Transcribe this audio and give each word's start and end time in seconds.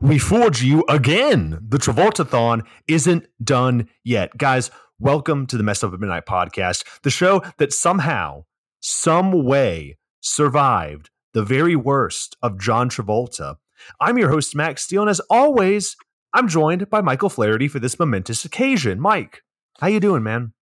We 0.00 0.18
fooled 0.18 0.60
you 0.60 0.84
again. 0.88 1.58
The 1.68 1.78
Travoltathon 1.78 2.62
isn't 2.88 3.26
done 3.42 3.88
yet. 4.02 4.36
Guys, 4.36 4.70
welcome 4.98 5.46
to 5.46 5.56
the 5.56 5.62
Messed 5.62 5.84
Up 5.84 5.92
at 5.92 6.00
Midnight 6.00 6.26
podcast, 6.26 6.84
the 7.02 7.10
show 7.10 7.42
that 7.58 7.72
somehow, 7.72 8.44
some 8.80 9.44
way 9.44 9.98
survived 10.20 11.10
the 11.32 11.44
very 11.44 11.76
worst 11.76 12.36
of 12.42 12.58
John 12.58 12.88
Travolta. 12.88 13.56
I'm 14.00 14.18
your 14.18 14.30
host, 14.30 14.54
Max 14.54 14.82
Steele, 14.84 15.02
and 15.02 15.10
as 15.10 15.20
always, 15.30 15.96
I'm 16.32 16.48
joined 16.48 16.90
by 16.90 17.00
Michael 17.00 17.30
Flaherty 17.30 17.68
for 17.68 17.78
this 17.78 17.98
momentous 17.98 18.44
occasion. 18.44 19.00
Mike, 19.00 19.42
how 19.78 19.86
you 19.86 20.00
doing, 20.00 20.22
man? 20.22 20.52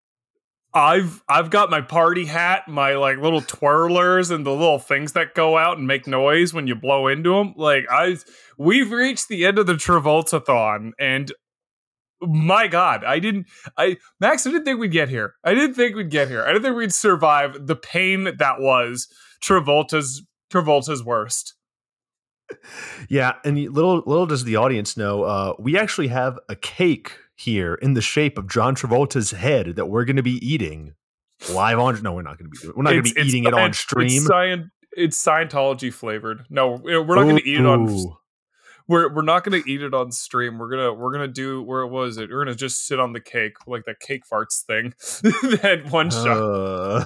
I've 0.75 1.23
I've 1.29 1.51
got 1.51 1.71
my 1.71 1.83
party 1.83 2.25
hat, 2.25 2.67
my 2.67 2.95
like 2.95 3.19
little 3.19 3.43
twirlers, 3.43 4.31
and 4.31 4.47
the 4.47 4.51
little 4.51 4.79
things 4.79 5.13
that 5.13 5.35
go 5.35 5.59
out 5.59 5.79
and 5.79 5.87
make 5.87 6.07
noise 6.07 6.55
when 6.55 6.67
you 6.67 6.75
blow 6.75 7.09
into 7.09 7.35
them. 7.35 7.55
Like 7.57 7.85
I, 7.91 8.17
we've 8.57 8.91
reached 8.91 9.29
the 9.29 9.45
end 9.45 9.59
of 9.59 9.67
the 9.67 9.75
Travoltathon, 9.75 10.93
and 10.99 11.31
my 12.23 12.69
God, 12.69 13.05
I 13.05 13.19
didn't. 13.19 13.49
I 13.77 13.99
Max, 14.19 14.47
I 14.47 14.51
didn't 14.51 14.65
think 14.65 14.81
we'd 14.81 14.93
get 14.93 15.11
here. 15.11 15.35
I 15.45 15.53
didn't 15.53 15.75
think 15.75 15.95
we'd 15.95 16.11
get 16.11 16.29
here. 16.29 16.43
I 16.43 16.49
didn't 16.49 16.63
think 16.63 16.77
we'd 16.77 16.95
survive 16.95 17.67
the 17.67 17.77
pain 17.77 18.25
that 18.25 18.61
was 18.61 19.09
Travolta's 19.43 20.23
Travolta's 20.53 21.05
worst. 21.05 21.55
Yeah, 23.09 23.35
and 23.45 23.57
little 23.57 24.03
little 24.05 24.27
does 24.27 24.45
the 24.45 24.57
audience 24.57 24.95
know, 24.97 25.23
uh, 25.23 25.55
we 25.59 25.79
actually 25.79 26.09
have 26.09 26.39
a 26.51 26.57
cake 26.57 27.17
here 27.43 27.75
in 27.75 27.95
the 27.95 28.01
shape 28.01 28.39
of 28.39 28.49
John 28.49 28.75
Travolta's 28.75 29.33
head 29.33 29.77
that 29.77 29.87
we're 29.87 30.05
going 30.05 30.17
to 30.17 30.23
be 30.23 30.45
eating 30.47 30.95
live 31.51 31.79
on. 31.79 32.03
No, 32.03 32.13
we're 32.13 32.23
not 32.23 32.39
going 32.39 32.51
to 32.51 32.61
be. 32.61 32.73
We're 32.75 32.83
not 32.83 32.91
going 32.91 33.05
to 33.05 33.15
be 33.15 33.21
eating 33.21 33.45
it 33.45 33.55
on 33.55 33.73
stream. 33.73 34.07
It's, 34.07 34.29
Scient- 34.29 34.71
it's 34.93 35.25
Scientology 35.25 35.93
flavored. 35.93 36.45
No, 36.51 36.81
we're 36.83 37.05
not 37.05 37.25
going 37.25 37.37
to 37.37 37.49
eat 37.49 37.61
it 37.61 37.67
on. 37.67 38.15
We're 38.89 39.15
we're 39.15 39.23
not 39.23 39.45
going 39.45 39.63
to 39.63 39.71
eat 39.71 39.81
it 39.81 39.95
on 39.95 40.11
stream. 40.11 40.59
We're 40.59 40.69
gonna 40.69 40.93
we're 40.93 41.13
gonna 41.13 41.29
do 41.29 41.63
where 41.63 41.83
it 41.83 41.89
was 41.89 42.19
it? 42.19 42.31
We're 42.31 42.45
gonna 42.45 42.57
just 42.57 42.87
sit 42.87 42.99
on 42.99 43.13
the 43.13 43.21
cake 43.21 43.55
like 43.67 43.85
that 43.85 44.01
cake 44.01 44.23
farts 44.31 44.63
thing. 44.65 44.93
that 45.63 45.85
one 45.91 46.11
shot. 46.11 46.37
Uh. 46.37 47.05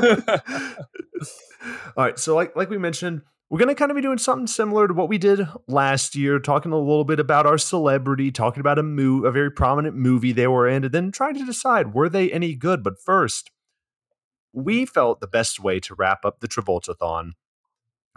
All 1.96 2.04
right, 2.04 2.18
so 2.18 2.34
like 2.34 2.56
like 2.56 2.70
we 2.70 2.78
mentioned, 2.78 3.22
we're 3.50 3.58
going 3.58 3.68
to 3.68 3.74
kind 3.74 3.90
of 3.90 3.96
be 3.96 4.02
doing 4.02 4.18
something 4.18 4.46
similar 4.46 4.86
to 4.86 4.94
what 4.94 5.08
we 5.08 5.16
did 5.16 5.46
last 5.66 6.14
year, 6.14 6.38
talking 6.38 6.72
a 6.72 6.78
little 6.78 7.04
bit 7.04 7.18
about 7.18 7.46
our 7.46 7.56
celebrity, 7.56 8.30
talking 8.30 8.60
about 8.60 8.78
a 8.78 8.82
mo- 8.82 9.24
a 9.24 9.32
very 9.32 9.50
prominent 9.50 9.96
movie 9.96 10.32
they 10.32 10.46
were 10.46 10.68
in, 10.68 10.84
and 10.84 10.92
then 10.92 11.10
trying 11.10 11.34
to 11.34 11.46
decide 11.46 11.94
were 11.94 12.08
they 12.08 12.30
any 12.30 12.54
good. 12.54 12.82
But 12.82 13.00
first, 13.00 13.50
we 14.52 14.84
felt 14.84 15.20
the 15.20 15.26
best 15.26 15.60
way 15.60 15.80
to 15.80 15.94
wrap 15.94 16.24
up 16.24 16.40
the 16.40 16.48
Travoltathon 16.48 17.32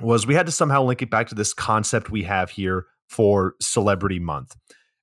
was 0.01 0.27
we 0.27 0.35
had 0.35 0.47
to 0.47 0.51
somehow 0.51 0.83
link 0.83 1.01
it 1.01 1.09
back 1.09 1.29
to 1.29 1.35
this 1.35 1.53
concept 1.53 2.09
we 2.09 2.23
have 2.23 2.49
here 2.51 2.87
for 3.07 3.55
Celebrity 3.61 4.19
Month. 4.19 4.55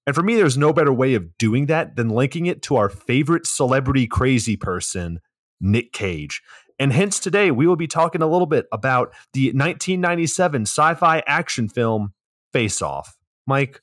And 0.06 0.14
for 0.14 0.22
me, 0.22 0.36
there's 0.36 0.56
no 0.58 0.72
better 0.72 0.92
way 0.92 1.14
of 1.14 1.36
doing 1.38 1.66
that 1.66 1.96
than 1.96 2.08
linking 2.08 2.46
it 2.46 2.62
to 2.62 2.76
our 2.76 2.88
favorite 2.88 3.46
celebrity 3.46 4.06
crazy 4.06 4.56
person, 4.56 5.20
Nick 5.60 5.92
Cage. 5.92 6.42
And 6.78 6.92
hence 6.92 7.18
today 7.18 7.50
we 7.50 7.66
will 7.66 7.76
be 7.76 7.88
talking 7.88 8.22
a 8.22 8.26
little 8.26 8.46
bit 8.46 8.66
about 8.72 9.12
the 9.32 9.48
1997 9.48 10.62
sci-fi 10.62 11.22
action 11.26 11.68
film 11.68 12.12
Face 12.52 12.80
Off. 12.80 13.16
Mike, 13.46 13.82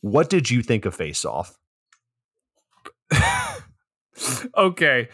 what 0.00 0.28
did 0.28 0.50
you 0.50 0.62
think 0.62 0.84
of 0.84 0.94
Face 0.94 1.24
Off? 1.24 1.58
okay. 4.56 5.08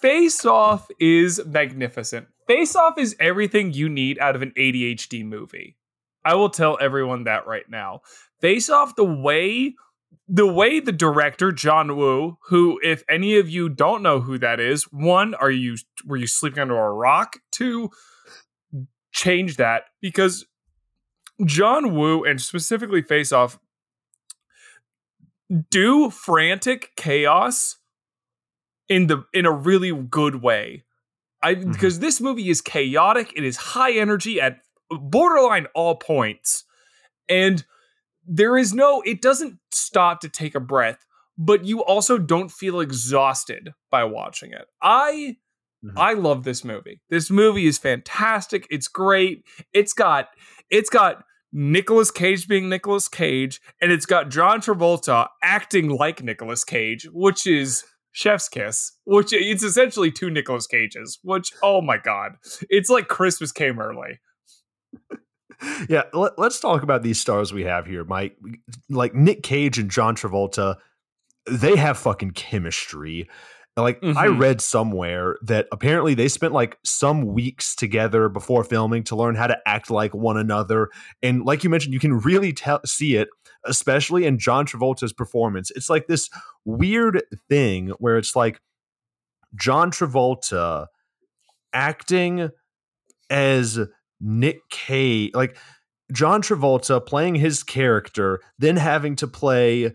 Face 0.00 0.44
Off 0.44 0.88
is 0.98 1.40
magnificent. 1.44 2.28
Face 2.46 2.74
Off 2.74 2.98
is 2.98 3.14
everything 3.20 3.72
you 3.72 3.88
need 3.88 4.18
out 4.18 4.34
of 4.34 4.42
an 4.42 4.52
ADHD 4.56 5.24
movie. 5.24 5.76
I 6.24 6.34
will 6.34 6.50
tell 6.50 6.78
everyone 6.80 7.24
that 7.24 7.46
right 7.46 7.68
now. 7.68 8.00
Face 8.40 8.70
Off, 8.70 8.96
the 8.96 9.04
way 9.04 9.74
the 10.28 10.46
way 10.46 10.78
the 10.78 10.92
director 10.92 11.52
John 11.52 11.96
Woo, 11.96 12.36
who 12.48 12.78
if 12.82 13.02
any 13.08 13.38
of 13.38 13.48
you 13.48 13.68
don't 13.68 14.02
know 14.02 14.20
who 14.20 14.38
that 14.38 14.60
is, 14.60 14.84
one, 14.84 15.34
are 15.34 15.50
you 15.50 15.76
were 16.04 16.16
you 16.16 16.26
sleeping 16.26 16.60
under 16.60 16.78
a 16.78 16.92
rock? 16.92 17.36
Two, 17.50 17.90
change 19.12 19.56
that 19.56 19.84
because 20.02 20.46
John 21.44 21.94
Woo 21.94 22.24
and 22.24 22.40
specifically 22.40 23.00
Face 23.00 23.32
Off 23.32 23.58
do 25.70 26.10
frantic 26.10 26.90
chaos 26.96 27.76
in 28.88 29.06
the 29.06 29.24
in 29.32 29.46
a 29.46 29.52
really 29.52 29.92
good 29.92 30.42
way. 30.42 30.84
I 31.42 31.54
mm-hmm. 31.54 31.72
because 31.72 32.00
this 32.00 32.20
movie 32.20 32.50
is 32.50 32.60
chaotic, 32.60 33.32
it 33.34 33.44
is 33.44 33.56
high 33.56 33.92
energy 33.92 34.40
at 34.40 34.58
borderline 34.90 35.66
all 35.74 35.94
points. 35.94 36.64
And 37.30 37.64
there 38.28 38.56
is 38.56 38.74
no, 38.74 39.02
it 39.02 39.22
doesn't 39.22 39.58
stop 39.72 40.20
to 40.20 40.28
take 40.28 40.54
a 40.54 40.60
breath, 40.60 41.04
but 41.36 41.64
you 41.64 41.82
also 41.82 42.18
don't 42.18 42.50
feel 42.50 42.80
exhausted 42.80 43.72
by 43.90 44.04
watching 44.04 44.52
it. 44.52 44.66
I 44.82 45.36
mm-hmm. 45.84 45.98
I 45.98 46.12
love 46.12 46.44
this 46.44 46.64
movie. 46.64 47.00
This 47.08 47.30
movie 47.30 47.66
is 47.66 47.78
fantastic. 47.78 48.66
It's 48.70 48.88
great. 48.88 49.44
It's 49.72 49.92
got 49.92 50.28
it's 50.70 50.90
got 50.90 51.24
Nicolas 51.52 52.10
Cage 52.10 52.46
being 52.46 52.68
Nicolas 52.68 53.08
Cage, 53.08 53.60
and 53.80 53.90
it's 53.90 54.04
got 54.04 54.30
John 54.30 54.60
Travolta 54.60 55.28
acting 55.42 55.88
like 55.88 56.22
Nicolas 56.22 56.64
Cage, 56.64 57.08
which 57.12 57.46
is 57.46 57.84
chef's 58.10 58.48
kiss 58.48 58.92
which 59.04 59.32
it's 59.32 59.62
essentially 59.62 60.10
two 60.10 60.30
Nicolas 60.30 60.66
Cages 60.66 61.20
which 61.22 61.52
oh 61.62 61.80
my 61.80 61.98
god 61.98 62.32
it's 62.68 62.88
like 62.88 63.06
christmas 63.06 63.52
came 63.52 63.78
early 63.78 64.18
yeah, 65.88 66.04
let, 66.12 66.38
us 66.38 66.60
talk 66.60 66.82
about 66.82 67.02
these 67.02 67.20
stars 67.20 67.52
we 67.52 67.64
have 67.64 67.86
here, 67.86 68.04
Mike. 68.04 68.36
Like 68.88 69.14
Nick 69.14 69.42
Cage 69.42 69.78
and 69.78 69.90
John 69.90 70.14
Travolta, 70.16 70.76
they 71.50 71.76
have 71.76 71.98
fucking 71.98 72.32
chemistry. 72.32 73.28
Like 73.76 74.00
mm-hmm. 74.00 74.18
I 74.18 74.26
read 74.26 74.60
somewhere 74.60 75.36
that 75.42 75.66
apparently 75.70 76.14
they 76.14 76.28
spent 76.28 76.52
like 76.52 76.78
some 76.84 77.26
weeks 77.26 77.76
together 77.76 78.28
before 78.28 78.64
filming 78.64 79.04
to 79.04 79.16
learn 79.16 79.36
how 79.36 79.46
to 79.46 79.58
act 79.66 79.90
like 79.90 80.14
one 80.14 80.36
another. 80.36 80.88
And 81.22 81.44
like 81.44 81.62
you 81.62 81.70
mentioned, 81.70 81.94
you 81.94 82.00
can 82.00 82.18
really 82.18 82.52
tell 82.52 82.80
see 82.84 83.14
it, 83.14 83.28
especially 83.64 84.26
in 84.26 84.38
John 84.38 84.66
Travolta's 84.66 85.12
performance. 85.12 85.70
It's 85.70 85.88
like 85.88 86.08
this 86.08 86.28
weird 86.64 87.22
thing 87.48 87.92
where 87.98 88.16
it's 88.16 88.34
like 88.34 88.60
John 89.54 89.90
Travolta 89.90 90.86
acting 91.72 92.50
as 93.30 93.78
Nick 94.20 94.68
Cage, 94.70 95.32
like 95.34 95.56
John 96.12 96.42
Travolta 96.42 97.04
playing 97.04 97.36
his 97.36 97.62
character, 97.62 98.40
then 98.58 98.76
having 98.76 99.16
to 99.16 99.26
play 99.26 99.92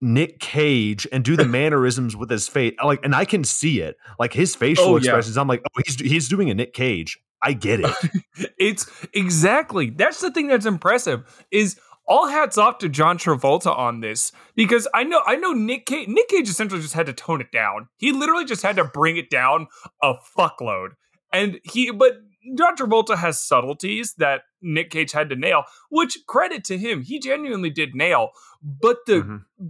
Nick 0.00 0.38
Cage 0.40 1.06
and 1.12 1.24
do 1.24 1.36
the 1.36 1.44
mannerisms 1.46 2.16
with 2.16 2.30
his 2.30 2.48
face. 2.48 2.74
Like, 2.82 3.04
and 3.04 3.14
I 3.14 3.24
can 3.24 3.44
see 3.44 3.80
it. 3.80 3.96
Like 4.18 4.32
his 4.32 4.54
facial 4.54 4.86
oh, 4.86 4.96
expressions. 4.96 5.36
Yeah. 5.36 5.42
I'm 5.42 5.48
like, 5.48 5.62
oh, 5.64 5.82
he's 5.84 6.00
he's 6.00 6.28
doing 6.28 6.50
a 6.50 6.54
Nick 6.54 6.72
Cage. 6.72 7.18
I 7.42 7.52
get 7.52 7.80
it. 7.80 7.94
it's 8.58 9.06
exactly 9.12 9.90
that's 9.90 10.20
the 10.20 10.30
thing 10.30 10.48
that's 10.48 10.66
impressive 10.66 11.46
is 11.50 11.78
all 12.06 12.26
hats 12.26 12.56
off 12.56 12.78
to 12.78 12.88
John 12.88 13.18
Travolta 13.18 13.76
on 13.76 14.00
this 14.00 14.32
because 14.54 14.88
I 14.94 15.04
know 15.04 15.22
I 15.26 15.36
know 15.36 15.52
Nick 15.52 15.86
Cage 15.86 16.08
Nick 16.08 16.28
Cage 16.28 16.48
essentially 16.48 16.80
just 16.80 16.94
had 16.94 17.06
to 17.06 17.12
tone 17.12 17.40
it 17.40 17.52
down. 17.52 17.88
He 17.98 18.12
literally 18.12 18.44
just 18.44 18.62
had 18.62 18.76
to 18.76 18.84
bring 18.84 19.16
it 19.16 19.30
down 19.30 19.68
a 20.02 20.14
fuckload. 20.36 20.90
And 21.32 21.60
he 21.64 21.90
but 21.90 22.14
John 22.56 22.76
Travolta 22.76 23.16
has 23.16 23.40
subtleties 23.40 24.14
that 24.14 24.42
Nick 24.62 24.90
Cage 24.90 25.12
had 25.12 25.28
to 25.30 25.36
nail, 25.36 25.64
which 25.90 26.18
credit 26.26 26.64
to 26.64 26.78
him, 26.78 27.02
he 27.02 27.18
genuinely 27.18 27.70
did 27.70 27.94
nail. 27.94 28.30
But 28.62 28.98
the 29.06 29.12
mm-hmm. 29.14 29.66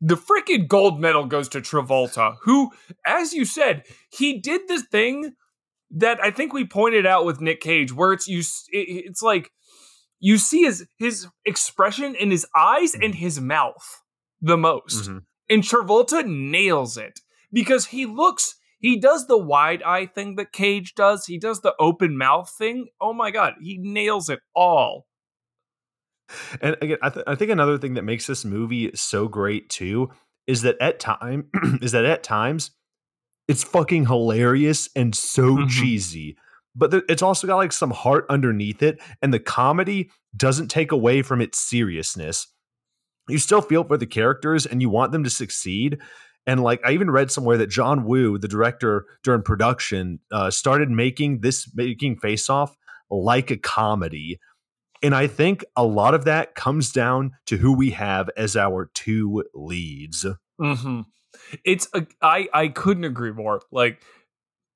the 0.00 0.16
freaking 0.16 0.68
gold 0.68 1.00
medal 1.00 1.26
goes 1.26 1.48
to 1.50 1.60
Travolta, 1.60 2.36
who, 2.42 2.70
as 3.06 3.32
you 3.32 3.44
said, 3.44 3.84
he 4.10 4.38
did 4.40 4.68
the 4.68 4.80
thing 4.80 5.34
that 5.90 6.22
I 6.22 6.30
think 6.30 6.52
we 6.52 6.64
pointed 6.64 7.06
out 7.06 7.24
with 7.24 7.40
Nick 7.40 7.60
Cage, 7.60 7.92
where 7.92 8.12
it's 8.12 8.26
you, 8.26 8.42
it's 8.70 9.22
like 9.22 9.50
you 10.18 10.38
see 10.38 10.62
his 10.64 10.86
his 10.98 11.28
expression 11.44 12.14
in 12.14 12.30
his 12.30 12.46
eyes 12.56 12.94
and 12.94 13.14
his 13.14 13.40
mouth 13.40 14.02
the 14.40 14.56
most, 14.56 15.08
mm-hmm. 15.08 15.18
and 15.48 15.62
Travolta 15.62 16.26
nails 16.26 16.96
it 16.96 17.20
because 17.52 17.86
he 17.86 18.04
looks 18.04 18.56
he 18.84 18.98
does 18.98 19.26
the 19.26 19.38
wide 19.38 19.82
eye 19.82 20.04
thing 20.04 20.36
that 20.36 20.52
Cage 20.52 20.94
does. 20.94 21.24
He 21.24 21.38
does 21.38 21.62
the 21.62 21.74
open 21.80 22.18
mouth 22.18 22.52
thing. 22.58 22.88
Oh 23.00 23.14
my 23.14 23.30
god, 23.30 23.54
he 23.62 23.78
nails 23.78 24.28
it 24.28 24.40
all. 24.54 25.06
And 26.60 26.76
again, 26.82 26.98
I, 27.00 27.08
th- 27.08 27.24
I 27.26 27.34
think 27.34 27.50
another 27.50 27.78
thing 27.78 27.94
that 27.94 28.04
makes 28.04 28.26
this 28.26 28.44
movie 28.44 28.90
so 28.94 29.26
great 29.26 29.70
too 29.70 30.10
is 30.46 30.60
that 30.62 30.76
at 30.82 31.00
time 31.00 31.46
is 31.80 31.92
that 31.92 32.04
at 32.04 32.22
times 32.22 32.72
it's 33.48 33.64
fucking 33.64 34.04
hilarious 34.04 34.90
and 34.94 35.14
so 35.14 35.56
mm-hmm. 35.56 35.68
cheesy 35.68 36.36
but 36.76 36.90
th- 36.90 37.04
it's 37.08 37.22
also 37.22 37.46
got 37.46 37.56
like 37.56 37.72
some 37.72 37.90
heart 37.90 38.26
underneath 38.28 38.82
it 38.82 39.00
and 39.22 39.32
the 39.32 39.38
comedy 39.38 40.10
doesn't 40.36 40.68
take 40.68 40.92
away 40.92 41.22
from 41.22 41.40
its 41.40 41.58
seriousness 41.58 42.48
you 43.28 43.38
still 43.38 43.62
feel 43.62 43.84
for 43.84 43.96
the 43.96 44.06
characters 44.06 44.66
and 44.66 44.82
you 44.82 44.90
want 44.90 45.12
them 45.12 45.24
to 45.24 45.30
succeed 45.30 45.98
and 46.46 46.62
like 46.62 46.80
I 46.84 46.92
even 46.92 47.10
read 47.10 47.30
somewhere 47.30 47.56
that 47.58 47.68
John 47.68 48.04
Woo, 48.04 48.38
the 48.38 48.48
director 48.48 49.06
during 49.22 49.42
production, 49.42 50.20
uh, 50.30 50.50
started 50.50 50.90
making 50.90 51.40
this 51.40 51.70
making 51.74 52.16
Face 52.16 52.50
Off 52.50 52.76
like 53.10 53.50
a 53.50 53.56
comedy. 53.56 54.40
And 55.02 55.14
I 55.14 55.26
think 55.26 55.64
a 55.76 55.84
lot 55.84 56.14
of 56.14 56.24
that 56.24 56.54
comes 56.54 56.90
down 56.90 57.32
to 57.46 57.56
who 57.56 57.76
we 57.76 57.90
have 57.90 58.30
as 58.36 58.56
our 58.56 58.90
two 58.94 59.44
leads. 59.54 60.24
Mm-hmm. 60.60 61.00
It's 61.64 61.88
a, 61.94 62.06
I 62.22 62.48
I 62.52 62.68
couldn't 62.68 63.04
agree 63.04 63.32
more. 63.32 63.62
Like 63.72 64.02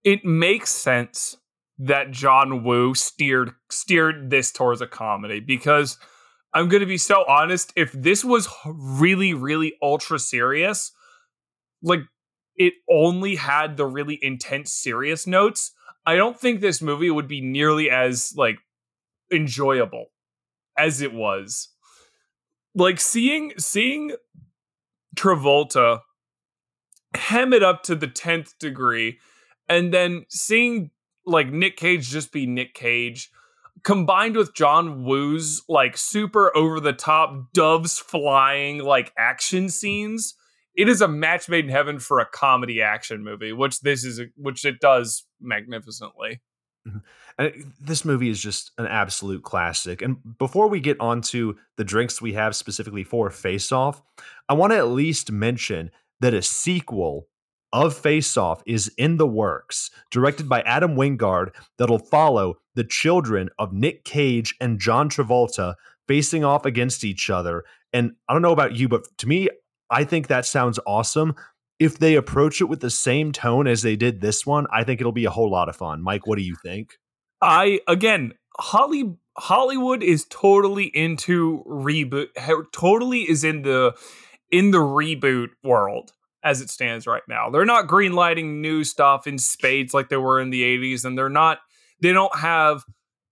it 0.04 0.24
makes 0.24 0.70
sense 0.70 1.36
that 1.78 2.10
John 2.10 2.64
Woo 2.64 2.94
steered 2.94 3.52
steered 3.70 4.30
this 4.30 4.52
towards 4.52 4.80
a 4.80 4.86
comedy 4.86 5.40
because 5.40 5.98
I'm 6.54 6.68
going 6.68 6.80
to 6.80 6.86
be 6.86 6.98
so 6.98 7.24
honest 7.28 7.72
if 7.76 7.92
this 7.92 8.24
was 8.24 8.48
really 8.64 9.34
really 9.34 9.74
ultra 9.82 10.18
serious 10.18 10.92
like 11.82 12.00
it 12.56 12.74
only 12.90 13.36
had 13.36 13.76
the 13.76 13.86
really 13.86 14.18
intense 14.22 14.72
serious 14.72 15.26
notes 15.26 15.72
I 16.08 16.16
don't 16.16 16.40
think 16.40 16.62
this 16.62 16.80
movie 16.80 17.10
would 17.10 17.28
be 17.28 17.42
nearly 17.42 17.90
as 17.90 18.32
like 18.34 18.60
enjoyable 19.30 20.06
as 20.74 21.02
it 21.02 21.12
was. 21.12 21.68
Like 22.74 22.98
seeing 22.98 23.52
seeing 23.58 24.12
Travolta 25.14 26.00
hem 27.14 27.52
it 27.52 27.62
up 27.62 27.82
to 27.82 27.94
the 27.94 28.08
10th 28.08 28.56
degree 28.58 29.18
and 29.68 29.92
then 29.92 30.24
seeing 30.30 30.92
like 31.26 31.52
Nick 31.52 31.76
Cage 31.76 32.08
just 32.08 32.32
be 32.32 32.46
Nick 32.46 32.72
Cage 32.72 33.30
combined 33.82 34.34
with 34.34 34.54
John 34.54 35.04
Woo's 35.04 35.62
like 35.68 35.98
super 35.98 36.56
over 36.56 36.80
the 36.80 36.94
top 36.94 37.52
doves 37.52 37.98
flying 37.98 38.78
like 38.78 39.12
action 39.18 39.68
scenes 39.68 40.36
it 40.78 40.88
is 40.88 41.02
a 41.02 41.08
match 41.08 41.48
made 41.48 41.64
in 41.64 41.70
heaven 41.70 41.98
for 41.98 42.20
a 42.20 42.26
comedy 42.26 42.80
action 42.80 43.22
movie 43.22 43.52
which 43.52 43.80
this 43.80 44.04
is 44.04 44.20
which 44.36 44.64
it 44.64 44.80
does 44.80 45.26
magnificently 45.40 46.40
mm-hmm. 46.86 46.98
and 47.36 47.72
this 47.80 48.04
movie 48.04 48.30
is 48.30 48.40
just 48.40 48.70
an 48.78 48.86
absolute 48.86 49.42
classic 49.42 50.00
and 50.00 50.16
before 50.38 50.68
we 50.68 50.80
get 50.80 50.98
on 51.00 51.20
to 51.20 51.56
the 51.76 51.84
drinks 51.84 52.22
we 52.22 52.32
have 52.32 52.56
specifically 52.56 53.04
for 53.04 53.28
face 53.28 53.72
off 53.72 54.00
i 54.48 54.54
want 54.54 54.72
to 54.72 54.78
at 54.78 54.88
least 54.88 55.30
mention 55.30 55.90
that 56.20 56.32
a 56.32 56.42
sequel 56.42 57.28
of 57.72 57.96
Face 57.96 58.36
Off 58.36 58.62
is 58.66 58.90
in 58.96 59.18
the 59.18 59.26
works, 59.26 59.90
directed 60.10 60.48
by 60.48 60.62
Adam 60.62 60.96
Wingard, 60.96 61.50
that'll 61.76 61.98
follow 61.98 62.54
the 62.74 62.84
children 62.84 63.50
of 63.58 63.72
Nick 63.72 64.04
Cage 64.04 64.54
and 64.60 64.80
John 64.80 65.10
Travolta 65.10 65.74
facing 66.06 66.44
off 66.44 66.64
against 66.64 67.04
each 67.04 67.28
other. 67.28 67.64
And 67.92 68.12
I 68.28 68.32
don't 68.32 68.42
know 68.42 68.52
about 68.52 68.76
you, 68.76 68.88
but 68.88 69.04
to 69.18 69.28
me, 69.28 69.48
I 69.90 70.04
think 70.04 70.26
that 70.26 70.46
sounds 70.46 70.78
awesome. 70.86 71.34
If 71.78 71.98
they 71.98 72.16
approach 72.16 72.60
it 72.60 72.64
with 72.64 72.80
the 72.80 72.90
same 72.90 73.32
tone 73.32 73.66
as 73.66 73.82
they 73.82 73.96
did 73.96 74.20
this 74.20 74.44
one, 74.44 74.66
I 74.72 74.84
think 74.84 75.00
it'll 75.00 75.12
be 75.12 75.26
a 75.26 75.30
whole 75.30 75.50
lot 75.50 75.68
of 75.68 75.76
fun. 75.76 76.02
Mike, 76.02 76.26
what 76.26 76.36
do 76.36 76.44
you 76.44 76.56
think? 76.62 76.98
I 77.40 77.80
again, 77.86 78.34
Holly 78.58 79.16
Hollywood 79.36 80.02
is 80.02 80.26
totally 80.28 80.86
into 80.86 81.62
reboot. 81.66 82.26
Totally 82.72 83.22
is 83.22 83.44
in 83.44 83.62
the 83.62 83.96
in 84.50 84.72
the 84.72 84.78
reboot 84.78 85.50
world 85.62 86.12
as 86.42 86.60
it 86.60 86.70
stands 86.70 87.06
right 87.06 87.22
now. 87.28 87.50
They're 87.50 87.64
not 87.64 87.86
greenlighting 87.86 88.60
new 88.60 88.84
stuff 88.84 89.26
in 89.26 89.38
spades 89.38 89.92
like 89.92 90.08
they 90.08 90.16
were 90.16 90.40
in 90.40 90.50
the 90.50 90.62
80s, 90.62 91.04
and 91.04 91.16
they're 91.16 91.28
not, 91.28 91.58
they 92.00 92.12
don't 92.12 92.36
have 92.38 92.84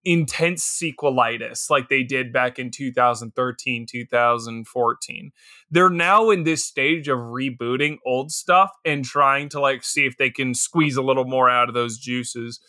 intense 0.07 0.65
sequelitis 0.65 1.69
like 1.69 1.89
they 1.89 2.05
did 2.05 2.33
back 2.33 2.61
in 2.61 2.71
2013, 2.71 3.87
2014. 3.91 5.33
They're 5.69 5.91
now 5.91 6.31
in 6.31 6.45
this 6.45 6.65
stage 6.65 7.09
of 7.09 7.19
rebooting 7.19 7.99
old 8.07 8.31
stuff 8.31 8.71
and 8.85 9.05
trying 9.05 9.49
to 9.51 9.61
like 9.61 9.83
see 9.83 10.07
if 10.07 10.17
they 10.17 10.31
can 10.31 10.55
squeeze 10.55 10.97
a 10.97 11.03
little 11.03 11.25
more 11.25 11.51
out 11.51 11.69
of 11.69 11.75
those 11.75 11.99
juices. 11.99 12.61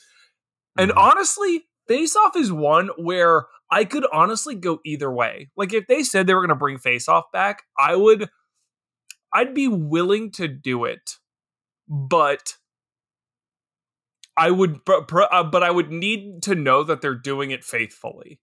And 0.77 0.89
mm-hmm. 0.89 0.99
honestly, 0.99 1.67
Face 1.87 2.15
Off 2.15 2.35
is 2.35 2.51
one 2.51 2.89
where 2.97 3.45
I 3.69 3.85
could 3.85 4.07
honestly 4.11 4.55
go 4.55 4.79
either 4.83 5.11
way. 5.11 5.49
Like 5.55 5.73
if 5.73 5.85
they 5.85 6.01
said 6.01 6.25
they 6.25 6.33
were 6.33 6.41
going 6.41 6.49
to 6.49 6.55
bring 6.55 6.79
Face 6.79 7.07
Off 7.07 7.25
back, 7.31 7.63
I 7.77 7.95
would 7.95 8.29
I'd 9.31 9.53
be 9.53 9.67
willing 9.67 10.31
to 10.31 10.47
do 10.47 10.85
it, 10.85 11.11
but 11.87 12.55
I 14.37 14.51
would, 14.51 14.81
uh, 14.87 15.43
but 15.43 15.63
I 15.63 15.71
would 15.71 15.91
need 15.91 16.43
to 16.43 16.55
know 16.55 16.83
that 16.83 17.01
they're 17.01 17.15
doing 17.15 17.51
it 17.51 17.63
faithfully. 17.63 18.39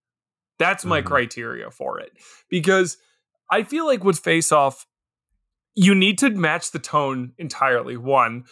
That's 0.58 0.84
my 0.84 1.00
mm-hmm. 1.00 1.08
criteria 1.08 1.70
for 1.70 2.00
it 2.00 2.12
because 2.48 2.96
I 3.50 3.62
feel 3.62 3.86
like 3.86 4.04
with 4.04 4.18
Face 4.18 4.52
Off, 4.52 4.86
you 5.74 5.94
need 5.94 6.18
to 6.18 6.30
match 6.30 6.70
the 6.70 6.78
tone 6.78 7.32
entirely. 7.38 7.96
One, 7.96 8.44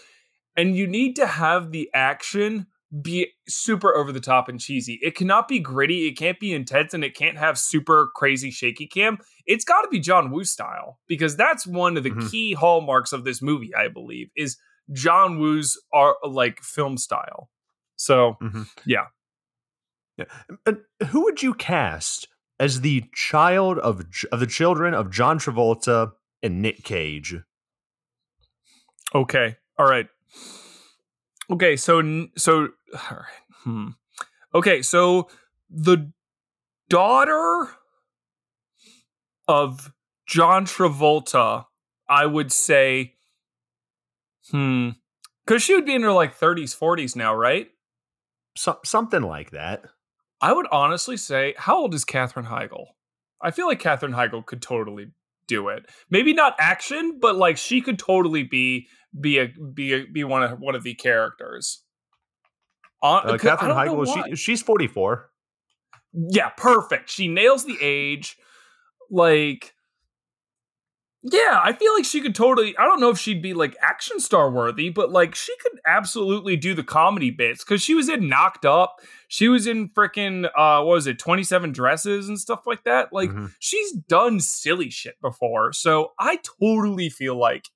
and 0.56 0.76
you 0.76 0.86
need 0.86 1.16
to 1.16 1.26
have 1.26 1.70
the 1.70 1.88
action 1.94 2.66
be 3.00 3.28
super 3.48 3.94
over 3.96 4.12
the 4.12 4.20
top 4.20 4.48
and 4.48 4.60
cheesy. 4.60 4.98
It 5.02 5.14
cannot 5.14 5.48
be 5.48 5.58
gritty, 5.58 6.06
it 6.06 6.18
can't 6.18 6.38
be 6.38 6.52
intense, 6.52 6.92
and 6.92 7.02
it 7.02 7.16
can't 7.16 7.38
have 7.38 7.58
super 7.58 8.10
crazy 8.14 8.50
shaky 8.50 8.86
cam. 8.86 9.18
It's 9.46 9.64
got 9.64 9.82
to 9.82 9.88
be 9.88 9.98
John 9.98 10.30
Woo 10.30 10.44
style 10.44 10.98
because 11.06 11.34
that's 11.36 11.66
one 11.66 11.96
of 11.96 12.02
the 12.02 12.10
mm-hmm. 12.10 12.28
key 12.28 12.52
hallmarks 12.52 13.12
of 13.12 13.24
this 13.24 13.40
movie, 13.40 13.74
I 13.74 13.88
believe, 13.88 14.28
is 14.36 14.58
John 14.90 15.38
Woo's 15.38 15.81
are 15.93 16.17
like 16.25 16.61
film 16.61 16.96
style. 16.96 17.50
So, 17.96 18.37
mm-hmm. 18.43 18.62
yeah. 18.87 19.06
Yeah. 20.17 20.25
And 20.67 20.79
who 21.08 21.25
would 21.25 21.43
you 21.43 21.55
cast 21.55 22.29
as 22.58 22.81
the 22.81 23.05
child 23.14 23.79
of 23.79 24.02
of 24.31 24.40
the 24.40 24.46
children 24.46 24.94
of 24.94 25.11
John 25.11 25.38
Travolta 25.38 26.12
and 26.43 26.61
Nick 26.61 26.84
Cage? 26.84 27.37
Okay. 29.14 29.56
All 29.79 29.87
right. 29.87 30.06
Okay, 31.50 31.76
so 31.76 32.26
so 32.37 32.69
hmm. 33.62 33.88
Okay, 34.55 34.82
so 34.82 35.29
the 35.70 36.12
daughter 36.88 37.69
of 39.49 39.93
John 40.26 40.67
Travolta, 40.67 41.67
I 42.08 42.26
would 42.26 42.52
say 42.52 43.14
hmm 44.50 44.90
cuz 45.46 45.62
she 45.62 45.74
would 45.74 45.86
be 45.86 45.94
in 45.94 46.02
her 46.02 46.12
like 46.12 46.38
30s, 46.38 46.76
40s 46.78 47.16
now, 47.16 47.34
right? 47.34 47.70
So, 48.56 48.78
something 48.84 49.22
like 49.22 49.50
that. 49.50 49.84
I 50.40 50.52
would 50.52 50.66
honestly 50.72 51.16
say, 51.16 51.54
how 51.56 51.78
old 51.78 51.94
is 51.94 52.04
Katherine 52.04 52.46
Heigl? 52.46 52.86
I 53.40 53.50
feel 53.50 53.66
like 53.66 53.80
Katherine 53.80 54.12
Heigl 54.12 54.44
could 54.44 54.60
totally 54.60 55.12
do 55.46 55.69
it. 55.69 55.86
Maybe 56.10 56.32
not 56.32 56.56
action, 56.58 57.19
but 57.20 57.36
like 57.36 57.56
she 57.56 57.81
could 57.81 57.98
totally 57.98 58.43
be 58.43 58.88
be 59.19 59.38
a 59.38 59.48
be 59.74 59.93
a, 59.93 60.06
be 60.06 60.24
one 60.24 60.43
of 60.43 60.58
one 60.58 60.74
of 60.74 60.82
the 60.82 60.94
characters. 60.94 61.82
On, 63.02 63.28
uh, 63.28 63.38
Katherine 63.38 63.72
Heigl, 63.72 64.06
she, 64.12 64.36
she's 64.36 64.62
forty 64.62 64.86
four. 64.86 65.31
Yeah, 66.12 66.50
perfect. 66.50 67.10
She 67.10 67.28
nails 67.28 67.64
the 67.64 67.78
age. 67.81 68.36
Like, 69.10 69.71
yeah, 71.24 71.60
I 71.62 71.72
feel 71.72 71.94
like 71.94 72.05
she 72.05 72.20
could 72.20 72.34
totally. 72.34 72.76
I 72.76 72.84
don't 72.84 72.98
know 72.98 73.10
if 73.10 73.19
she'd 73.19 73.43
be 73.43 73.55
like 73.55 73.76
action 73.81 74.19
star 74.19 74.50
worthy, 74.50 74.88
but 74.88 75.12
like 75.12 75.36
she 75.36 75.55
could 75.58 75.79
absolutely 75.86 76.56
do 76.56 76.74
the 76.74 76.82
comedy 76.82 77.31
bits 77.31 77.62
because 77.62 77.81
she 77.81 77.94
was 77.94 78.08
in 78.08 78.29
Knocked 78.29 78.67
Up. 78.67 79.00
She 79.29 79.48
was 79.48 79.69
in 79.69 79.88
freaking 79.91 80.46
uh, 80.46 80.82
what 80.82 80.94
was 80.94 81.06
it, 81.06 81.20
Twenty 81.20 81.44
Seven 81.44 81.70
Dresses 81.70 82.29
and 82.29 82.41
stuff 82.41 82.67
like 82.67 82.82
that. 82.84 83.12
Like 83.12 83.31
mm-hmm. 83.31 83.46
she's 83.60 83.93
done 83.93 84.41
silly 84.41 84.91
shit 84.91 85.20
before, 85.20 85.72
so 85.72 86.12
I 86.19 86.41
totally 86.60 87.08
feel 87.08 87.36
like 87.36 87.69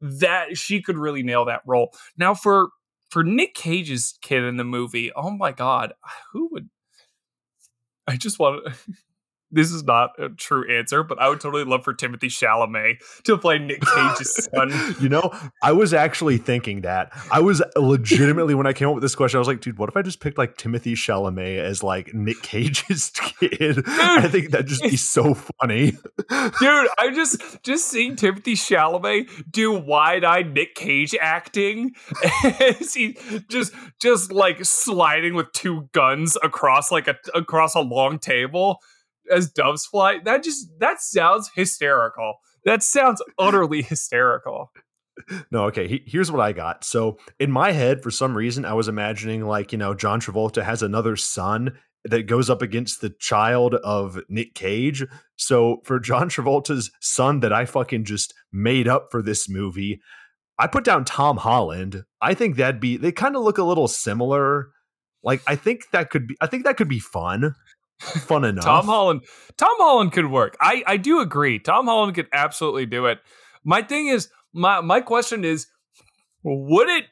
that 0.00 0.56
she 0.56 0.80
could 0.80 0.98
really 0.98 1.24
nail 1.24 1.44
that 1.46 1.62
role. 1.66 1.92
Now 2.16 2.32
for 2.32 2.68
for 3.10 3.24
Nick 3.24 3.54
Cage's 3.54 4.16
kid 4.22 4.44
in 4.44 4.56
the 4.56 4.64
movie, 4.64 5.10
oh 5.16 5.30
my 5.30 5.50
god, 5.50 5.94
who 6.32 6.48
would 6.52 6.70
I 8.06 8.16
just 8.16 8.38
want 8.38 8.64
to 8.64 8.72
this 9.52 9.70
is 9.70 9.84
not 9.84 10.10
a 10.18 10.30
true 10.30 10.68
answer, 10.70 11.02
but 11.02 11.20
I 11.20 11.28
would 11.28 11.40
totally 11.40 11.64
love 11.64 11.84
for 11.84 11.94
Timothée 11.94 12.24
Chalamet 12.24 12.98
to 13.24 13.36
play 13.36 13.58
Nick 13.58 13.82
Cage's 13.82 14.48
son. 14.54 14.72
you 15.00 15.08
know, 15.08 15.32
I 15.62 15.72
was 15.72 15.92
actually 15.94 16.38
thinking 16.38 16.80
that. 16.80 17.12
I 17.30 17.40
was 17.40 17.62
legitimately 17.76 18.54
when 18.54 18.66
I 18.66 18.72
came 18.72 18.88
up 18.88 18.94
with 18.94 19.02
this 19.02 19.14
question, 19.14 19.38
I 19.38 19.40
was 19.40 19.48
like, 19.48 19.60
dude, 19.60 19.78
what 19.78 19.88
if 19.88 19.96
I 19.96 20.02
just 20.02 20.20
picked 20.20 20.38
like 20.38 20.56
Timothée 20.56 20.94
Chalamet 20.94 21.58
as 21.58 21.82
like 21.82 22.14
Nick 22.14 22.42
Cage's 22.42 23.10
kid? 23.38 23.76
Dude, 23.76 23.84
I 23.86 24.28
think 24.28 24.50
that'd 24.50 24.66
just 24.66 24.82
be 24.82 24.96
so 24.96 25.34
funny. 25.34 25.90
dude, 26.18 26.88
I 26.98 27.10
just 27.14 27.62
just 27.62 27.88
seeing 27.88 28.16
Timothée 28.16 28.56
Chalamet 28.56 29.50
do 29.50 29.72
wide-eyed 29.72 30.52
Nick 30.52 30.74
Cage 30.74 31.14
acting 31.20 31.92
as 32.60 32.94
he 32.94 33.16
just 33.48 33.74
just 34.00 34.32
like 34.32 34.64
sliding 34.64 35.34
with 35.34 35.52
two 35.52 35.88
guns 35.92 36.36
across 36.42 36.90
like 36.90 37.08
a 37.08 37.16
across 37.34 37.74
a 37.74 37.80
long 37.80 38.18
table 38.18 38.80
as 39.30 39.50
doves 39.50 39.86
fly. 39.86 40.18
That 40.24 40.42
just 40.42 40.68
that 40.78 41.00
sounds 41.00 41.50
hysterical. 41.54 42.34
That 42.64 42.82
sounds 42.82 43.22
utterly 43.38 43.82
hysterical. 43.88 44.70
No, 45.50 45.64
okay. 45.64 45.88
He, 45.88 46.02
here's 46.06 46.32
what 46.32 46.40
I 46.40 46.52
got. 46.52 46.84
So 46.84 47.18
in 47.38 47.50
my 47.50 47.72
head, 47.72 48.02
for 48.02 48.10
some 48.10 48.36
reason, 48.36 48.64
I 48.64 48.72
was 48.72 48.88
imagining 48.88 49.44
like 49.44 49.72
you 49.72 49.78
know 49.78 49.94
John 49.94 50.20
Travolta 50.20 50.62
has 50.62 50.82
another 50.82 51.16
son 51.16 51.78
that 52.04 52.26
goes 52.26 52.50
up 52.50 52.62
against 52.62 53.00
the 53.00 53.10
child 53.10 53.74
of 53.76 54.18
Nick 54.28 54.54
Cage. 54.54 55.04
So 55.36 55.82
for 55.84 56.00
John 56.00 56.28
Travolta's 56.28 56.90
son 57.00 57.40
that 57.40 57.52
I 57.52 57.64
fucking 57.64 58.04
just 58.04 58.34
made 58.52 58.88
up 58.88 59.08
for 59.10 59.22
this 59.22 59.48
movie, 59.48 60.00
I 60.58 60.66
put 60.66 60.84
down 60.84 61.04
Tom 61.04 61.36
Holland. 61.36 62.04
I 62.20 62.34
think 62.34 62.56
that'd 62.56 62.80
be 62.80 62.96
they 62.96 63.12
kind 63.12 63.36
of 63.36 63.42
look 63.42 63.58
a 63.58 63.64
little 63.64 63.88
similar. 63.88 64.70
Like 65.22 65.42
I 65.46 65.56
think 65.56 65.82
that 65.92 66.10
could 66.10 66.26
be 66.28 66.36
I 66.40 66.46
think 66.46 66.64
that 66.64 66.76
could 66.76 66.88
be 66.88 66.98
fun. 67.00 67.54
Fun 68.02 68.44
enough. 68.44 68.64
Tom 68.64 68.86
Holland, 68.86 69.22
Tom 69.56 69.74
Holland 69.78 70.12
could 70.12 70.30
work. 70.30 70.56
I 70.60 70.82
I 70.86 70.96
do 70.96 71.20
agree. 71.20 71.58
Tom 71.58 71.86
Holland 71.86 72.14
could 72.14 72.28
absolutely 72.32 72.86
do 72.86 73.06
it. 73.06 73.18
My 73.64 73.82
thing 73.82 74.08
is, 74.08 74.28
my 74.52 74.80
my 74.80 75.00
question 75.00 75.44
is, 75.44 75.66
would 76.42 76.88
it 76.88 77.04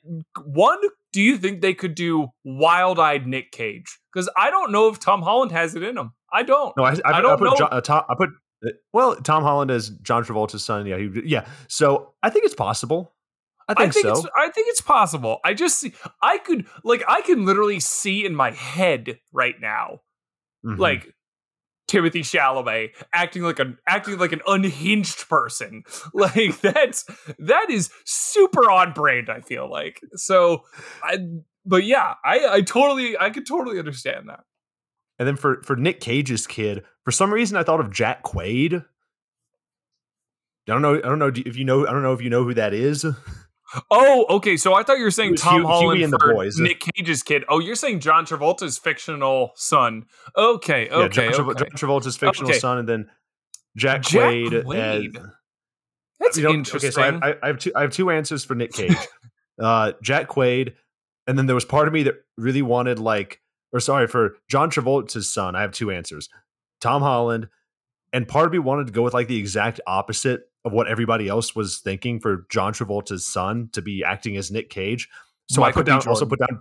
one? 0.44 0.78
Do 1.12 1.20
you 1.20 1.38
think 1.38 1.60
they 1.60 1.74
could 1.74 1.96
do 1.96 2.28
wild-eyed 2.44 3.26
Nick 3.26 3.50
Cage? 3.50 3.98
Because 4.12 4.30
I 4.36 4.50
don't 4.50 4.70
know 4.70 4.88
if 4.88 5.00
Tom 5.00 5.22
Holland 5.22 5.50
has 5.50 5.74
it 5.74 5.82
in 5.82 5.98
him. 5.98 6.12
I 6.32 6.44
don't. 6.44 6.76
No, 6.76 6.84
I, 6.84 6.92
I, 7.04 7.18
I 7.18 7.20
don't 7.20 7.32
I 7.32 7.36
put 7.36 7.44
know. 7.44 7.56
John, 7.56 7.68
uh, 7.72 7.80
Tom, 7.80 8.04
I 8.08 8.14
put 8.14 8.28
uh, 8.64 8.70
well 8.92 9.16
Tom 9.16 9.42
Holland 9.42 9.70
as 9.70 9.90
John 9.90 10.24
Travolta's 10.24 10.64
son. 10.64 10.86
Yeah, 10.86 10.98
he, 10.98 11.10
yeah. 11.24 11.46
So 11.68 12.14
I 12.22 12.30
think 12.30 12.44
it's 12.44 12.54
possible. 12.54 13.12
I 13.68 13.74
think, 13.74 13.88
I 13.88 13.92
think 13.92 14.06
so. 14.06 14.10
it's 14.12 14.26
I 14.36 14.48
think 14.48 14.68
it's 14.68 14.80
possible. 14.80 15.38
I 15.44 15.54
just 15.54 15.78
see 15.78 15.92
I 16.22 16.38
could 16.38 16.66
like 16.82 17.04
I 17.06 17.20
can 17.20 17.44
literally 17.46 17.78
see 17.78 18.26
in 18.26 18.34
my 18.34 18.50
head 18.50 19.20
right 19.32 19.54
now 19.60 20.00
Mhm. 20.64 20.78
like 20.78 21.14
Timothée 21.88 22.20
Chalamet 22.20 22.90
acting 23.12 23.42
like 23.42 23.58
an 23.58 23.76
acting 23.88 24.18
like 24.18 24.32
an 24.32 24.42
unhinged 24.46 25.28
person. 25.28 25.82
Like 26.14 26.60
that's 26.60 27.04
that 27.38 27.66
is 27.70 27.90
super 28.04 28.70
on 28.70 28.92
brand. 28.92 29.28
I 29.30 29.40
feel 29.40 29.68
like 29.70 30.00
so. 30.14 30.62
I 31.02 31.18
but 31.66 31.84
yeah, 31.84 32.14
I 32.24 32.46
I 32.48 32.60
totally 32.62 33.18
I 33.18 33.30
could 33.30 33.46
totally 33.46 33.78
understand 33.78 34.28
that. 34.28 34.40
And 35.18 35.26
then 35.28 35.36
for 35.36 35.62
for 35.64 35.76
Nick 35.76 36.00
Cage's 36.00 36.46
kid, 36.46 36.84
for 37.04 37.10
some 37.10 37.32
reason 37.32 37.56
I 37.56 37.62
thought 37.64 37.80
of 37.80 37.92
Jack 37.92 38.22
Quaid. 38.24 38.84
I 40.68 40.72
don't 40.72 40.82
know. 40.82 40.94
I 40.96 41.00
don't 41.00 41.18
know 41.18 41.32
if 41.34 41.56
you 41.56 41.64
know. 41.64 41.86
I 41.86 41.92
don't 41.92 42.02
know 42.02 42.12
if 42.12 42.22
you 42.22 42.30
know 42.30 42.44
who 42.44 42.54
that 42.54 42.72
is. 42.74 43.04
Oh, 43.90 44.26
okay. 44.30 44.56
So 44.56 44.74
I 44.74 44.82
thought 44.82 44.98
you 44.98 45.04
were 45.04 45.10
saying 45.10 45.36
Tom 45.36 45.60
Hugh- 45.60 45.66
Holland 45.66 46.02
and 46.02 46.12
the 46.12 46.18
Boys. 46.18 46.58
Nick 46.58 46.80
Cage's 46.80 47.22
kid. 47.22 47.44
Oh, 47.48 47.58
you're 47.60 47.74
saying 47.76 48.00
John 48.00 48.26
Travolta's 48.26 48.78
fictional 48.78 49.52
son. 49.54 50.06
Okay, 50.36 50.86
yeah, 50.88 50.94
okay, 50.96 51.30
John, 51.30 51.46
Trav- 51.46 51.50
okay. 51.52 51.64
John 51.68 51.70
Travolta's 51.90 52.16
fictional 52.16 52.50
Okay. 52.50 52.58
son, 52.58 52.78
and 52.78 52.88
then 52.88 53.10
Jack, 53.76 54.02
Jack 54.02 54.22
Quaid. 54.34 54.64
Quaid. 54.64 55.16
as- 55.16 55.22
That's 56.18 56.36
you 56.36 56.44
know, 56.44 56.50
interesting. 56.52 56.88
Okay, 56.90 56.94
so 57.10 57.18
I, 57.22 57.30
I, 57.30 57.34
I 57.42 57.46
have 57.46 57.58
two. 57.58 57.72
I 57.76 57.82
have 57.82 57.92
two 57.92 58.10
answers 58.10 58.44
for 58.44 58.54
Nick 58.54 58.72
Cage. 58.72 58.96
uh, 59.60 59.92
Jack 60.02 60.28
Quaid, 60.28 60.74
and 61.26 61.38
then 61.38 61.46
there 61.46 61.54
was 61.54 61.64
part 61.64 61.86
of 61.86 61.94
me 61.94 62.02
that 62.04 62.16
really 62.36 62.62
wanted 62.62 62.98
like, 62.98 63.40
or 63.72 63.80
sorry, 63.80 64.06
for 64.08 64.36
John 64.48 64.70
Travolta's 64.70 65.32
son. 65.32 65.54
I 65.54 65.62
have 65.62 65.72
two 65.72 65.90
answers: 65.90 66.28
Tom 66.80 67.02
Holland, 67.02 67.48
and 68.12 68.26
part 68.26 68.46
of 68.46 68.52
me 68.52 68.58
wanted 68.58 68.88
to 68.88 68.92
go 68.92 69.02
with 69.02 69.14
like 69.14 69.28
the 69.28 69.38
exact 69.38 69.80
opposite 69.86 70.42
of 70.64 70.72
what 70.72 70.88
everybody 70.88 71.28
else 71.28 71.54
was 71.54 71.78
thinking 71.78 72.20
for 72.20 72.46
John 72.50 72.72
Travolta's 72.72 73.26
son 73.26 73.70
to 73.72 73.82
be 73.82 74.04
acting 74.04 74.36
as 74.36 74.50
Nick 74.50 74.70
Cage. 74.70 75.08
So 75.48 75.60
Michael 75.60 75.80
I 75.80 75.82
put 75.82 75.86
down 75.86 76.08
also 76.08 76.26
put 76.26 76.38
down. 76.38 76.58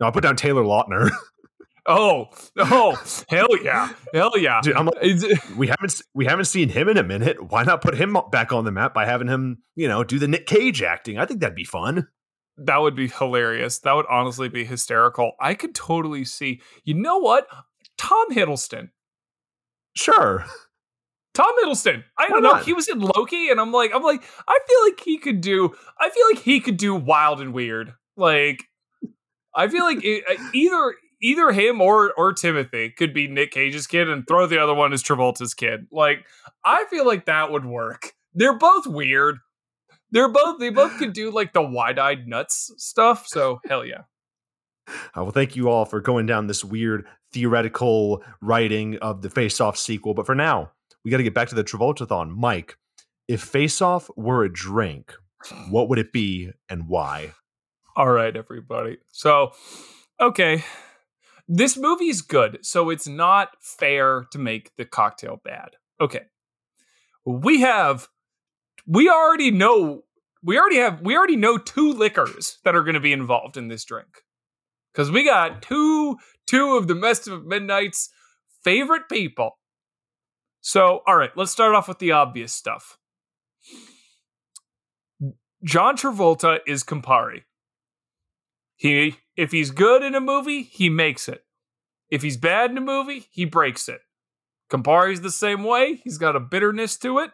No, 0.00 0.06
I 0.06 0.10
put 0.10 0.22
down 0.22 0.36
Taylor 0.36 0.62
Lautner. 0.62 1.10
oh, 1.86 2.26
oh, 2.58 3.02
hell 3.28 3.48
yeah, 3.62 3.92
hell 4.12 4.36
yeah. 4.36 4.60
Dude, 4.62 4.76
I'm 4.76 4.86
like, 4.86 5.02
we 5.56 5.68
haven't 5.68 6.00
we 6.14 6.24
haven't 6.24 6.46
seen 6.46 6.68
him 6.68 6.88
in 6.88 6.96
a 6.96 7.02
minute. 7.02 7.50
Why 7.50 7.62
not 7.62 7.82
put 7.82 7.94
him 7.94 8.16
back 8.32 8.52
on 8.52 8.64
the 8.64 8.72
map 8.72 8.94
by 8.94 9.06
having 9.06 9.28
him, 9.28 9.62
you 9.76 9.86
know, 9.88 10.02
do 10.02 10.18
the 10.18 10.28
Nick 10.28 10.46
Cage 10.46 10.82
acting? 10.82 11.18
I 11.18 11.26
think 11.26 11.40
that'd 11.40 11.54
be 11.54 11.64
fun. 11.64 12.08
that 12.56 12.78
would 12.78 12.96
be 12.96 13.08
hilarious. 13.08 13.78
That 13.80 13.94
would 13.94 14.06
honestly 14.08 14.48
be 14.48 14.64
hysterical. 14.64 15.32
I 15.40 15.54
could 15.54 15.74
totally 15.74 16.24
see. 16.24 16.60
You 16.84 16.94
know 16.94 17.18
what? 17.18 17.46
Tom 17.98 18.30
Hiddleston. 18.32 18.90
Sure. 19.96 20.44
Tom 21.34 21.52
Hiddleston. 21.62 22.04
I 22.16 22.24
Why 22.24 22.28
don't 22.28 22.42
know. 22.42 22.52
not? 22.52 22.64
He 22.64 22.72
was 22.72 22.88
in 22.88 23.00
Loki, 23.00 23.50
and 23.50 23.60
I'm 23.60 23.72
like, 23.72 23.90
I'm 23.94 24.02
like, 24.02 24.22
I 24.48 24.58
feel 24.68 24.82
like 24.84 25.00
he 25.00 25.18
could 25.18 25.40
do. 25.40 25.74
I 26.00 26.08
feel 26.10 26.26
like 26.32 26.42
he 26.42 26.60
could 26.60 26.76
do 26.76 26.94
wild 26.94 27.40
and 27.40 27.52
weird. 27.52 27.92
Like, 28.16 28.64
I 29.54 29.68
feel 29.68 29.84
like 29.84 30.04
it, 30.04 30.24
uh, 30.28 30.42
either 30.52 30.94
either 31.20 31.50
him 31.50 31.80
or 31.80 32.12
or 32.16 32.32
Timothée 32.32 32.94
could 32.94 33.12
be 33.12 33.26
Nick 33.26 33.50
Cage's 33.50 33.86
kid, 33.86 34.08
and 34.08 34.26
throw 34.26 34.46
the 34.46 34.62
other 34.62 34.74
one 34.74 34.92
as 34.92 35.02
Travolta's 35.02 35.54
kid. 35.54 35.86
Like, 35.90 36.24
I 36.64 36.84
feel 36.88 37.06
like 37.06 37.26
that 37.26 37.50
would 37.50 37.64
work. 37.64 38.12
They're 38.32 38.58
both 38.58 38.86
weird. 38.86 39.38
They're 40.10 40.28
both 40.28 40.60
they 40.60 40.70
both 40.70 40.96
could 40.98 41.12
do 41.12 41.32
like 41.32 41.52
the 41.52 41.62
wide 41.62 41.98
eyed 41.98 42.28
nuts 42.28 42.72
stuff. 42.76 43.26
So 43.26 43.60
hell 43.66 43.84
yeah. 43.84 44.02
I 45.14 45.22
will 45.22 45.32
thank 45.32 45.56
you 45.56 45.68
all 45.68 45.84
for 45.84 46.00
going 46.00 46.26
down 46.26 46.46
this 46.46 46.64
weird 46.64 47.06
theoretical 47.32 48.22
writing 48.40 48.98
of 48.98 49.22
the 49.22 49.30
Face 49.30 49.60
Off 49.60 49.76
sequel. 49.76 50.14
But 50.14 50.26
for 50.26 50.34
now, 50.34 50.70
we 51.04 51.10
got 51.10 51.18
to 51.18 51.22
get 51.22 51.34
back 51.34 51.48
to 51.48 51.54
the 51.54 51.64
Travoltathon. 51.64 52.30
Mike, 52.30 52.76
if 53.28 53.42
Face 53.42 53.82
Off 53.82 54.10
were 54.16 54.44
a 54.44 54.52
drink, 54.52 55.14
what 55.68 55.88
would 55.88 55.98
it 55.98 56.12
be 56.12 56.50
and 56.68 56.88
why? 56.88 57.32
All 57.96 58.08
right, 58.08 58.34
everybody. 58.34 58.98
So, 59.12 59.52
okay. 60.20 60.64
This 61.46 61.76
movie's 61.76 62.22
good, 62.22 62.58
so 62.62 62.88
it's 62.88 63.06
not 63.06 63.50
fair 63.60 64.26
to 64.32 64.38
make 64.38 64.74
the 64.76 64.86
cocktail 64.86 65.40
bad. 65.44 65.70
Okay. 66.00 66.22
We 67.26 67.60
have 67.60 68.08
we 68.86 69.08
already 69.08 69.50
know 69.50 70.04
we 70.42 70.58
already 70.58 70.78
have 70.78 71.02
we 71.02 71.16
already 71.16 71.36
know 71.36 71.58
two 71.58 71.92
liquors 71.92 72.58
that 72.64 72.74
are 72.74 72.82
going 72.82 72.94
to 72.94 73.00
be 73.00 73.12
involved 73.12 73.56
in 73.56 73.68
this 73.68 73.84
drink. 73.84 74.22
Cuz 74.94 75.10
we 75.10 75.24
got 75.24 75.62
two 75.62 76.16
two 76.46 76.76
of 76.76 76.88
the 76.88 76.94
Mess 76.94 77.26
of 77.26 77.44
Midnight's 77.44 78.10
favorite 78.62 79.08
people. 79.10 79.58
So, 80.66 81.02
all 81.06 81.14
right, 81.14 81.30
let's 81.36 81.52
start 81.52 81.74
off 81.74 81.88
with 81.88 81.98
the 81.98 82.12
obvious 82.12 82.50
stuff. 82.50 82.96
John 85.62 85.94
Travolta 85.94 86.60
is 86.66 86.82
Campari. 86.82 87.42
He 88.74 89.16
if 89.36 89.52
he's 89.52 89.70
good 89.70 90.02
in 90.02 90.14
a 90.14 90.22
movie, 90.22 90.62
he 90.62 90.88
makes 90.88 91.28
it. 91.28 91.44
If 92.08 92.22
he's 92.22 92.38
bad 92.38 92.70
in 92.70 92.78
a 92.78 92.80
movie, 92.80 93.26
he 93.30 93.44
breaks 93.44 93.90
it. 93.90 94.00
Campari's 94.70 95.20
the 95.20 95.30
same 95.30 95.64
way. 95.64 95.96
He's 96.02 96.16
got 96.16 96.34
a 96.34 96.40
bitterness 96.40 96.96
to 97.00 97.18
it. 97.18 97.32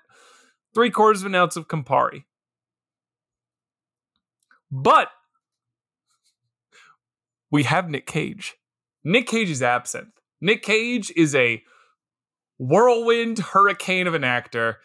Three 0.74 0.90
quarters 0.90 1.22
of 1.22 1.26
an 1.26 1.36
ounce 1.36 1.54
of 1.54 1.68
Campari. 1.68 2.24
But 4.72 5.08
we 7.48 7.62
have 7.62 7.88
Nick 7.88 8.08
Cage. 8.08 8.56
Nick 9.04 9.28
Cage 9.28 9.50
is 9.50 9.62
absent. 9.62 10.08
Nick 10.40 10.64
Cage 10.64 11.12
is 11.14 11.32
a 11.36 11.62
whirlwind 12.60 13.38
hurricane 13.38 14.06
of 14.06 14.12
an 14.12 14.22
actor, 14.22 14.76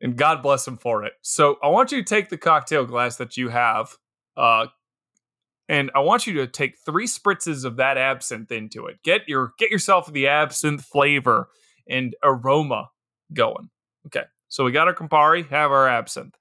and 0.00 0.16
God 0.16 0.42
bless 0.42 0.66
him 0.66 0.76
for 0.76 1.04
it. 1.04 1.12
So 1.22 1.56
I 1.62 1.68
want 1.68 1.92
you 1.92 1.98
to 1.98 2.04
take 2.04 2.28
the 2.28 2.36
cocktail 2.36 2.84
glass 2.84 3.16
that 3.16 3.36
you 3.36 3.50
have, 3.50 3.94
uh, 4.36 4.66
and 5.68 5.92
I 5.94 6.00
want 6.00 6.26
you 6.26 6.34
to 6.34 6.46
take 6.48 6.74
three 6.84 7.06
spritzes 7.06 7.64
of 7.64 7.76
that 7.76 7.96
absinthe 7.96 8.50
into 8.50 8.86
it. 8.86 8.96
Get 9.04 9.28
your 9.28 9.52
get 9.58 9.70
yourself 9.70 10.12
the 10.12 10.26
absinthe 10.26 10.84
flavor 10.84 11.48
and 11.88 12.16
aroma 12.22 12.90
going. 13.32 13.70
Okay, 14.06 14.24
so 14.48 14.64
we 14.64 14.72
got 14.72 14.88
our 14.88 14.94
Campari, 14.94 15.48
have 15.48 15.70
our 15.70 15.88
absinthe. 15.88 16.34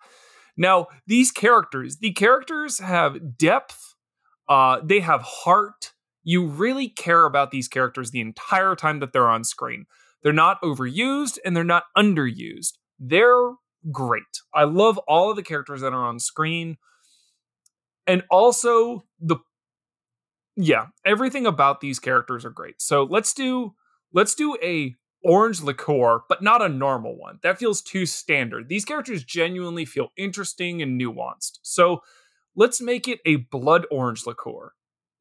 Now 0.58 0.88
these 1.06 1.32
characters, 1.32 1.98
the 1.98 2.14
characters 2.14 2.80
have 2.80 3.38
depth. 3.38 3.94
Uh, 4.50 4.80
they 4.84 5.02
have 5.02 5.22
heart. 5.22 5.94
You 6.24 6.48
really 6.48 6.90
care 6.90 7.26
about 7.26 7.52
these 7.52 7.68
characters 7.68 8.10
the 8.10 8.22
entire 8.22 8.76
time 8.76 9.00
that 9.02 9.14
they're 9.14 9.30
on 9.30 9.44
screen. 9.44 9.86
They're 10.27 10.34
not 10.34 10.62
overused 10.62 11.39
and 11.46 11.55
they're 11.55 11.63
not 11.63 11.86
underused. 11.98 12.74
They're 13.00 13.53
great. 13.93 14.24
I 14.53 14.65
love 14.65 14.98
all 15.07 15.29
of 15.29 15.38
the 15.38 15.41
characters 15.41 15.79
that 15.79 15.93
are 15.93 16.05
on 16.05 16.19
screen. 16.19 16.75
And 18.05 18.24
also 18.29 19.05
the 19.22 19.38
yeah, 20.57 20.88
everything 21.05 21.46
about 21.46 21.79
these 21.79 21.98
characters 21.98 22.43
are 22.43 22.50
great. 22.50 22.81
So 22.81 23.03
let's 23.03 23.34
do 23.34 23.75
let's 24.12 24.36
do 24.36 24.57
a 24.62 24.96
orange 25.24 25.62
liqueur, 25.62 26.24
but 26.27 26.43
not 26.43 26.62
a 26.62 26.67
normal 26.67 27.17
one. 27.17 27.39
That 27.41 27.57
feels 27.57 27.81
too 27.81 28.05
standard. 28.05 28.67
These 28.67 28.84
characters 28.84 29.24
genuinely 29.24 29.86
feel 29.86 30.10
interesting 30.17 30.81
and 30.81 31.00
nuanced. 31.00 31.60
So 31.62 32.01
let's 32.53 32.81
make 32.81 33.07
it 33.07 33.22
a 33.25 33.38
blood 33.38 33.86
orange 33.89 34.27
liqueur, 34.27 34.74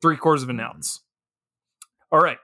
three 0.02 0.16
quarters 0.16 0.42
of 0.42 0.48
an 0.48 0.56
hmm. 0.56 0.64
ounce. 0.64 1.04
All 2.10 2.18
right. 2.18 2.38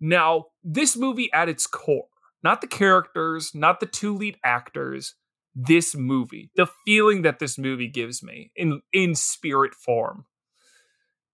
Now, 0.00 0.46
this 0.62 0.96
movie 0.96 1.30
at 1.32 1.48
its 1.48 1.66
core, 1.66 2.08
not 2.42 2.60
the 2.60 2.66
characters, 2.66 3.52
not 3.54 3.80
the 3.80 3.86
two 3.86 4.14
lead 4.14 4.36
actors, 4.44 5.14
this 5.54 5.94
movie, 5.96 6.50
the 6.56 6.68
feeling 6.84 7.22
that 7.22 7.38
this 7.38 7.56
movie 7.56 7.88
gives 7.88 8.22
me 8.22 8.50
in 8.54 8.82
in 8.92 9.14
spirit 9.14 9.74
form. 9.74 10.26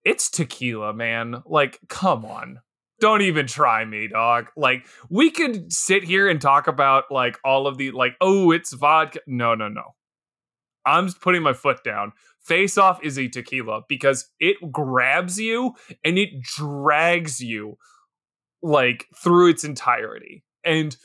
It's 0.04 0.30
tequila, 0.30 0.92
man. 0.92 1.42
Like, 1.44 1.80
come 1.88 2.24
on. 2.24 2.60
Don't 3.00 3.22
even 3.22 3.48
try 3.48 3.84
me, 3.84 4.06
dog. 4.06 4.50
Like, 4.56 4.86
we 5.10 5.30
could 5.30 5.72
sit 5.72 6.04
here 6.04 6.28
and 6.28 6.40
talk 6.40 6.68
about 6.68 7.04
like 7.10 7.38
all 7.44 7.66
of 7.66 7.78
the 7.78 7.90
like, 7.90 8.14
oh, 8.20 8.52
it's 8.52 8.72
vodka. 8.72 9.20
No, 9.26 9.56
no, 9.56 9.68
no. 9.68 9.94
I'm 10.86 11.06
just 11.06 11.20
putting 11.20 11.42
my 11.42 11.52
foot 11.52 11.82
down. 11.84 12.12
Face 12.40 12.76
Off 12.76 13.02
is 13.02 13.18
a 13.18 13.28
tequila 13.28 13.82
because 13.88 14.28
it 14.40 14.56
grabs 14.70 15.38
you 15.38 15.74
and 16.04 16.18
it 16.18 16.42
drags 16.42 17.40
you 17.40 17.76
like 18.62 19.06
through 19.16 19.50
its 19.50 19.64
entirety. 19.64 20.44
And 20.64 20.96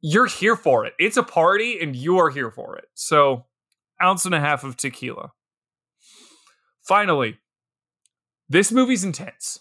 you're 0.00 0.26
here 0.26 0.56
for 0.56 0.84
it. 0.84 0.94
It's 0.98 1.16
a 1.16 1.22
party 1.22 1.78
and 1.80 1.94
you 1.94 2.18
are 2.18 2.30
here 2.30 2.50
for 2.50 2.76
it. 2.76 2.86
So, 2.94 3.46
ounce 4.02 4.24
and 4.24 4.34
a 4.34 4.40
half 4.40 4.64
of 4.64 4.76
tequila. 4.76 5.32
Finally, 6.82 7.38
this 8.48 8.72
movie's 8.72 9.04
intense. 9.04 9.60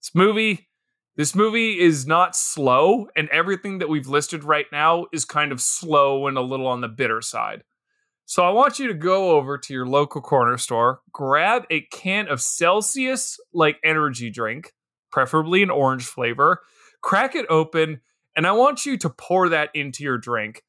This 0.00 0.14
movie, 0.14 0.68
This 1.16 1.34
movie 1.34 1.78
is 1.78 2.06
not 2.06 2.34
slow, 2.34 3.08
and 3.14 3.28
everything 3.28 3.78
that 3.78 3.88
we've 3.88 4.06
listed 4.06 4.42
right 4.42 4.66
now 4.72 5.06
is 5.12 5.24
kind 5.24 5.52
of 5.52 5.60
slow 5.60 6.26
and 6.26 6.38
a 6.38 6.40
little 6.40 6.66
on 6.66 6.80
the 6.80 6.88
bitter 6.88 7.20
side. 7.20 7.62
So 8.24 8.44
I 8.44 8.50
want 8.50 8.78
you 8.78 8.86
to 8.88 8.94
go 8.94 9.32
over 9.32 9.58
to 9.58 9.72
your 9.74 9.86
local 9.86 10.20
corner 10.20 10.56
store, 10.56 11.00
grab 11.12 11.64
a 11.70 11.82
can 11.92 12.28
of 12.28 12.40
Celsius 12.40 13.38
like 13.52 13.78
energy 13.84 14.30
drink, 14.30 14.72
preferably 15.10 15.62
an 15.62 15.70
orange 15.70 16.04
flavor, 16.04 16.60
crack 17.02 17.34
it 17.34 17.46
open, 17.48 18.00
and 18.36 18.46
I 18.46 18.52
want 18.52 18.86
you 18.86 18.96
to 18.98 19.10
pour 19.10 19.48
that 19.48 19.70
into 19.74 20.04
your 20.04 20.18
drink. 20.18 20.62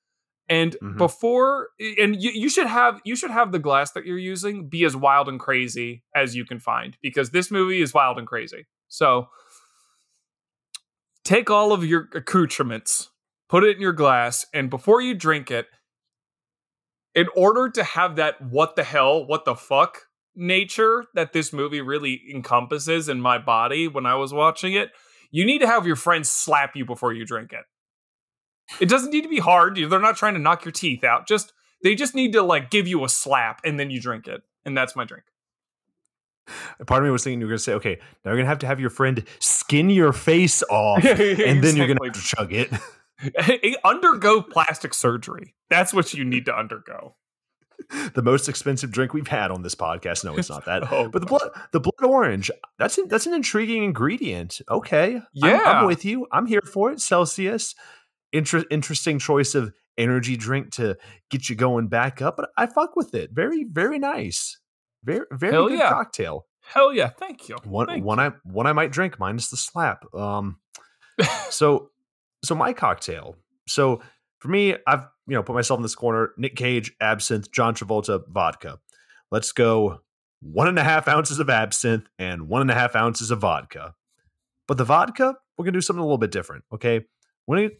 And 0.50 0.74
mm-hmm. 0.74 0.98
before 0.98 1.70
and 1.80 2.22
you, 2.22 2.32
you 2.32 2.50
should 2.50 2.68
have 2.68 3.00
you 3.06 3.16
should 3.16 3.32
have 3.32 3.52
the 3.52 3.60
glass 3.60 3.92
that 3.92 4.06
you're 4.06 4.18
using 4.18 4.68
be 4.68 4.84
as 4.84 4.96
wild 4.96 5.30
and 5.30 5.40
crazy 5.40 6.04
as 6.14 6.36
you 6.36 6.44
can 6.44 6.60
find 6.60 6.98
because 7.02 7.30
this 7.30 7.50
movie 7.50 7.82
is 7.82 7.94
wild 7.94 8.18
and 8.18 8.28
crazy. 8.28 8.66
So 8.90 9.30
take 11.24 11.50
all 11.50 11.72
of 11.72 11.86
your 11.86 12.10
accoutrements, 12.14 13.12
put 13.48 13.64
it 13.64 13.78
in 13.78 13.82
your 13.82 13.94
glass, 13.94 14.46
and 14.54 14.70
before 14.70 15.02
you 15.02 15.14
drink 15.14 15.52
it, 15.52 15.68
in 17.16 17.28
order 17.36 17.70
to 17.70 17.84
have 17.84 18.18
that 18.18 18.42
what 18.42 18.76
the 18.76 18.84
hell, 18.84 19.26
what 19.26 19.46
the 19.46 19.56
fuck 19.56 20.08
nature 20.36 21.06
that 21.14 21.34
this 21.34 21.52
movie 21.52 21.82
really 21.82 22.22
encompasses 22.34 23.10
in 23.10 23.22
my 23.22 23.38
body 23.38 23.88
when 23.88 24.06
I 24.06 24.16
was 24.16 24.34
watching 24.34 24.74
it, 24.74 24.92
you 25.32 25.46
need 25.46 25.60
to 25.60 25.68
have 25.68 25.88
your 25.88 25.96
friends 25.96 26.30
slap 26.30 26.76
you 26.76 26.86
before 26.86 27.14
you 27.14 27.26
drink 27.26 27.54
it. 27.54 27.64
It 28.80 28.90
doesn't 28.90 29.12
need 29.12 29.24
to 29.24 29.30
be 29.30 29.40
hard. 29.40 29.76
They're 29.76 30.00
not 30.00 30.18
trying 30.18 30.34
to 30.36 30.40
knock 30.40 30.64
your 30.64 30.72
teeth 30.72 31.04
out. 31.04 31.28
Just 31.28 31.54
they 31.84 31.96
just 31.96 32.16
need 32.16 32.34
to 32.34 32.42
like 32.42 32.70
give 32.70 32.88
you 32.88 33.04
a 33.04 33.10
slap 33.10 33.62
and 33.64 33.80
then 33.80 33.90
you 33.90 34.00
drink 34.00 34.28
it. 34.28 34.42
And 34.66 34.78
that's 34.78 34.96
my 34.96 35.04
drink. 35.04 35.24
Part 36.86 37.02
of 37.02 37.06
me 37.06 37.12
was 37.12 37.24
thinking 37.24 37.40
you 37.40 37.46
were 37.46 37.52
going 37.52 37.58
to 37.58 37.64
say, 37.64 37.74
okay, 37.74 37.98
now 38.24 38.32
you're 38.32 38.36
going 38.36 38.46
to 38.46 38.50
have 38.50 38.60
to 38.60 38.68
have 38.68 38.80
your 38.80 38.90
friend 38.90 39.24
skin 39.40 39.90
your 39.90 40.12
face 40.12 40.64
off, 40.64 41.04
and 41.06 41.64
then 41.64 41.76
you're 41.76 41.88
going 41.88 41.98
to 41.98 42.06
have 42.06 42.14
to 42.14 42.22
chug 42.22 42.54
it. 42.54 42.72
undergo 43.84 44.42
plastic 44.42 44.94
surgery. 44.94 45.54
That's 45.70 45.94
what 45.94 46.14
you 46.14 46.26
need 46.26 46.46
to 46.48 46.56
undergo. 46.56 47.16
The 48.14 48.22
most 48.22 48.50
expensive 48.50 48.92
drink 48.92 49.14
we've 49.14 49.28
had 49.28 49.52
on 49.52 49.62
this 49.62 49.76
podcast. 49.76 50.26
No, 50.26 50.36
it's 50.36 50.50
not 50.50 50.66
that. 50.66 50.84
oh, 50.92 51.08
but 51.08 51.20
the 51.20 51.26
blood, 51.26 51.50
the 51.72 51.80
blood 51.80 52.04
orange. 52.04 52.52
That's 52.78 52.98
an, 52.98 53.08
that's 53.08 53.26
an 53.26 53.34
intriguing 53.34 53.84
ingredient. 53.84 54.60
Okay, 54.70 55.22
yeah, 55.34 55.62
I'm, 55.66 55.78
I'm 55.78 55.86
with 55.86 56.04
you. 56.04 56.28
I'm 56.32 56.46
here 56.46 56.62
for 56.62 56.92
it. 56.92 57.00
Celsius, 57.00 57.74
Inter- 58.34 58.66
interesting 58.70 59.20
choice 59.20 59.56
of 59.56 59.74
energy 59.98 60.36
drink 60.36 60.72
to 60.72 60.98
get 61.30 61.50
you 61.50 61.56
going 61.56 61.88
back 61.88 62.22
up. 62.22 62.38
But 62.38 62.50
I 62.58 62.66
fuck 62.66 62.96
with 62.96 63.14
it. 63.14 63.32
Very, 63.34 63.66
very 63.66 64.00
nice. 64.00 64.60
Very, 65.04 65.26
very 65.32 65.54
Hell 65.54 65.68
good 65.68 65.80
yeah. 65.80 65.90
cocktail. 65.90 66.46
Hell 66.62 66.94
yeah! 66.94 67.10
Thank 67.10 67.50
you. 67.50 67.58
One, 67.64 67.88
Thank 67.88 68.06
one 68.06 68.20
you. 68.20 68.26
I 68.26 68.32
one 68.44 68.68
I 68.68 68.74
might 68.74 68.92
drink 68.92 69.20
minus 69.20 69.50
the 69.50 69.58
slap. 69.58 70.06
Um, 70.14 70.60
so 71.50 71.90
so 72.44 72.56
my 72.56 72.74
cocktail. 72.74 73.36
So 73.68 74.02
for 74.40 74.48
me, 74.48 74.76
I've 74.88 75.06
you 75.28 75.36
know 75.36 75.44
put 75.44 75.56
myself 75.56 75.78
in 75.78 75.84
this 75.84 75.96
corner. 75.96 76.32
Nick 76.38 76.56
Cage, 76.56 76.94
absinthe, 77.00 77.52
John 77.52 77.74
Travolta, 77.74 78.22
vodka. 78.28 78.80
Let's 79.32 79.52
go 79.52 80.02
one 80.42 80.68
and 80.68 80.80
a 80.80 80.84
half 80.84 81.08
ounces 81.08 81.40
of 81.40 81.50
absinthe 81.50 82.08
and 82.18 82.48
one 82.48 82.62
and 82.62 82.72
a 82.72 82.76
half 82.76 82.96
ounces 82.96 83.32
of 83.32 83.40
vodka. 83.40 83.94
But 84.68 84.78
the 84.78 84.84
vodka, 84.84 85.36
we're 85.58 85.66
gonna 85.66 85.74
do 85.74 85.82
something 85.82 86.02
a 86.02 86.06
little 86.06 86.18
bit 86.18 86.32
different. 86.32 86.64
Okay, 86.74 87.02
we're 87.48 87.58
gonna 87.58 87.76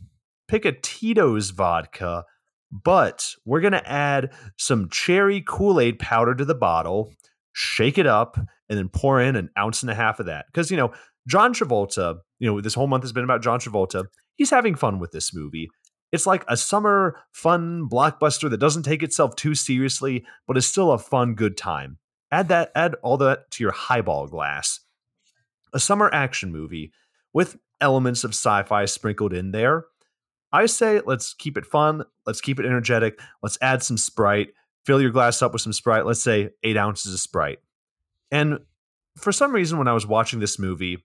pick 0.48 0.66
a 0.66 0.72
Tito's 0.72 1.50
vodka, 1.52 2.26
but 2.72 3.28
we're 3.46 3.62
gonna 3.62 3.84
add 3.86 4.32
some 4.58 4.90
cherry 4.90 5.44
Kool 5.46 5.80
Aid 5.80 6.00
powder 6.00 6.36
to 6.36 6.46
the 6.46 6.56
bottle, 6.56 7.14
shake 7.54 7.98
it 7.98 8.08
up, 8.08 8.38
and 8.70 8.78
then 8.78 8.90
pour 8.90 9.20
in 9.20 9.36
an 9.36 9.50
ounce 9.58 9.82
and 9.82 9.90
a 9.90 9.96
half 9.96 10.20
of 10.20 10.28
that. 10.28 10.46
Because 10.48 10.70
you 10.70 10.78
know 10.78 10.92
John 11.28 11.54
Travolta, 11.54 12.20
you 12.40 12.50
know 12.50 12.62
this 12.62 12.74
whole 12.74 12.88
month 12.88 13.04
has 13.04 13.14
been 13.14 13.24
about 13.24 13.42
John 13.42 13.60
Travolta 13.60 14.06
he's 14.42 14.50
having 14.50 14.74
fun 14.74 14.98
with 14.98 15.12
this 15.12 15.34
movie. 15.34 15.70
It's 16.12 16.28
like 16.28 16.44
a 16.48 16.58
summer 16.58 17.18
fun 17.32 17.88
blockbuster 17.90 18.50
that 18.50 18.60
doesn't 18.60 18.84
take 18.84 19.04
itself 19.04 19.36
too 19.36 19.56
seriously, 19.56 20.26
but 20.48 20.58
is 20.58 20.68
still 20.68 20.92
a 20.92 20.98
fun, 20.98 21.36
good 21.36 21.58
time. 21.58 21.98
Add 22.32 22.50
that, 22.50 22.72
add 22.76 22.96
all 23.02 23.18
that 23.18 23.52
to 23.52 23.64
your 23.64 23.72
highball 23.72 24.28
glass. 24.28 24.82
A 25.74 25.80
summer 25.80 26.10
action 26.14 26.52
movie 26.52 26.92
with 27.34 27.58
elements 27.80 28.24
of 28.24 28.32
sci-fi 28.32 28.86
sprinkled 28.86 29.34
in 29.34 29.52
there. 29.52 29.86
I 30.52 30.66
say 30.66 31.02
let's 31.06 31.34
keep 31.34 31.58
it 31.58 31.66
fun, 31.66 32.04
let's 32.26 32.42
keep 32.42 32.60
it 32.60 32.66
energetic, 32.66 33.20
let's 33.42 33.58
add 33.62 33.82
some 33.84 33.98
Sprite, 33.98 34.50
fill 34.86 35.02
your 35.02 35.12
glass 35.12 35.42
up 35.42 35.54
with 35.54 35.62
some 35.62 35.74
Sprite, 35.74 36.06
let's 36.06 36.22
say 36.22 36.50
eight 36.64 36.78
ounces 36.78 37.14
of 37.14 37.20
Sprite. 37.20 37.60
And 38.32 38.60
for 39.18 39.32
some 39.32 39.54
reason, 39.54 39.78
when 39.78 39.88
I 39.88 39.94
was 39.94 40.08
watching 40.08 40.40
this 40.40 40.60
movie, 40.60 40.98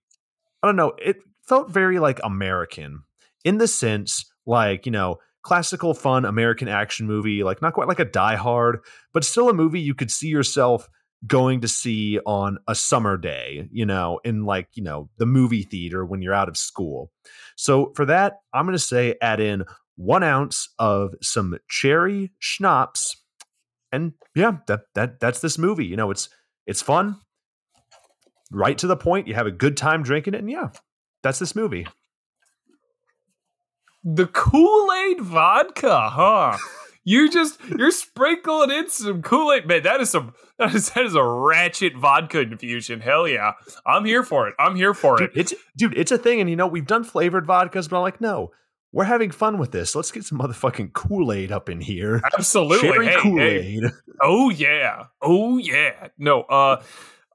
I 0.62 0.66
don't 0.66 0.76
know, 0.76 0.94
it 0.98 1.18
felt 1.42 1.70
very 1.70 1.98
like 2.00 2.20
American 2.24 3.04
in 3.44 3.58
the 3.58 3.68
sense 3.68 4.24
like, 4.46 4.86
you 4.86 4.92
know, 4.92 5.18
classical 5.42 5.94
fun 5.94 6.24
American 6.24 6.68
action 6.68 7.06
movie, 7.06 7.44
like 7.44 7.62
not 7.62 7.74
quite 7.74 7.88
like 7.88 8.00
a 8.00 8.04
Die 8.04 8.36
Hard, 8.36 8.80
but 9.12 9.24
still 9.24 9.48
a 9.48 9.54
movie 9.54 9.80
you 9.80 9.94
could 9.94 10.10
see 10.10 10.28
yourself 10.28 10.88
going 11.26 11.60
to 11.60 11.68
see 11.68 12.18
on 12.26 12.58
a 12.68 12.74
summer 12.74 13.16
day, 13.16 13.68
you 13.70 13.86
know, 13.86 14.20
in 14.24 14.44
like, 14.44 14.68
you 14.74 14.82
know, 14.82 15.08
the 15.18 15.26
movie 15.26 15.62
theater 15.62 16.04
when 16.04 16.20
you're 16.20 16.34
out 16.34 16.48
of 16.48 16.56
school. 16.56 17.10
So 17.56 17.92
for 17.94 18.04
that, 18.06 18.34
I'm 18.52 18.66
going 18.66 18.76
to 18.76 18.78
say 18.78 19.16
add 19.20 19.40
in 19.40 19.64
one 19.96 20.22
ounce 20.22 20.68
of 20.78 21.14
some 21.22 21.56
cherry 21.68 22.32
schnapps. 22.38 23.16
And 23.92 24.12
yeah, 24.34 24.58
that, 24.66 24.82
that, 24.94 25.20
that's 25.20 25.40
this 25.40 25.58
movie. 25.58 25.86
You 25.86 25.96
know, 25.96 26.10
it's, 26.10 26.28
it's 26.66 26.82
fun, 26.82 27.16
right 28.50 28.76
to 28.78 28.86
the 28.86 28.96
point. 28.96 29.26
You 29.26 29.34
have 29.34 29.46
a 29.46 29.52
good 29.52 29.76
time 29.76 30.02
drinking 30.02 30.34
it. 30.34 30.40
And 30.40 30.50
yeah, 30.50 30.68
that's 31.22 31.38
this 31.38 31.56
movie. 31.56 31.86
The 34.08 34.28
Kool 34.28 34.92
Aid 34.92 35.20
vodka, 35.20 36.10
huh? 36.10 36.56
You 37.02 37.28
just 37.28 37.58
you're 37.76 37.90
sprinkling 37.90 38.70
in 38.70 38.88
some 38.88 39.20
Kool 39.20 39.52
Aid, 39.52 39.66
man. 39.66 39.82
That 39.82 40.00
is 40.00 40.10
some 40.10 40.32
that 40.60 40.72
is 40.76 40.90
that 40.90 41.04
is 41.04 41.16
a 41.16 41.24
ratchet 41.24 41.96
vodka 41.96 42.40
infusion. 42.40 43.00
Hell 43.00 43.26
yeah, 43.26 43.54
I'm 43.84 44.04
here 44.04 44.22
for 44.22 44.46
it. 44.46 44.54
I'm 44.60 44.76
here 44.76 44.94
for 44.94 45.16
dude, 45.16 45.30
it. 45.30 45.36
It's 45.36 45.54
dude, 45.76 45.98
it's 45.98 46.12
a 46.12 46.18
thing, 46.18 46.40
and 46.40 46.48
you 46.48 46.54
know 46.54 46.68
we've 46.68 46.86
done 46.86 47.02
flavored 47.02 47.48
vodkas, 47.48 47.90
but 47.90 47.96
I'm 47.96 48.02
like, 48.02 48.20
no, 48.20 48.52
we're 48.92 49.04
having 49.04 49.32
fun 49.32 49.58
with 49.58 49.72
this. 49.72 49.96
Let's 49.96 50.12
get 50.12 50.22
some 50.22 50.38
motherfucking 50.38 50.92
Kool 50.92 51.32
Aid 51.32 51.50
up 51.50 51.68
in 51.68 51.80
here. 51.80 52.22
Absolutely, 52.38 53.06
hey, 53.06 53.16
Kool 53.20 53.40
Aid. 53.40 53.82
Hey. 53.82 53.90
Oh 54.22 54.50
yeah, 54.50 55.06
oh 55.20 55.58
yeah. 55.58 56.08
No, 56.16 56.42
uh, 56.42 56.80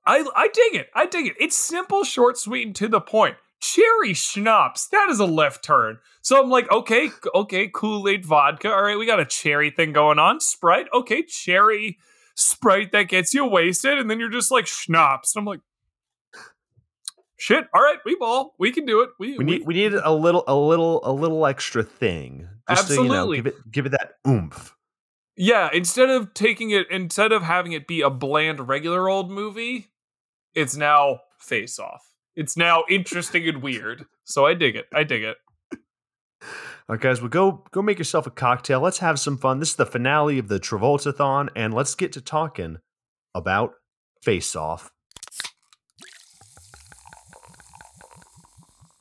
I 0.05 0.25
I 0.35 0.47
dig 0.47 0.81
it. 0.81 0.87
I 0.95 1.05
dig 1.05 1.27
it. 1.27 1.33
It's 1.37 1.55
simple, 1.57 2.05
short, 2.05 2.37
sweet, 2.37 2.65
and 2.65 2.75
to 2.77 2.87
the 2.87 3.01
point 3.01 3.35
cherry 3.61 4.13
schnapps. 4.13 4.87
That 4.87 5.09
is 5.09 5.19
a 5.19 5.25
left 5.25 5.63
turn. 5.63 5.99
So 6.21 6.41
I'm 6.41 6.49
like, 6.49 6.69
okay, 6.71 7.09
okay, 7.33 7.69
Kool 7.73 8.07
Aid 8.07 8.25
vodka. 8.25 8.69
All 8.69 8.83
right, 8.83 8.97
we 8.97 9.05
got 9.05 9.19
a 9.19 9.25
cherry 9.25 9.69
thing 9.69 9.93
going 9.93 10.19
on. 10.19 10.39
Sprite, 10.39 10.87
okay, 10.93 11.23
cherry 11.23 11.97
Sprite 12.35 12.91
that 12.91 13.03
gets 13.03 13.33
you 13.33 13.45
wasted, 13.45 13.97
and 13.97 14.09
then 14.09 14.19
you're 14.19 14.29
just 14.29 14.51
like 14.51 14.67
schnapps. 14.67 15.35
And 15.35 15.41
I'm 15.41 15.45
like, 15.45 15.61
shit. 17.37 17.67
All 17.73 17.81
right, 17.81 17.97
we 18.05 18.15
ball. 18.15 18.55
We 18.57 18.71
can 18.71 18.85
do 18.85 19.01
it. 19.01 19.09
We, 19.19 19.37
we 19.37 19.43
need 19.43 19.61
we, 19.61 19.65
we 19.65 19.73
need 19.73 19.93
a 19.93 20.13
little 20.13 20.43
a 20.47 20.55
little 20.55 21.01
a 21.03 21.11
little 21.11 21.45
extra 21.45 21.83
thing. 21.83 22.47
Just 22.69 22.83
absolutely. 22.83 23.07
To, 23.09 23.13
you 23.13 23.17
know, 23.17 23.35
give 23.35 23.47
it 23.47 23.71
give 23.71 23.85
it 23.85 23.89
that 23.89 24.13
oomph. 24.27 24.75
Yeah, 25.37 25.69
instead 25.73 26.09
of 26.09 26.33
taking 26.33 26.71
it, 26.71 26.87
instead 26.91 27.31
of 27.31 27.41
having 27.41 27.71
it 27.71 27.87
be 27.87 28.01
a 28.01 28.09
bland 28.09 28.67
regular 28.67 29.09
old 29.09 29.31
movie, 29.31 29.87
it's 30.53 30.75
now 30.75 31.21
face 31.39 31.79
off. 31.79 32.10
It's 32.35 32.55
now 32.55 32.83
interesting 32.89 33.47
and 33.47 33.61
weird. 33.61 34.05
So 34.23 34.45
I 34.45 34.53
dig 34.53 34.75
it. 34.75 34.85
I 34.93 35.03
dig 35.03 35.23
it. 35.23 35.37
All 36.89 36.95
right, 36.95 36.99
guys, 36.99 37.21
well, 37.21 37.29
go 37.29 37.63
go 37.71 37.81
make 37.81 37.99
yourself 37.99 38.25
a 38.27 38.31
cocktail. 38.31 38.79
Let's 38.79 38.97
have 38.97 39.19
some 39.19 39.37
fun. 39.37 39.59
This 39.59 39.71
is 39.71 39.75
the 39.75 39.85
finale 39.85 40.39
of 40.39 40.47
the 40.47 40.59
Travoltathon, 40.59 41.49
and 41.55 41.73
let's 41.73 41.95
get 41.95 42.11
to 42.13 42.21
talking 42.21 42.77
about 43.35 43.73
Face 44.23 44.55
Off. 44.55 44.91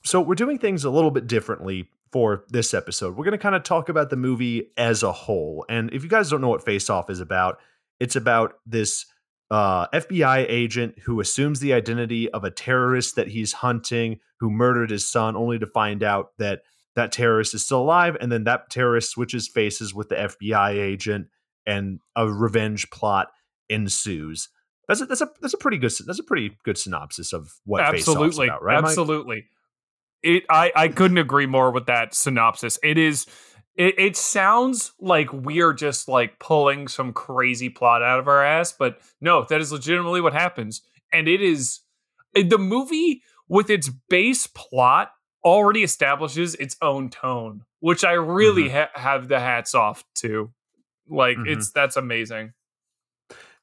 So 0.05 0.21
we're 0.21 0.35
doing 0.35 0.59
things 0.59 0.85
a 0.85 0.91
little 0.91 1.11
bit 1.11 1.27
differently 1.27 1.89
for 2.13 2.45
this 2.49 2.75
episode. 2.75 3.17
We're 3.17 3.25
going 3.25 3.33
to 3.33 3.39
kind 3.39 3.55
of 3.55 3.63
talk 3.63 3.89
about 3.89 4.11
the 4.11 4.17
movie 4.17 4.71
as 4.77 5.03
a 5.03 5.13
whole. 5.13 5.65
And 5.69 5.93
if 5.93 6.03
you 6.03 6.09
guys 6.09 6.31
don't 6.31 6.41
know 6.41 6.49
what 6.49 6.65
Face 6.65 6.91
Off 6.91 7.09
is 7.11 7.21
about, 7.21 7.59
it's 8.01 8.17
about 8.17 8.55
this 8.67 9.07
uh, 9.51 9.89
FBI 9.89 10.47
agent 10.49 10.99
who 11.01 11.21
assumes 11.21 11.61
the 11.61 11.73
identity 11.73 12.31
of 12.31 12.45
a 12.45 12.51
terrorist 12.51 13.17
that 13.17 13.29
he's 13.29 13.53
hunting 13.53 14.21
who 14.39 14.51
murdered 14.51 14.91
his 14.91 15.09
son, 15.09 15.37
only 15.37 15.59
to 15.59 15.67
find 15.67 16.03
out 16.03 16.31
that 16.39 16.63
that 16.97 17.13
terrorist 17.13 17.55
is 17.55 17.65
still 17.65 17.81
alive. 17.81 18.17
And 18.21 18.31
then 18.31 18.45
that 18.45 18.71
terrorist 18.71 19.11
switches 19.11 19.49
faces 19.49 19.95
with 19.95 20.09
the 20.09 20.15
FBI 20.17 20.73
agent, 20.75 21.29
and 21.67 22.01
a 22.17 22.31
revenge 22.31 22.91
plot 22.91 23.29
ensues. 23.69 24.49
That's 24.89 25.01
a, 25.01 25.07
that's 25.07 25.21
a 25.21 25.31
that's 25.41 25.55
a 25.55 25.59
pretty 25.59 25.79
good 25.79 25.93
that's 26.07 26.19
a 26.19 26.25
pretty 26.25 26.57
good 26.65 26.77
synopsis 26.77 27.33
of 27.33 27.53
what 27.65 27.83
absolutely 27.83 28.49
about, 28.49 28.63
right? 28.63 28.83
Absolutely. 28.83 29.37
Mike? 29.37 29.45
It 30.23 30.45
I 30.51 30.73
I 30.75 30.89
couldn't 30.89 31.19
agree 31.19 31.47
more 31.47 31.71
with 31.71 31.87
that 31.87 32.15
synopsis. 32.15 32.79
It 32.83 32.99
is 32.99 33.27
it, 33.77 33.95
it 33.99 34.17
sounds 34.17 34.93
like 35.01 35.33
we're 35.33 35.73
just 35.73 36.09
like 36.09 36.39
pulling 36.39 36.89
some 36.89 37.13
crazy 37.13 37.69
plot 37.69 38.03
out 38.03 38.19
of 38.19 38.29
our 38.29 38.45
ass, 38.45 38.73
but 38.73 39.01
no, 39.21 39.45
that 39.49 39.61
is 39.61 39.73
legitimately 39.73 40.21
what 40.21 40.33
happens. 40.33 40.83
And 41.13 41.29
it 41.29 41.41
is 41.41 41.81
the 42.35 42.59
movie 42.59 43.23
with 43.49 43.71
its 43.71 43.89
base 44.09 44.47
plot 44.47 45.13
already 45.45 45.83
establishes 45.83 46.55
its 46.57 46.77
own 46.83 47.09
tone, 47.11 47.65
which 47.81 48.05
I 48.05 48.13
really 48.13 48.69
Mhm. 48.69 48.73
ha- 48.73 49.01
have 49.01 49.29
the 49.29 49.41
hats 49.41 49.75
off 49.75 50.05
to. 50.17 50.53
Like 51.09 51.37
Mhm. 51.39 51.49
it's 51.49 51.71
that's 51.73 51.97
amazing. 51.97 52.53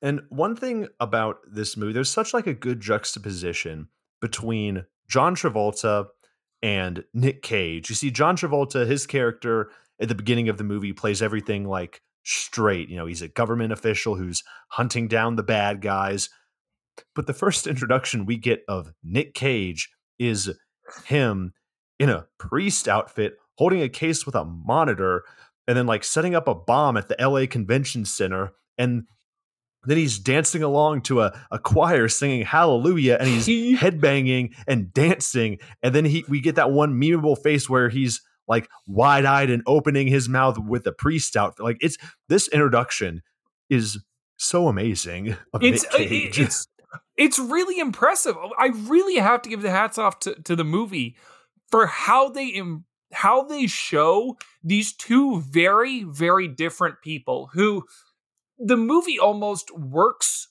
And 0.01 0.21
one 0.29 0.55
thing 0.55 0.87
about 0.99 1.39
this 1.47 1.75
movie, 1.77 1.93
there's 1.93 2.09
such 2.11 2.33
like 2.33 2.47
a 2.47 2.53
good 2.53 2.79
juxtaposition 2.81 3.87
between 4.21 4.85
John 5.09 5.35
Travolta 5.35 6.07
and 6.61 7.03
Nick 7.13 7.41
Cage. 7.41 7.89
You 7.89 7.95
see, 7.95 8.11
John 8.11 8.35
Travolta, 8.35 8.85
his 8.85 9.07
character 9.07 9.71
at 9.99 10.07
the 10.07 10.15
beginning 10.15 10.49
of 10.49 10.57
the 10.57 10.63
movie 10.63 10.93
plays 10.93 11.21
everything 11.21 11.67
like 11.67 12.01
straight. 12.23 12.89
You 12.89 12.97
know, 12.97 13.05
he's 13.05 13.21
a 13.21 13.27
government 13.27 13.71
official 13.71 14.15
who's 14.15 14.43
hunting 14.69 15.07
down 15.07 15.35
the 15.35 15.43
bad 15.43 15.81
guys. 15.81 16.29
But 17.15 17.27
the 17.27 17.33
first 17.33 17.67
introduction 17.67 18.25
we 18.25 18.37
get 18.37 18.63
of 18.67 18.91
Nick 19.03 19.33
Cage 19.33 19.89
is 20.19 20.51
him 21.05 21.53
in 21.99 22.09
a 22.09 22.27
priest 22.37 22.87
outfit 22.87 23.37
holding 23.57 23.81
a 23.81 23.89
case 23.89 24.25
with 24.25 24.35
a 24.35 24.45
monitor 24.45 25.23
and 25.67 25.77
then 25.77 25.87
like 25.87 26.03
setting 26.03 26.35
up 26.35 26.47
a 26.47 26.55
bomb 26.55 26.95
at 26.95 27.07
the 27.07 27.15
LA 27.19 27.45
Convention 27.47 28.05
Center 28.05 28.51
and 28.77 29.03
then 29.83 29.97
he's 29.97 30.19
dancing 30.19 30.63
along 30.63 31.01
to 31.01 31.21
a, 31.21 31.37
a 31.51 31.59
choir 31.59 32.07
singing 32.07 32.43
hallelujah 32.43 33.17
and 33.19 33.29
he's 33.29 33.47
headbanging 33.79 34.53
and 34.67 34.93
dancing 34.93 35.57
and 35.81 35.93
then 35.95 36.05
he 36.05 36.23
we 36.29 36.39
get 36.39 36.55
that 36.55 36.71
one 36.71 36.99
memeable 36.99 37.41
face 37.41 37.69
where 37.69 37.89
he's 37.89 38.21
like 38.47 38.69
wide-eyed 38.87 39.49
and 39.49 39.63
opening 39.65 40.07
his 40.07 40.29
mouth 40.29 40.57
with 40.57 40.85
a 40.87 40.91
priest 40.91 41.35
out. 41.35 41.59
like 41.59 41.77
it's 41.81 41.97
this 42.29 42.47
introduction 42.49 43.21
is 43.69 43.99
so 44.37 44.67
amazing 44.67 45.35
It's 45.61 45.83
uh, 45.85 45.97
it- 45.99 46.37
it's 46.37 46.67
it's 47.17 47.37
really 47.39 47.79
impressive. 47.79 48.35
I 48.57 48.67
really 48.67 49.15
have 49.17 49.41
to 49.41 49.49
give 49.49 49.61
the 49.61 49.71
hats 49.71 49.97
off 49.97 50.19
to, 50.19 50.35
to 50.43 50.55
the 50.55 50.63
movie 50.63 51.17
for 51.69 51.87
how 51.87 52.29
they 52.29 52.47
Im- 52.47 52.85
how 53.11 53.43
they 53.43 53.67
show 53.67 54.37
these 54.63 54.93
two 54.93 55.41
very 55.41 56.03
very 56.03 56.47
different 56.47 57.01
people 57.01 57.49
who 57.53 57.83
the 58.59 58.77
movie 58.77 59.19
almost 59.19 59.75
works 59.77 60.47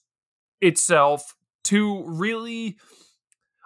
itself 0.61 1.35
to 1.65 2.03
really 2.07 2.77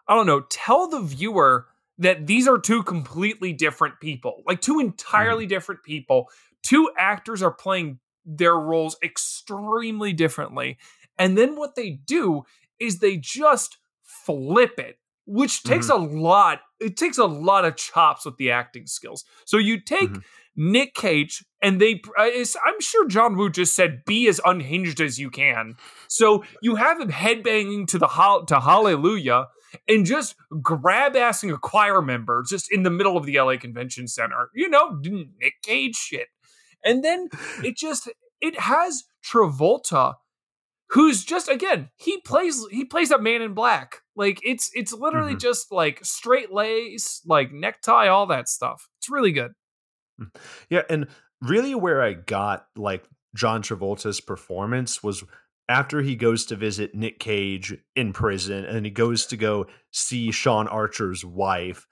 I 0.08 0.14
don't 0.14 0.26
know, 0.26 0.40
tell 0.50 0.88
the 0.88 1.00
viewer 1.00 1.66
that 2.00 2.26
these 2.26 2.48
are 2.48 2.58
two 2.58 2.82
completely 2.82 3.52
different 3.52 4.00
people, 4.00 4.42
like 4.46 4.60
two 4.60 4.80
entirely 4.80 5.46
different 5.46 5.82
people. 5.84 6.28
Two 6.62 6.90
actors 6.98 7.42
are 7.42 7.52
playing 7.52 8.00
their 8.24 8.56
roles 8.56 8.96
extremely 9.02 10.12
differently. 10.12 10.78
And 11.18 11.38
then 11.38 11.56
what 11.56 11.74
they 11.76 11.90
do 11.90 12.42
is 12.78 12.98
they 12.98 13.16
just 13.16 13.78
flip 14.02 14.78
it, 14.78 14.98
which 15.26 15.62
takes 15.62 15.88
a 15.88 15.96
lot. 15.96 16.60
It 16.80 16.96
takes 16.96 17.18
a 17.18 17.26
lot 17.26 17.64
of 17.64 17.76
chops 17.76 18.24
with 18.24 18.36
the 18.38 18.50
acting 18.50 18.86
skills. 18.86 19.24
So 19.44 19.58
you 19.58 19.80
take 19.80 20.10
Mhm. 20.10 20.22
Nick 20.56 20.94
Cage, 20.94 21.44
and 21.62 21.80
they, 21.80 22.02
uh, 22.18 22.28
I'm 22.64 22.80
sure 22.80 23.06
John 23.06 23.36
Woo 23.36 23.50
just 23.50 23.74
said, 23.74 24.04
"Be 24.04 24.26
as 24.28 24.40
unhinged 24.44 25.00
as 25.00 25.18
you 25.18 25.30
can." 25.30 25.76
So 26.08 26.44
you 26.60 26.74
have 26.76 27.00
him 27.00 27.10
headbanging 27.10 27.86
to 27.88 27.98
the 27.98 28.08
hol- 28.08 28.44
to 28.46 28.60
Hallelujah, 28.60 29.48
and 29.88 30.04
just 30.06 30.34
grab 30.62 31.14
assing 31.14 31.52
a 31.52 31.58
choir 31.58 32.02
member 32.02 32.44
just 32.48 32.70
in 32.72 32.82
the 32.82 32.90
middle 32.90 33.16
of 33.16 33.26
the 33.26 33.38
LA 33.40 33.56
Convention 33.56 34.08
Center. 34.08 34.50
You 34.54 34.68
know, 34.68 34.98
Nick 35.02 35.54
Cage 35.62 35.96
shit. 35.96 36.28
And 36.84 37.04
then 37.04 37.28
it 37.64 37.76
just 37.76 38.08
it 38.40 38.58
has 38.60 39.04
Travolta 39.24 40.14
who's 40.90 41.24
just 41.24 41.48
again 41.48 41.88
he 41.96 42.20
plays 42.22 42.66
he 42.70 42.84
plays 42.84 43.10
a 43.12 43.18
man 43.18 43.42
in 43.42 43.54
black 43.54 43.98
like 44.16 44.40
it's 44.42 44.70
it's 44.74 44.92
literally 44.92 45.34
Mhm. 45.36 45.40
just 45.40 45.70
like 45.70 46.04
straight 46.04 46.50
lace 46.52 47.20
like 47.24 47.52
necktie 47.52 48.08
all 48.08 48.26
that 48.26 48.48
stuff 48.48 48.88
it's 48.98 49.08
really 49.08 49.30
good 49.30 49.52
Yeah, 50.68 50.82
and 50.90 51.06
really 51.40 51.74
where 51.74 52.02
I 52.02 52.14
got 52.14 52.66
like 52.76 53.04
John 53.36 53.62
Travolta's 53.62 54.20
performance 54.20 55.02
was 55.02 55.22
after 55.70 56.02
he 56.02 56.16
goes 56.16 56.44
to 56.46 56.56
visit 56.56 56.94
Nick 56.94 57.18
Cage 57.20 57.74
in 57.94 58.12
prison 58.12 58.64
and 58.64 58.84
he 58.84 58.90
goes 58.90 59.24
to 59.26 59.36
go 59.36 59.66
see 59.92 60.30
Sean 60.32 60.66
Archer's 60.68 61.24
wife 61.24 61.86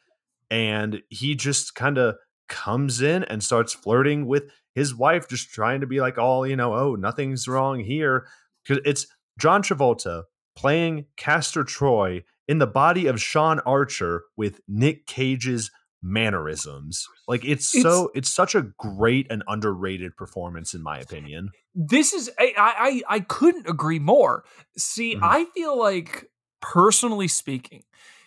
and 0.50 1.00
he 1.08 1.34
just 1.34 1.74
kind 1.74 1.96
of 1.96 2.16
comes 2.48 3.00
in 3.00 3.22
and 3.24 3.42
starts 3.42 3.72
flirting 3.74 4.26
with 4.26 4.50
his 4.74 4.94
wife 4.94 5.28
just 5.28 5.50
trying 5.50 5.80
to 5.80 5.86
be 5.86 6.00
like 6.00 6.18
all, 6.18 6.46
you 6.46 6.56
know, 6.56 6.74
oh, 6.74 6.94
nothing's 6.96 7.46
wrong 7.46 7.78
here 7.80 8.26
cuz 8.66 8.78
it's 8.84 9.06
John 9.38 9.62
Travolta 9.62 10.24
playing 10.56 11.06
Castor 11.16 11.62
Troy 11.62 12.24
in 12.48 12.58
the 12.58 12.66
body 12.66 13.06
of 13.06 13.20
Sean 13.20 13.60
Archer 13.60 14.24
with 14.36 14.60
Nick 14.66 15.06
Cage's 15.06 15.70
mannerisms. 16.02 17.06
Like 17.26 17.44
it's, 17.44 17.74
It's- 17.74 17.82
so 17.82 18.10
it's 18.14 18.32
such 18.32 18.54
a 18.54 18.62
great 18.78 19.26
and 19.30 19.42
underrated 19.46 20.16
performance 20.16 20.74
in 20.74 20.82
my 20.82 20.98
opinion. 20.98 21.50
This 21.80 22.12
is 22.12 22.28
I 22.38 22.52
I 22.58 23.02
I 23.16 23.20
couldn't 23.20 23.68
agree 23.68 24.00
more. 24.00 24.44
See, 24.76 25.14
Mhm. 25.14 25.20
I 25.22 25.44
feel 25.54 25.78
like 25.78 26.28
personally 26.60 27.28
speaking, 27.28 27.84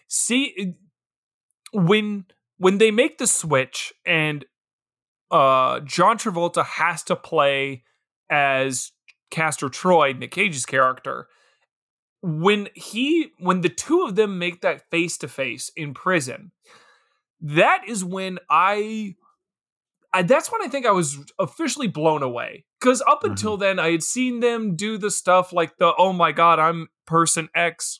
see 0.08 0.76
when 1.74 2.26
when 2.58 2.78
they 2.78 2.92
make 2.92 3.18
the 3.18 3.28
switch 3.28 3.94
and 4.06 4.46
uh 5.32 5.82
John 5.82 6.18
Travolta 6.18 6.66
has 6.66 7.04
to 7.04 7.16
play 7.16 7.84
as 8.30 8.92
Castor 9.32 9.70
Troy, 9.70 10.14
Nick 10.14 10.32
Cage's 10.32 10.66
character, 10.66 11.28
when 12.22 12.70
he 12.76 13.32
when 13.40 13.62
the 13.62 13.70
two 13.70 14.04
of 14.04 14.16
them 14.16 14.40
make 14.40 14.62
that 14.62 14.90
face 14.92 15.18
to 15.20 15.28
face 15.28 15.72
in 15.76 15.94
prison, 15.94 16.52
that 17.42 17.82
is 17.88 18.04
when 18.06 18.40
I 18.50 19.16
I, 20.14 20.24
that's 20.24 20.52
when 20.52 20.62
I 20.62 20.68
think 20.68 20.86
I 20.86 20.92
was 20.92 21.18
officially 21.40 21.88
blown 21.88 22.24
away. 22.24 22.66
Because 22.82 23.02
up 23.04 23.22
Mhm. 23.22 23.30
until 23.30 23.58
then, 23.58 23.78
I 23.78 23.92
had 23.92 24.02
seen 24.04 24.40
them 24.40 24.76
do 24.76 24.98
the 24.98 25.12
stuff 25.12 25.54
like 25.54 25.78
the 25.78 25.94
"Oh 25.98 26.12
my 26.14 26.32
God, 26.32 26.58
I'm 26.58 26.90
person 27.06 27.48
X." 27.54 28.00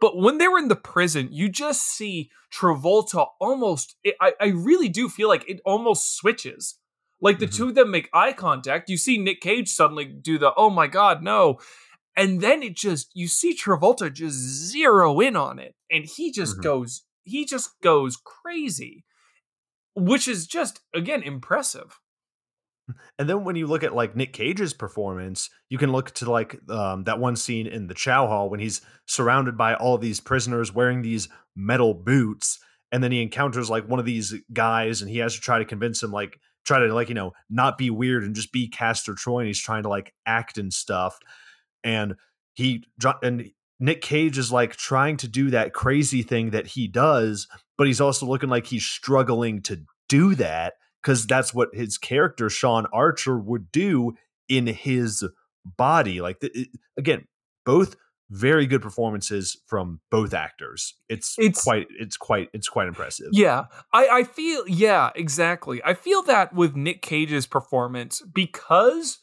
But 0.00 0.16
when 0.16 0.38
they 0.38 0.48
were 0.48 0.58
in 0.58 0.68
the 0.68 0.74
prison, 0.76 1.28
you 1.30 1.48
just 1.50 1.82
see 1.84 2.30
Travolta 2.50 3.28
almost. 3.40 3.96
It, 4.02 4.16
I 4.20 4.32
I 4.40 4.46
really 4.48 4.88
do 4.88 5.08
feel 5.10 5.28
like 5.28 5.48
it 5.48 5.60
almost 5.66 6.16
switches. 6.16 6.78
Like 7.20 7.38
the 7.38 7.46
Mhm. 7.46 7.54
two 7.56 7.68
of 7.68 7.74
them 7.74 7.90
make 7.90 8.08
eye 8.12 8.32
contact. 8.32 8.88
You 8.90 8.96
see 8.96 9.18
Nick 9.18 9.40
Cage 9.42 9.68
suddenly 9.68 10.06
do 10.06 10.38
the 10.38 10.54
"Oh 10.56 10.70
my 10.70 10.86
God, 10.86 11.22
no," 11.22 11.60
and 12.16 12.40
then 12.40 12.62
it 12.62 12.74
just 12.74 13.10
you 13.14 13.28
see 13.28 13.54
Travolta 13.54 14.10
just 14.12 14.36
zero 14.38 15.20
in 15.20 15.36
on 15.36 15.58
it, 15.58 15.74
and 15.90 16.06
he 16.06 16.32
just 16.32 16.58
Mhm. 16.58 16.62
goes 16.62 17.02
he 17.24 17.44
just 17.44 17.78
goes 17.82 18.16
crazy 18.16 19.04
which 19.96 20.26
is 20.28 20.46
just 20.46 20.80
again 20.92 21.22
impressive. 21.22 22.00
And 23.18 23.28
then 23.28 23.44
when 23.44 23.56
you 23.56 23.66
look 23.66 23.82
at 23.82 23.94
like 23.94 24.16
Nick 24.16 24.32
Cage's 24.32 24.74
performance, 24.74 25.48
you 25.68 25.78
can 25.78 25.92
look 25.92 26.10
to 26.12 26.30
like 26.30 26.58
um, 26.68 27.04
that 27.04 27.18
one 27.18 27.36
scene 27.36 27.66
in 27.66 27.86
the 27.86 27.94
Chow 27.94 28.26
Hall 28.26 28.50
when 28.50 28.60
he's 28.60 28.80
surrounded 29.06 29.56
by 29.56 29.74
all 29.74 29.98
these 29.98 30.20
prisoners 30.20 30.74
wearing 30.74 31.02
these 31.02 31.28
metal 31.56 31.94
boots, 31.94 32.58
and 32.92 33.02
then 33.02 33.12
he 33.12 33.22
encounters 33.22 33.70
like 33.70 33.88
one 33.88 34.00
of 34.00 34.06
these 34.06 34.34
guys, 34.52 35.00
and 35.00 35.10
he 35.10 35.18
has 35.18 35.34
to 35.34 35.40
try 35.40 35.58
to 35.58 35.64
convince 35.64 36.02
him 36.02 36.12
like 36.12 36.38
try 36.64 36.78
to 36.78 36.92
like 36.92 37.08
you 37.08 37.14
know 37.14 37.32
not 37.48 37.78
be 37.78 37.90
weird 37.90 38.24
and 38.24 38.34
just 38.34 38.52
be 38.52 38.68
Castor 38.68 39.14
Troy, 39.14 39.40
and 39.40 39.46
he's 39.46 39.60
trying 39.60 39.84
to 39.84 39.88
like 39.88 40.12
act 40.26 40.58
and 40.58 40.72
stuff, 40.72 41.18
and 41.82 42.16
he 42.54 42.84
and 43.22 43.50
Nick 43.80 44.02
Cage 44.02 44.38
is 44.38 44.52
like 44.52 44.76
trying 44.76 45.16
to 45.18 45.28
do 45.28 45.50
that 45.50 45.72
crazy 45.72 46.22
thing 46.22 46.50
that 46.50 46.66
he 46.66 46.86
does, 46.86 47.48
but 47.78 47.86
he's 47.86 48.00
also 48.00 48.26
looking 48.26 48.50
like 48.50 48.66
he's 48.66 48.84
struggling 48.84 49.62
to 49.62 49.82
do 50.08 50.34
that 50.34 50.74
because 51.04 51.26
that's 51.26 51.52
what 51.52 51.68
his 51.74 51.98
character 51.98 52.48
Sean 52.48 52.86
Archer 52.92 53.36
would 53.38 53.70
do 53.70 54.14
in 54.48 54.66
his 54.66 55.22
body. 55.64 56.20
Like 56.22 56.40
the, 56.40 56.50
it- 56.58 56.68
again, 56.96 57.26
both 57.66 57.96
very 58.30 58.66
good 58.66 58.80
performances 58.80 59.60
from 59.66 60.00
both 60.10 60.32
actors. 60.32 60.94
It's, 61.10 61.36
It's- 61.38 61.62
quite 61.62 61.86
it's 62.00 62.16
quite 62.16 62.48
it's 62.54 62.68
quite 62.68 62.88
impressive. 62.88 63.28
Yeah, 63.32 63.66
I, 63.92 64.08
I 64.08 64.22
feel 64.24 64.66
yeah, 64.66 65.10
exactly. 65.14 65.82
I 65.84 65.92
feel 65.94 66.22
that 66.22 66.54
with 66.54 66.74
Nick 66.74 67.02
Cage's 67.02 67.46
performance 67.46 68.22
because 68.22 69.18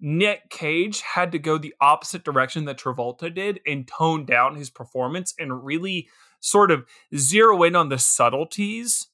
Nick 0.00 0.50
Cage 0.50 1.00
had 1.02 1.30
to 1.32 1.38
go 1.38 1.58
the 1.58 1.74
opposite 1.80 2.24
direction 2.24 2.64
that 2.64 2.78
Travolta 2.78 3.32
did 3.32 3.60
and 3.66 3.86
tone 3.86 4.24
down 4.24 4.56
his 4.56 4.68
performance 4.70 5.32
and 5.38 5.64
really 5.64 6.08
sort 6.40 6.70
of 6.70 6.86
zero 7.14 7.62
in 7.62 7.76
on 7.76 7.88
the 7.90 7.98
subtleties 7.98 9.06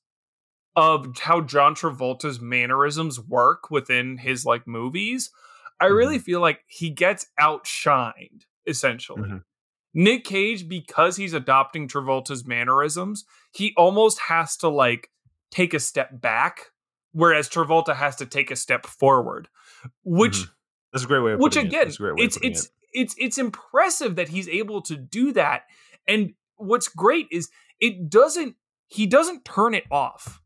of 0.77 1.19
how 1.19 1.41
John 1.41 1.75
Travolta's 1.75 2.41
mannerisms 2.41 3.19
work 3.19 3.71
within 3.71 4.19
his 4.19 4.45
like 4.45 4.67
movies. 4.67 5.31
I 5.81 5.87
really 5.87 6.19
feel 6.19 6.41
like 6.41 6.61
he 6.67 6.91
gets 6.91 7.27
outshined 7.41 8.43
essentially. 8.67 9.29
Mhm. 9.29 9.45
Nick 9.95 10.25
Cage, 10.25 10.69
because 10.69 11.17
he's 11.17 11.33
adopting 11.33 11.89
Travolta's 11.89 12.45
mannerisms, 12.47 13.25
he 13.53 13.73
almost 13.77 14.19
has 14.21 14.57
to 14.59 14.69
like 14.69 15.11
take 15.51 15.73
a 15.73 15.81
step 15.81 16.21
back, 16.21 16.73
whereas 17.13 17.49
Travolta 17.49 17.95
has 17.97 18.17
to 18.17 18.27
take 18.27 18.51
a 18.51 18.57
step 18.57 18.85
forward. 18.87 19.49
Which, 20.05 20.35
Mhm. 20.39 20.51
That's 20.93 21.05
a 21.05 21.09
great 21.09 21.21
way 21.21 21.33
of 21.33 21.41
which 21.41 21.57
it. 21.57 21.67
again, 21.67 21.91
great 21.97 22.15
it's 22.19 22.37
it's 22.43 22.65
it. 22.67 22.71
it's 22.93 23.15
it's 23.19 23.39
impressive 23.39 24.17
that 24.17 24.29
he's 24.29 24.49
able 24.49 24.81
to 24.83 24.97
do 24.97 25.33
that. 25.33 25.65
And 26.07 26.35
what's 26.57 26.89
great 26.89 27.29
is 27.31 27.51
it 27.81 28.09
doesn't 28.09 28.57
he 28.89 29.07
doesn't 29.07 29.45
turn 29.45 29.75
it 29.75 29.85
off. 29.91 30.41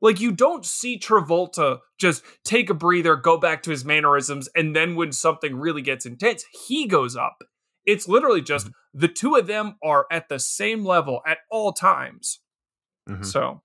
Like 0.00 0.20
you 0.20 0.32
don't 0.32 0.64
see 0.64 0.98
Travolta 0.98 1.78
just 1.98 2.22
take 2.44 2.70
a 2.70 2.74
breather, 2.74 3.16
go 3.16 3.36
back 3.36 3.62
to 3.64 3.70
his 3.70 3.84
mannerisms, 3.84 4.48
and 4.54 4.74
then 4.74 4.96
when 4.96 5.12
something 5.12 5.56
really 5.56 5.82
gets 5.82 6.06
intense, 6.06 6.44
he 6.66 6.86
goes 6.86 7.16
up. 7.16 7.42
It's 7.86 8.08
literally 8.08 8.42
just 8.42 8.66
mm-hmm. 8.66 9.00
the 9.00 9.08
two 9.08 9.36
of 9.36 9.46
them 9.46 9.76
are 9.82 10.06
at 10.10 10.28
the 10.28 10.38
same 10.38 10.84
level 10.84 11.20
at 11.26 11.38
all 11.50 11.72
times. 11.72 12.40
Mm-hmm. 13.08 13.24
So, 13.24 13.62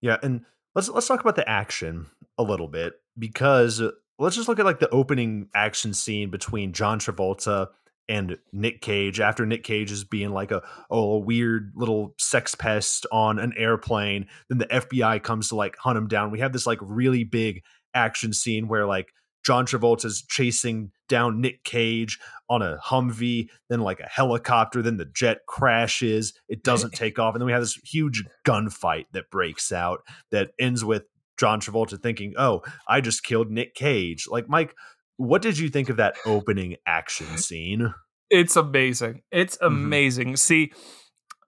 yeah, 0.00 0.16
and 0.22 0.44
let's 0.74 0.88
let's 0.88 1.08
talk 1.08 1.20
about 1.20 1.36
the 1.36 1.48
action 1.48 2.06
a 2.36 2.42
little 2.42 2.68
bit 2.68 2.94
because 3.18 3.82
let's 4.18 4.36
just 4.36 4.48
look 4.48 4.58
at 4.58 4.64
like 4.64 4.80
the 4.80 4.90
opening 4.90 5.48
action 5.54 5.94
scene 5.94 6.30
between 6.30 6.72
John 6.72 6.98
Travolta 6.98 7.68
and 8.08 8.38
Nick 8.52 8.80
Cage 8.80 9.20
after 9.20 9.44
Nick 9.44 9.64
Cage 9.64 9.92
is 9.92 10.04
being 10.04 10.30
like 10.30 10.50
a 10.50 10.62
oh 10.90 11.12
a 11.12 11.18
weird 11.18 11.72
little 11.76 12.14
sex 12.18 12.54
pest 12.54 13.06
on 13.12 13.38
an 13.38 13.52
airplane 13.56 14.26
then 14.48 14.58
the 14.58 14.66
FBI 14.66 15.22
comes 15.22 15.48
to 15.48 15.56
like 15.56 15.76
hunt 15.76 15.98
him 15.98 16.08
down. 16.08 16.30
We 16.30 16.40
have 16.40 16.52
this 16.52 16.66
like 16.66 16.78
really 16.82 17.24
big 17.24 17.62
action 17.94 18.32
scene 18.32 18.68
where 18.68 18.86
like 18.86 19.12
John 19.44 19.66
Travolta's 19.66 20.22
chasing 20.22 20.90
down 21.08 21.40
Nick 21.40 21.64
Cage 21.64 22.18
on 22.50 22.62
a 22.62 22.78
Humvee 22.84 23.48
then 23.68 23.80
like 23.80 24.00
a 24.00 24.08
helicopter 24.08 24.82
then 24.82 24.96
the 24.96 25.04
jet 25.06 25.40
crashes. 25.46 26.32
It 26.48 26.62
doesn't 26.62 26.92
take 26.94 27.18
off. 27.18 27.34
And 27.34 27.40
then 27.40 27.46
we 27.46 27.52
have 27.52 27.62
this 27.62 27.76
huge 27.76 28.24
gunfight 28.46 29.06
that 29.12 29.30
breaks 29.30 29.72
out 29.72 30.00
that 30.30 30.50
ends 30.58 30.84
with 30.84 31.04
John 31.38 31.60
Travolta 31.60 32.00
thinking 32.00 32.34
oh 32.36 32.62
I 32.86 33.00
just 33.00 33.22
killed 33.22 33.50
Nick 33.50 33.74
Cage. 33.74 34.26
Like 34.28 34.48
Mike 34.48 34.74
what 35.18 35.42
did 35.42 35.58
you 35.58 35.68
think 35.68 35.90
of 35.90 35.98
that 35.98 36.16
opening 36.24 36.76
action 36.86 37.36
scene? 37.36 37.92
It's 38.30 38.56
amazing. 38.56 39.22
It's 39.30 39.56
mm-hmm. 39.56 39.66
amazing. 39.66 40.28
Mm-hmm. 40.28 40.36
See, 40.36 40.72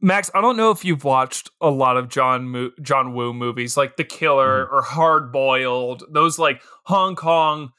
Max, 0.02 0.30
I 0.34 0.40
don't 0.40 0.56
know 0.56 0.70
if 0.70 0.84
you've 0.84 1.04
watched 1.04 1.50
a 1.60 1.70
lot 1.70 1.96
of 1.96 2.08
John 2.08 2.48
Mo- 2.48 2.72
John 2.82 3.14
Woo 3.14 3.32
movies 3.32 3.76
like 3.76 3.96
The 3.96 4.04
Killer 4.04 4.64
mm-hmm. 4.64 4.74
or 4.74 4.82
Hard 4.82 5.32
Boiled, 5.32 6.04
those 6.12 6.38
like 6.38 6.62
Hong 6.84 7.16
Kong 7.16 7.70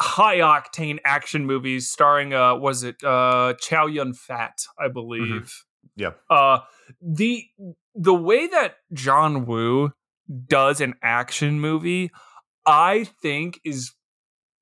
high 0.00 0.38
octane 0.38 0.98
action 1.04 1.44
movies 1.44 1.90
starring 1.90 2.32
uh 2.32 2.56
was 2.56 2.82
it 2.82 2.96
uh 3.04 3.52
Chow 3.60 3.86
Yun 3.86 4.14
Fat, 4.14 4.62
I 4.78 4.84
mm-hmm. 4.84 4.92
believe. 4.94 5.22
Mm-hmm. 5.22 6.02
Yeah. 6.02 6.10
Uh 6.30 6.60
the 7.02 7.44
the 7.94 8.14
way 8.14 8.46
that 8.46 8.76
John 8.94 9.44
Woo 9.44 9.92
does 10.46 10.80
an 10.80 10.94
action 11.02 11.60
movie, 11.60 12.10
I 12.64 13.04
think 13.20 13.60
is 13.64 13.92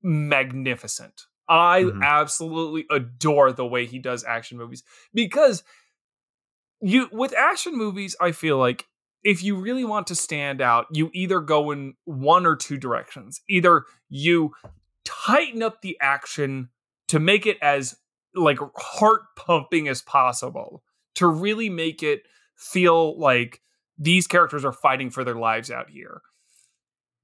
magnificent. 0.02 1.26
I 1.48 1.82
mm-hmm. 1.84 2.02
absolutely 2.02 2.86
adore 2.90 3.52
the 3.52 3.66
way 3.66 3.86
he 3.86 3.98
does 3.98 4.24
action 4.24 4.58
movies 4.58 4.82
because 5.14 5.62
you 6.80 7.08
with 7.10 7.34
action 7.34 7.76
movies 7.76 8.14
I 8.20 8.32
feel 8.32 8.58
like 8.58 8.86
if 9.24 9.42
you 9.42 9.56
really 9.56 9.84
want 9.84 10.06
to 10.08 10.14
stand 10.14 10.60
out, 10.60 10.86
you 10.92 11.10
either 11.12 11.40
go 11.40 11.70
in 11.70 11.94
one 12.04 12.46
or 12.46 12.54
two 12.54 12.76
directions. 12.76 13.40
Either 13.48 13.84
you 14.08 14.52
tighten 15.04 15.62
up 15.62 15.82
the 15.82 15.96
action 16.00 16.68
to 17.08 17.18
make 17.18 17.46
it 17.46 17.58
as 17.60 17.96
like 18.34 18.58
heart 18.76 19.22
pumping 19.36 19.88
as 19.88 20.02
possible 20.02 20.82
to 21.16 21.26
really 21.26 21.68
make 21.68 22.02
it 22.02 22.22
feel 22.56 23.18
like 23.18 23.60
these 23.98 24.26
characters 24.26 24.64
are 24.64 24.72
fighting 24.72 25.10
for 25.10 25.24
their 25.24 25.34
lives 25.34 25.70
out 25.70 25.90
here. 25.90 26.20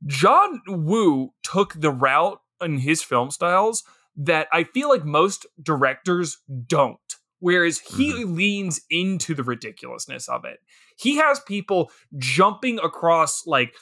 John 0.06 0.60
Woo 0.66 1.32
took 1.42 1.74
the 1.74 1.90
route 1.90 2.40
in 2.64 2.78
his 2.78 3.02
film 3.02 3.30
styles 3.30 3.84
that 4.16 4.48
I 4.52 4.64
feel 4.64 4.88
like 4.88 5.04
most 5.04 5.46
directors 5.62 6.38
don't. 6.66 6.98
Whereas 7.40 7.78
he 7.78 8.12
mm-hmm. 8.12 8.34
leans 8.34 8.80
into 8.88 9.34
the 9.34 9.42
ridiculousness 9.42 10.28
of 10.28 10.44
it. 10.44 10.60
He 10.96 11.16
has 11.16 11.40
people 11.40 11.90
jumping 12.16 12.78
across 12.78 13.46
like 13.46 13.74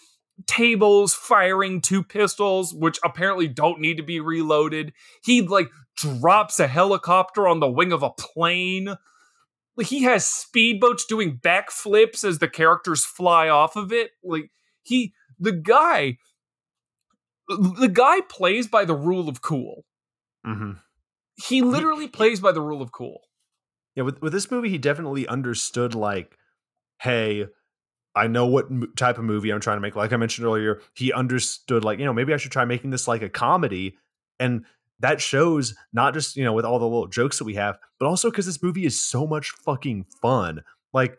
tables, 0.47 1.15
firing 1.15 1.81
two 1.81 2.03
pistols, 2.03 2.75
which 2.75 2.99
apparently 3.05 3.49
don't 3.49 3.81
need 3.81 3.99
to 3.99 4.03
be 4.03 4.21
reloaded. 4.21 4.93
He 5.23 5.43
like 5.43 5.69
drops 5.97 6.59
a 6.59 6.67
helicopter 6.67 7.47
on 7.47 7.61
the 7.61 7.71
wing 7.71 7.93
of 7.93 8.03
a 8.03 8.11
plane. 8.11 8.97
He 9.81 10.03
has 10.03 10.25
speedboats 10.25 11.07
doing 11.09 11.39
backflips 11.39 12.25
as 12.25 12.39
the 12.39 12.49
characters 12.49 13.05
fly 13.05 13.49
off 13.49 13.77
of 13.77 13.93
it. 13.93 14.11
Like 14.25 14.51
he, 14.83 15.13
the 15.39 15.53
guy 15.53 16.19
the 17.57 17.89
guy 17.89 18.21
plays 18.29 18.67
by 18.67 18.85
the 18.85 18.95
rule 18.95 19.29
of 19.29 19.43
cool. 19.43 19.85
Mm-hmm. 20.47 20.73
He 21.37 21.63
literally 21.63 22.09
plays 22.09 22.41
by 22.41 22.53
the 22.53 22.61
rule 22.61 22.83
of 22.83 22.93
cool. 22.93 23.23
Yeah, 23.95 24.05
with 24.05 24.21
with 24.23 24.33
this 24.33 24.51
movie, 24.51 24.69
he 24.69 24.79
definitely 24.79 25.27
understood 25.27 25.95
like, 25.95 26.37
hey, 27.01 27.47
I 28.15 28.27
know 28.27 28.47
what 28.47 28.67
type 28.97 29.19
of 29.19 29.25
movie 29.25 29.51
I'm 29.51 29.61
trying 29.61 29.77
to 29.77 29.81
make. 29.81 29.97
Like 29.97 30.13
I 30.13 30.17
mentioned 30.17 30.47
earlier, 30.47 30.81
he 30.95 31.13
understood 31.13 31.85
like 31.85 31.99
you 31.99 32.05
know 32.05 32.13
maybe 32.13 32.35
I 32.35 32.37
should 32.37 32.53
try 32.53 32.65
making 32.65 32.91
this 32.91 33.09
like 33.09 33.23
a 33.23 33.29
comedy, 33.29 33.97
and 34.39 34.65
that 35.01 35.21
shows 35.21 35.75
not 35.93 36.15
just 36.15 36.37
you 36.37 36.45
know 36.45 36.53
with 36.53 36.65
all 36.65 36.79
the 36.79 36.87
little 36.87 37.07
jokes 37.07 37.39
that 37.39 37.45
we 37.45 37.55
have, 37.55 37.79
but 37.99 38.07
also 38.07 38.31
because 38.31 38.47
this 38.47 38.63
movie 38.63 38.87
is 38.87 39.01
so 39.01 39.27
much 39.27 39.51
fucking 39.51 40.07
fun. 40.21 40.63
Like 40.93 41.19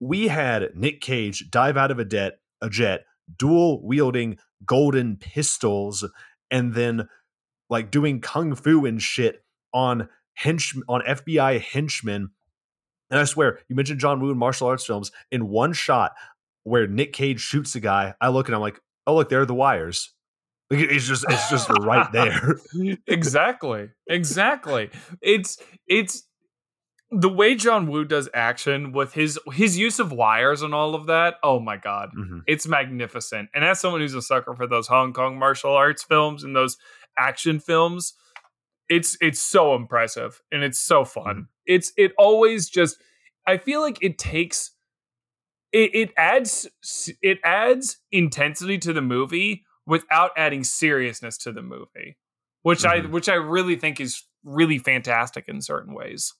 we 0.00 0.28
had 0.28 0.74
Nick 0.74 1.00
Cage 1.00 1.50
dive 1.50 1.76
out 1.76 1.90
of 1.90 1.98
a 1.98 2.04
jet, 2.04 2.38
a 2.60 2.68
jet, 2.68 3.04
dual 3.38 3.84
wielding 3.86 4.38
golden 4.66 5.16
pistols 5.16 6.04
and 6.50 6.74
then 6.74 7.08
like 7.70 7.90
doing 7.90 8.20
kung 8.20 8.54
fu 8.54 8.84
and 8.84 9.00
shit 9.00 9.44
on 9.72 10.08
hench 10.40 10.76
on 10.88 11.02
FBI 11.02 11.60
henchmen. 11.60 12.30
And 13.10 13.20
I 13.20 13.24
swear, 13.24 13.60
you 13.68 13.76
mentioned 13.76 14.00
John 14.00 14.20
Woo 14.20 14.30
in 14.30 14.38
martial 14.38 14.68
arts 14.68 14.86
films. 14.86 15.10
In 15.30 15.48
one 15.48 15.72
shot 15.72 16.12
where 16.64 16.86
Nick 16.86 17.12
Cage 17.12 17.40
shoots 17.40 17.74
a 17.74 17.80
guy, 17.80 18.14
I 18.20 18.28
look 18.28 18.48
and 18.48 18.54
I'm 18.54 18.60
like, 18.60 18.80
oh 19.06 19.14
look, 19.14 19.28
there 19.28 19.40
are 19.40 19.46
the 19.46 19.54
wires. 19.54 20.12
It's 20.70 21.06
just 21.06 21.24
it's 21.28 21.50
just 21.50 21.68
right 21.80 22.10
there. 22.12 22.58
exactly. 23.06 23.90
Exactly. 24.08 24.90
It's 25.20 25.58
it's 25.86 26.24
the 27.16 27.28
way 27.28 27.54
John 27.54 27.86
Woo 27.86 28.04
does 28.04 28.28
action 28.34 28.92
with 28.92 29.14
his 29.14 29.38
his 29.52 29.78
use 29.78 29.98
of 29.98 30.12
wires 30.12 30.62
and 30.62 30.74
all 30.74 30.94
of 30.94 31.06
that, 31.06 31.36
oh 31.42 31.60
my 31.60 31.76
god, 31.76 32.10
mm-hmm. 32.16 32.40
it's 32.46 32.66
magnificent. 32.66 33.48
And 33.54 33.64
as 33.64 33.80
someone 33.80 34.00
who's 34.00 34.14
a 34.14 34.22
sucker 34.22 34.54
for 34.54 34.66
those 34.66 34.88
Hong 34.88 35.12
Kong 35.12 35.38
martial 35.38 35.72
arts 35.72 36.02
films 36.02 36.44
and 36.44 36.54
those 36.54 36.76
action 37.16 37.60
films, 37.60 38.14
it's 38.88 39.16
it's 39.20 39.40
so 39.40 39.74
impressive 39.74 40.42
and 40.50 40.62
it's 40.62 40.78
so 40.78 41.04
fun. 41.04 41.24
Mm-hmm. 41.24 41.42
It's 41.66 41.92
it 41.96 42.12
always 42.18 42.68
just 42.68 42.98
I 43.46 43.58
feel 43.58 43.80
like 43.80 43.98
it 44.02 44.18
takes 44.18 44.72
it, 45.72 45.94
it 45.94 46.10
adds 46.16 46.68
it 47.22 47.38
adds 47.44 47.98
intensity 48.12 48.78
to 48.78 48.92
the 48.92 49.02
movie 49.02 49.64
without 49.86 50.30
adding 50.36 50.64
seriousness 50.64 51.36
to 51.38 51.52
the 51.52 51.62
movie, 51.62 52.16
which 52.62 52.82
mm-hmm. 52.82 53.06
I 53.06 53.10
which 53.10 53.28
I 53.28 53.34
really 53.34 53.76
think 53.76 54.00
is 54.00 54.22
really 54.44 54.78
fantastic 54.78 55.48
in 55.48 55.60
certain 55.60 55.94
ways. 55.94 56.34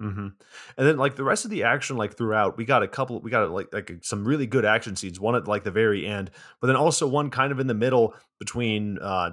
Mm-hmm. 0.00 0.28
And 0.76 0.86
then 0.86 0.96
like 0.96 1.16
the 1.16 1.24
rest 1.24 1.44
of 1.44 1.50
the 1.50 1.64
action, 1.64 1.96
like 1.96 2.16
throughout, 2.16 2.56
we 2.56 2.64
got 2.64 2.82
a 2.82 2.88
couple, 2.88 3.20
we 3.20 3.30
got 3.30 3.50
like 3.50 3.72
like 3.72 3.90
some 4.02 4.24
really 4.24 4.46
good 4.46 4.64
action 4.64 4.94
scenes. 4.94 5.18
One 5.18 5.34
at 5.34 5.48
like 5.48 5.64
the 5.64 5.70
very 5.70 6.06
end, 6.06 6.30
but 6.60 6.68
then 6.68 6.76
also 6.76 7.06
one 7.06 7.30
kind 7.30 7.50
of 7.50 7.58
in 7.58 7.66
the 7.66 7.74
middle 7.74 8.14
between 8.38 8.98
uh, 9.00 9.30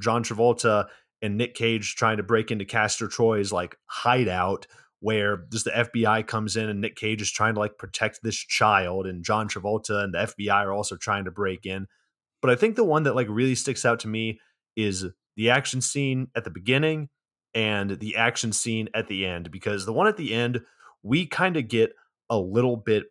John 0.00 0.24
Travolta 0.24 0.86
and 1.20 1.36
Nick 1.36 1.54
Cage 1.54 1.94
trying 1.94 2.16
to 2.16 2.22
break 2.22 2.50
into 2.50 2.64
Castor 2.64 3.08
Troy's 3.08 3.52
like 3.52 3.76
hideout, 3.86 4.66
where 5.00 5.44
just 5.52 5.66
the 5.66 5.72
FBI 5.72 6.26
comes 6.26 6.56
in 6.56 6.70
and 6.70 6.80
Nick 6.80 6.96
Cage 6.96 7.20
is 7.20 7.30
trying 7.30 7.54
to 7.54 7.60
like 7.60 7.76
protect 7.76 8.20
this 8.22 8.36
child, 8.36 9.06
and 9.06 9.22
John 9.22 9.46
Travolta 9.48 10.04
and 10.04 10.14
the 10.14 10.18
FBI 10.18 10.64
are 10.64 10.72
also 10.72 10.96
trying 10.96 11.26
to 11.26 11.30
break 11.30 11.66
in. 11.66 11.86
But 12.40 12.50
I 12.50 12.54
think 12.54 12.76
the 12.76 12.84
one 12.84 13.02
that 13.02 13.14
like 13.14 13.28
really 13.28 13.54
sticks 13.54 13.84
out 13.84 14.00
to 14.00 14.08
me 14.08 14.40
is 14.74 15.04
the 15.36 15.50
action 15.50 15.82
scene 15.82 16.28
at 16.34 16.44
the 16.44 16.50
beginning 16.50 17.10
and 17.54 17.98
the 17.98 18.16
action 18.16 18.52
scene 18.52 18.88
at 18.94 19.08
the 19.08 19.24
end 19.26 19.50
because 19.50 19.86
the 19.86 19.92
one 19.92 20.06
at 20.06 20.16
the 20.16 20.34
end 20.34 20.60
we 21.02 21.26
kind 21.26 21.56
of 21.56 21.68
get 21.68 21.92
a 22.30 22.38
little 22.38 22.76
bit 22.76 23.04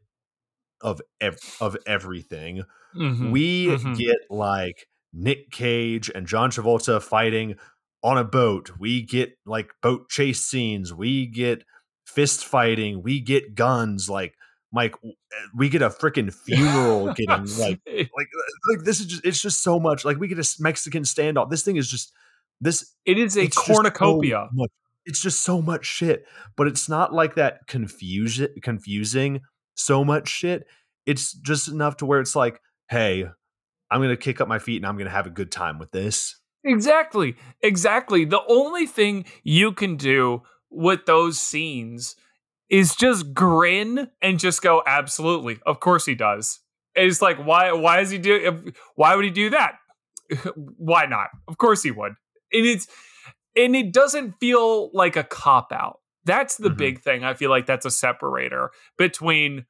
of 0.82 1.02
ev- 1.22 1.58
of 1.60 1.78
everything. 1.86 2.64
Mm-hmm. 2.96 3.32
We 3.32 3.68
mm-hmm. 3.68 3.94
get 3.94 4.18
like 4.30 4.88
Nick 5.14 5.52
Cage 5.52 6.12
and 6.14 6.28
John 6.28 6.52
Travolta 6.52 7.02
fighting 7.02 7.56
on 8.04 8.18
a 8.18 8.24
boat. 8.24 8.72
We 8.80 9.02
get 9.02 9.38
like 9.46 9.72
boat 9.82 10.10
chase 10.10 10.42
scenes. 10.42 10.94
We 10.94 11.28
get 11.28 11.64
fist 12.06 12.46
fighting. 12.46 13.02
We 13.04 13.20
get 13.20 13.56
guns. 13.56 14.10
Like 14.10 14.36
Mike, 14.72 14.96
eh, 15.04 15.10
we 15.56 15.70
get 15.70 15.82
a 15.82 15.90
freaking 15.90 16.34
funeral 16.34 17.14
getting 17.16 17.46
like 17.58 17.80
like 17.88 18.28
like 18.70 18.84
this 18.84 19.00
is 19.00 19.08
just 19.08 19.26
it's 19.26 19.42
just 19.42 19.64
so 19.64 19.80
much. 19.80 20.06
Like 20.06 20.18
we 20.18 20.28
get 20.28 20.40
a 20.40 20.56
Mexican 20.60 21.04
standoff. 21.04 21.50
This 21.50 21.64
thing 21.64 21.78
is 21.78 21.90
just 21.90 22.14
this 22.62 22.94
it 23.06 23.18
is 23.18 23.38
a 23.38 23.48
cornucopia. 23.48 24.48
So 24.56 24.66
it's 25.06 25.22
just 25.22 25.42
so 25.42 25.62
much 25.62 25.86
shit, 25.86 26.26
but 26.56 26.68
it's 26.68 26.90
not 26.90 27.14
like 27.14 27.36
that 27.36 27.68
confusion 27.68 28.50
confusing 28.62 29.42
so 29.76 30.04
much 30.04 30.28
shit. 30.28 30.66
It's 31.06 31.34
just 31.34 31.70
enough 31.70 31.98
to 31.98 32.06
where 32.06 32.20
it's 32.20 32.36
like, 32.36 32.60
hey, 32.90 33.26
I'm 33.90 34.02
gonna 34.02 34.18
kick 34.18 34.42
up 34.42 34.48
my 34.48 34.60
feet 34.60 34.78
and 34.78 34.86
I'm 34.86 34.98
gonna 34.98 35.10
have 35.10 35.28
a 35.28 35.32
good 35.32 35.52
time 35.52 35.80
with 35.80 35.92
this. 35.92 36.40
Exactly. 36.64 37.36
Exactly. 37.62 38.26
The 38.26 38.42
only 38.50 38.86
thing 38.86 39.26
you 39.44 39.72
can 39.72 39.96
do 39.96 40.42
with 40.70 41.06
those 41.06 41.40
scenes 41.40 42.16
is 42.70 42.96
just 42.96 43.34
grin 43.34 44.10
and 44.22 44.40
just 44.40 44.62
go, 44.62 44.84
absolutely. 44.86 45.60
Of 45.66 45.80
course 45.80 46.06
he 46.06 46.16
does. 46.16 46.60
And 46.96 47.06
it's 47.06 47.22
like, 47.22 47.38
why 47.38 47.72
why 47.72 48.02
is 48.02 48.10
he 48.10 48.18
do 48.18 48.74
why 48.96 49.16
would 49.16 49.24
he 49.24 49.32
do 49.32 49.52
that? 49.52 49.76
why 50.56 51.06
not? 51.06 51.30
Of 51.48 51.58
course 51.58 51.84
he 51.84 51.92
would. 51.92 52.14
And 52.52 52.66
it's 52.66 52.88
and 53.56 53.76
it 53.76 53.92
doesn't 53.92 54.36
feel 54.40 54.92
like 54.94 55.16
a 55.16 55.24
cop 55.24 55.72
out. 55.72 56.00
That's 56.26 56.58
the 56.58 56.70
mm-hmm. 56.70 56.78
big 56.78 57.02
thing. 57.02 57.24
I 57.24 57.34
feel 57.34 57.50
like 57.50 57.66
that's 57.66 57.86
a 57.86 57.92
separator 57.92 58.72
between 58.98 59.66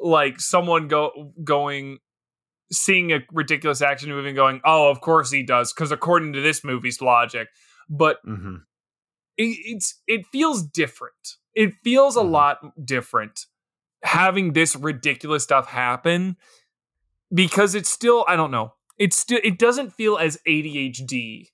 like 0.00 0.40
someone 0.40 0.88
go 0.88 1.32
going 1.42 1.98
seeing 2.72 3.12
a 3.12 3.20
ridiculous 3.32 3.82
action 3.82 4.10
movie 4.10 4.28
and 4.28 4.36
going, 4.36 4.60
"Oh, 4.64 4.90
of 4.90 5.00
course 5.00 5.30
he 5.30 5.42
does," 5.42 5.72
because 5.72 5.92
according 5.92 6.32
to 6.34 6.40
this 6.40 6.64
movie's 6.64 7.00
logic. 7.00 7.48
But 7.88 8.18
mm-hmm. 8.26 8.56
it, 9.36 9.56
it's 9.64 10.00
it 10.06 10.26
feels 10.26 10.62
different. 10.62 11.36
It 11.54 11.74
feels 11.82 12.16
mm-hmm. 12.16 12.28
a 12.28 12.30
lot 12.30 12.58
different 12.84 13.46
having 14.02 14.54
this 14.54 14.74
ridiculous 14.76 15.42
stuff 15.42 15.68
happen 15.68 16.36
because 17.32 17.74
it's 17.74 17.90
still 17.90 18.24
I 18.28 18.36
don't 18.36 18.50
know. 18.50 18.74
It's 18.98 19.16
still 19.16 19.40
it 19.42 19.58
doesn't 19.58 19.92
feel 19.92 20.18
as 20.18 20.38
ADHD 20.46 21.48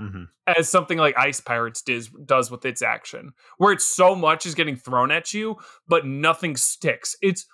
mm-hmm. 0.00 0.24
as 0.46 0.68
something 0.68 0.98
like 0.98 1.16
Ice 1.16 1.40
Pirates 1.40 1.82
does 1.82 2.08
does 2.24 2.50
with 2.50 2.64
its 2.64 2.82
action, 2.82 3.32
where 3.58 3.72
it's 3.72 3.84
so 3.84 4.14
much 4.14 4.46
is 4.46 4.54
getting 4.54 4.76
thrown 4.76 5.10
at 5.10 5.34
you, 5.34 5.56
but 5.88 6.06
nothing 6.06 6.56
sticks. 6.56 7.16
It's 7.22 7.46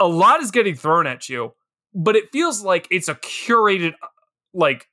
a 0.00 0.06
lot 0.06 0.42
is 0.42 0.50
getting 0.50 0.74
thrown 0.74 1.06
at 1.06 1.28
you, 1.28 1.52
but 1.94 2.16
it 2.16 2.30
feels 2.32 2.62
like 2.62 2.86
it's 2.90 3.08
a 3.08 3.14
curated 3.14 3.94
uh, 4.02 4.08
like 4.52 4.88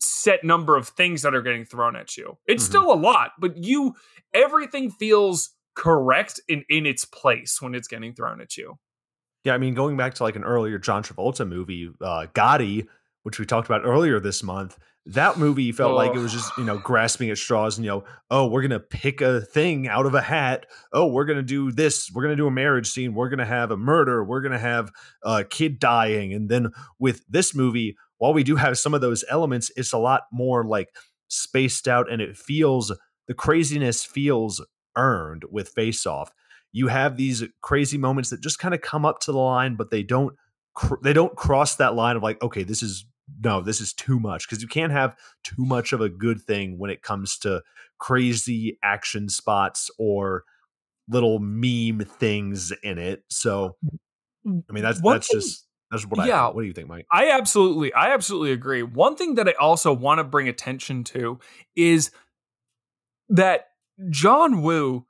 set 0.00 0.44
number 0.44 0.76
of 0.76 0.88
things 0.88 1.22
that 1.22 1.34
are 1.34 1.42
getting 1.42 1.64
thrown 1.64 1.96
at 1.96 2.16
you. 2.16 2.38
It's 2.46 2.64
mm-hmm. 2.64 2.70
still 2.70 2.92
a 2.92 2.94
lot, 2.94 3.32
but 3.38 3.56
you 3.56 3.94
everything 4.34 4.90
feels 4.90 5.50
correct 5.74 6.40
in 6.48 6.64
in 6.68 6.86
its 6.86 7.04
place 7.04 7.60
when 7.60 7.74
it's 7.74 7.88
getting 7.88 8.14
thrown 8.14 8.40
at 8.40 8.56
you. 8.56 8.78
Yeah, 9.44 9.54
I 9.54 9.58
mean, 9.58 9.74
going 9.74 9.96
back 9.96 10.14
to 10.14 10.24
like 10.24 10.34
an 10.34 10.42
earlier 10.42 10.76
John 10.76 11.04
Travolta 11.04 11.48
movie, 11.48 11.90
uh, 12.00 12.26
Gotti, 12.34 12.88
which 13.22 13.38
we 13.38 13.46
talked 13.46 13.68
about 13.68 13.82
earlier 13.84 14.18
this 14.18 14.42
month, 14.42 14.76
that 15.06 15.38
movie 15.38 15.70
felt 15.72 15.92
oh. 15.92 15.96
like 15.96 16.14
it 16.14 16.18
was 16.18 16.32
just 16.32 16.56
you 16.58 16.64
know 16.64 16.78
grasping 16.78 17.30
at 17.30 17.38
straws 17.38 17.78
and 17.78 17.84
you 17.84 17.90
know 17.90 18.04
oh 18.30 18.46
we're 18.46 18.62
gonna 18.62 18.80
pick 18.80 19.20
a 19.20 19.40
thing 19.40 19.88
out 19.88 20.06
of 20.06 20.14
a 20.14 20.20
hat. 20.20 20.66
Oh 20.92 21.06
we're 21.06 21.24
gonna 21.24 21.42
do 21.42 21.70
this. 21.70 22.10
We're 22.12 22.22
gonna 22.22 22.36
do 22.36 22.46
a 22.46 22.50
marriage 22.50 22.88
scene. 22.88 23.14
We're 23.14 23.28
gonna 23.28 23.46
have 23.46 23.70
a 23.70 23.76
murder. 23.76 24.24
We're 24.24 24.42
gonna 24.42 24.58
have 24.58 24.90
a 25.22 25.44
kid 25.44 25.78
dying. 25.78 26.32
And 26.32 26.48
then 26.48 26.72
with 26.98 27.24
this 27.28 27.54
movie 27.54 27.96
while 28.18 28.32
we 28.32 28.42
do 28.42 28.56
have 28.56 28.78
some 28.78 28.94
of 28.94 29.00
those 29.00 29.24
elements 29.28 29.70
it's 29.76 29.92
a 29.92 29.98
lot 29.98 30.22
more 30.32 30.64
like 30.64 30.94
spaced 31.28 31.88
out 31.88 32.10
and 32.10 32.22
it 32.22 32.36
feels 32.36 32.96
the 33.28 33.34
craziness 33.34 34.04
feels 34.04 34.64
earned 34.96 35.44
with 35.50 35.68
face 35.68 36.06
off 36.06 36.30
you 36.72 36.88
have 36.88 37.16
these 37.16 37.44
crazy 37.62 37.98
moments 37.98 38.30
that 38.30 38.40
just 38.40 38.58
kind 38.58 38.74
of 38.74 38.80
come 38.80 39.04
up 39.04 39.20
to 39.20 39.32
the 39.32 39.38
line 39.38 39.76
but 39.76 39.90
they 39.90 40.02
don't 40.02 40.34
cr- 40.74 41.02
they 41.02 41.12
don't 41.12 41.36
cross 41.36 41.76
that 41.76 41.94
line 41.94 42.16
of 42.16 42.22
like 42.22 42.40
okay 42.42 42.62
this 42.62 42.82
is 42.82 43.06
no, 43.42 43.60
this 43.60 43.80
is 43.80 43.92
too 43.92 44.20
much 44.20 44.48
because 44.48 44.62
you 44.62 44.68
can't 44.68 44.92
have 44.92 45.16
too 45.42 45.64
much 45.64 45.92
of 45.92 46.00
a 46.00 46.08
good 46.08 46.40
thing 46.40 46.78
when 46.78 46.90
it 46.90 47.02
comes 47.02 47.38
to 47.38 47.62
crazy 47.98 48.78
action 48.82 49.28
spots 49.28 49.90
or 49.98 50.44
little 51.08 51.38
meme 51.38 52.00
things 52.18 52.72
in 52.82 52.98
it. 52.98 53.24
So, 53.28 53.76
I 54.46 54.72
mean, 54.72 54.82
that's 54.82 55.00
One 55.00 55.14
that's 55.14 55.28
thing, 55.28 55.40
just 55.40 55.66
that's 55.90 56.04
what 56.04 56.26
yeah, 56.26 56.46
I. 56.46 56.50
What 56.50 56.62
do 56.62 56.66
you 56.66 56.72
think, 56.72 56.88
Mike? 56.88 57.06
I 57.10 57.30
absolutely, 57.30 57.92
I 57.92 58.12
absolutely 58.12 58.52
agree. 58.52 58.82
One 58.82 59.16
thing 59.16 59.36
that 59.36 59.48
I 59.48 59.52
also 59.52 59.92
want 59.92 60.18
to 60.18 60.24
bring 60.24 60.48
attention 60.48 61.04
to 61.04 61.38
is 61.74 62.10
that 63.28 63.68
John 64.10 64.62
Woo 64.62 65.05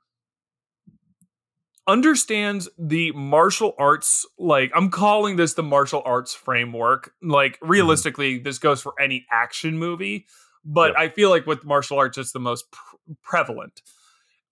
understands 1.87 2.67
the 2.77 3.11
martial 3.13 3.73
arts 3.77 4.25
like 4.37 4.71
i'm 4.75 4.91
calling 4.91 5.37
this 5.37 5.53
the 5.53 5.63
martial 5.63 6.01
arts 6.05 6.33
framework 6.33 7.13
like 7.23 7.53
mm-hmm. 7.53 7.69
realistically 7.69 8.35
mm-hmm. 8.35 8.43
this 8.43 8.59
goes 8.59 8.81
for 8.81 8.93
any 8.99 9.25
action 9.31 9.79
movie 9.79 10.25
but 10.65 10.89
yep. 10.89 10.97
i 10.97 11.07
feel 11.07 11.29
like 11.29 11.45
with 11.47 11.63
martial 11.63 11.97
arts 11.97 12.17
it's 12.17 12.33
the 12.33 12.39
most 12.39 12.69
pr- 12.71 13.13
prevalent 13.23 13.81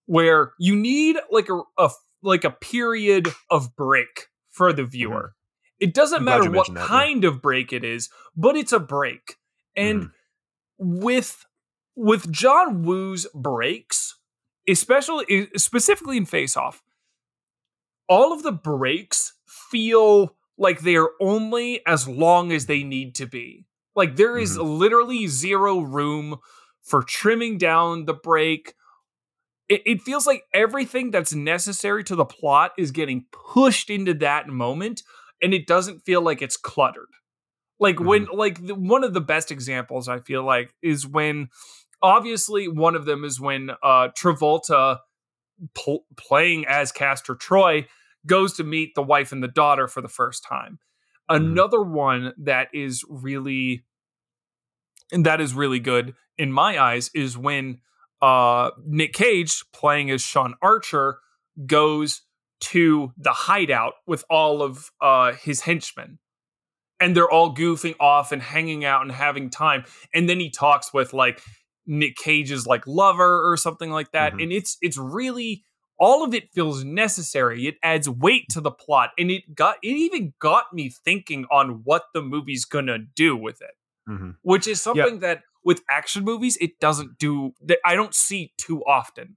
where 0.06 0.52
you 0.58 0.74
need 0.74 1.16
like 1.30 1.48
a, 1.50 1.60
a, 1.78 1.90
like 2.22 2.44
a 2.44 2.50
period 2.50 3.28
of 3.50 3.76
break 3.76 4.28
for 4.48 4.72
the 4.72 4.84
viewer 4.84 5.34
mm-hmm. 5.34 5.84
it 5.84 5.92
doesn't 5.92 6.18
I'm 6.18 6.24
matter 6.24 6.50
what 6.50 6.72
that, 6.72 6.86
kind 6.86 7.22
yeah. 7.22 7.28
of 7.28 7.42
break 7.42 7.72
it 7.72 7.84
is 7.84 8.08
but 8.34 8.56
it's 8.56 8.72
a 8.72 8.80
break 8.80 9.36
and 9.76 10.04
mm. 10.04 10.10
with 10.78 11.44
with 11.96 12.32
john 12.32 12.82
woo's 12.82 13.26
breaks 13.34 14.18
especially 14.66 15.48
specifically 15.56 16.16
in 16.16 16.24
face 16.24 16.56
off 16.56 16.82
all 18.08 18.32
of 18.32 18.42
the 18.42 18.52
breaks 18.52 19.34
feel 19.46 20.36
like 20.58 20.80
they 20.80 20.96
are 20.96 21.10
only 21.20 21.84
as 21.86 22.08
long 22.08 22.52
as 22.52 22.66
they 22.66 22.82
need 22.82 23.14
to 23.16 23.26
be. 23.26 23.66
Like 23.94 24.16
there 24.16 24.38
is 24.38 24.56
mm-hmm. 24.56 24.68
literally 24.68 25.26
zero 25.26 25.80
room 25.80 26.36
for 26.82 27.02
trimming 27.02 27.58
down 27.58 28.04
the 28.04 28.14
break. 28.14 28.74
It, 29.68 29.82
it, 29.84 30.02
feels 30.02 30.26
like 30.26 30.44
everything 30.54 31.10
that's 31.10 31.34
necessary 31.34 32.04
to 32.04 32.14
the 32.14 32.24
plot 32.24 32.72
is 32.78 32.92
getting 32.92 33.26
pushed 33.32 33.90
into 33.90 34.14
that 34.14 34.48
moment, 34.48 35.02
and 35.42 35.52
it 35.52 35.66
doesn't 35.66 36.04
feel 36.04 36.22
like 36.22 36.40
it's 36.40 36.56
cluttered. 36.56 37.08
Like 37.80 37.96
mm-hmm. 37.96 38.06
when, 38.06 38.26
like 38.32 38.64
the, 38.64 38.74
one 38.74 39.02
of 39.02 39.12
the 39.12 39.20
best 39.20 39.50
examples 39.50 40.08
I 40.08 40.20
feel 40.20 40.44
like 40.44 40.72
is 40.82 41.06
when, 41.06 41.48
obviously, 42.00 42.68
one 42.68 42.94
of 42.94 43.06
them 43.06 43.24
is 43.24 43.40
when 43.40 43.70
uh, 43.82 44.08
Travolta 44.16 44.98
pl- 45.74 46.04
playing 46.16 46.66
as 46.66 46.92
Castor 46.92 47.34
Troy 47.34 47.86
goes 48.26 48.54
to 48.54 48.64
meet 48.64 48.94
the 48.94 49.02
wife 49.02 49.32
and 49.32 49.42
the 49.42 49.48
daughter 49.48 49.88
for 49.88 50.00
the 50.00 50.08
first 50.08 50.44
time. 50.44 50.78
Mm. 51.30 51.36
Another 51.36 51.82
one 51.82 52.32
that 52.38 52.68
is 52.72 53.04
really 53.08 53.84
and 55.12 55.24
that 55.24 55.40
is 55.40 55.54
really 55.54 55.78
good 55.78 56.14
in 56.36 56.50
my 56.50 56.82
eyes 56.82 57.10
is 57.14 57.38
when 57.38 57.78
uh, 58.20 58.70
Nick 58.84 59.12
Cage 59.12 59.62
playing 59.72 60.10
as 60.10 60.20
Sean 60.20 60.54
Archer 60.60 61.18
goes 61.64 62.22
to 62.58 63.12
the 63.16 63.30
hideout 63.30 63.94
with 64.06 64.24
all 64.28 64.62
of 64.62 64.90
uh, 65.00 65.32
his 65.32 65.60
henchmen 65.60 66.18
and 66.98 67.14
they're 67.14 67.30
all 67.30 67.54
goofing 67.54 67.94
off 68.00 68.32
and 68.32 68.42
hanging 68.42 68.84
out 68.84 69.02
and 69.02 69.12
having 69.12 69.50
time 69.50 69.84
and 70.14 70.28
then 70.28 70.40
he 70.40 70.50
talks 70.50 70.92
with 70.92 71.12
like 71.12 71.40
Nick 71.86 72.16
Cage's 72.16 72.66
like 72.66 72.86
lover 72.86 73.50
or 73.50 73.56
something 73.56 73.90
like 73.90 74.12
that 74.12 74.32
mm-hmm. 74.32 74.40
and 74.40 74.52
it's 74.52 74.76
it's 74.80 74.98
really 74.98 75.64
all 75.98 76.24
of 76.24 76.34
it 76.34 76.52
feels 76.52 76.84
necessary. 76.84 77.66
It 77.66 77.76
adds 77.82 78.08
weight 78.08 78.46
to 78.50 78.60
the 78.60 78.70
plot, 78.70 79.10
and 79.18 79.30
it 79.30 79.54
got 79.54 79.76
it 79.82 79.88
even 79.88 80.34
got 80.38 80.72
me 80.72 80.90
thinking 80.90 81.46
on 81.50 81.82
what 81.84 82.04
the 82.14 82.22
movie's 82.22 82.64
gonna 82.64 82.98
do 82.98 83.36
with 83.36 83.62
it, 83.62 83.74
mm-hmm. 84.08 84.30
which 84.42 84.66
is 84.66 84.80
something 84.80 85.14
yeah. 85.14 85.20
that 85.20 85.42
with 85.64 85.82
action 85.90 86.24
movies 86.24 86.56
it 86.60 86.78
doesn't 86.80 87.18
do. 87.18 87.52
That 87.64 87.78
I 87.84 87.94
don't 87.94 88.14
see 88.14 88.52
too 88.58 88.82
often. 88.84 89.36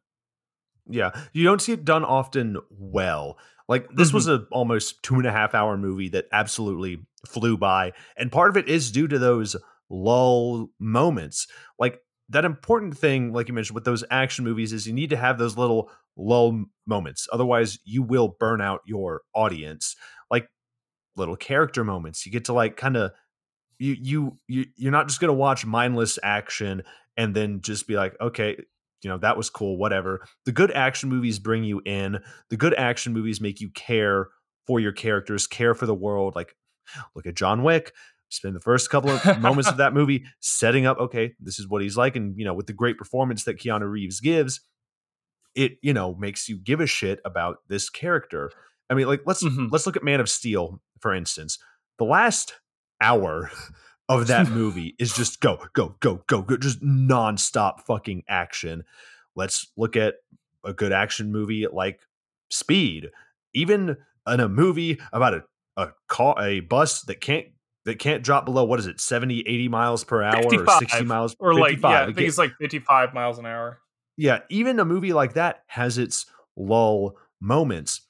Yeah, 0.88 1.12
you 1.34 1.44
don't 1.44 1.62
see 1.62 1.74
it 1.74 1.86
done 1.86 2.04
often 2.04 2.58
well. 2.70 3.38
Like 3.68 3.88
this 3.94 4.10
mm-hmm. 4.10 4.18
was 4.18 4.28
a 4.28 4.46
almost 4.52 5.02
two 5.04 5.16
and 5.16 5.28
a 5.28 5.32
half 5.32 5.54
hour 5.54 5.78
movie 5.78 6.10
that 6.10 6.26
absolutely 6.32 7.06
flew 7.28 7.58
by, 7.58 7.94
and 8.18 8.32
part 8.32 8.50
of 8.50 8.58
it 8.58 8.68
is 8.68 8.92
due 8.92 9.08
to 9.08 9.20
those 9.20 9.56
lull 9.90 10.70
moments. 10.80 11.48
Like 11.78 12.02
that 12.30 12.46
important 12.46 12.98
thing, 12.98 13.34
like 13.34 13.48
you 13.48 13.54
mentioned, 13.54 13.76
with 13.76 13.86
those 13.86 14.04
action 14.12 14.46
movies 14.46 14.72
is 14.72 14.88
you 14.88 14.94
need 14.94 15.10
to 15.10 15.18
have 15.18 15.38
those 15.38 15.58
little 15.58 15.90
lull 16.16 16.66
moments. 16.86 17.28
Otherwise, 17.32 17.80
you 17.84 18.04
will 18.04 18.36
burn 18.40 18.62
out 18.62 18.82
your 18.86 19.22
audience. 19.34 19.96
Like 20.30 20.48
little 21.16 21.36
character 21.36 21.84
moments. 21.84 22.26
You 22.26 22.32
get 22.32 22.46
to 22.46 22.54
like 22.54 22.78
kind 22.78 22.98
of 22.98 23.12
you 23.80 23.96
you 24.00 24.38
you 24.48 24.66
you're 24.76 24.92
not 24.92 25.08
just 25.08 25.20
to 25.20 25.34
watch 25.34 25.66
mindless 25.66 26.20
action 26.22 26.84
and 27.18 27.36
then 27.36 27.62
just 27.62 27.88
be 27.88 27.96
like, 27.96 28.16
"Okay, 28.22 28.58
you 29.02 29.10
know, 29.10 29.18
that 29.18 29.38
was 29.38 29.50
cool, 29.50 29.78
whatever." 29.78 30.26
The 30.46 30.52
good 30.52 30.72
action 30.72 31.10
movies 31.10 31.40
bring 31.40 31.64
you 31.64 31.82
in. 31.86 32.20
The 32.50 32.58
good 32.58 32.74
action 32.76 33.14
movies 33.14 33.42
make 33.42 33.60
you 33.60 33.70
care 33.70 34.28
for 34.68 34.80
your 34.80 34.92
characters, 34.92 35.48
care 35.48 35.74
for 35.74 35.86
the 35.86 35.96
world. 35.96 36.36
Like 36.36 36.56
look 37.16 37.26
at 37.26 37.36
John 37.36 37.64
Wick 37.64 37.94
spend 38.30 38.56
the 38.56 38.60
first 38.60 38.90
couple 38.90 39.10
of 39.10 39.40
moments 39.40 39.70
of 39.70 39.78
that 39.78 39.94
movie 39.94 40.24
setting 40.40 40.86
up 40.86 40.98
okay 41.00 41.34
this 41.40 41.60
is 41.60 41.68
what 41.68 41.82
he's 41.82 41.98
like 41.98 42.16
and 42.16 42.38
you 42.38 42.46
know 42.46 42.54
with 42.54 42.68
the 42.68 42.74
great 42.74 42.98
performance 42.98 43.44
that 43.44 43.58
keanu 43.58 43.90
reeves 43.90 44.20
gives 44.20 44.62
it 45.56 45.78
you 45.82 45.94
know 45.94 46.16
makes 46.16 46.48
you 46.48 46.58
give 46.58 46.80
a 46.80 46.88
shit 46.88 47.20
about 47.26 47.58
this 47.68 47.90
character. 47.90 48.52
I 48.90 48.94
mean, 48.94 49.08
like 49.08 49.22
let's 49.26 49.44
mm-hmm. 49.44 49.68
let's 49.72 49.86
look 49.86 49.98
at 49.98 50.04
Man 50.04 50.20
of 50.20 50.30
Steel 50.30 50.82
for 51.00 51.14
instance. 51.14 51.58
The 51.98 52.06
last 52.06 52.54
hour 53.02 53.52
of 54.10 54.28
that 54.28 54.50
movie 54.50 54.96
is 55.00 55.14
just 55.14 55.42
go 55.42 55.60
go 55.74 55.96
go 56.00 56.24
go 56.28 56.42
go 56.42 56.58
just 56.58 56.82
nonstop 56.82 57.82
fucking 57.82 58.24
action. 58.28 58.84
Let's 59.36 59.68
look 59.78 59.96
at 59.96 60.16
a 60.64 60.74
good 60.74 60.92
action 60.92 61.32
movie 61.32 61.68
like 61.72 62.00
Speed. 62.50 63.10
Even 63.54 63.98
in 64.28 64.40
a 64.40 64.50
movie 64.50 65.00
about 65.12 65.34
a 65.34 65.44
a 65.78 65.92
car 66.08 66.36
a 66.42 66.60
bus 66.60 67.04
that 67.04 67.22
can't 67.22 67.48
that 67.90 68.00
can't 68.00 68.24
drop 68.24 68.46
below 68.46 68.64
what 68.64 68.80
is 68.80 68.88
it 68.88 69.02
70 69.02 69.42
80 69.42 69.68
miles 69.68 70.04
per 70.04 70.24
hour 70.24 70.42
55, 70.42 70.68
or 70.68 70.80
60 70.80 71.04
miles 71.06 71.36
or 71.40 71.54
like 71.54 71.82
yeah 71.82 72.04
i 72.04 72.06
think 72.06 72.20
it's 72.20 72.38
like 72.38 72.54
55 72.60 73.14
miles 73.14 73.38
an 73.38 73.46
hour 73.46 73.80
yeah, 74.20 74.40
even 74.50 74.82
a 74.82 74.86
movie 74.86 75.14
like 75.14 75.36
that 75.36 75.64
has 75.68 75.98
its 75.98 76.26
lull 76.58 77.16
moments. 77.40 78.02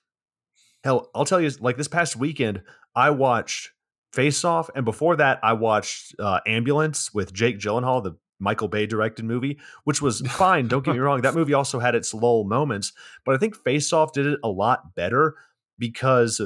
Hell, 0.84 1.11
I'll 1.13 1.23
tell 1.23 1.39
you, 1.39 1.51
like 1.59 1.77
this 1.77 1.88
past 1.88 2.15
weekend, 2.15 2.63
I 2.95 3.11
watched 3.11 3.69
Face 4.11 4.43
Off, 4.43 4.71
and 4.73 4.86
before 4.86 5.17
that, 5.17 5.39
I 5.43 5.53
watched 5.53 6.15
uh, 6.17 6.39
Ambulance 6.47 7.13
with 7.13 7.32
Jake 7.32 7.59
Gyllenhaal, 7.59 8.03
the 8.03 8.17
Michael 8.39 8.67
Bay 8.67 8.88
directed 8.88 9.23
movie, 9.23 9.59
which 9.84 10.01
was 10.01 10.21
fine. 10.32 10.67
Don't 10.67 10.84
get 10.84 10.95
me 10.95 10.99
wrong. 10.99 11.21
That 11.21 11.36
movie 11.36 11.53
also 11.53 11.77
had 11.77 11.93
its 11.93 12.11
lull 12.11 12.43
moments, 12.43 12.91
but 13.23 13.36
I 13.36 13.38
think 13.38 13.55
Face 13.55 13.93
Off 13.93 14.11
did 14.11 14.25
it 14.25 14.39
a 14.43 14.49
lot 14.49 14.95
better 14.95 15.36
because 15.77 16.41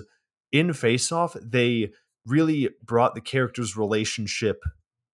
in 0.52 0.74
Face 0.74 1.10
Off, 1.10 1.38
they 1.42 1.94
really 2.26 2.70
brought 2.84 3.16
the 3.16 3.22
characters' 3.22 3.78
relationship 3.78 4.64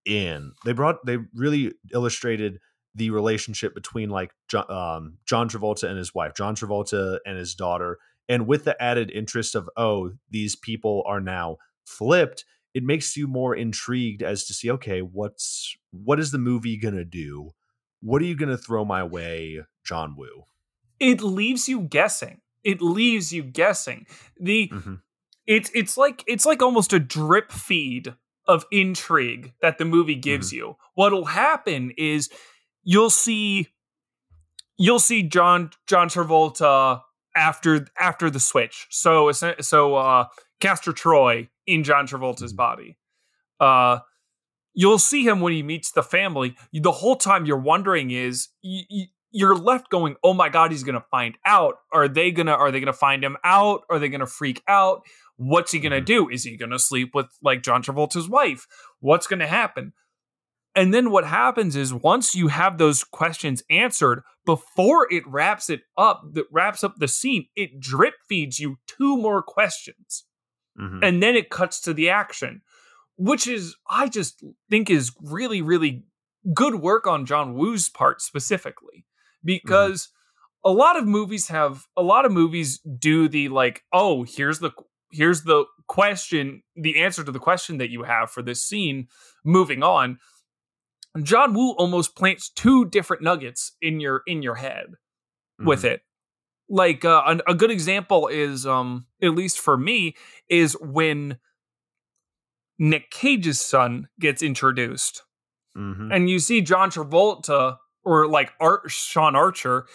in. 0.06 0.54
They 0.66 0.74
brought, 0.74 1.06
they 1.06 1.18
really 1.34 1.74
illustrated 1.94 2.60
the 2.96 3.10
relationship 3.12 3.74
between 3.74 4.10
like 4.10 4.32
John, 4.48 4.70
um, 4.72 5.18
John 5.26 5.50
Travolta 5.50 5.88
and 5.88 5.98
his 5.98 6.14
wife, 6.14 6.34
John 6.36 6.56
Travolta 6.56 7.20
and 7.26 7.38
his 7.38 7.56
daughter, 7.56 7.98
and 8.28 8.48
with 8.48 8.64
the 8.64 8.82
added 8.82 9.12
interest 9.12 9.56
of 9.56 9.70
oh, 9.78 10.12
these 10.30 10.56
people 10.56 11.04
are 11.06 11.22
now 11.22 11.58
flipped 11.86 12.46
it 12.74 12.84
makes 12.84 13.18
you 13.18 13.28
more 13.28 13.56
intrigued 13.56 14.22
as 14.22 14.46
to 14.46 14.54
see 14.54 14.70
okay 14.72 15.02
what's 15.02 15.76
what 15.92 16.20
is 16.20 16.32
the 16.32 16.38
movie 16.38 16.78
gonna 16.78 17.06
do 17.06 17.52
what 18.02 18.22
are 18.22 18.26
you 18.26 18.36
gonna 18.36 18.58
throw 18.58 18.86
my 18.86 19.04
way 19.04 19.60
john 19.84 20.16
woo 20.16 20.46
it 21.00 21.22
leaves 21.22 21.68
you 21.68 21.82
guessing 21.82 22.42
it 22.64 22.82
leaves 22.82 23.34
you 23.34 23.44
guessing 23.44 24.06
the 24.40 24.70
mm-hmm. 24.72 24.96
It's 25.50 25.70
it's 25.74 25.98
like 25.98 26.24
it's 26.28 26.46
like 26.46 26.62
almost 26.62 26.94
a 26.94 27.00
drip 27.00 27.52
feed 27.52 28.16
of 28.48 28.66
intrigue 28.72 29.54
that 29.62 29.78
the 29.78 29.86
movie 29.86 30.16
gives 30.16 30.48
mm-hmm. 30.48 30.58
you 30.58 30.76
what'll 30.96 31.26
happen 31.26 31.92
is 31.98 32.30
you'll 32.84 33.10
see 33.10 33.68
you'll 34.78 35.00
see 35.00 35.24
john 35.24 35.70
john 35.88 36.08
travolta 36.08 37.02
after 37.36 37.86
after 38.00 38.30
the 38.30 38.40
switch 38.40 38.88
so 38.90 39.32
so 39.32 39.96
uh 39.96 40.26
castor 40.60 40.94
troy 40.94 41.50
in 41.70 41.84
John 41.84 42.08
Travolta's 42.08 42.52
mm-hmm. 42.52 42.58
body. 42.58 42.98
Uh, 43.60 44.00
you'll 44.74 45.00
see 45.00 45.26
him 45.26 45.40
when 45.42 45.54
he 45.54 45.64
meets 45.64 45.92
the 45.92 46.04
family. 46.04 46.56
The 46.74 46.92
whole 46.92 47.16
time 47.16 47.46
you're 47.46 47.58
wondering 47.58 48.12
is 48.12 48.50
you, 48.62 49.06
you're 49.32 49.56
left 49.56 49.90
going, 49.90 50.16
"Oh 50.24 50.34
my 50.34 50.50
god, 50.50 50.72
he's 50.72 50.84
going 50.84 51.00
to 51.00 51.06
find 51.12 51.38
out. 51.46 51.76
Are 51.92 52.08
they 52.08 52.32
going 52.32 52.48
to 52.48 52.56
are 52.56 52.72
they 52.72 52.80
going 52.80 52.88
to 52.88 52.94
find 52.94 53.24
him 53.24 53.38
out? 53.44 53.82
Are 53.90 54.00
they 54.00 54.10
going 54.10 54.20
to 54.20 54.28
freak 54.28 54.62
out? 54.68 55.02
What's 55.38 55.72
he 55.72 55.80
going 55.80 55.92
to 55.92 55.98
mm-hmm. 55.98 56.28
do? 56.28 56.30
Is 56.30 56.44
he 56.44 56.58
going 56.58 56.72
to 56.72 56.80
sleep 56.80 57.12
with 57.14 57.28
like 57.42 57.64
John 57.64 57.84
Travolta's 57.84 58.30
wife? 58.30 58.66
What's 59.00 59.28
going 59.28 59.40
to 59.40 59.48
happen?" 59.48 59.94
And 60.76 60.94
then 60.94 61.12
what 61.12 61.26
happens 61.26 61.76
is 61.76 61.94
once 61.94 62.36
you 62.36 62.48
have 62.48 62.78
those 62.78 63.04
questions 63.04 63.64
answered, 63.70 64.22
before 64.46 65.12
it 65.12 65.28
wraps 65.28 65.70
it 65.70 65.82
up, 65.98 66.22
that 66.34 66.46
wraps 66.52 66.84
up 66.84 66.96
the 66.98 67.08
scene, 67.08 67.48
it 67.56 67.80
drip 67.80 68.14
feeds 68.28 68.60
you 68.60 68.78
two 68.88 69.18
more 69.18 69.42
questions. 69.42 70.26
Mm-hmm. 70.80 71.04
And 71.04 71.24
then 71.24 71.36
it 71.36 71.50
cuts 71.50 71.82
to 71.82 71.94
the 71.94 72.10
action, 72.10 72.62
which 73.18 73.48
is, 73.48 73.76
I 73.90 74.08
just 74.08 74.44
think, 74.70 74.90
is 74.90 75.12
really, 75.22 75.62
really 75.62 76.06
good 76.54 76.76
work 76.76 77.08
on 77.08 77.26
John 77.26 77.56
Woo's 77.56 77.90
part 77.90 78.22
specifically. 78.22 79.06
Mm-hmm. 79.40 79.46
Because 79.46 80.08
mm-hmm. 80.08 80.72
a 80.72 80.74
lot 80.74 80.98
of 80.98 81.06
movies 81.06 81.48
have, 81.48 81.86
a 81.96 82.04
lot 82.04 82.26
of 82.26 82.32
movies 82.32 82.80
do 82.80 83.28
the 83.28 83.50
like, 83.50 83.84
oh, 83.94 84.24
here's 84.24 84.60
the, 84.60 84.72
here's 85.12 85.44
the 85.44 85.66
question, 85.88 86.64
the 86.76 87.02
answer 87.02 87.24
to 87.24 87.32
the 87.32 87.40
question 87.40 87.78
that 87.78 87.90
you 87.90 88.04
have 88.04 88.32
for 88.32 88.42
this 88.42 88.64
scene. 88.64 89.08
Moving 89.44 89.84
on. 89.84 90.20
John 91.24 91.54
Woo 91.54 91.72
almost 91.72 92.16
plants 92.16 92.50
two 92.50 92.86
different 92.86 93.24
nuggets 93.24 93.76
in 93.82 94.00
your 94.00 94.22
in 94.28 94.44
your 94.44 94.56
head 94.56 94.86
mm-hmm. 94.90 95.68
with 95.68 95.84
it 95.84 96.02
like 96.70 97.04
uh, 97.04 97.24
a, 97.48 97.52
a 97.52 97.56
good 97.56 97.72
example 97.72 98.28
is 98.28 98.66
um 98.66 99.08
at 99.22 99.34
least 99.34 99.60
for 99.60 99.76
me 99.76 100.16
is 100.48 100.78
when 100.80 101.40
Nick 102.78 103.12
Cage's 103.12 103.60
son 103.60 104.08
gets 104.20 104.42
introduced, 104.42 105.24
mm-hmm. 105.76 106.12
and 106.12 106.30
you 106.30 106.40
see 106.40 106.62
John 106.62 106.90
Travolta 106.90 107.78
or 108.04 108.28
like 108.28 108.54
Art, 108.60 108.84
Sean 108.88 109.36
Archer 109.36 109.86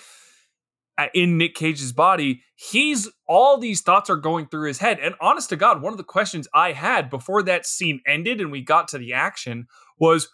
in 1.12 1.38
Nick 1.38 1.54
Cage's 1.54 1.92
body. 1.92 2.42
He's 2.54 3.08
all 3.26 3.58
these 3.58 3.80
thoughts 3.80 4.08
are 4.10 4.16
going 4.16 4.46
through 4.46 4.68
his 4.68 4.78
head, 4.78 4.98
and 5.00 5.14
honest 5.20 5.48
to 5.50 5.56
God, 5.56 5.82
one 5.82 5.92
of 5.92 5.98
the 5.98 6.04
questions 6.04 6.48
I 6.54 6.72
had 6.72 7.10
before 7.10 7.42
that 7.42 7.66
scene 7.66 8.00
ended 8.06 8.40
and 8.40 8.52
we 8.52 8.62
got 8.62 8.88
to 8.88 8.98
the 8.98 9.12
action 9.12 9.66
was, 9.98 10.28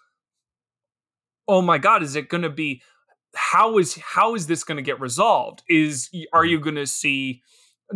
"Oh 1.49 1.63
my 1.63 1.79
God, 1.79 2.03
is 2.03 2.17
it 2.17 2.29
going 2.29 2.43
to 2.43 2.51
be?" 2.51 2.83
how 3.35 3.79
is 3.79 3.97
how 3.97 4.35
is 4.35 4.47
this 4.47 4.65
going 4.65 4.77
to 4.77 4.83
get 4.83 5.01
resolved? 5.01 5.63
Is 5.69 6.11
are 6.33 6.43
mm-hmm. 6.43 6.51
you 6.51 6.61
going 6.61 6.77
to 6.77 6.87
see 6.87 7.43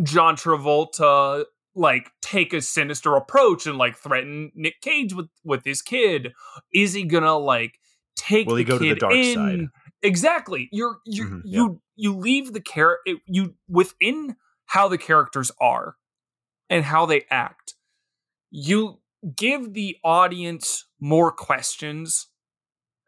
John 0.03 0.35
Travolta 0.35 1.45
like 1.75 2.09
take 2.21 2.53
a 2.53 2.61
sinister 2.61 3.15
approach 3.15 3.67
and 3.67 3.77
like 3.77 3.97
threaten 3.97 4.51
Nick 4.55 4.81
Cage 4.81 5.13
with 5.13 5.27
with 5.43 5.63
his 5.65 5.81
kid? 5.81 6.33
Is 6.73 6.93
he 6.93 7.03
gonna 7.03 7.37
like 7.37 7.79
take 8.15 8.47
Will 8.47 8.55
the 8.55 8.59
he 8.59 8.65
go 8.65 8.77
to 8.77 8.89
the 8.89 8.95
dark 8.95 9.13
in? 9.13 9.35
side? 9.35 9.67
Exactly. 10.01 10.69
You're 10.71 10.97
you 11.05 11.25
mm-hmm, 11.25 11.39
yeah. 11.45 11.59
you 11.59 11.81
you 11.95 12.15
leave 12.15 12.53
the 12.53 12.61
character 12.61 13.13
you 13.25 13.55
within 13.67 14.35
how 14.65 14.87
the 14.87 14.97
characters 14.97 15.51
are 15.59 15.95
and 16.69 16.85
how 16.85 17.05
they 17.05 17.25
act. 17.29 17.75
You 18.51 18.99
give 19.35 19.73
the 19.73 19.97
audience 20.03 20.85
more 20.99 21.31
questions 21.31 22.27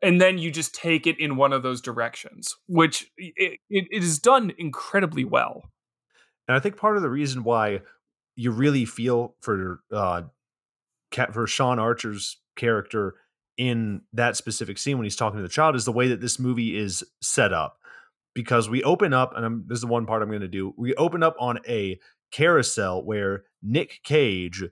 and 0.01 0.21
then 0.21 0.37
you 0.37 0.51
just 0.51 0.75
take 0.75 1.07
it 1.07 1.19
in 1.19 1.35
one 1.35 1.53
of 1.53 1.63
those 1.63 1.81
directions, 1.81 2.55
which 2.67 3.11
it, 3.17 3.59
it, 3.69 3.87
it 3.89 4.03
is 4.03 4.19
done 4.19 4.53
incredibly 4.57 5.25
well. 5.25 5.63
And 6.47 6.55
I 6.55 6.59
think 6.59 6.77
part 6.77 6.97
of 6.97 7.03
the 7.03 7.09
reason 7.09 7.43
why 7.43 7.81
you 8.35 8.51
really 8.51 8.85
feel 8.85 9.35
for 9.41 9.81
uh, 9.91 10.23
for 11.31 11.47
Sean 11.47 11.79
Archer's 11.79 12.37
character 12.55 13.15
in 13.57 14.01
that 14.13 14.35
specific 14.35 14.77
scene 14.77 14.97
when 14.97 15.05
he's 15.05 15.15
talking 15.15 15.37
to 15.37 15.43
the 15.43 15.49
child 15.49 15.75
is 15.75 15.85
the 15.85 15.91
way 15.91 16.07
that 16.07 16.21
this 16.21 16.39
movie 16.39 16.77
is 16.77 17.03
set 17.21 17.53
up. 17.53 17.77
Because 18.33 18.69
we 18.69 18.83
open 18.83 19.13
up, 19.13 19.33
and 19.35 19.43
I'm, 19.43 19.65
this 19.67 19.77
is 19.77 19.81
the 19.81 19.87
one 19.87 20.05
part 20.05 20.21
I'm 20.21 20.29
going 20.29 20.41
to 20.41 20.47
do. 20.47 20.73
We 20.77 20.93
open 20.93 21.23
up 21.23 21.35
on 21.39 21.59
a 21.67 21.99
carousel 22.31 23.03
where 23.03 23.45
Nick 23.63 24.01
Cage 24.03 24.63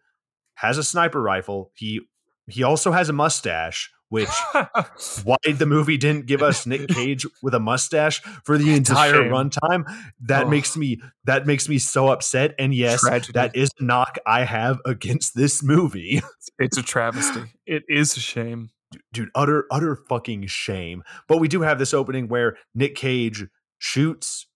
has 0.56 0.78
a 0.78 0.84
sniper 0.84 1.22
rifle. 1.22 1.72
He 1.74 2.02
he 2.48 2.62
also 2.62 2.92
has 2.92 3.10
a 3.10 3.14
mustache 3.14 3.92
which 4.10 4.30
why 5.24 5.38
the 5.46 5.66
movie 5.66 5.98
didn't 5.98 6.26
give 6.26 6.42
us 6.42 6.66
Nick 6.66 6.88
Cage 6.90 7.26
with 7.42 7.54
a 7.54 7.60
mustache 7.60 8.22
for 8.44 8.58
the 8.58 8.74
entire 8.74 9.24
runtime. 9.30 9.84
That 10.22 10.46
oh. 10.46 10.50
makes 10.50 10.78
me 10.78 11.02
that 11.26 11.46
makes 11.48 11.68
me 11.68 11.80
so 11.80 12.10
upset. 12.10 12.56
And 12.60 12.74
yes, 12.74 13.02
Tragedy. 13.02 13.34
that 13.34 13.56
is 13.56 13.70
a 13.80 13.84
knock 13.84 14.18
I 14.26 14.44
have 14.44 14.80
against 14.86 15.36
this 15.36 15.64
movie. 15.64 16.22
It's 16.58 16.78
a 16.78 16.84
travesty. 16.84 17.42
It 17.66 17.84
is 17.90 18.16
a 18.16 18.22
shame. 18.22 18.70
Dude, 18.90 19.02
dude, 19.12 19.30
utter 19.36 19.66
utter 19.70 19.98
fucking 20.08 20.48
shame. 20.48 21.04
But 21.28 21.40
we 21.40 21.50
do 21.50 21.64
have 21.64 21.80
this 21.80 21.94
opening 21.94 22.30
where 22.30 22.56
Nick 22.74 22.96
Cage 22.96 23.46
shoots. 23.78 24.48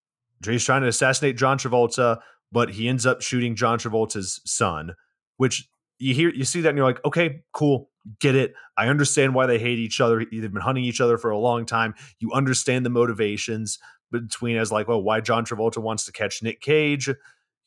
He's 0.45 0.63
trying 0.63 0.83
to 0.83 0.87
assassinate 0.87 1.35
John 1.35 1.57
Travolta, 1.57 2.19
but 2.53 2.69
he 2.69 2.87
ends 2.87 3.05
up 3.05 3.21
shooting 3.21 3.57
John 3.57 3.79
Travolta's 3.79 4.39
son, 4.45 4.95
which 5.35 5.67
you 5.97 6.13
hear 6.13 6.29
you 6.29 6.45
see 6.45 6.61
that 6.61 6.69
and 6.69 6.77
you're 6.77 6.87
like, 6.87 7.03
okay, 7.03 7.41
cool 7.51 7.88
get 8.19 8.35
it. 8.35 8.53
I 8.77 8.87
understand 8.87 9.35
why 9.35 9.45
they 9.45 9.59
hate 9.59 9.79
each 9.79 10.01
other. 10.01 10.25
They've 10.25 10.51
been 10.51 10.61
hunting 10.61 10.83
each 10.83 11.01
other 11.01 11.17
for 11.17 11.31
a 11.31 11.37
long 11.37 11.65
time. 11.65 11.93
You 12.19 12.31
understand 12.33 12.85
the 12.85 12.89
motivations 12.89 13.79
between 14.11 14.57
as 14.57 14.71
like, 14.71 14.87
well, 14.87 15.01
why 15.01 15.21
John 15.21 15.45
Travolta 15.45 15.77
wants 15.77 16.05
to 16.05 16.11
catch 16.11 16.41
Nick 16.41 16.61
Cage, 16.61 17.09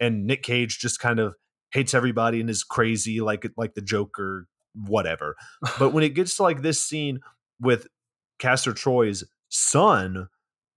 and 0.01 0.27
Nick 0.27 0.43
Cage 0.43 0.79
just 0.79 0.99
kind 0.99 1.21
of 1.21 1.35
hates 1.71 1.95
everybody 1.95 2.41
and 2.41 2.51
is 2.51 2.65
crazy, 2.65 3.21
like 3.21 3.47
like 3.57 3.75
the 3.75 3.83
Joker, 3.83 4.47
whatever. 4.75 5.37
but 5.79 5.93
when 5.93 6.05
it 6.05 6.15
gets 6.15 6.37
to 6.37 6.43
like 6.43 6.63
this 6.63 6.83
scene 6.83 7.21
with 7.61 7.87
Castor 8.39 8.73
Troy's 8.73 9.25
son, 9.49 10.29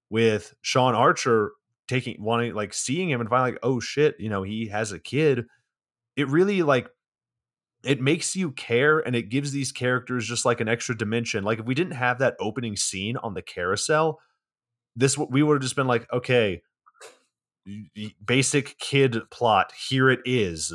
with 0.10 0.54
Sean 0.62 0.96
Archer 0.96 1.52
taking 1.88 2.22
wanting 2.24 2.54
like 2.54 2.74
seeing 2.74 3.10
him 3.10 3.22
and 3.22 3.30
finally 3.30 3.52
like, 3.52 3.60
oh 3.64 3.80
shit, 3.80 4.16
you 4.20 4.30
know, 4.30 4.44
he 4.44 4.68
has 4.68 4.92
a 4.92 5.00
kid. 5.00 5.46
It 6.16 6.28
really 6.30 6.64
like 6.64 6.88
it 7.86 8.02
makes 8.02 8.36
you 8.36 8.52
care 8.52 9.00
and 9.00 9.16
it 9.16 9.30
gives 9.30 9.52
these 9.52 9.72
characters 9.72 10.28
just 10.28 10.46
like 10.46 10.60
an 10.60 10.68
extra 10.68 10.98
dimension. 10.98 11.44
Like 11.44 11.60
if 11.60 11.66
we 11.66 11.76
didn't 11.76 11.94
have 11.94 12.20
that 12.20 12.36
opening 12.40 12.76
scene 12.76 13.18
on 13.18 13.34
the 13.34 13.42
carousel, 13.42 14.20
this 14.96 15.18
we 15.18 15.44
would 15.44 15.56
have 15.56 15.62
just 15.62 15.76
been 15.76 15.88
like, 15.88 16.12
okay, 16.12 16.62
basic 18.26 18.78
kid 18.80 19.20
plot. 19.30 19.72
Here 19.90 20.10
it 20.10 20.22
is. 20.26 20.74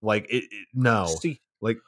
Like 0.00 0.26
it, 0.30 0.44
it 0.50 0.66
no, 0.74 1.06
See. 1.06 1.40
like 1.60 1.78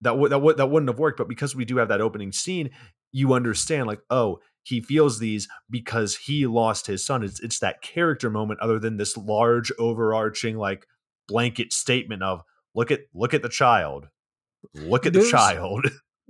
that 0.00 0.18
would 0.18 0.32
that 0.32 0.40
would 0.40 0.56
that 0.56 0.66
wouldn't 0.66 0.90
have 0.90 0.98
worked. 0.98 1.18
But 1.18 1.28
because 1.28 1.54
we 1.54 1.64
do 1.64 1.76
have 1.76 1.88
that 1.88 2.00
opening 2.00 2.32
scene, 2.32 2.70
you 3.12 3.34
understand 3.34 3.86
like, 3.86 4.00
oh, 4.10 4.40
he 4.62 4.80
feels 4.80 5.18
these 5.18 5.48
because 5.70 6.16
he 6.16 6.46
lost 6.46 6.86
his 6.86 7.04
son. 7.04 7.22
It's 7.22 7.40
it's 7.40 7.58
that 7.60 7.82
character 7.82 8.30
moment, 8.30 8.60
other 8.60 8.78
than 8.78 8.96
this 8.96 9.16
large 9.16 9.70
overarching 9.78 10.56
like 10.56 10.86
blanket 11.28 11.72
statement 11.72 12.22
of 12.22 12.42
look 12.74 12.90
at 12.90 13.00
look 13.14 13.34
at 13.34 13.42
the 13.42 13.48
child 13.48 14.08
look 14.74 15.06
at 15.06 15.12
There's, 15.12 15.26
the 15.26 15.30
child. 15.30 15.86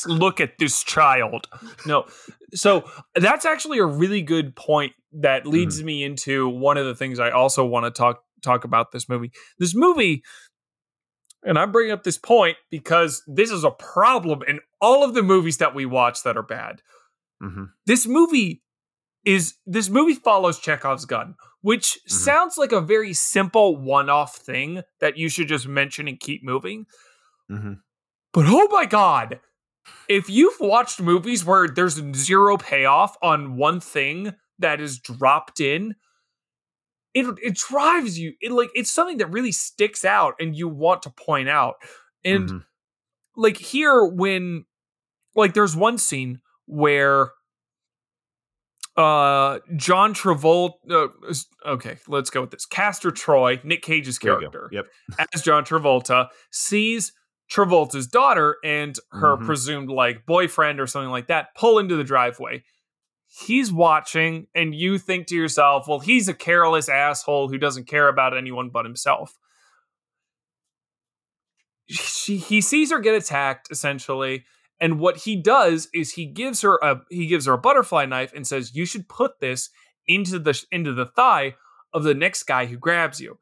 Look 0.06 0.40
at 0.40 0.58
this 0.58 0.82
child. 0.82 1.46
No. 1.86 2.06
So 2.54 2.90
that's 3.14 3.44
actually 3.44 3.78
a 3.78 3.86
really 3.86 4.22
good 4.22 4.56
point 4.56 4.92
that 5.12 5.46
leads 5.46 5.78
mm-hmm. 5.78 5.86
me 5.86 6.04
into 6.04 6.48
one 6.48 6.76
of 6.76 6.86
the 6.86 6.94
things 6.94 7.18
I 7.18 7.30
also 7.30 7.64
want 7.64 7.84
to 7.86 7.90
talk 7.90 8.22
talk 8.42 8.64
about 8.64 8.92
this 8.92 9.08
movie. 9.08 9.30
This 9.58 9.74
movie 9.74 10.22
and 11.42 11.58
I'm 11.58 11.72
bringing 11.72 11.92
up 11.92 12.02
this 12.02 12.18
point 12.18 12.56
because 12.70 13.22
this 13.26 13.50
is 13.50 13.64
a 13.64 13.70
problem 13.70 14.42
in 14.46 14.60
all 14.80 15.04
of 15.04 15.14
the 15.14 15.22
movies 15.22 15.58
that 15.58 15.74
we 15.74 15.86
watch 15.86 16.22
that 16.22 16.36
are 16.36 16.42
bad. 16.42 16.82
Mm-hmm. 17.42 17.64
This 17.86 18.06
movie 18.06 18.62
is 19.24 19.54
this 19.66 19.88
movie 19.88 20.14
follows 20.14 20.58
Chekhov's 20.58 21.04
gun, 21.04 21.34
which 21.62 21.98
mm-hmm. 21.98 22.14
sounds 22.14 22.58
like 22.58 22.72
a 22.72 22.80
very 22.80 23.12
simple 23.12 23.76
one-off 23.76 24.36
thing 24.36 24.82
that 25.00 25.16
you 25.16 25.28
should 25.28 25.48
just 25.48 25.66
mention 25.66 26.08
and 26.08 26.20
keep 26.20 26.44
moving. 26.44 26.86
Mm-hmm. 27.50 27.72
But 28.32 28.44
oh 28.46 28.68
my 28.70 28.86
god, 28.86 29.40
if 30.08 30.28
you've 30.28 30.60
watched 30.60 31.00
movies 31.00 31.44
where 31.44 31.68
there's 31.68 32.00
zero 32.14 32.56
payoff 32.56 33.16
on 33.22 33.56
one 33.56 33.80
thing 33.80 34.34
that 34.58 34.80
is 34.80 34.98
dropped 34.98 35.60
in, 35.60 35.94
it 37.14 37.26
it 37.42 37.56
drives 37.56 38.18
you. 38.18 38.34
It 38.40 38.52
like 38.52 38.70
it's 38.74 38.90
something 38.90 39.18
that 39.18 39.30
really 39.30 39.52
sticks 39.52 40.04
out 40.04 40.34
and 40.38 40.54
you 40.54 40.68
want 40.68 41.02
to 41.02 41.10
point 41.10 41.48
out. 41.48 41.76
And 42.24 42.48
mm-hmm. 42.48 42.58
like 43.36 43.56
here 43.56 44.04
when 44.04 44.64
like 45.34 45.54
there's 45.54 45.76
one 45.76 45.98
scene 45.98 46.40
where 46.66 47.30
uh 48.96 49.58
John 49.76 50.14
Travolta 50.14 50.74
uh, 50.90 51.08
okay, 51.66 51.98
let's 52.06 52.30
go 52.30 52.42
with 52.42 52.50
this. 52.50 52.66
Castor 52.66 53.10
Troy, 53.10 53.60
Nick 53.64 53.82
Cage's 53.82 54.18
character, 54.18 54.68
yep. 54.72 54.86
as 55.34 55.42
John 55.42 55.64
Travolta 55.64 56.28
sees 56.50 57.12
Travolta's 57.50 58.06
daughter 58.06 58.56
and 58.64 58.96
her 59.10 59.36
mm-hmm. 59.36 59.46
presumed 59.46 59.90
like 59.90 60.26
boyfriend 60.26 60.80
or 60.80 60.86
something 60.86 61.10
like 61.10 61.28
that 61.28 61.54
pull 61.54 61.78
into 61.78 61.96
the 61.96 62.04
driveway. 62.04 62.62
He's 63.26 63.72
watching, 63.72 64.48
and 64.54 64.74
you 64.74 64.98
think 64.98 65.28
to 65.28 65.36
yourself, 65.36 65.86
well, 65.86 66.00
he's 66.00 66.28
a 66.28 66.34
careless 66.34 66.88
asshole 66.88 67.48
who 67.48 67.58
doesn't 67.58 67.86
care 67.86 68.08
about 68.08 68.36
anyone 68.36 68.70
but 68.70 68.84
himself. 68.84 69.38
She, 71.86 72.36
he 72.36 72.60
sees 72.60 72.90
her 72.90 73.00
get 73.00 73.14
attacked 73.14 73.70
essentially 73.70 74.44
and 74.80 74.98
what 74.98 75.18
he 75.18 75.36
does 75.36 75.88
is 75.92 76.12
he 76.12 76.24
gives 76.24 76.62
her 76.62 76.78
a 76.82 77.02
he 77.10 77.26
gives 77.26 77.46
her 77.46 77.52
a 77.52 77.58
butterfly 77.58 78.06
knife 78.06 78.32
and 78.34 78.46
says, 78.46 78.74
"You 78.74 78.86
should 78.86 79.08
put 79.08 79.38
this 79.38 79.68
into 80.06 80.38
the 80.38 80.60
into 80.72 80.92
the 80.94 81.06
thigh 81.06 81.56
of 81.92 82.02
the 82.02 82.14
next 82.14 82.44
guy 82.44 82.66
who 82.66 82.78
grabs 82.78 83.20
you." 83.20 83.38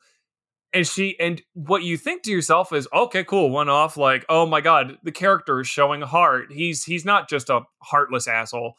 And 0.78 0.86
she 0.86 1.18
and 1.18 1.42
what 1.54 1.82
you 1.82 1.96
think 1.96 2.22
to 2.22 2.30
yourself 2.30 2.72
is, 2.72 2.86
"Okay, 2.94 3.24
cool, 3.24 3.50
one 3.50 3.68
off." 3.68 3.96
Like, 3.96 4.24
oh 4.28 4.46
my 4.46 4.60
god, 4.60 4.96
the 5.02 5.10
character 5.10 5.58
is 5.58 5.66
showing 5.66 6.02
heart. 6.02 6.52
He's 6.52 6.84
he's 6.84 7.04
not 7.04 7.28
just 7.28 7.50
a 7.50 7.62
heartless 7.82 8.28
asshole. 8.28 8.74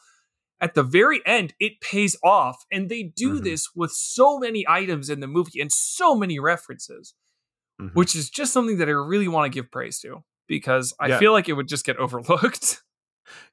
At 0.62 0.72
the 0.72 0.82
very 0.82 1.20
end, 1.26 1.52
it 1.60 1.82
pays 1.82 2.16
off, 2.24 2.64
and 2.72 2.88
they 2.88 3.02
do 3.02 3.34
mm-hmm. 3.34 3.44
this 3.44 3.68
with 3.76 3.90
so 3.90 4.38
many 4.38 4.64
items 4.66 5.10
in 5.10 5.20
the 5.20 5.26
movie 5.26 5.60
and 5.60 5.70
so 5.70 6.14
many 6.14 6.38
references, 6.38 7.12
mm-hmm. 7.78 7.92
which 7.92 8.16
is 8.16 8.30
just 8.30 8.54
something 8.54 8.78
that 8.78 8.88
I 8.88 8.92
really 8.92 9.28
want 9.28 9.52
to 9.52 9.54
give 9.54 9.70
praise 9.70 10.00
to 10.00 10.24
because 10.48 10.94
I 10.98 11.08
yeah. 11.08 11.18
feel 11.18 11.32
like 11.32 11.50
it 11.50 11.52
would 11.52 11.68
just 11.68 11.84
get 11.84 11.96
overlooked. 11.98 12.80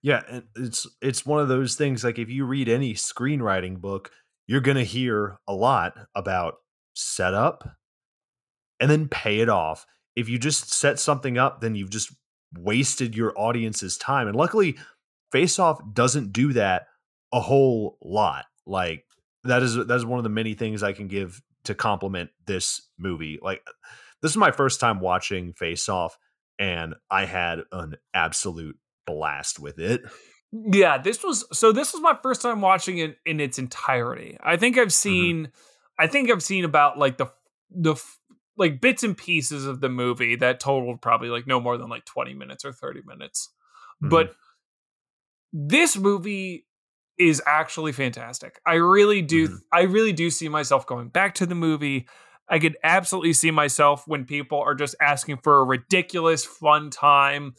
Yeah, 0.02 0.24
and 0.30 0.44
it's 0.56 0.88
it's 1.02 1.26
one 1.26 1.42
of 1.42 1.50
those 1.50 1.76
things 1.76 2.06
like 2.06 2.18
if 2.18 2.30
you 2.30 2.46
read 2.46 2.70
any 2.70 2.94
screenwriting 2.94 3.82
book, 3.82 4.10
you're 4.48 4.62
going 4.62 4.78
to 4.78 4.86
hear 4.86 5.38
a 5.50 5.54
lot 5.54 5.98
about 6.16 6.60
setup 6.94 7.76
and 8.80 8.90
then 8.90 9.08
pay 9.08 9.40
it 9.40 9.50
off. 9.50 9.86
If 10.16 10.30
you 10.30 10.38
just 10.38 10.74
set 10.74 11.00
something 11.00 11.38
up, 11.38 11.62
then 11.62 11.76
you've 11.76 11.90
just 11.90 12.14
wasted 12.58 13.16
your 13.16 13.34
audience's 13.38 13.98
time. 13.98 14.28
And 14.28 14.36
luckily, 14.36 14.78
Face 15.32 15.60
Off 15.60 15.80
doesn't 15.94 16.34
do 16.34 16.54
that 16.54 16.88
a 17.34 17.40
whole 17.40 17.98
lot. 18.04 18.46
Like 18.66 19.06
that 19.44 19.64
is 19.64 19.76
that 19.76 19.92
is 19.92 20.06
one 20.06 20.20
of 20.20 20.24
the 20.24 20.30
many 20.30 20.54
things 20.54 20.84
I 20.84 20.94
can 20.94 21.08
give 21.08 21.42
to 21.66 21.76
compliment 21.76 22.30
this 22.46 22.82
movie. 22.98 23.40
Like 23.42 23.62
this 24.22 24.32
is 24.32 24.38
my 24.38 24.52
first 24.52 24.80
time 24.80 25.00
watching 25.00 25.54
Face 25.54 25.90
Off 25.90 26.18
and 26.60 26.96
I 27.10 27.26
had 27.26 27.62
an 27.72 27.96
absolute 28.14 28.78
blast 29.06 29.60
with 29.60 29.80
it. 29.80 30.02
Yeah, 30.52 30.98
this 30.98 31.24
was 31.24 31.46
so 31.58 31.72
this 31.72 31.94
was 31.94 32.02
my 32.02 32.18
first 32.22 32.42
time 32.42 32.62
watching 32.62 33.00
it 33.00 33.18
in 33.26 33.40
its 33.40 33.60
entirety. 33.60 34.38
I 34.42 34.58
think 34.58 34.78
I've 34.78 34.88
mm-hmm. 34.88 34.92
seen 34.92 35.38
mm-hmm. 35.38 35.52
I 36.04 36.08
think 36.08 36.32
I've 36.32 36.44
seen 36.44 36.64
about 36.64 36.98
like 36.98 37.18
the 37.18 37.28
the 37.70 38.02
like 38.58 38.82
bits 38.82 39.04
and 39.04 39.18
pieces 39.18 39.66
of 39.66 39.82
the 39.82 39.90
movie 39.90 40.36
that 40.36 40.60
totaled 40.60 41.02
probably 41.02 41.30
like 41.30 41.48
no 41.48 41.60
more 41.60 41.78
than 41.78 41.90
like 41.90 42.06
20 42.06 42.34
minutes 42.34 42.66
or 42.66 42.74
30 42.74 43.02
minutes. 43.06 43.50
Mm-hmm. 44.04 44.10
But 44.10 44.36
this 45.54 45.98
movie 45.98 46.66
is 47.18 47.42
actually 47.46 47.92
fantastic. 47.92 48.60
I 48.66 48.76
really 48.76 49.22
do 49.22 49.48
mm-hmm. 49.48 49.56
I 49.72 49.82
really 49.84 50.14
do 50.14 50.30
see 50.30 50.50
myself 50.50 50.86
going 50.86 51.10
back 51.10 51.36
to 51.36 51.46
the 51.46 51.56
movie. 51.56 52.08
I 52.50 52.60
could 52.60 52.78
absolutely 52.84 53.34
see 53.34 53.52
myself 53.52 54.08
when 54.08 54.26
people 54.26 54.60
are 54.60 54.76
just 54.76 54.96
asking 55.02 55.38
for 55.44 55.60
a 55.60 55.64
ridiculous 55.64 56.46
fun 56.46 56.90
time 56.90 57.56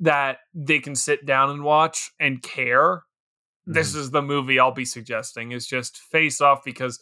that 0.00 0.38
they 0.54 0.78
can 0.78 0.94
sit 0.94 1.26
down 1.26 1.50
and 1.50 1.64
watch 1.64 2.10
and 2.20 2.42
care. 2.42 2.96
Mm-hmm. 2.96 3.72
This 3.72 3.94
is 3.94 4.10
the 4.10 4.22
movie 4.22 4.58
I'll 4.58 4.72
be 4.72 4.84
suggesting 4.84 5.52
is 5.52 5.66
just 5.66 5.96
face 5.96 6.40
off 6.40 6.62
because 6.64 7.00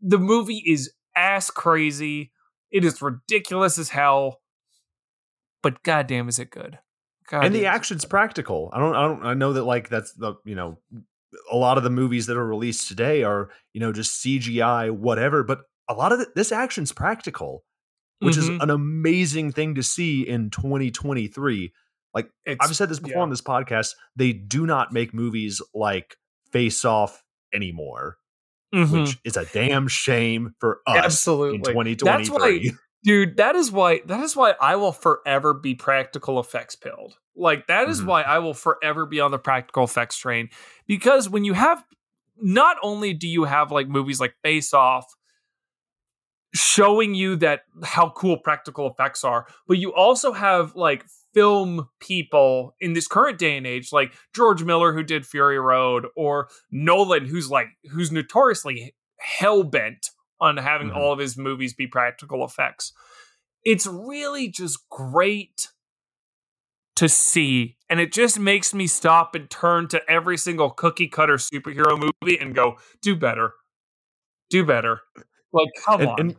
the 0.00 0.18
movie 0.18 0.62
is 0.66 0.92
ass 1.16 1.50
crazy. 1.50 2.32
It 2.74 2.84
is 2.84 3.00
ridiculous 3.00 3.78
as 3.78 3.88
hell. 3.88 4.40
But 5.62 5.82
goddamn 5.84 6.28
is 6.28 6.38
it 6.38 6.50
good. 6.50 6.78
God 7.26 7.46
and 7.46 7.54
the 7.54 7.66
action's 7.66 8.04
practical. 8.04 8.68
I 8.72 8.78
don't 8.80 8.94
I 8.94 9.02
don't 9.02 9.24
I 9.24 9.34
know 9.34 9.54
that 9.54 9.64
like 9.64 9.88
that's 9.88 10.12
the 10.12 10.34
you 10.44 10.54
know 10.54 10.78
a 11.50 11.56
lot 11.56 11.78
of 11.78 11.84
the 11.84 11.90
movies 11.90 12.26
that 12.26 12.36
are 12.36 12.46
released 12.46 12.88
today 12.88 13.22
are, 13.22 13.48
you 13.72 13.80
know, 13.80 13.92
just 13.92 14.22
CGI 14.22 14.90
whatever, 14.90 15.42
but 15.42 15.62
a 15.88 15.94
lot 15.94 16.12
of 16.12 16.18
the, 16.18 16.26
this 16.34 16.52
action's 16.52 16.92
practical, 16.92 17.64
which 18.18 18.36
mm-hmm. 18.36 18.56
is 18.56 18.62
an 18.62 18.70
amazing 18.70 19.52
thing 19.52 19.76
to 19.76 19.82
see 19.82 20.26
in 20.26 20.50
2023. 20.50 21.72
Like 22.12 22.28
it's, 22.44 22.58
I've 22.60 22.76
said 22.76 22.88
this 22.88 23.00
before 23.00 23.18
yeah. 23.18 23.22
on 23.22 23.30
this 23.30 23.42
podcast, 23.42 23.94
they 24.16 24.32
do 24.32 24.66
not 24.66 24.92
make 24.92 25.14
movies 25.14 25.62
like 25.74 26.16
Face 26.52 26.84
Off 26.84 27.22
anymore, 27.52 28.18
mm-hmm. 28.74 29.00
which 29.02 29.18
is 29.24 29.36
a 29.36 29.44
damn 29.46 29.88
shame 29.88 30.54
for 30.58 30.80
us 30.86 31.04
Absolutely. 31.04 31.56
in 31.56 31.62
2023. 31.62 32.04
That's 32.04 32.30
why, 32.30 32.60
dude, 33.04 33.36
that 33.36 33.56
is 33.56 33.70
why 33.70 34.00
that 34.06 34.20
is 34.20 34.36
why 34.36 34.54
I 34.60 34.76
will 34.76 34.92
forever 34.92 35.54
be 35.54 35.74
practical 35.74 36.40
effects 36.40 36.74
pilled. 36.74 37.16
Like 37.36 37.66
that 37.68 37.88
is 37.88 37.98
mm-hmm. 37.98 38.08
why 38.08 38.22
I 38.22 38.38
will 38.40 38.54
forever 38.54 39.06
be 39.06 39.20
on 39.20 39.30
the 39.30 39.38
practical 39.38 39.84
effects 39.84 40.16
train 40.16 40.50
because 40.86 41.28
when 41.28 41.44
you 41.44 41.52
have 41.52 41.84
not 42.36 42.76
only 42.82 43.14
do 43.14 43.28
you 43.28 43.44
have 43.44 43.70
like 43.70 43.88
movies 43.88 44.20
like 44.20 44.34
Face 44.42 44.74
Off 44.74 45.06
showing 46.52 47.14
you 47.14 47.36
that 47.36 47.62
how 47.82 48.10
cool 48.10 48.36
practical 48.36 48.88
effects 48.88 49.24
are 49.24 49.46
but 49.66 49.76
you 49.76 49.92
also 49.92 50.32
have 50.32 50.76
like 50.76 51.04
film 51.34 51.88
people 52.00 52.74
in 52.80 52.92
this 52.92 53.08
current 53.08 53.38
day 53.38 53.56
and 53.56 53.66
age 53.66 53.92
like 53.92 54.14
george 54.34 54.62
miller 54.62 54.92
who 54.92 55.02
did 55.02 55.26
fury 55.26 55.58
road 55.58 56.06
or 56.16 56.48
nolan 56.70 57.26
who's 57.26 57.50
like 57.50 57.66
who's 57.90 58.12
notoriously 58.12 58.94
hell-bent 59.18 60.10
on 60.40 60.56
having 60.56 60.88
mm-hmm. 60.88 60.98
all 60.98 61.12
of 61.12 61.18
his 61.18 61.36
movies 61.36 61.74
be 61.74 61.86
practical 61.86 62.44
effects. 62.44 62.92
It's 63.64 63.86
really 63.86 64.48
just 64.48 64.88
great 64.90 65.68
to 66.96 67.08
see 67.08 67.76
and 67.90 67.98
it 67.98 68.12
just 68.12 68.38
makes 68.38 68.72
me 68.72 68.86
stop 68.86 69.34
and 69.34 69.50
turn 69.50 69.88
to 69.88 70.00
every 70.08 70.36
single 70.36 70.70
cookie 70.70 71.08
cutter 71.08 71.38
superhero 71.38 71.98
movie 71.98 72.38
and 72.38 72.54
go 72.54 72.76
do 73.02 73.16
better. 73.16 73.52
Do 74.50 74.64
better. 74.64 75.00
Like 75.52 75.70
come 75.84 76.02
and, 76.02 76.10
on. 76.10 76.20
and, 76.20 76.36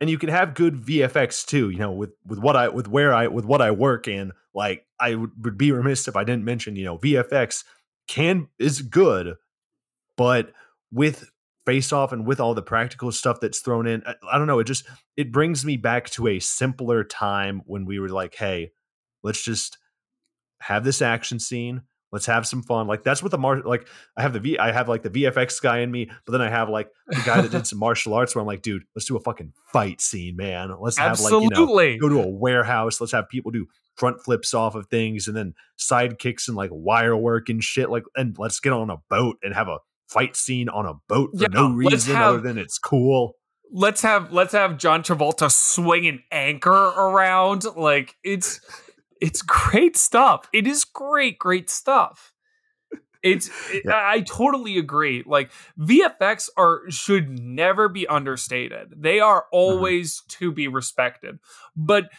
and 0.00 0.10
you 0.10 0.18
can 0.18 0.28
have 0.28 0.54
good 0.54 0.74
VFX 0.74 1.46
too. 1.46 1.70
You 1.70 1.78
know, 1.78 1.92
with 1.92 2.12
with 2.26 2.38
what 2.38 2.56
I 2.56 2.68
with 2.68 2.88
where 2.88 3.14
I 3.14 3.28
with 3.28 3.44
what 3.44 3.62
I 3.62 3.70
work 3.70 4.08
in, 4.08 4.32
like 4.54 4.86
I 5.00 5.14
would, 5.14 5.58
be 5.58 5.72
remiss 5.72 6.08
if 6.08 6.16
I 6.16 6.24
didn't 6.24 6.44
mention. 6.44 6.76
You 6.76 6.84
know, 6.84 6.98
VFX 6.98 7.64
can 8.08 8.48
is 8.58 8.82
good, 8.82 9.36
but 10.16 10.52
with 10.92 11.30
face 11.64 11.92
off 11.92 12.12
and 12.12 12.26
with 12.26 12.40
all 12.40 12.54
the 12.54 12.62
practical 12.62 13.10
stuff 13.10 13.40
that's 13.40 13.60
thrown 13.60 13.86
in 13.86 14.02
I, 14.06 14.14
I, 14.30 14.38
don't 14.38 14.46
know 14.46 14.58
it 14.58 14.64
just 14.64 14.84
it 15.16 15.32
brings 15.32 15.64
me 15.64 15.78
back 15.78 16.10
to 16.10 16.28
a 16.28 16.38
simpler 16.38 17.02
time 17.04 17.62
when 17.64 17.86
we 17.86 17.98
were 17.98 18.10
like 18.10 18.34
hey 18.34 18.72
let's 19.22 19.42
just 19.42 19.78
have 20.60 20.84
this 20.84 21.00
action 21.00 21.40
scene 21.40 21.82
Let's 22.14 22.26
have 22.26 22.46
some 22.46 22.62
fun. 22.62 22.86
Like 22.86 23.02
that's 23.02 23.24
what 23.24 23.32
the 23.32 23.38
mar 23.38 23.60
like 23.62 23.88
I 24.16 24.22
have 24.22 24.32
the 24.32 24.38
V 24.38 24.56
I 24.56 24.70
have 24.70 24.88
like 24.88 25.02
the 25.02 25.10
VFX 25.10 25.60
guy 25.60 25.80
in 25.80 25.90
me, 25.90 26.08
but 26.24 26.30
then 26.30 26.40
I 26.40 26.48
have 26.48 26.68
like 26.68 26.88
the 27.08 27.20
guy 27.26 27.40
that 27.40 27.50
did 27.50 27.66
some 27.66 27.80
martial 27.80 28.14
arts 28.14 28.36
where 28.36 28.40
I'm 28.40 28.46
like, 28.46 28.62
dude, 28.62 28.84
let's 28.94 29.06
do 29.06 29.16
a 29.16 29.20
fucking 29.20 29.52
fight 29.72 30.00
scene, 30.00 30.36
man. 30.36 30.72
Let's 30.78 30.96
have 30.96 31.10
Absolutely. 31.10 31.48
like 31.48 31.94
you 31.94 31.98
know 31.98 32.08
go 32.08 32.08
to 32.08 32.20
a 32.20 32.28
warehouse. 32.28 33.00
Let's 33.00 33.12
have 33.12 33.28
people 33.28 33.50
do 33.50 33.66
front 33.96 34.20
flips 34.20 34.54
off 34.54 34.76
of 34.76 34.86
things 34.86 35.26
and 35.26 35.36
then 35.36 35.54
side 35.74 36.20
kicks 36.20 36.46
and 36.46 36.56
like 36.56 36.70
wire 36.72 37.16
work 37.16 37.48
and 37.48 37.64
shit. 37.64 37.90
Like 37.90 38.04
and 38.14 38.38
let's 38.38 38.60
get 38.60 38.72
on 38.72 38.90
a 38.90 38.98
boat 39.10 39.38
and 39.42 39.52
have 39.52 39.66
a 39.66 39.78
fight 40.06 40.36
scene 40.36 40.68
on 40.68 40.86
a 40.86 40.94
boat 41.08 41.30
for 41.36 41.42
yeah, 41.42 41.48
no 41.50 41.72
reason 41.72 42.14
have, 42.14 42.34
other 42.34 42.40
than 42.40 42.58
it's 42.58 42.78
cool. 42.78 43.34
Let's 43.72 44.02
have 44.02 44.32
let's 44.32 44.52
have 44.52 44.78
John 44.78 45.02
Travolta 45.02 45.50
swing 45.50 46.06
an 46.06 46.22
anchor 46.30 46.70
around. 46.70 47.64
Like 47.76 48.14
it's 48.22 48.60
it's 49.24 49.40
great 49.40 49.96
stuff. 49.96 50.50
It 50.52 50.66
is 50.66 50.84
great, 50.84 51.38
great 51.38 51.70
stuff. 51.70 52.34
It's 53.22 53.48
yeah. 53.84 53.92
I, 53.92 54.12
I 54.12 54.20
totally 54.20 54.76
agree. 54.76 55.22
Like 55.24 55.50
VFX 55.80 56.50
are 56.58 56.82
should 56.90 57.38
never 57.38 57.88
be 57.88 58.06
understated. 58.06 58.92
They 58.94 59.20
are 59.20 59.42
mm-hmm. 59.42 59.56
always 59.56 60.18
mm-hmm. 60.18 60.44
to 60.44 60.52
be 60.52 60.68
respected. 60.68 61.38
But 61.74 62.10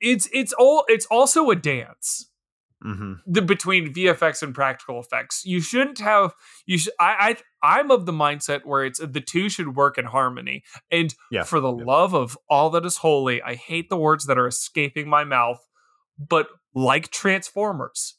it's 0.00 0.30
it's 0.32 0.54
all 0.54 0.84
it's 0.88 1.04
also 1.06 1.50
a 1.50 1.56
dance. 1.56 2.30
Mm-hmm. 2.84 3.14
The, 3.26 3.42
between 3.42 3.92
VFX 3.92 4.42
and 4.42 4.54
practical 4.54 5.00
effects, 5.00 5.44
you 5.44 5.60
shouldn't 5.60 5.98
have. 5.98 6.32
You 6.64 6.78
should. 6.78 6.92
I, 6.98 7.36
I 7.62 7.78
I'm 7.78 7.90
of 7.90 8.06
the 8.06 8.12
mindset 8.12 8.60
where 8.64 8.84
it's 8.84 8.98
the 8.98 9.20
two 9.20 9.50
should 9.50 9.76
work 9.76 9.98
in 9.98 10.06
harmony. 10.06 10.62
And 10.90 11.14
yeah, 11.30 11.42
for 11.42 11.60
the 11.60 11.74
yeah. 11.74 11.84
love 11.84 12.14
of 12.14 12.38
all 12.48 12.70
that 12.70 12.86
is 12.86 12.98
holy, 12.98 13.42
I 13.42 13.56
hate 13.56 13.90
the 13.90 13.96
words 13.98 14.24
that 14.26 14.38
are 14.38 14.46
escaping 14.46 15.06
my 15.06 15.24
mouth. 15.24 15.58
But 16.18 16.48
like 16.74 17.10
Transformers, 17.10 18.14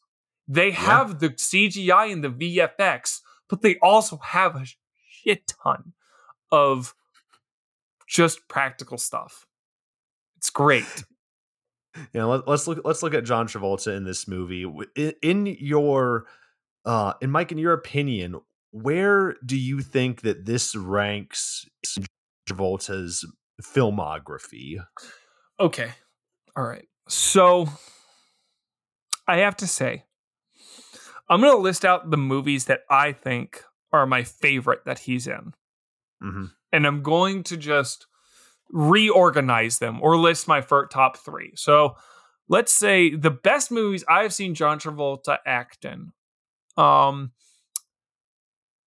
they 0.47 0.71
have 0.71 1.19
the 1.19 1.29
CGI 1.29 2.11
and 2.11 2.23
the 2.23 2.29
VFX, 2.29 3.19
but 3.49 3.61
they 3.61 3.77
also 3.81 4.17
have 4.17 4.55
a 4.55 4.65
shit 5.09 5.53
ton 5.63 5.93
of 6.51 6.93
just 8.07 8.47
practical 8.47 8.97
stuff. 8.97 9.45
It's 10.37 10.49
great. 10.49 11.03
Yeah, 12.13 12.25
let, 12.25 12.47
us 12.47 12.67
look. 12.67 12.81
Let's 12.85 13.01
look 13.01 13.15
at 13.15 13.25
John 13.25 13.47
Travolta 13.47 13.97
in 13.97 14.03
this 14.03 14.27
movie. 14.27 14.71
In, 14.95 15.13
in 15.23 15.45
your, 15.59 16.27
uh, 16.85 17.13
in 17.21 17.31
Mike, 17.31 17.51
in 17.51 17.57
your 17.57 17.73
opinion, 17.73 18.35
where 18.69 19.35
do 19.43 19.57
you 19.57 19.81
think 19.81 20.21
that 20.21 20.45
this 20.45 20.75
ranks 20.75 21.65
Travolta's 22.47 23.25
filmography? 23.63 24.75
Okay, 25.59 25.89
all 26.55 26.65
right. 26.65 26.87
So, 27.07 27.69
I 29.27 29.37
have 29.37 29.57
to 29.57 29.67
say, 29.67 30.05
I'm 31.29 31.41
going 31.41 31.53
to 31.53 31.57
list 31.57 31.83
out 31.83 32.09
the 32.09 32.17
movies 32.17 32.65
that 32.65 32.81
I 32.89 33.11
think 33.11 33.63
are 33.91 34.05
my 34.05 34.23
favorite 34.23 34.85
that 34.85 34.99
he's 34.99 35.27
in. 35.27 35.53
Mm-hmm. 36.23 36.45
And 36.71 36.87
I'm 36.87 37.01
going 37.01 37.43
to 37.43 37.57
just 37.57 38.07
reorganize 38.69 39.79
them 39.79 40.01
or 40.01 40.17
list 40.17 40.47
my 40.47 40.61
top 40.61 41.17
three. 41.17 41.51
So 41.55 41.95
let's 42.49 42.73
say 42.73 43.15
the 43.15 43.31
best 43.31 43.71
movies 43.71 44.03
I've 44.07 44.33
seen 44.33 44.55
John 44.55 44.79
Travolta 44.79 45.37
act 45.45 45.85
in. 45.85 46.11
Um, 46.75 47.31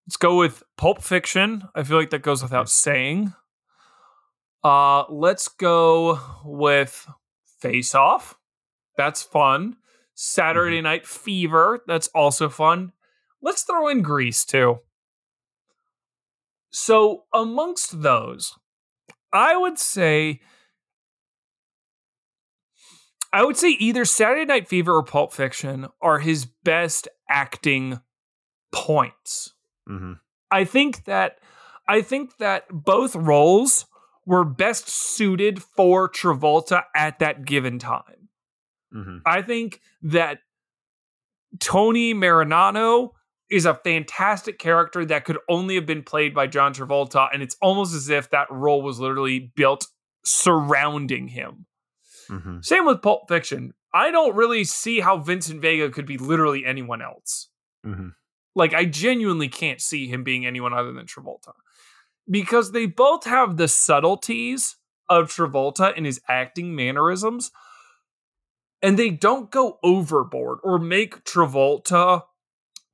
let's 0.06 0.16
go 0.16 0.36
with 0.36 0.62
Pulp 0.76 1.02
Fiction. 1.02 1.64
I 1.74 1.82
feel 1.82 1.98
like 1.98 2.10
that 2.10 2.22
goes 2.22 2.42
without 2.42 2.68
saying. 2.68 3.32
Uh, 4.62 5.04
let's 5.08 5.48
go 5.48 6.20
with 6.44 7.06
Face 7.61 7.94
Off. 7.94 8.36
That's 8.96 9.22
fun. 9.22 9.76
Saturday 10.14 10.78
mm-hmm. 10.78 10.84
Night 10.84 11.06
Fever. 11.06 11.80
That's 11.86 12.08
also 12.08 12.48
fun. 12.48 12.92
Let's 13.42 13.62
throw 13.62 13.88
in 13.88 14.02
Grease 14.02 14.44
too. 14.44 14.80
So, 16.70 17.24
amongst 17.34 18.02
those, 18.02 18.54
I 19.32 19.56
would 19.56 19.78
say 19.78 20.40
I 23.32 23.44
would 23.44 23.56
say 23.56 23.70
either 23.70 24.04
Saturday 24.04 24.44
Night 24.44 24.68
Fever 24.68 24.92
or 24.92 25.04
Pulp 25.04 25.32
Fiction 25.32 25.86
are 26.02 26.18
his 26.18 26.46
best 26.64 27.06
acting 27.28 28.00
points. 28.72 29.54
Mm-hmm. 29.88 30.14
I 30.50 30.64
think 30.64 31.04
that 31.04 31.38
I 31.88 32.02
think 32.02 32.38
that 32.38 32.64
both 32.70 33.14
roles 33.14 33.86
were 34.26 34.44
best 34.44 34.88
suited 34.88 35.62
for 35.62 36.08
Travolta 36.08 36.84
at 36.94 37.18
that 37.18 37.44
given 37.44 37.78
time. 37.78 38.28
Mm-hmm. 38.94 39.18
I 39.24 39.42
think 39.42 39.80
that 40.02 40.38
Tony 41.58 42.14
Manero 42.14 43.10
is 43.50 43.66
a 43.66 43.74
fantastic 43.74 44.58
character 44.58 45.04
that 45.04 45.24
could 45.24 45.38
only 45.48 45.74
have 45.74 45.86
been 45.86 46.02
played 46.02 46.34
by 46.34 46.46
John 46.46 46.72
Travolta, 46.72 47.28
and 47.32 47.42
it's 47.42 47.56
almost 47.60 47.94
as 47.94 48.08
if 48.08 48.30
that 48.30 48.50
role 48.50 48.82
was 48.82 49.00
literally 49.00 49.52
built 49.56 49.86
surrounding 50.24 51.28
him. 51.28 51.66
Mm-hmm. 52.28 52.58
Same 52.62 52.86
with 52.86 53.02
Pulp 53.02 53.28
Fiction. 53.28 53.74
I 53.92 54.12
don't 54.12 54.36
really 54.36 54.62
see 54.62 55.00
how 55.00 55.18
Vincent 55.18 55.60
Vega 55.60 55.90
could 55.90 56.06
be 56.06 56.16
literally 56.16 56.64
anyone 56.64 57.02
else. 57.02 57.48
Mm-hmm. 57.84 58.08
Like, 58.54 58.72
I 58.72 58.84
genuinely 58.84 59.48
can't 59.48 59.80
see 59.80 60.06
him 60.06 60.22
being 60.22 60.46
anyone 60.46 60.72
other 60.72 60.92
than 60.92 61.06
Travolta 61.06 61.52
because 62.28 62.72
they 62.72 62.86
both 62.86 63.24
have 63.24 63.56
the 63.56 63.68
subtleties 63.68 64.76
of 65.08 65.28
Travolta 65.28 65.96
in 65.96 66.04
his 66.04 66.20
acting 66.28 66.74
mannerisms, 66.74 67.50
and 68.82 68.98
they 68.98 69.10
don't 69.10 69.50
go 69.50 69.78
overboard 69.82 70.58
or 70.62 70.78
make 70.78 71.24
Travolta 71.24 72.22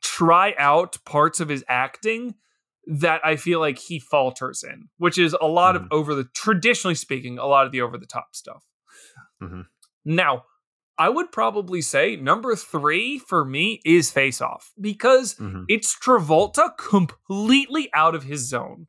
try 0.03 0.55
out 0.59 0.99
parts 1.05 1.41
of 1.41 1.49
his 1.49 1.65
acting 1.69 2.35
that 2.87 3.21
I 3.25 3.37
feel 3.37 3.61
like 3.61 3.79
he 3.79 3.99
falters 3.99 4.63
in, 4.63 4.89
which 4.99 5.19
is 5.19 5.37
a 5.41 5.47
lot 5.47 5.75
mm-hmm. 5.75 5.85
of 5.87 5.93
over 5.93 6.15
the 6.15 6.25
traditionally 6.35 6.95
speaking, 6.95 7.39
a 7.39 7.47
lot 7.47 7.67
of 7.67 7.73
the 7.73 7.83
over 7.83 7.99
the 7.99 8.07
top 8.07 8.29
stuff. 8.35 8.65
Mm-hmm. 9.43 9.63
Now, 10.05 10.45
I 10.99 11.09
would 11.09 11.31
probably 11.31 11.83
say 11.83 12.17
number 12.17 12.57
three 12.57 13.19
for 13.19 13.45
me 13.45 13.81
is 13.85 14.11
Face 14.11 14.41
Off 14.41 14.73
because 14.81 15.35
mm-hmm. 15.35 15.65
it's 15.69 15.97
Travolta 15.99 16.77
completely 16.79 17.91
out 17.93 18.15
of 18.15 18.23
his 18.23 18.49
zone. 18.49 18.87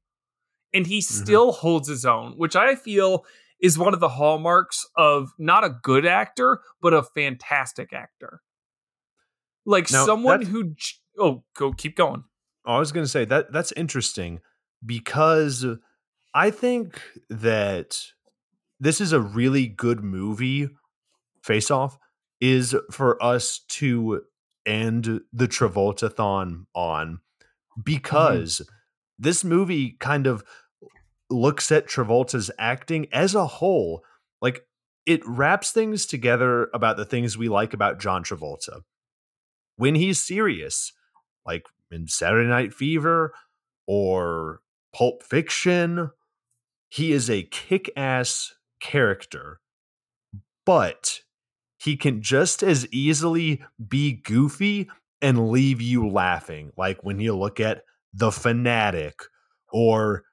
And 0.73 0.85
he 0.85 0.99
mm-hmm. 0.99 1.23
still 1.23 1.51
holds 1.51 1.87
his 1.87 2.05
own, 2.05 2.33
which 2.37 2.55
I 2.55 2.75
feel 2.75 3.25
is 3.61 3.77
one 3.77 3.93
of 3.93 3.99
the 3.99 4.09
hallmarks 4.09 4.85
of 4.95 5.29
not 5.39 5.63
a 5.63 5.69
good 5.69 6.05
actor, 6.05 6.61
but 6.81 6.93
a 6.93 7.03
fantastic 7.03 7.93
actor. 7.93 8.41
Like 9.65 9.91
now, 9.91 10.05
someone 10.05 10.43
who 10.43 10.75
oh, 11.19 11.43
go 11.55 11.73
keep 11.73 11.95
going. 11.95 12.23
I 12.65 12.79
was 12.79 12.91
going 12.91 13.05
to 13.05 13.09
say 13.09 13.25
that 13.25 13.51
that's 13.51 13.71
interesting 13.73 14.41
because 14.85 15.65
I 16.33 16.51
think 16.51 17.01
that 17.29 17.97
this 18.79 19.01
is 19.01 19.11
a 19.11 19.19
really 19.19 19.67
good 19.67 20.03
movie. 20.03 20.69
Face 21.41 21.71
Off 21.71 21.97
is 22.39 22.75
for 22.91 23.21
us 23.23 23.61
to 23.69 24.21
end 24.65 25.21
the 25.31 25.47
Travoltathon 25.47 26.65
on 26.75 27.07
mm-hmm. 27.07 27.81
because 27.83 28.61
mm-hmm. 28.63 28.73
This 29.19 29.43
movie 29.43 29.97
kind 29.99 30.27
of 30.27 30.43
looks 31.29 31.71
at 31.71 31.87
Travolta's 31.87 32.51
acting 32.57 33.07
as 33.11 33.35
a 33.35 33.47
whole. 33.47 34.03
Like 34.41 34.61
it 35.05 35.21
wraps 35.25 35.71
things 35.71 36.05
together 36.05 36.69
about 36.73 36.97
the 36.97 37.05
things 37.05 37.37
we 37.37 37.49
like 37.49 37.73
about 37.73 37.99
John 37.99 38.23
Travolta. 38.23 38.81
When 39.75 39.95
he's 39.95 40.23
serious, 40.23 40.93
like 41.45 41.65
in 41.91 42.07
Saturday 42.07 42.49
Night 42.49 42.73
Fever 42.73 43.33
or 43.87 44.61
Pulp 44.93 45.23
Fiction. 45.23 46.11
He 46.89 47.11
is 47.11 47.29
a 47.29 47.43
kick 47.43 47.89
ass 47.95 48.53
character, 48.79 49.59
but 50.65 51.21
he 51.79 51.95
can 51.95 52.21
just 52.21 52.63
as 52.63 52.87
easily 52.91 53.61
be 53.87 54.13
goofy 54.13 54.89
and 55.21 55.49
leave 55.49 55.81
you 55.81 56.07
laughing. 56.07 56.71
Like 56.77 57.03
when 57.03 57.19
you 57.19 57.35
look 57.35 57.59
at 57.59 57.83
The 58.17 58.31
Fanatic 58.31 59.19
or 59.71 60.23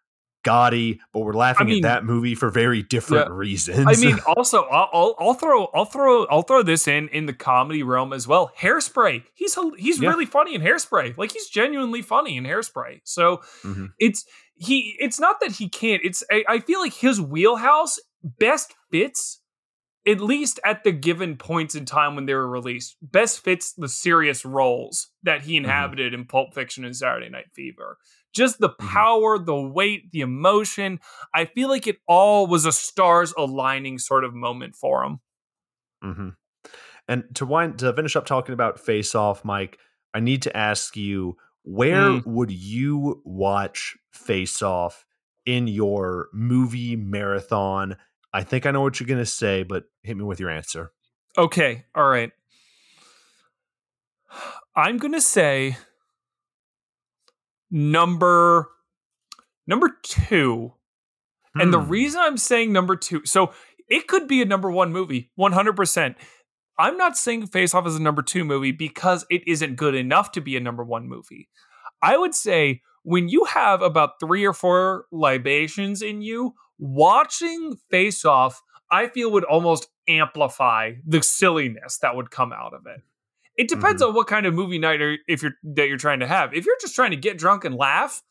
Gotti, 0.45 0.99
but 1.13 1.21
we're 1.21 1.33
laughing 1.33 1.67
I 1.67 1.71
mean, 1.71 1.85
at 1.85 1.89
that 1.89 2.05
movie 2.05 2.35
for 2.35 2.51
very 2.51 2.83
different 2.83 3.29
yeah. 3.29 3.35
reasons. 3.35 3.87
I 3.89 3.97
mean, 4.01 4.19
also, 4.37 4.63
I'll, 4.65 5.17
I'll, 5.19 5.35
throw, 5.35 5.67
I'll 5.75 5.87
throw, 5.87 6.27
I'll 6.27 6.43
throw 6.43 6.63
this 6.63 6.87
in 6.87 7.09
in 7.09 7.27
the 7.27 7.33
comedy 7.33 7.83
realm 7.83 8.13
as 8.13 8.29
well. 8.29 8.53
Hairspray, 8.61 9.25
he's 9.35 9.59
he's 9.79 10.01
yeah. 10.01 10.11
really 10.11 10.27
funny 10.27 10.55
in 10.55 10.61
Hairspray. 10.61 11.17
Like 11.17 11.33
he's 11.33 11.49
genuinely 11.49 12.03
funny 12.03 12.37
in 12.37 12.45
Hairspray. 12.45 13.01
So 13.05 13.39
mm-hmm. 13.63 13.87
it's 13.99 14.25
he. 14.55 14.97
It's 15.01 15.19
not 15.19 15.41
that 15.41 15.53
he 15.53 15.69
can't. 15.69 16.03
It's 16.05 16.23
I, 16.31 16.45
I 16.49 16.59
feel 16.61 16.81
like 16.81 16.95
his 16.95 17.21
wheelhouse 17.21 17.99
best 18.23 18.75
fits 18.91 19.41
at 20.07 20.21
least 20.21 20.61
at 20.65 20.85
the 20.85 20.93
given 20.93 21.37
points 21.37 21.75
in 21.75 21.85
time 21.85 22.15
when 22.15 22.27
they 22.27 22.35
were 22.35 22.49
released, 22.49 22.97
best 23.01 23.41
fits 23.41 23.73
the 23.73 23.89
serious 23.89 24.45
roles 24.45 25.11
that 25.23 25.43
he 25.43 25.57
mm-hmm. 25.57 25.65
inhabited 25.65 26.13
mm-hmm. 26.13 26.23
in 26.23 26.27
Pulp 26.27 26.55
Fiction 26.55 26.85
and 26.85 26.97
Saturday 26.97 27.29
Night 27.29 27.47
Fever 27.55 27.99
just 28.35 28.59
the 28.59 28.71
mm-hmm. 28.71 28.89
power, 28.89 29.39
the 29.39 29.55
weight, 29.55 30.11
the 30.13 30.21
emotion. 30.21 31.01
I 31.33 31.47
feel 31.47 31.69
like 31.69 31.87
it 31.87 31.99
all 32.07 32.47
was 32.47 32.67
a 32.67 32.73
stars 32.73 33.33
aligning 33.39 33.99
sort 33.99 34.25
of 34.25 34.35
moment 34.35 34.77
for 34.77 35.05
him. 35.05 35.21
Mm-hmm. 36.05 36.29
And 37.09 37.25
to 37.35 37.47
wind 37.47 37.79
to 37.79 37.93
finish 37.93 38.17
up 38.17 38.27
talking 38.27 38.53
about 38.53 38.81
Face 38.81 39.15
Off, 39.15 39.45
Mike, 39.45 39.79
I 40.13 40.21
need 40.21 40.43
to 40.43 40.57
ask 40.57 40.97
you 40.97 41.37
where 41.63 42.09
mm. 42.09 42.27
would 42.27 42.51
you 42.51 43.23
watch 43.25 43.97
Face 44.13 44.63
Off 44.63 45.05
in 45.47 45.67
your 45.67 46.29
movie 46.33 46.97
marathon? 46.97 47.97
I 48.35 48.43
think 48.43 48.67
I 48.67 48.73
know 48.73 48.81
what 48.81 48.99
you're 48.99 49.07
going 49.07 49.21
to 49.21 49.27
say, 49.27 49.63
but 49.63 49.85
hit 50.03 50.17
me 50.17 50.25
with 50.25 50.41
your 50.41 50.51
answer. 50.51 50.91
Okay. 51.39 51.85
All 51.95 52.09
right. 52.09 52.33
I'm 54.77 54.99
going 54.99 55.13
to 55.13 55.21
say 55.21 55.77
number 57.71 58.69
number 59.69 59.89
two. 60.03 60.73
Hmm. 61.55 61.61
And 61.61 61.73
the 61.73 61.81
hmm. 61.81 61.89
reason 61.89 62.21
I'm 62.21 62.37
saying 62.37 62.73
number 62.73 62.97
two, 62.97 63.25
so 63.25 63.53
it 63.89 64.09
could 64.09 64.27
be 64.27 64.43
a 64.43 64.47
number 64.47 64.71
one 64.71 64.93
movie, 64.93 65.31
100%. 65.39 66.17
I'm 66.77 66.97
not 66.97 67.17
saying 67.17 67.47
Face 67.47 67.73
Off 67.73 67.87
is 67.87 67.95
a 67.95 68.03
number 68.03 68.23
two 68.23 68.45
movie 68.45 68.73
because 68.73 69.25
it 69.31 69.47
isn't 69.47 69.77
good 69.77 69.95
enough 69.95 70.33
to 70.33 70.41
be 70.41 70.57
a 70.57 70.61
number 70.61 70.83
one 70.83 71.09
movie. 71.09 71.49
I 72.03 72.17
would 72.17 72.35
say 72.35 72.83
when 73.05 73.29
you 73.29 73.45
have 73.45 73.81
about 73.81 74.19
three 74.19 74.45
or 74.45 74.53
four 74.53 75.05
libations 75.13 76.03
in 76.03 76.21
you, 76.21 76.55
watching 76.79 77.77
Face 77.91 78.25
Off, 78.25 78.63
I 78.91 79.09
feel 79.09 79.33
would 79.33 79.45
almost 79.45 79.89
amplify 80.09 80.93
the 81.07 81.23
silliness 81.23 81.99
that 81.99 82.17
would 82.17 82.31
come 82.31 82.53
out 82.53 82.75
of 82.75 82.83
it. 82.87 83.03
It 83.57 83.69
depends 83.69 84.03
mm-hmm. 84.03 84.11
on 84.11 84.15
what 84.15 84.27
kind 84.27 84.47
of 84.47 84.55
movie 84.55 84.79
night 84.79 85.01
or 85.01 85.17
if 85.29 85.43
you're 85.43 85.55
that 85.63 85.89
you're 85.89 85.97
trying 85.97 86.21
to 86.21 86.27
have. 86.27 86.53
If 86.55 86.67
you're 86.67 86.77
just 86.81 86.95
trying 86.95 87.13
to 87.13 87.17
get 87.17 87.39
drunk 87.39 87.65
and 87.65 87.75
laugh, 87.75 88.23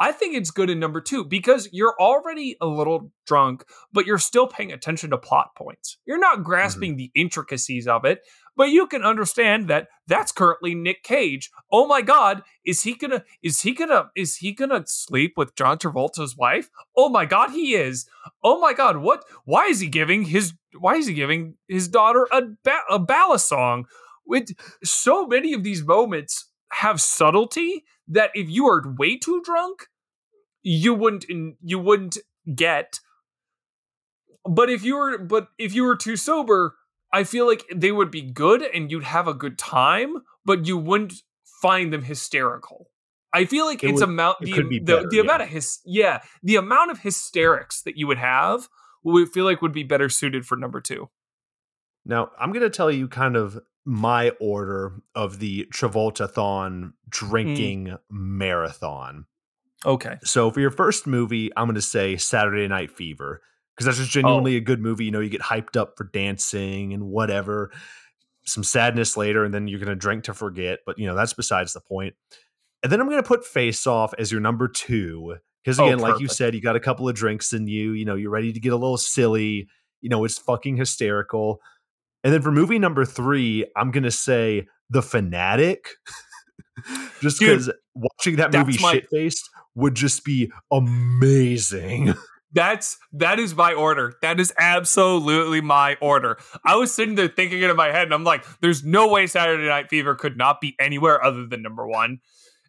I 0.00 0.12
think 0.12 0.36
it's 0.36 0.50
good 0.50 0.70
in 0.70 0.78
number 0.78 1.00
two 1.00 1.24
because 1.24 1.68
you're 1.72 1.94
already 1.98 2.56
a 2.60 2.66
little 2.66 3.12
drunk, 3.26 3.64
but 3.92 4.06
you're 4.06 4.18
still 4.18 4.46
paying 4.46 4.72
attention 4.72 5.10
to 5.10 5.18
plot 5.18 5.50
points. 5.56 5.98
You're 6.06 6.18
not 6.18 6.44
grasping 6.44 6.92
mm-hmm. 6.92 6.98
the 6.98 7.10
intricacies 7.14 7.88
of 7.88 8.04
it, 8.04 8.20
but 8.58 8.70
you 8.70 8.88
can 8.88 9.04
understand 9.04 9.68
that 9.68 9.88
that's 10.08 10.32
currently 10.32 10.74
Nick 10.74 11.04
Cage. 11.04 11.50
Oh 11.72 11.86
my 11.86 12.02
God, 12.02 12.42
is 12.66 12.82
he 12.82 12.96
gonna? 12.96 13.24
Is 13.42 13.62
he 13.62 13.72
gonna? 13.72 14.10
Is 14.16 14.38
he 14.38 14.52
gonna 14.52 14.84
sleep 14.86 15.34
with 15.38 15.56
John 15.56 15.78
Travolta's 15.78 16.36
wife? 16.36 16.70
Oh 16.96 17.08
my 17.08 17.26
God, 17.26 17.52
he 17.52 17.76
is. 17.76 18.08
Oh 18.44 18.60
my 18.60 18.74
God, 18.74 18.98
what? 18.98 19.24
Why 19.46 19.66
is 19.66 19.80
he 19.80 19.88
giving 19.88 20.24
his? 20.24 20.54
Why 20.78 20.96
is 20.96 21.06
he 21.06 21.14
giving 21.14 21.54
his 21.68 21.88
daughter 21.88 22.28
a 22.32 22.42
ba- 22.64 22.84
a 22.90 23.00
balisong? 23.00 23.84
With 24.26 24.50
so 24.84 25.26
many 25.26 25.54
of 25.54 25.64
these 25.64 25.84
moments 25.84 26.50
have 26.72 27.00
subtlety 27.00 27.84
that 28.08 28.32
if 28.34 28.50
you 28.50 28.66
are 28.68 28.82
way 28.98 29.16
too 29.18 29.40
drunk, 29.42 29.86
you 30.62 30.94
wouldn't 30.94 31.26
you 31.62 31.78
wouldn't 31.78 32.18
get. 32.54 33.00
But 34.44 34.70
if 34.70 34.84
you 34.84 34.96
were 34.96 35.18
but 35.18 35.48
if 35.58 35.74
you 35.74 35.84
were 35.84 35.96
too 35.96 36.16
sober, 36.16 36.74
I 37.12 37.24
feel 37.24 37.46
like 37.46 37.64
they 37.74 37.92
would 37.92 38.10
be 38.10 38.22
good 38.22 38.62
and 38.62 38.90
you'd 38.90 39.04
have 39.04 39.28
a 39.28 39.34
good 39.34 39.58
time, 39.58 40.16
but 40.44 40.66
you 40.66 40.76
wouldn't 40.76 41.14
find 41.62 41.92
them 41.92 42.02
hysterical. 42.02 42.90
I 43.32 43.44
feel 43.44 43.66
like 43.66 43.82
it 43.84 43.90
it's 43.90 44.00
would, 44.00 44.08
amount 44.08 44.38
the, 44.40 44.52
the, 44.52 44.78
better, 44.78 45.02
the, 45.02 45.08
the 45.08 45.16
yeah. 45.16 45.22
amount 45.22 45.42
of 45.42 45.48
his 45.48 45.80
yeah 45.84 46.20
the 46.42 46.56
amount 46.56 46.90
of 46.90 47.00
hysterics 47.00 47.82
that 47.82 47.96
you 47.96 48.06
would 48.06 48.18
have 48.18 48.68
we 49.04 49.26
feel 49.26 49.44
like 49.44 49.62
would 49.62 49.72
be 49.72 49.82
better 49.82 50.08
suited 50.08 50.46
for 50.46 50.56
number 50.56 50.80
two. 50.80 51.08
Now 52.04 52.30
I'm 52.38 52.52
going 52.52 52.62
to 52.62 52.70
tell 52.70 52.90
you 52.90 53.08
kind 53.08 53.36
of 53.36 53.60
my 53.84 54.30
order 54.40 55.00
of 55.14 55.38
the 55.38 55.66
Travoltathon 55.72 56.70
mm. 56.70 56.92
drinking 57.08 57.86
mm. 57.86 57.98
marathon. 58.10 59.26
Okay. 59.86 60.16
So 60.24 60.50
for 60.50 60.60
your 60.60 60.70
first 60.70 61.06
movie, 61.06 61.50
I'm 61.56 61.66
going 61.66 61.76
to 61.76 61.82
say 61.82 62.16
Saturday 62.16 62.66
Night 62.66 62.90
Fever 62.90 63.42
because 63.78 63.86
that's 63.86 63.98
just 63.98 64.10
genuinely 64.10 64.54
oh. 64.54 64.58
a 64.58 64.60
good 64.60 64.80
movie. 64.80 65.04
You 65.04 65.12
know, 65.12 65.20
you 65.20 65.30
get 65.30 65.40
hyped 65.40 65.76
up 65.76 65.94
for 65.96 66.02
dancing 66.02 66.92
and 66.92 67.04
whatever. 67.04 67.70
Some 68.44 68.64
sadness 68.64 69.16
later, 69.16 69.44
and 69.44 69.54
then 69.54 69.68
you're 69.68 69.78
going 69.78 69.88
to 69.88 69.94
drink 69.94 70.24
to 70.24 70.34
forget. 70.34 70.80
But 70.84 70.98
you 70.98 71.06
know, 71.06 71.14
that's 71.14 71.32
besides 71.32 71.74
the 71.74 71.80
point. 71.80 72.14
And 72.82 72.90
then 72.90 73.00
I'm 73.00 73.08
going 73.08 73.22
to 73.22 73.28
put 73.28 73.44
Face 73.44 73.86
Off 73.86 74.14
as 74.18 74.32
your 74.32 74.40
number 74.40 74.66
two 74.66 75.36
because 75.62 75.78
oh, 75.78 75.84
again, 75.86 76.00
oh, 76.00 76.02
like 76.02 76.20
you 76.20 76.26
said, 76.26 76.54
you 76.54 76.60
got 76.60 76.74
a 76.74 76.80
couple 76.80 77.08
of 77.08 77.14
drinks 77.14 77.52
in 77.52 77.68
you. 77.68 77.92
You 77.92 78.04
know, 78.04 78.16
you're 78.16 78.32
ready 78.32 78.52
to 78.52 78.58
get 78.58 78.72
a 78.72 78.76
little 78.76 78.96
silly. 78.96 79.68
You 80.00 80.08
know, 80.08 80.24
it's 80.24 80.38
fucking 80.38 80.76
hysterical. 80.76 81.60
And 82.24 82.32
then 82.32 82.42
for 82.42 82.50
movie 82.50 82.80
number 82.80 83.04
three, 83.04 83.64
I'm 83.76 83.92
gonna 83.92 84.10
say 84.10 84.66
The 84.90 85.02
Fanatic. 85.02 85.90
just 87.20 87.38
because 87.38 87.70
watching 87.94 88.36
that 88.36 88.52
movie 88.52 88.78
my, 88.80 88.92
shit 88.92 89.08
faced 89.08 89.48
would 89.76 89.94
just 89.94 90.24
be 90.24 90.50
amazing. 90.72 92.14
That's 92.52 92.96
that 93.12 93.38
is 93.38 93.54
my 93.54 93.74
order. 93.74 94.14
That 94.22 94.40
is 94.40 94.52
absolutely 94.58 95.60
my 95.60 95.96
order. 96.00 96.38
I 96.64 96.76
was 96.76 96.92
sitting 96.92 97.14
there 97.14 97.28
thinking 97.28 97.60
it 97.60 97.70
in 97.70 97.76
my 97.76 97.88
head, 97.88 98.04
and 98.04 98.14
I'm 98.14 98.24
like, 98.24 98.44
"There's 98.60 98.84
no 98.84 99.08
way 99.08 99.26
Saturday 99.26 99.68
Night 99.68 99.90
Fever 99.90 100.14
could 100.14 100.36
not 100.36 100.60
be 100.60 100.74
anywhere 100.80 101.22
other 101.22 101.46
than 101.46 101.62
number 101.62 101.86
one." 101.86 102.20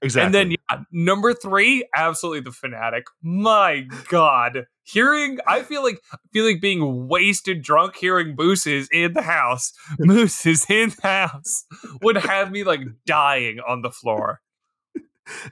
Exactly. 0.02 0.26
And 0.26 0.34
then 0.34 0.52
yeah, 0.52 0.84
number 0.92 1.34
three, 1.34 1.88
absolutely 1.96 2.42
the 2.42 2.52
fanatic. 2.52 3.06
My 3.22 3.88
God. 4.10 4.66
Hearing 4.84 5.40
I 5.46 5.62
feel 5.62 5.84
like 5.84 6.02
I 6.12 6.18
feel 6.34 6.46
like 6.46 6.62
being 6.62 7.08
wasted 7.08 7.62
drunk 7.62 7.96
hearing 7.96 8.36
Moose 8.38 8.66
is 8.66 8.90
in 8.92 9.14
the 9.14 9.22
house. 9.22 9.74
Moose 10.00 10.46
is 10.46 10.66
in 10.70 10.94
the 11.02 11.08
house 11.08 11.66
would 12.02 12.18
have 12.18 12.52
me 12.52 12.64
like 12.64 12.82
dying 13.06 13.60
on 13.60 13.82
the 13.82 13.92
floor. 13.92 14.42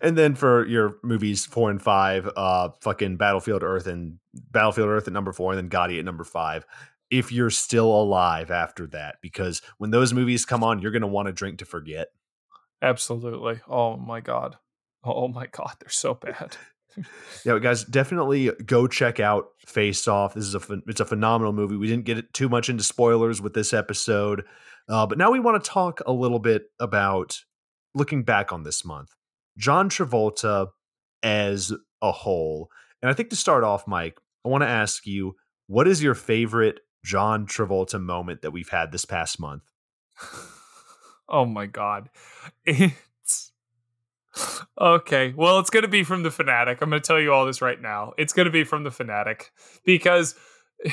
And 0.01 0.17
then 0.17 0.35
for 0.35 0.65
your 0.65 0.97
movies 1.03 1.45
four 1.45 1.69
and 1.69 1.81
five, 1.81 2.29
uh 2.35 2.69
fucking 2.81 3.17
Battlefield 3.17 3.63
Earth 3.63 3.87
and 3.87 4.19
Battlefield 4.51 4.89
Earth 4.89 5.07
at 5.07 5.13
number 5.13 5.33
four, 5.33 5.53
and 5.53 5.57
then 5.57 5.69
Gotti 5.69 5.99
at 5.99 6.05
number 6.05 6.23
five. 6.23 6.65
If 7.09 7.31
you're 7.31 7.49
still 7.49 7.89
alive 7.89 8.51
after 8.51 8.85
that, 8.87 9.15
because 9.21 9.61
when 9.77 9.91
those 9.91 10.13
movies 10.13 10.45
come 10.45 10.63
on, 10.63 10.81
you're 10.81 10.91
gonna 10.91 11.07
want 11.07 11.27
to 11.27 11.33
drink 11.33 11.59
to 11.59 11.65
forget. 11.65 12.09
Absolutely. 12.81 13.61
Oh 13.67 13.97
my 13.97 14.19
god. 14.19 14.57
Oh 15.03 15.27
my 15.27 15.47
god, 15.47 15.75
they're 15.79 15.89
so 15.89 16.13
bad. 16.13 16.57
yeah, 17.45 17.59
guys, 17.59 17.83
definitely 17.83 18.51
go 18.65 18.87
check 18.87 19.19
out 19.19 19.49
Face 19.65 20.07
Off. 20.07 20.33
This 20.33 20.45
is 20.45 20.55
a 20.55 20.61
it's 20.87 20.99
a 20.99 21.05
phenomenal 21.05 21.53
movie. 21.53 21.75
We 21.75 21.87
didn't 21.87 22.05
get 22.05 22.33
too 22.33 22.49
much 22.49 22.69
into 22.69 22.83
spoilers 22.83 23.41
with 23.41 23.53
this 23.53 23.73
episode, 23.73 24.43
uh, 24.89 25.05
but 25.05 25.17
now 25.17 25.31
we 25.31 25.39
want 25.39 25.63
to 25.63 25.69
talk 25.69 26.01
a 26.05 26.11
little 26.11 26.39
bit 26.39 26.69
about 26.79 27.39
looking 27.93 28.23
back 28.23 28.51
on 28.51 28.63
this 28.63 28.83
month. 28.85 29.15
John 29.57 29.89
Travolta 29.89 30.67
as 31.23 31.73
a 32.01 32.11
whole, 32.11 32.69
and 33.01 33.09
I 33.09 33.13
think 33.13 33.29
to 33.29 33.35
start 33.35 33.63
off, 33.63 33.87
Mike, 33.87 34.19
I 34.45 34.49
want 34.49 34.61
to 34.61 34.67
ask 34.67 35.05
you, 35.05 35.35
what 35.67 35.87
is 35.87 36.01
your 36.01 36.13
favorite 36.13 36.79
John 37.03 37.47
Travolta 37.47 38.01
moment 38.01 38.41
that 38.41 38.51
we've 38.51 38.69
had 38.69 38.91
this 38.91 39.05
past 39.05 39.39
month? 39.39 39.63
Oh 41.29 41.45
my 41.45 41.65
god. 41.65 42.09
It's 42.65 43.51
Okay. 44.79 45.33
Well, 45.35 45.59
it's 45.59 45.69
going 45.69 45.83
to 45.83 45.89
be 45.89 46.03
from 46.03 46.23
the 46.23 46.31
fanatic. 46.31 46.79
I'm 46.81 46.89
going 46.89 47.01
to 47.01 47.05
tell 47.05 47.19
you 47.19 47.33
all 47.33 47.45
this 47.45 47.61
right 47.61 47.81
now. 47.81 48.13
It's 48.17 48.33
going 48.33 48.45
to 48.45 48.51
be 48.51 48.63
from 48.63 48.83
the 48.83 48.91
fanatic 48.91 49.51
because 49.83 50.35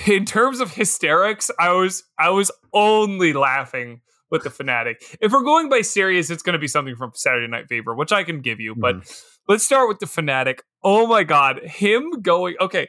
in 0.07 0.25
terms 0.25 0.61
of 0.61 0.73
hysterics, 0.73 1.51
I 1.59 1.73
was 1.73 2.05
I 2.19 2.31
was 2.31 2.51
only 2.73 3.33
laughing 3.33 4.01
with 4.35 4.43
the 4.43 4.51
fanatic. 4.51 5.03
If 5.21 5.33
we're 5.33 5.45
going 5.45 5.69
by 5.69 5.81
serious, 5.81 6.29
it's 6.29 6.43
going 6.43 6.55
to 6.55 6.59
be 6.59 6.67
something 6.69 6.97
from 6.97 7.13
Saturday 7.15 7.47
Night 7.47 7.69
Fever, 7.69 7.95
which 7.95 8.13
I 8.13 8.25
can 8.25 8.41
give 8.41 8.59
you, 8.59 8.75
but 8.75 8.97
mm. 8.97 9.25
let's 9.49 9.65
start 9.65 9.89
with 9.89 10.01
the 10.01 10.07
fanatic. 10.07 10.63
Oh 10.83 11.07
my 11.07 11.23
god, 11.23 11.61
him 11.65 12.21
going 12.21 12.57
Okay. 12.61 12.89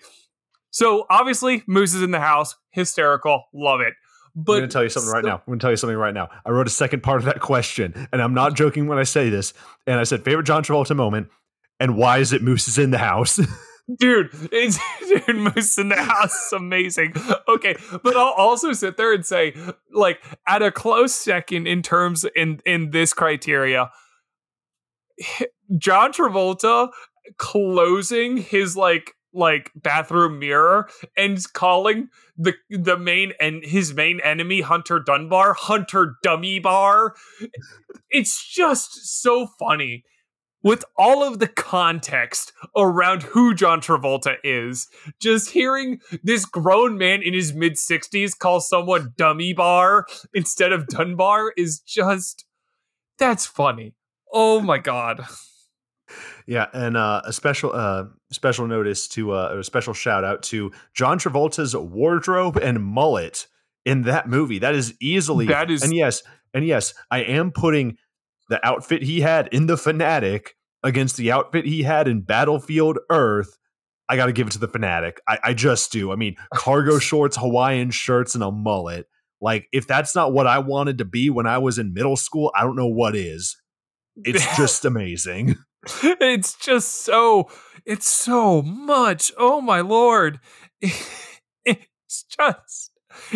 So, 0.72 1.06
obviously, 1.10 1.64
Moose 1.68 1.94
is 1.94 2.02
in 2.02 2.12
the 2.12 2.20
house, 2.20 2.54
hysterical, 2.72 3.46
love 3.54 3.80
it. 3.80 3.94
But 4.36 4.54
I'm 4.54 4.60
going 4.60 4.70
to 4.70 4.74
tell 4.74 4.84
you 4.84 4.90
something 4.90 5.10
right 5.10 5.24
now. 5.24 5.36
I'm 5.36 5.44
going 5.46 5.60
to 5.60 5.64
tell 5.64 5.72
you 5.72 5.78
something 5.78 5.96
right 5.96 6.14
now. 6.14 6.28
I 6.46 6.50
wrote 6.50 6.68
a 6.68 6.72
second 6.72 7.02
part 7.02 7.20
of 7.20 7.26
that 7.26 7.40
question, 7.40 8.08
and 8.12 8.22
I'm 8.22 8.34
not 8.34 8.56
joking 8.56 8.88
when 8.88 8.98
I 8.98 9.04
say 9.04 9.30
this. 9.30 9.54
And 9.88 9.98
I 9.98 10.04
said, 10.04 10.26
favorite 10.26 10.46
John 10.46 10.64
Travolta 10.64 10.94
moment, 10.94 11.30
and 11.80 11.96
why 11.96 12.18
is 12.18 12.34
it 12.34 12.42
Moose 12.42 12.68
is 12.68 12.78
in 12.78 12.92
the 12.92 12.98
house? 12.98 13.40
dude, 13.98 14.30
it's 14.52 14.80
dude, 15.08 15.36
Moose 15.36 15.78
in 15.78 15.90
the 15.90 15.96
house 15.96 16.52
amazing. 16.52 17.14
Okay, 17.48 17.76
but 18.04 18.16
I'll 18.16 18.34
also 18.34 18.74
sit 18.74 18.98
there 18.98 19.14
and 19.14 19.26
say, 19.26 19.56
like, 19.92 20.24
at 20.48 20.62
a 20.62 20.72
close 20.72 21.14
second 21.14 21.68
in 21.68 21.82
terms 21.82 22.26
in 22.36 22.60
in 22.66 22.92
this 22.92 23.14
criteria, 23.14 23.92
John 25.78 26.12
Travolta 26.14 26.90
closing 27.38 28.38
his 28.38 28.78
like 28.78 29.12
like 29.34 29.70
bathroom 29.76 30.40
mirror 30.40 30.88
and 31.18 31.42
calling 31.54 32.10
the 32.38 32.54
the 32.70 32.98
main 32.98 33.34
and 33.40 33.64
his 33.64 33.94
main 33.94 34.20
enemy 34.22 34.62
Hunter 34.62 35.00
Dunbar 35.00 35.54
Hunter 35.54 36.16
Dummy 36.24 36.60
Bar. 36.60 37.16
It's 38.10 38.48
just 38.48 39.22
so 39.22 39.48
funny 39.60 40.06
with 40.66 40.84
all 40.98 41.24
of 41.24 41.38
the 41.38 41.48
context 41.48 42.52
around 42.76 43.22
who 43.22 43.54
John 43.54 43.80
Travolta 43.80 44.38
is. 44.44 44.90
Just 45.20 45.52
hearing 45.52 46.02
this 46.24 46.44
grown 46.44 46.98
man 46.98 47.22
in 47.22 47.36
his 47.36 47.54
mid 47.54 47.74
60s 47.74 48.38
call 48.38 48.60
someone 48.60 49.14
Dummy 49.16 49.54
Bar 49.54 50.08
instead 50.34 50.74
of 50.74 50.88
Dunbar 50.88 51.54
is 51.56 51.80
just 51.80 52.46
that's 53.18 53.46
funny. 53.46 53.94
Oh 54.34 54.60
my 54.60 54.80
god. 54.80 55.26
Yeah, 56.48 56.68
and 56.74 56.96
uh, 56.96 57.22
a 57.26 57.34
special 57.34 57.72
uh, 57.74 58.06
special 58.32 58.68
notice 58.68 59.08
to 59.10 59.32
uh, 59.32 59.56
a 59.60 59.64
special 59.64 59.94
shout 59.94 60.24
out 60.24 60.44
to 60.44 60.72
John 60.94 61.18
Travolta's 61.18 61.76
wardrobe 61.76 62.58
and 62.58 62.84
mullet 62.84 63.48
in 63.86 64.04
that 64.04 64.30
movie. 64.30 64.60
That 64.60 64.76
is 64.76 64.94
easily 65.02 65.48
that 65.48 65.72
is 65.72 65.82
and 65.82 65.96
yes, 65.96 66.22
and 66.54 66.66
yes, 66.66 66.94
I 67.10 67.24
am 67.24 67.52
putting 67.52 67.98
the 68.50 68.66
outfit 68.66 69.04
he 69.04 69.22
had 69.22 69.48
in 69.52 69.68
the 69.68 69.78
Fanatic 69.78 70.56
against 70.84 71.18
the 71.18 71.32
outfit 71.32 71.66
he 71.66 71.84
had 71.84 72.08
in 72.08 72.22
Battlefield 72.22 73.00
Earth. 73.10 73.58
I 74.08 74.16
got 74.16 74.28
to 74.28 74.34
give 74.34 74.48
it 74.48 74.52
to 74.52 74.60
the 74.60 74.68
Fanatic. 74.68 75.20
I, 75.28 75.40
I 75.44 75.54
just 75.54 75.92
do. 75.92 76.12
I 76.12 76.16
mean, 76.16 76.36
cargo 76.54 77.00
shorts, 77.00 77.38
Hawaiian 77.38 77.92
shirts, 77.92 78.36
and 78.36 78.44
a 78.44 78.52
mullet. 78.52 79.08
Like, 79.42 79.68
if 79.72 79.88
that's 79.88 80.16
not 80.16 80.32
what 80.32 80.48
I 80.48 80.60
wanted 80.60 81.00
to 81.00 81.06
be 81.06 81.30
when 81.30 81.48
I 81.48 81.58
was 81.58 81.78
in 81.78 81.94
middle 81.94 82.16
school, 82.16 82.52
I 82.56 82.62
don't 82.62 82.76
know 82.76 82.88
what 82.88 83.16
is. 83.16 83.58
It's 84.18 84.46
just 84.58 84.86
amazing. 84.86 85.56
it's 86.04 86.56
just 86.56 87.04
so 87.04 87.50
it's 87.86 88.10
so 88.10 88.62
much. 88.62 89.32
Oh 89.38 89.62
my 89.62 89.82
lord. 89.82 90.40
It's 90.82 92.24
just 92.24 92.92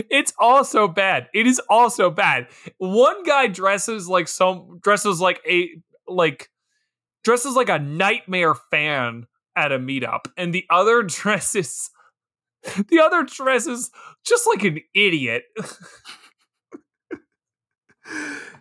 It's 0.09 0.33
also 0.39 0.87
bad. 0.87 1.27
It 1.33 1.47
is 1.47 1.61
also 1.69 2.09
bad. 2.09 2.47
One 2.77 3.23
guy 3.23 3.47
dresses 3.47 4.07
like 4.07 4.27
some 4.27 4.79
dresses 4.81 5.19
like 5.19 5.41
a 5.47 5.69
like 6.07 6.49
dresses 7.23 7.55
like 7.55 7.69
a 7.69 7.79
nightmare 7.79 8.55
fan 8.55 9.27
at 9.55 9.71
a 9.71 9.79
meetup, 9.79 10.25
and 10.37 10.53
the 10.53 10.65
other 10.69 11.03
dresses 11.07 11.89
the 12.89 12.99
other 12.99 13.23
dresses 13.23 13.91
just 14.25 14.47
like 14.47 14.63
an 14.63 14.79
idiot. 14.93 15.43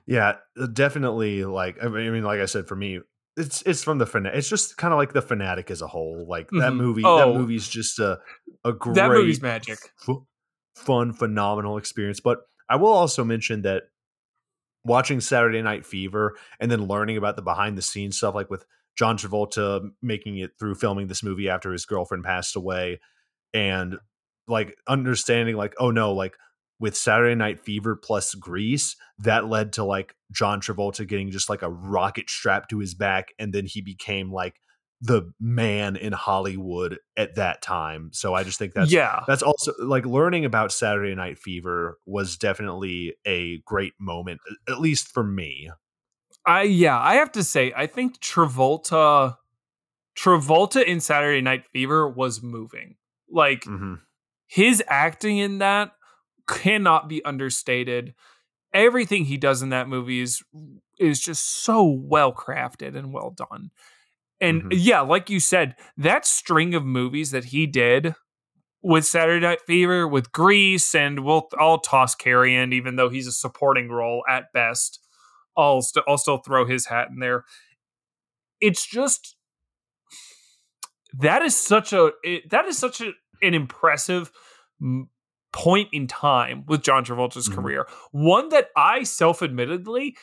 yeah, 0.07 0.37
definitely. 0.73 1.45
Like 1.45 1.83
I 1.83 1.89
mean, 1.89 2.23
like 2.23 2.41
I 2.41 2.47
said, 2.47 2.67
for 2.67 2.77
me, 2.77 3.01
it's 3.37 3.63
it's 3.63 3.83
from 3.83 3.99
the 3.99 4.07
fanatic. 4.07 4.39
It's 4.39 4.49
just 4.49 4.77
kind 4.77 4.93
of 4.93 4.99
like 4.99 5.13
the 5.13 5.23
fanatic 5.23 5.71
as 5.71 5.83
a 5.83 5.87
whole. 5.87 6.27
Like 6.29 6.47
mm-hmm. 6.47 6.59
that 6.59 6.73
movie. 6.73 7.03
Oh, 7.05 7.19
that 7.19 7.39
movie's 7.39 7.69
just 7.69 7.99
a 7.99 8.19
a 8.65 8.73
great 8.73 8.97
that 8.97 9.11
movie's 9.11 9.43
magic, 9.43 9.79
f- 10.09 10.17
fun, 10.79 11.13
phenomenal 11.13 11.77
experience. 11.77 12.21
But 12.21 12.39
I 12.69 12.77
will 12.77 12.93
also 12.93 13.25
mention 13.25 13.63
that 13.63 13.85
watching 14.85 15.21
Saturday 15.21 15.63
Night 15.63 15.85
Fever 15.85 16.37
and 16.61 16.71
then 16.71 16.87
learning 16.87 17.17
about 17.17 17.37
the 17.37 17.43
behind 17.43 17.77
the 17.77 17.83
scenes 17.83 18.17
stuff, 18.17 18.35
like 18.35 18.51
with 18.51 18.65
John 18.97 19.17
Travolta 19.17 19.89
making 20.03 20.39
it 20.39 20.53
through 20.59 20.75
filming 20.75 21.07
this 21.07 21.23
movie 21.23 21.49
after 21.49 21.73
his 21.73 21.87
girlfriend 21.87 22.25
passed 22.25 22.57
away, 22.57 23.01
and 23.53 23.97
like 24.47 24.75
understanding 24.87 25.57
like 25.57 25.75
oh 25.79 25.91
no 25.91 26.13
like 26.13 26.37
with 26.81 26.97
Saturday 26.97 27.35
Night 27.35 27.61
Fever 27.61 27.97
plus 27.97 28.35
Grease, 28.35 28.97
that 29.19 29.49
led 29.49 29.73
to 29.75 29.85
like 29.85 30.15
John 30.31 30.61
Travolta 30.61 31.07
getting 31.07 31.31
just 31.31 31.49
like 31.49 31.63
a 31.63 31.71
rocket 31.71 32.31
strapped 32.31 32.71
to 32.71 32.79
his 32.79 32.95
back, 32.95 33.29
and 33.39 33.53
then 33.53 33.67
he 33.67 33.81
became 33.81 34.33
like 34.33 34.61
the 35.01 35.33
man 35.39 35.97
in 35.97 36.13
Hollywood 36.13 36.99
at 37.17 37.37
that 37.37 37.63
time. 37.63 38.11
So 38.13 38.35
I 38.35 38.43
just 38.43 38.59
think 38.59 38.75
that's 38.75 38.93
yeah. 38.93 39.23
That's 39.27 39.43
also 39.43 39.73
like 39.81 40.05
learning 40.05 40.45
about 40.45 40.73
Saturday 40.73 41.15
Night 41.15 41.39
Fever 41.39 41.99
was 42.05 42.37
definitely 42.37 43.15
a 43.25 43.59
great 43.59 43.93
moment, 44.01 44.41
at 44.69 44.81
least 44.81 45.09
for 45.09 45.23
me. 45.23 45.71
I 46.45 46.63
yeah, 46.63 46.99
I 46.99 47.15
have 47.15 47.33
to 47.33 47.45
say, 47.45 47.73
I 47.77 47.87
think 47.87 48.19
Travolta 48.21 49.37
Travolta 50.19 50.85
in 50.85 51.01
Saturday 51.01 51.43
Night 51.43 51.65
Fever 51.73 52.09
was 52.09 52.43
moving. 52.43 52.97
Like 53.31 53.63
mm-hmm. 53.63 53.95
his 54.47 54.83
acting 54.89 55.39
in 55.39 55.59
that 55.59 55.93
cannot 56.49 57.09
be 57.09 57.25
understated. 57.25 58.15
Everything 58.75 59.27
he 59.27 59.37
does 59.37 59.63
in 59.63 59.69
that 59.69 59.89
movie 59.89 60.21
is 60.21 60.43
is 60.99 61.21
just 61.21 61.63
so 61.63 61.85
well 61.85 62.33
crafted 62.33 62.97
and 62.97 63.13
well 63.13 63.31
done. 63.31 63.71
And 64.41 64.63
mm-hmm. 64.63 64.73
yeah, 64.73 65.01
like 65.01 65.31
you 65.31 65.41
said, 65.41 65.75
that 65.97 66.27
string 66.27 66.75
of 66.75 66.85
movies 66.85 67.31
that 67.33 67.47
he 67.47 67.67
did 67.67 68.15
with 68.83 69.05
Saturday 69.05 69.45
Night 69.45 69.61
Fever, 69.67 70.07
with 70.07 70.33
Grease, 70.33 70.95
and 70.95 71.25
we'll 71.25 71.49
I'll 71.59 71.81
toss 71.81 72.15
Carrie 72.15 72.55
in, 72.55 72.73
even 72.73 72.97
though 72.97 73.09
he's 73.09 73.27
a 73.27 73.33
supporting 73.33 73.89
role 73.91 74.23
at 74.29 74.53
best. 74.53 75.01
I'll 75.57 75.83
st- 75.83 76.05
I'll 76.07 76.19
still 76.19 76.39
throw 76.39 76.67
his 76.67 76.87
hat 76.87 77.09
in 77.11 77.19
there. 77.19 77.45
It's 78.61 78.87
just 78.87 79.37
that 81.19 81.43
is 81.43 81.57
such 81.57 81.93
a 81.93 82.13
it, 82.23 82.51
that 82.51 82.67
is 82.67 82.79
such 82.79 83.01
a, 83.01 83.13
an 83.43 83.55
impressive 83.55 84.31
point 85.53 85.89
in 85.93 86.07
time 86.07 86.65
with 86.67 86.83
John 86.83 87.05
Travolta's 87.05 87.49
mm-hmm. 87.49 87.61
career. 87.61 87.87
One 88.13 88.49
that 88.51 88.69
I 88.77 89.03
self 89.03 89.43
admittedly 89.43 90.17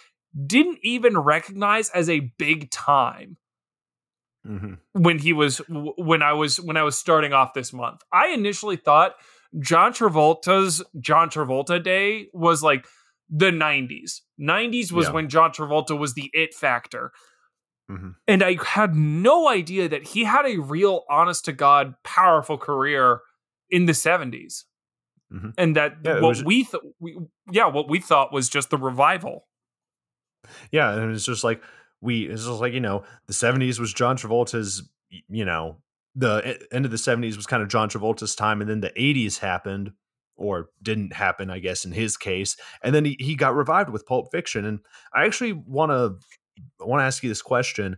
didn't 0.45 0.79
even 0.83 1.17
recognize 1.17 1.89
as 1.89 2.09
a 2.09 2.31
big 2.37 2.71
time. 2.71 3.37
Mm-hmm. 4.45 4.73
When 5.01 5.19
he 5.19 5.33
was 5.33 5.59
when 5.67 6.21
I 6.21 6.33
was 6.33 6.57
when 6.57 6.77
I 6.77 6.83
was 6.83 6.97
starting 6.97 7.33
off 7.33 7.53
this 7.53 7.73
month, 7.73 8.01
I 8.11 8.27
initially 8.27 8.75
thought 8.75 9.15
John 9.59 9.91
Travolta's 9.91 10.83
John 10.99 11.29
Travolta 11.29 11.83
day 11.83 12.27
was 12.33 12.61
like 12.61 12.85
the 13.29 13.51
90s. 13.51 14.21
90s 14.39 14.91
was 14.91 15.07
yeah. 15.07 15.13
when 15.13 15.29
John 15.29 15.51
Travolta 15.51 15.97
was 15.97 16.13
the 16.13 16.29
it 16.33 16.53
factor. 16.53 17.11
Mm-hmm. 17.89 18.09
And 18.27 18.43
I 18.43 18.57
had 18.63 18.95
no 18.95 19.47
idea 19.47 19.87
that 19.89 20.07
he 20.07 20.23
had 20.23 20.45
a 20.45 20.57
real 20.57 21.03
honest 21.09 21.45
to 21.45 21.53
God 21.53 21.95
powerful 22.03 22.57
career 22.57 23.21
in 23.69 23.85
the 23.85 23.93
70s. 23.93 24.63
Mm-hmm. 25.33 25.49
And 25.57 25.75
that 25.75 25.97
yeah, 26.03 26.13
what 26.13 26.29
was, 26.29 26.43
we 26.43 26.63
thought, 26.63 26.83
yeah, 27.51 27.67
what 27.67 27.89
we 27.89 27.99
thought 27.99 28.33
was 28.33 28.49
just 28.49 28.69
the 28.69 28.77
revival. 28.77 29.47
Yeah, 30.71 30.93
and 30.93 31.13
it's 31.13 31.25
just 31.25 31.43
like 31.43 31.61
we, 32.01 32.23
it's 32.23 32.45
just 32.45 32.61
like 32.61 32.73
you 32.73 32.79
know, 32.79 33.03
the 33.27 33.33
'70s 33.33 33.79
was 33.79 33.93
John 33.93 34.17
Travolta's, 34.17 34.89
you 35.09 35.45
know, 35.45 35.77
the 36.15 36.59
end 36.71 36.85
of 36.85 36.91
the 36.91 36.97
'70s 36.97 37.35
was 37.35 37.45
kind 37.45 37.63
of 37.63 37.69
John 37.69 37.89
Travolta's 37.89 38.35
time, 38.35 38.61
and 38.61 38.69
then 38.69 38.81
the 38.81 38.91
'80s 38.91 39.39
happened, 39.39 39.91
or 40.35 40.69
didn't 40.81 41.13
happen, 41.13 41.49
I 41.49 41.59
guess, 41.59 41.85
in 41.85 41.91
his 41.91 42.17
case, 42.17 42.57
and 42.83 42.93
then 42.93 43.05
he, 43.05 43.17
he 43.19 43.35
got 43.35 43.55
revived 43.55 43.89
with 43.89 44.05
Pulp 44.05 44.31
Fiction. 44.31 44.65
And 44.65 44.79
I 45.13 45.25
actually 45.25 45.53
want 45.53 45.91
to 45.91 46.15
want 46.85 47.01
to 47.01 47.05
ask 47.05 47.23
you 47.23 47.29
this 47.29 47.41
question: 47.41 47.97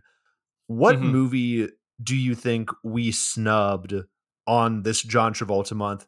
What 0.66 0.96
mm-hmm. 0.96 1.06
movie 1.06 1.68
do 2.02 2.16
you 2.16 2.34
think 2.34 2.70
we 2.84 3.10
snubbed 3.10 3.94
on 4.46 4.82
this 4.82 5.02
John 5.02 5.34
Travolta 5.34 5.74
month 5.74 6.06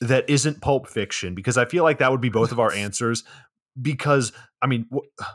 that 0.00 0.28
isn't 0.28 0.60
Pulp 0.60 0.88
Fiction 0.88 1.34
because 1.34 1.58
I 1.58 1.64
feel 1.64 1.84
like 1.84 1.98
that 1.98 2.10
would 2.10 2.20
be 2.20 2.28
both 2.28 2.52
of 2.52 2.60
our 2.60 2.72
answers. 2.74 3.24
Because 3.80 4.32
I 4.62 4.66
mean, 4.66 4.86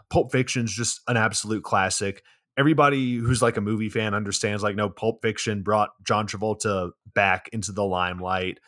Pulp 0.10 0.32
Fiction 0.32 0.66
is 0.66 0.74
just 0.74 1.02
an 1.08 1.18
absolute 1.18 1.64
classic. 1.64 2.24
Everybody 2.58 3.18
who's 3.18 3.42
like 3.42 3.58
a 3.58 3.62
movie 3.62 3.90
fan 3.90 4.14
understands, 4.14 4.64
like, 4.64 4.76
no, 4.76 4.90
Pulp 4.90 5.22
Fiction 5.22 5.62
brought 5.62 5.92
John 6.06 6.28
Travolta 6.28 6.92
back 7.14 7.50
into 7.54 7.72
the 7.72 7.86
limelight. 7.86 8.60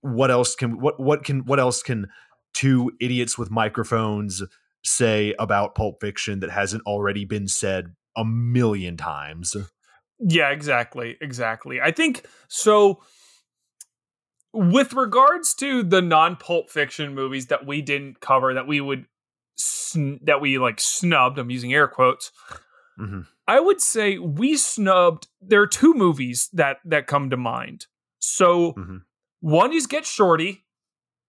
What 0.00 0.30
else 0.30 0.54
can 0.54 0.80
what 0.80 1.00
what 1.00 1.24
can 1.24 1.40
what 1.40 1.58
else 1.58 1.82
can 1.82 2.08
two 2.54 2.92
idiots 3.00 3.36
with 3.36 3.50
microphones 3.50 4.42
say 4.84 5.34
about 5.38 5.74
Pulp 5.74 6.00
Fiction 6.00 6.40
that 6.40 6.50
hasn't 6.50 6.84
already 6.86 7.24
been 7.24 7.48
said 7.48 7.94
a 8.16 8.24
million 8.24 8.96
times? 8.96 9.56
Yeah, 10.20 10.50
exactly, 10.50 11.16
exactly. 11.20 11.80
I 11.80 11.90
think 11.90 12.26
so 12.48 13.00
with 14.52 14.92
regards 14.92 15.54
to 15.54 15.82
the 15.82 16.02
non-pulp 16.02 16.70
fiction 16.70 17.14
movies 17.14 17.46
that 17.46 17.66
we 17.66 17.80
didn't 17.80 18.20
cover 18.20 18.54
that 18.54 18.66
we 18.66 18.80
would 18.80 19.06
sn- 19.56 20.20
that 20.22 20.40
we 20.40 20.58
like 20.58 20.80
snubbed 20.80 21.38
i'm 21.38 21.50
using 21.50 21.72
air 21.72 21.88
quotes 21.88 22.30
mm-hmm. 22.98 23.20
i 23.48 23.58
would 23.58 23.80
say 23.80 24.18
we 24.18 24.56
snubbed 24.56 25.28
there 25.40 25.60
are 25.60 25.66
two 25.66 25.94
movies 25.94 26.48
that 26.52 26.78
that 26.84 27.06
come 27.06 27.30
to 27.30 27.36
mind 27.36 27.86
so 28.18 28.72
mm-hmm. 28.72 28.98
one 29.40 29.72
is 29.72 29.86
get 29.86 30.04
shorty 30.04 30.64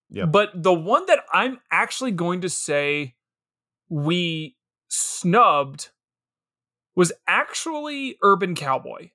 yep. 0.10 0.32
but 0.32 0.50
the 0.54 0.74
one 0.74 1.06
that 1.06 1.20
i'm 1.32 1.60
actually 1.72 2.12
going 2.12 2.42
to 2.42 2.50
say 2.50 3.16
we 3.90 4.58
snubbed 4.90 5.90
was 6.96 7.12
actually 7.28 8.18
urban 8.22 8.54
cowboy 8.54 9.10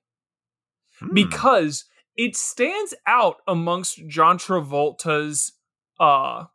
hmm. 0.99 1.13
because 1.13 1.85
it 2.19 2.35
stands 2.35 2.93
out 3.07 3.37
amongst 3.47 4.05
John 4.09 4.37
Travolta's 4.37 5.53
uh 6.01 6.45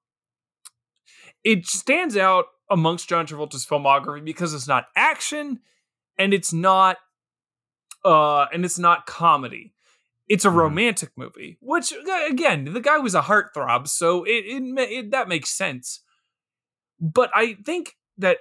it 1.43 1.67
stands 1.67 2.19
out 2.19 2.45
amongst 2.71 3.09
John 3.09 3.27
Travolta's 3.27 3.65
filmography 3.65 4.23
because 4.23 4.53
it's 4.53 4.69
not 4.69 4.89
action 4.95 5.61
and 6.19 6.35
it's 6.35 6.53
not 6.53 6.99
uh 8.05 8.45
and 8.53 8.67
it's 8.67 8.79
not 8.79 9.07
comedy. 9.07 9.73
It's 10.29 10.45
a 10.45 10.49
mm-hmm. 10.49 10.59
romantic 10.59 11.13
movie, 11.17 11.57
which 11.61 11.95
again, 12.29 12.65
the 12.65 12.81
guy 12.81 12.99
was 12.99 13.15
a 13.15 13.23
heartthrob, 13.23 13.89
so 13.89 14.25
it, 14.25 14.45
it, 14.47 14.63
it 14.79 15.11
that 15.13 15.29
makes 15.29 15.49
sense. 15.49 16.01
But 17.01 17.31
I 17.35 17.55
think 17.55 17.97
that 18.19 18.39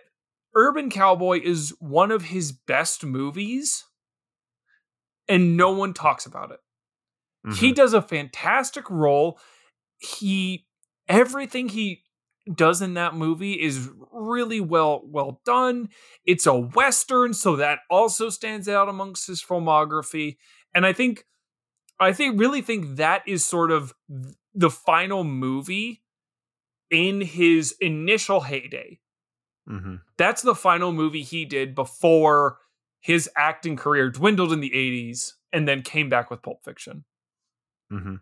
Urban 0.53 0.89
Cowboy 0.89 1.39
is 1.41 1.73
one 1.79 2.11
of 2.11 2.23
his 2.23 2.51
best 2.51 3.05
movies 3.05 3.85
and 5.29 5.55
no 5.55 5.71
one 5.71 5.93
talks 5.93 6.25
about 6.25 6.51
it. 6.51 6.59
Mm-hmm. 7.45 7.57
He 7.57 7.71
does 7.71 7.93
a 7.93 8.01
fantastic 8.01 8.89
role. 8.89 9.39
He 9.97 10.65
everything 11.07 11.69
he 11.69 12.03
does 12.53 12.81
in 12.81 12.93
that 12.95 13.15
movie 13.15 13.53
is 13.53 13.89
really 14.11 14.59
well 14.59 15.01
well 15.05 15.41
done. 15.45 15.89
It's 16.25 16.45
a 16.45 16.53
western, 16.53 17.33
so 17.33 17.55
that 17.55 17.79
also 17.89 18.29
stands 18.29 18.67
out 18.67 18.89
amongst 18.89 19.27
his 19.27 19.43
filmography. 19.43 20.37
And 20.73 20.85
I 20.85 20.93
think 20.93 21.25
I 21.99 22.13
think 22.13 22.39
really 22.39 22.61
think 22.61 22.97
that 22.97 23.23
is 23.27 23.45
sort 23.45 23.71
of 23.71 23.93
the 24.53 24.69
final 24.69 25.23
movie 25.23 26.03
in 26.89 27.21
his 27.21 27.75
initial 27.79 28.41
heyday. 28.41 28.99
Mm-hmm. 29.69 29.95
That's 30.17 30.41
the 30.41 30.55
final 30.55 30.91
movie 30.91 31.23
he 31.23 31.45
did 31.45 31.75
before 31.75 32.57
his 32.99 33.29
acting 33.35 33.75
career 33.75 34.09
dwindled 34.09 34.53
in 34.53 34.59
the 34.59 34.69
80s 34.69 35.31
and 35.51 35.67
then 35.67 35.81
came 35.81 36.09
back 36.09 36.29
with 36.29 36.41
Pulp 36.41 36.63
Fiction. 36.63 37.05
Mm-hmm. 37.91 38.15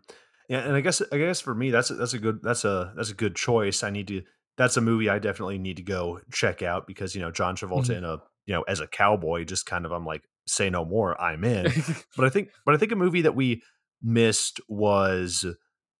Yeah, 0.48 0.60
and 0.60 0.76
I 0.76 0.80
guess 0.80 1.00
I 1.12 1.18
guess 1.18 1.40
for 1.40 1.54
me 1.54 1.70
that's 1.70 1.90
a, 1.90 1.94
that's 1.94 2.14
a 2.14 2.18
good 2.18 2.40
that's 2.42 2.64
a 2.64 2.92
that's 2.96 3.10
a 3.10 3.14
good 3.14 3.36
choice. 3.36 3.82
I 3.82 3.90
need 3.90 4.08
to 4.08 4.22
that's 4.56 4.76
a 4.76 4.80
movie 4.80 5.08
I 5.08 5.18
definitely 5.18 5.58
need 5.58 5.76
to 5.76 5.82
go 5.82 6.20
check 6.32 6.62
out 6.62 6.86
because 6.86 7.14
you 7.14 7.20
know 7.20 7.30
John 7.30 7.56
Travolta 7.56 7.84
mm-hmm. 7.84 7.92
in 7.92 8.04
a 8.04 8.18
you 8.46 8.54
know 8.54 8.62
as 8.62 8.80
a 8.80 8.86
cowboy 8.86 9.44
just 9.44 9.66
kind 9.66 9.86
of 9.86 9.92
I'm 9.92 10.04
like 10.04 10.22
say 10.46 10.68
no 10.70 10.84
more 10.84 11.18
I'm 11.20 11.44
in. 11.44 11.72
but 12.16 12.26
I 12.26 12.28
think 12.28 12.50
but 12.66 12.74
I 12.74 12.78
think 12.78 12.92
a 12.92 12.96
movie 12.96 13.22
that 13.22 13.34
we 13.34 13.62
missed 14.02 14.60
was 14.68 15.46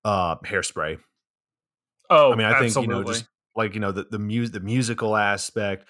uh 0.04 0.36
Hairspray. 0.44 0.98
Oh, 2.10 2.32
I 2.32 2.36
mean, 2.36 2.46
I 2.46 2.50
absolutely. 2.50 2.72
think 2.72 2.86
you 2.86 2.88
know, 2.88 3.04
just 3.04 3.24
like 3.56 3.74
you 3.74 3.80
know, 3.80 3.92
the 3.92 4.06
the 4.10 4.18
music, 4.18 4.54
the 4.54 4.60
musical 4.60 5.16
aspect. 5.16 5.88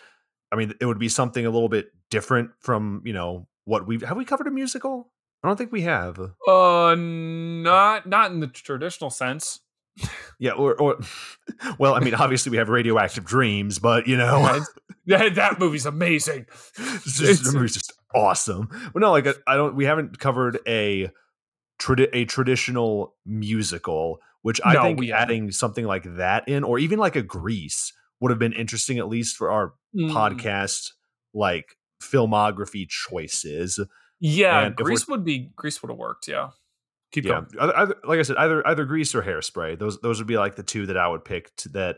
I 0.52 0.56
mean, 0.56 0.74
it 0.80 0.86
would 0.86 0.98
be 0.98 1.08
something 1.08 1.44
a 1.44 1.50
little 1.50 1.68
bit 1.68 1.86
different 2.10 2.50
from 2.60 3.02
you 3.04 3.12
know 3.12 3.48
what 3.64 3.86
we've 3.86 4.02
have 4.02 4.16
we 4.16 4.24
covered 4.24 4.46
a 4.46 4.50
musical. 4.50 5.12
I 5.42 5.48
don't 5.48 5.56
think 5.56 5.72
we 5.72 5.82
have. 5.82 6.18
uh, 6.46 6.94
not 6.96 8.06
not 8.06 8.30
in 8.30 8.40
the 8.40 8.46
traditional 8.48 9.10
sense. 9.10 9.60
Yeah, 10.38 10.52
or, 10.52 10.74
or 10.74 10.98
well, 11.78 11.94
I 11.94 12.00
mean, 12.00 12.14
obviously 12.14 12.50
we 12.50 12.56
have 12.56 12.68
Radioactive 12.68 13.24
Dreams, 13.24 13.78
but 13.78 14.08
you 14.08 14.16
know, 14.16 14.60
that, 15.06 15.34
that 15.36 15.60
movie's 15.60 15.86
amazing. 15.86 16.46
just, 17.04 17.44
the 17.44 17.52
movie's 17.52 17.74
just 17.74 17.92
awesome. 18.12 18.68
But 18.92 19.00
no, 19.00 19.12
like 19.12 19.26
I 19.46 19.54
don't. 19.54 19.76
We 19.76 19.84
haven't 19.84 20.18
covered 20.18 20.58
a 20.66 21.10
tradi- 21.80 22.08
a 22.12 22.24
traditional 22.24 23.14
musical, 23.24 24.18
which 24.40 24.60
I 24.64 24.72
No, 24.74 24.82
think 24.82 25.08
adding 25.10 25.52
something 25.52 25.84
like 25.84 26.16
that 26.16 26.48
in, 26.48 26.64
or 26.64 26.80
even 26.80 26.98
like 26.98 27.14
a 27.14 27.22
Grease, 27.22 27.92
would 28.18 28.30
have 28.30 28.40
been 28.40 28.52
interesting 28.54 28.98
at 28.98 29.08
least 29.08 29.36
for 29.36 29.50
our 29.52 29.74
Mm. 29.94 30.10
podcast 30.10 30.88
like 31.34 31.76
filmography 32.02 32.88
choices. 32.88 33.78
Yeah, 34.22 34.66
And 34.66 34.76
Grease 34.76 35.08
would 35.08 35.24
be 35.24 35.50
Grease 35.56 35.82
would 35.82 35.90
have 35.90 35.98
worked. 35.98 36.28
Yeah, 36.28 36.50
keep 37.10 37.24
Yeah, 37.24 37.42
going. 37.58 37.70
either, 37.74 37.96
like 38.04 38.20
I 38.20 38.22
said, 38.22 38.36
either 38.36 38.64
either 38.66 38.84
Grease 38.84 39.14
or 39.16 39.22
Hairspray. 39.22 39.76
Those 39.78 40.00
those 40.00 40.18
would 40.18 40.28
be 40.28 40.38
like 40.38 40.54
the 40.54 40.62
two 40.62 40.86
that 40.86 40.96
I 40.96 41.08
would 41.08 41.24
pick 41.24 41.54
to, 41.56 41.68
that 41.70 41.96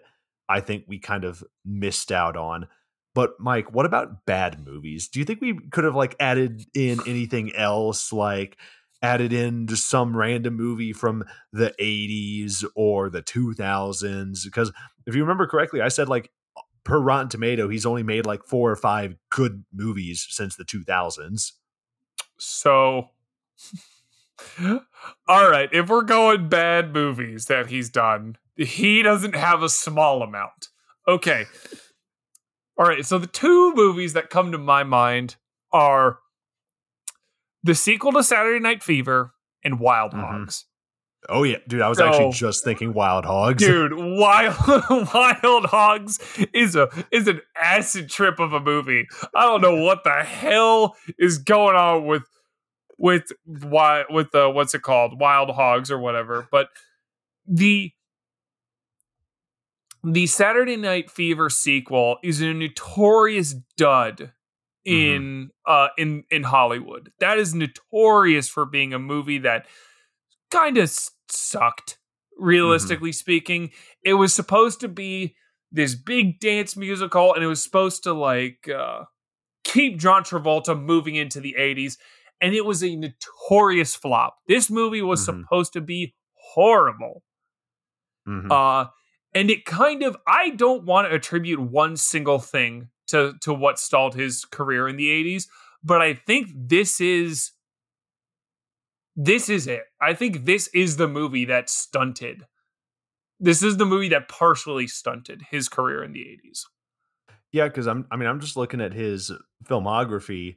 I 0.49 0.61
think 0.61 0.85
we 0.89 0.99
kind 0.99 1.25
of 1.25 1.45
missed 1.67 2.11
out 2.11 2.37
on. 2.37 2.67
But 3.15 3.35
Mike, 3.39 3.73
what 3.75 3.85
about 3.85 4.25
bad 4.25 4.65
movies? 4.65 5.09
Do 5.09 5.19
you 5.19 5.27
think 5.27 5.43
we 5.43 5.59
could 5.71 5.85
have 5.85 5.95
like 5.95 6.17
added 6.19 6.65
in 6.75 6.99
anything 7.07 7.55
else, 7.55 8.11
like 8.11 8.57
added 9.03 9.35
in 9.35 9.67
just 9.67 9.87
some 9.89 10.17
random 10.17 10.55
movie 10.57 10.95
from 10.95 11.25
the 11.53 11.75
'80s 11.79 12.65
or 12.75 13.11
the 13.11 13.23
2000s? 13.23 14.45
Because 14.45 14.73
if 15.07 15.15
you 15.15 15.21
remember 15.21 15.47
correctly, 15.47 15.83
I 15.83 15.89
said 15.89 16.09
like 16.09 16.31
per 16.85 16.99
Rotten 16.99 17.29
Tomato, 17.29 17.69
he's 17.69 17.85
only 17.85 18.03
made 18.03 18.25
like 18.25 18.45
four 18.47 18.71
or 18.71 18.77
five 18.77 19.15
good 19.31 19.65
movies 19.75 20.27
since 20.31 20.57
the 20.57 20.65
2000s. 20.65 21.53
So, 22.37 23.11
all 25.29 25.51
right, 25.51 25.69
if 25.73 25.89
we're 25.89 26.03
going 26.03 26.49
bad 26.49 26.93
movies 26.93 27.47
that 27.47 27.69
he's 27.69 27.89
done, 27.91 28.37
he 28.57 29.03
doesn't 29.03 29.35
have 29.35 29.63
a 29.63 29.69
small 29.69 30.23
amount. 30.23 30.69
Okay. 31.07 31.47
All 32.77 32.87
right, 32.87 33.05
so 33.05 33.19
the 33.19 33.27
two 33.27 33.73
movies 33.75 34.13
that 34.15 34.31
come 34.31 34.51
to 34.53 34.59
my 34.59 34.83
mind 34.83 35.37
are 35.73 36.19
the 37.63 37.75
sequel 37.75 38.13
to 38.13 38.23
Saturday 38.23 38.61
Night 38.61 38.83
Fever 38.83 39.35
and 39.63 39.79
Wild 39.79 40.13
Mhm. 40.13 40.21
Hogs. 40.21 40.67
Oh 41.29 41.43
yeah, 41.43 41.59
dude, 41.67 41.81
I 41.81 41.89
was 41.89 42.01
actually 42.01 42.33
just 42.33 42.65
thinking 42.65 42.93
Wild 42.93 43.25
Hogs. 43.25 43.63
Dude, 43.67 43.93
Wild 43.95 44.57
Wild 44.91 45.65
Hogs 45.67 46.19
is 46.53 46.77
a 46.77 46.89
is 47.11 47.29
an 47.29 47.41
acid 47.61 48.11
trip 48.11 48.39
of 48.39 48.53
a 48.53 48.61
movie. 48.61 49.07
I 49.35 49.43
don't 49.43 49.61
know 49.61 49.83
what 49.83 50.05
the 50.05 50.23
hell 50.23 50.97
is 51.19 51.39
going 51.39 51.77
on 51.77 52.07
with 52.07 52.25
with 52.99 53.25
why 53.45 54.05
with 54.11 54.31
the 54.33 54.51
what's 54.51 54.75
it 54.75 54.83
called 54.83 55.19
Wild 55.19 55.51
Hogs 55.51 55.91
or 55.91 55.99
whatever. 55.99 56.47
But 56.51 56.69
the 57.47 57.93
the 60.03 60.27
Saturday 60.27 60.77
Night 60.77 61.11
Fever 61.11 61.49
sequel 61.49 62.19
is 62.23 62.41
a 62.43 62.53
notorious 62.53 63.55
dud 63.77 64.33
in 64.85 65.51
uh 65.67 65.89
in 65.97 66.25
in 66.31 66.43
Hollywood. 66.43 67.11
That 67.21 67.39
is 67.39 67.55
notorious 67.55 68.49
for 68.49 68.67
being 68.67 68.93
a 68.93 68.99
movie 68.99 69.39
that 69.39 69.67
kind 70.55 70.79
of 70.79 70.91
sucked 71.29 71.99
realistically 72.39 73.13
speaking. 73.13 73.71
It 74.05 74.15
was 74.15 74.33
supposed 74.35 74.81
to 74.81 74.89
be 74.89 75.35
this 75.73 75.95
big 75.95 76.39
dance 76.41 76.77
musical 76.77 77.35
and 77.35 77.43
it 77.43 77.47
was 77.49 77.63
supposed 77.63 78.03
to 78.05 78.13
like 78.13 78.69
uh 78.69 79.05
keep 79.65 79.99
John 79.99 80.23
Travolta 80.23 80.81
moving 80.81 81.17
into 81.17 81.41
the 81.41 81.57
80s 81.59 81.97
and 82.41 82.55
it 82.55 82.65
was 82.65 82.83
a 82.85 82.95
notorious 82.97 83.95
flop. 83.97 84.37
This 84.47 84.71
movie 84.71 85.03
was 85.03 85.21
Mhm. 85.21 85.43
supposed 85.43 85.73
to 85.73 85.81
be 85.81 86.15
horrible. 86.55 87.23
Mhm. 88.29 88.51
Uh 88.51 88.91
and 89.35 89.51
it 89.51 89.65
kind 89.65 90.03
of 90.03 90.17
I 90.27 90.51
don't 90.51 90.85
want 90.85 91.09
to 91.09 91.15
attribute 91.15 91.61
one 91.61 91.97
single 91.97 92.39
thing 92.39 92.91
to 93.09 93.35
to 93.43 93.53
what 93.53 93.79
stalled 93.79 94.15
his 94.15 94.45
career 94.45 94.87
in 94.89 94.97
the 94.97 95.09
80s, 95.11 95.49
but 95.83 96.01
I 96.01 96.15
think 96.15 96.49
this 96.55 97.01
is 97.01 97.51
this 99.17 99.49
is 99.49 99.67
it. 99.67 99.85
I 100.01 100.15
think 100.15 100.45
this 100.45 100.69
is 100.69 100.97
the 100.97 101.09
movie 101.09 101.45
that 101.47 101.71
stunted. 101.71 102.47
This 103.39 103.63
is 103.63 103.77
the 103.77 103.87
movie 103.87 104.09
that 104.09 104.29
partially 104.29 104.87
stunted 104.87 105.43
his 105.51 105.69
career 105.69 106.03
in 106.03 106.13
the 106.13 106.21
80s. 106.21 106.63
Yeah, 107.55 107.69
because 107.69 107.87
I'm. 107.87 108.05
I 108.11 108.17
mean, 108.17 108.29
I'm 108.29 108.41
just 108.41 108.57
looking 108.57 108.81
at 108.81 108.93
his 108.93 109.31
filmography, 109.65 110.57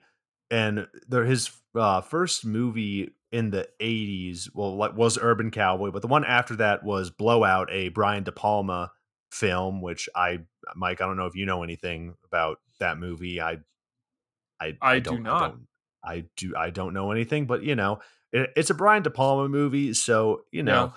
and 0.49 0.87
there 1.07 1.25
his 1.25 1.51
uh, 1.75 2.01
first 2.01 2.43
movie 2.43 3.11
in 3.31 3.51
the 3.51 3.69
'80s, 3.79 4.49
well, 4.51 4.75
like, 4.75 4.97
was 4.97 5.19
Urban 5.21 5.51
Cowboy, 5.51 5.91
but 5.91 6.01
the 6.01 6.07
one 6.07 6.25
after 6.25 6.55
that 6.55 6.83
was 6.83 7.11
Blowout, 7.11 7.69
a 7.71 7.89
Brian 7.89 8.23
De 8.23 8.31
Palma 8.31 8.91
film. 9.31 9.79
Which 9.79 10.09
I, 10.15 10.39
Mike, 10.75 10.99
I 10.99 11.05
don't 11.05 11.17
know 11.17 11.27
if 11.27 11.35
you 11.35 11.45
know 11.45 11.61
anything 11.61 12.15
about 12.25 12.57
that 12.79 12.97
movie. 12.97 13.39
I, 13.39 13.59
I, 14.59 14.75
I 14.81 14.97
do 14.97 15.11
don't, 15.11 15.21
not. 15.21 15.43
I, 15.43 15.47
don't, 15.49 15.67
I 16.03 16.25
do. 16.35 16.55
I 16.57 16.71
don't 16.71 16.95
know 16.95 17.11
anything, 17.11 17.45
but 17.45 17.61
you 17.61 17.75
know, 17.75 17.99
it's 18.31 18.69
a 18.69 18.73
Brian 18.73 19.03
De 19.03 19.09
Palma 19.09 19.49
movie, 19.49 19.93
so 19.93 20.41
you 20.51 20.63
know. 20.63 20.93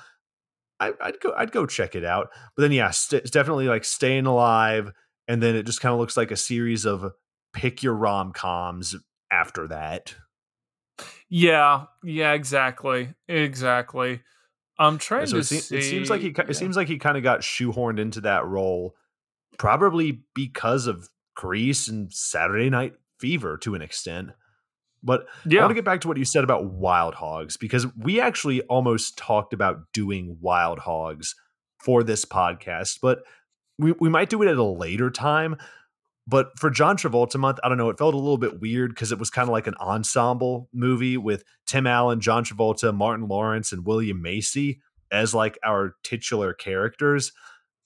I, 0.82 0.94
I'd 0.98 1.20
go. 1.20 1.34
I'd 1.36 1.52
go 1.52 1.66
check 1.66 1.94
it 1.94 2.06
out. 2.06 2.30
But 2.56 2.62
then, 2.62 2.72
yeah, 2.72 2.90
st- 2.90 3.20
it's 3.20 3.30
definitely 3.30 3.68
like 3.68 3.84
staying 3.84 4.24
alive, 4.24 4.90
and 5.28 5.42
then 5.42 5.54
it 5.54 5.66
just 5.66 5.82
kind 5.82 5.92
of 5.92 6.00
looks 6.00 6.16
like 6.16 6.30
a 6.30 6.36
series 6.36 6.86
of 6.86 7.12
pick 7.52 7.82
your 7.82 7.94
rom 7.94 8.32
coms 8.32 8.96
after 9.30 9.68
that. 9.68 10.14
Yeah, 11.28 11.84
yeah, 12.02 12.32
exactly. 12.32 13.14
Exactly. 13.28 14.22
I'm 14.78 14.96
trying 14.96 15.26
so 15.26 15.34
to 15.34 15.40
it, 15.40 15.44
se- 15.44 15.58
see. 15.58 15.76
it 15.76 15.82
seems 15.82 16.08
like 16.08 16.22
he. 16.22 16.28
yeah. 16.36 16.44
It 16.48 16.54
seems 16.54 16.76
like 16.76 16.88
he 16.88 16.96
kind 16.96 17.18
of 17.18 17.22
got 17.22 17.40
shoehorned 17.40 18.00
into 18.00 18.22
that 18.22 18.46
role, 18.46 18.94
probably 19.58 20.22
because 20.34 20.86
of 20.86 21.10
Grease 21.36 21.88
and 21.88 22.12
Saturday 22.12 22.70
Night 22.70 22.94
Fever 23.18 23.58
to 23.58 23.74
an 23.74 23.82
extent. 23.82 24.30
But 25.02 25.26
I 25.58 25.62
want 25.62 25.70
to 25.70 25.74
get 25.74 25.84
back 25.84 26.02
to 26.02 26.08
what 26.08 26.18
you 26.18 26.24
said 26.24 26.44
about 26.44 26.66
Wild 26.66 27.14
Hogs 27.14 27.56
because 27.56 27.86
we 27.96 28.20
actually 28.20 28.60
almost 28.62 29.16
talked 29.16 29.52
about 29.52 29.78
doing 29.92 30.36
Wild 30.40 30.78
Hogs 30.78 31.34
for 31.78 32.02
this 32.02 32.24
podcast, 32.24 32.98
but 33.00 33.22
we, 33.78 33.92
we 33.92 34.10
might 34.10 34.28
do 34.28 34.42
it 34.42 34.48
at 34.48 34.56
a 34.56 34.62
later 34.62 35.10
time. 35.10 35.56
But 36.26 36.50
for 36.58 36.70
John 36.70 36.96
Travolta 36.96 37.36
month, 37.36 37.58
I 37.64 37.68
don't 37.68 37.78
know, 37.78 37.88
it 37.88 37.98
felt 37.98 38.14
a 38.14 38.18
little 38.18 38.38
bit 38.38 38.60
weird 38.60 38.90
because 38.90 39.10
it 39.10 39.18
was 39.18 39.30
kind 39.30 39.48
of 39.48 39.52
like 39.52 39.66
an 39.66 39.74
ensemble 39.80 40.68
movie 40.72 41.16
with 41.16 41.44
Tim 41.66 41.86
Allen, 41.86 42.20
John 42.20 42.44
Travolta, 42.44 42.94
Martin 42.94 43.26
Lawrence, 43.26 43.72
and 43.72 43.86
William 43.86 44.20
Macy 44.20 44.80
as 45.10 45.34
like 45.34 45.58
our 45.64 45.96
titular 46.04 46.52
characters. 46.52 47.32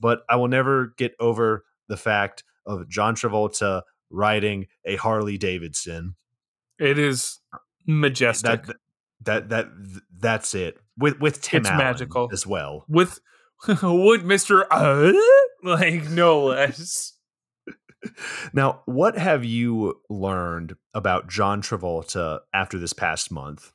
But 0.00 0.22
I 0.28 0.36
will 0.36 0.48
never 0.48 0.92
get 0.98 1.14
over 1.20 1.64
the 1.88 1.96
fact 1.96 2.42
of 2.66 2.88
John 2.88 3.14
Travolta 3.14 3.82
riding 4.10 4.66
a 4.84 4.96
Harley 4.96 5.38
Davidson 5.38 6.16
It 6.78 6.98
is 6.98 7.38
majestic. 7.86 8.66
that 8.66 8.76
that 9.22 9.48
that 9.50 9.68
that's 10.18 10.54
it 10.54 10.76
with 10.98 11.18
with 11.20 11.40
Tim 11.40 11.60
It's 11.60 11.70
Allen 11.70 11.78
magical. 11.84 12.28
as 12.32 12.46
well. 12.46 12.84
with 12.88 13.20
would 13.68 14.22
Mr. 14.22 14.64
Uh, 14.70 15.12
like 15.62 16.08
no 16.10 16.44
less. 16.46 17.12
Now, 18.52 18.82
what 18.84 19.16
have 19.16 19.44
you 19.46 20.00
learned 20.10 20.76
about 20.92 21.28
John 21.30 21.62
Travolta 21.62 22.40
after 22.52 22.78
this 22.78 22.92
past 22.92 23.32
month? 23.32 23.72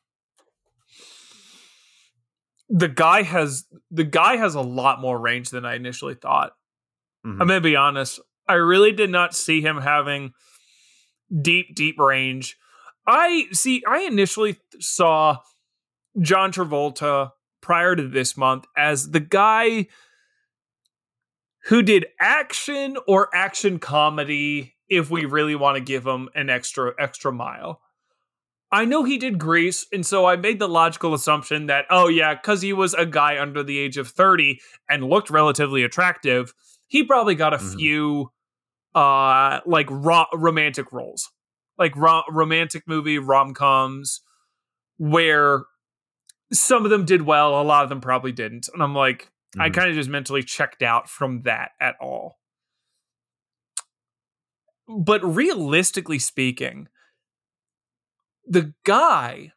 The 2.70 2.88
guy 2.88 3.24
has 3.24 3.66
the 3.90 4.04
guy 4.04 4.36
has 4.38 4.54
a 4.54 4.62
lot 4.62 5.02
more 5.02 5.18
range 5.20 5.50
than 5.50 5.66
I 5.66 5.76
initially 5.76 6.14
thought. 6.14 6.52
Mhm. 7.26 7.42
I'm 7.42 7.48
gonna 7.48 7.62
be 7.62 7.76
honest. 7.76 8.20
I 8.48 8.54
really 8.54 8.92
did 8.92 9.10
not 9.10 9.34
see 9.36 9.62
him 9.62 9.78
having 9.82 10.34
deep, 11.42 11.74
deep 11.76 11.98
range. 11.98 12.58
I 13.10 13.48
see. 13.52 13.82
I 13.88 14.02
initially 14.02 14.58
saw 14.80 15.38
John 16.22 16.52
Travolta 16.52 17.32
prior 17.60 17.96
to 17.96 18.08
this 18.08 18.38
month 18.38 18.66
as 18.78 19.10
the 19.10 19.20
guy 19.20 19.88
who 21.66 21.82
did 21.82 22.06
action 22.20 22.98
or 23.08 23.30
action 23.34 23.80
comedy. 23.80 24.76
If 24.88 25.10
we 25.12 25.26
really 25.26 25.56
want 25.56 25.76
to 25.78 25.82
give 25.84 26.06
him 26.06 26.30
an 26.36 26.50
extra 26.50 26.94
extra 27.00 27.32
mile, 27.32 27.82
I 28.72 28.86
know 28.86 29.04
he 29.04 29.18
did 29.20 29.38
Grease, 29.40 29.86
and 29.92 30.04
so 30.06 30.26
I 30.26 30.36
made 30.36 30.58
the 30.60 30.68
logical 30.70 31.14
assumption 31.14 31.66
that 31.68 31.86
oh 31.90 32.08
yeah, 32.08 32.34
because 32.36 32.62
he 32.62 32.74
was 32.74 32.94
a 32.96 33.06
guy 33.06 33.40
under 33.40 33.62
the 33.64 33.78
age 33.78 33.98
of 33.98 34.08
thirty 34.08 34.60
and 34.90 35.04
looked 35.04 35.30
relatively 35.30 35.84
attractive, 35.84 36.54
he 36.88 37.04
probably 37.04 37.36
got 37.36 37.54
a 37.54 37.58
Mhm. 37.58 37.76
few 37.76 38.32
uh 38.96 39.60
like 39.68 39.88
ro- 39.92 40.26
romantic 40.34 40.92
roles 40.92 41.30
like 41.80 41.96
ro- 41.96 42.24
romantic 42.30 42.84
movie 42.88 43.18
rom-coms 43.18 44.22
where 44.98 45.64
some 46.52 46.84
of 46.84 46.92
them 46.92 47.06
did 47.06 47.24
well 47.24 47.60
a 47.60 47.64
lot 47.64 47.84
of 47.84 47.90
them 47.90 48.02
probably 48.02 48.32
didn't 48.32 48.70
and 48.74 48.84
i'm 48.84 48.94
like 48.94 49.32
Mm-hmm. 49.56 49.62
I 49.62 49.70
kind 49.70 49.90
of 49.90 49.96
just 49.96 50.10
mentally 50.10 50.44
checked 50.44 50.84
out 50.84 51.10
from 51.10 51.42
that 51.44 51.72
at 51.82 51.96
all. 52.00 52.38
But 54.88 55.24
realistically 55.24 56.20
speaking, 56.20 56.88
the 58.46 58.74
guy 58.86 59.54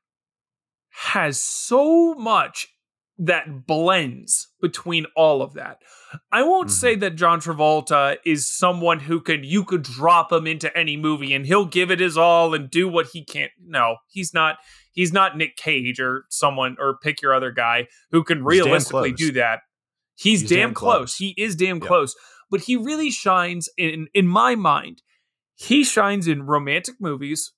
has 0.90 1.40
so 1.40 2.14
much 2.14 2.71
that 3.26 3.66
blends 3.66 4.48
between 4.60 5.06
all 5.16 5.42
of 5.42 5.54
that. 5.54 5.78
I 6.30 6.42
won't 6.42 6.68
mm-hmm. 6.68 6.74
say 6.74 6.94
that 6.96 7.16
John 7.16 7.40
Travolta 7.40 8.16
is 8.24 8.48
someone 8.48 9.00
who 9.00 9.20
could 9.20 9.44
you 9.44 9.64
could 9.64 9.82
drop 9.82 10.32
him 10.32 10.46
into 10.46 10.76
any 10.76 10.96
movie 10.96 11.32
and 11.32 11.46
he'll 11.46 11.64
give 11.64 11.90
it 11.90 12.00
his 12.00 12.18
all 12.18 12.54
and 12.54 12.70
do 12.70 12.88
what 12.88 13.06
he 13.12 13.24
can't. 13.24 13.52
No, 13.64 13.96
he's 14.08 14.34
not 14.34 14.58
he's 14.92 15.12
not 15.12 15.36
Nick 15.36 15.56
Cage 15.56 16.00
or 16.00 16.24
someone 16.30 16.76
or 16.78 16.98
pick 17.02 17.22
your 17.22 17.34
other 17.34 17.50
guy 17.50 17.86
who 18.10 18.24
can 18.24 18.44
realistically 18.44 19.12
do 19.12 19.32
that. 19.32 19.60
He's, 20.14 20.40
he's 20.40 20.50
damn, 20.50 20.58
damn 20.58 20.74
close. 20.74 20.96
close. 20.96 21.16
He 21.16 21.34
is 21.38 21.56
damn 21.56 21.78
yep. 21.78 21.86
close. 21.86 22.14
But 22.50 22.62
he 22.62 22.76
really 22.76 23.10
shines 23.10 23.68
in 23.78 24.08
in 24.14 24.26
my 24.26 24.54
mind. 24.54 25.02
He 25.54 25.84
shines 25.84 26.26
in 26.26 26.42
romantic 26.42 26.96
movies 27.00 27.52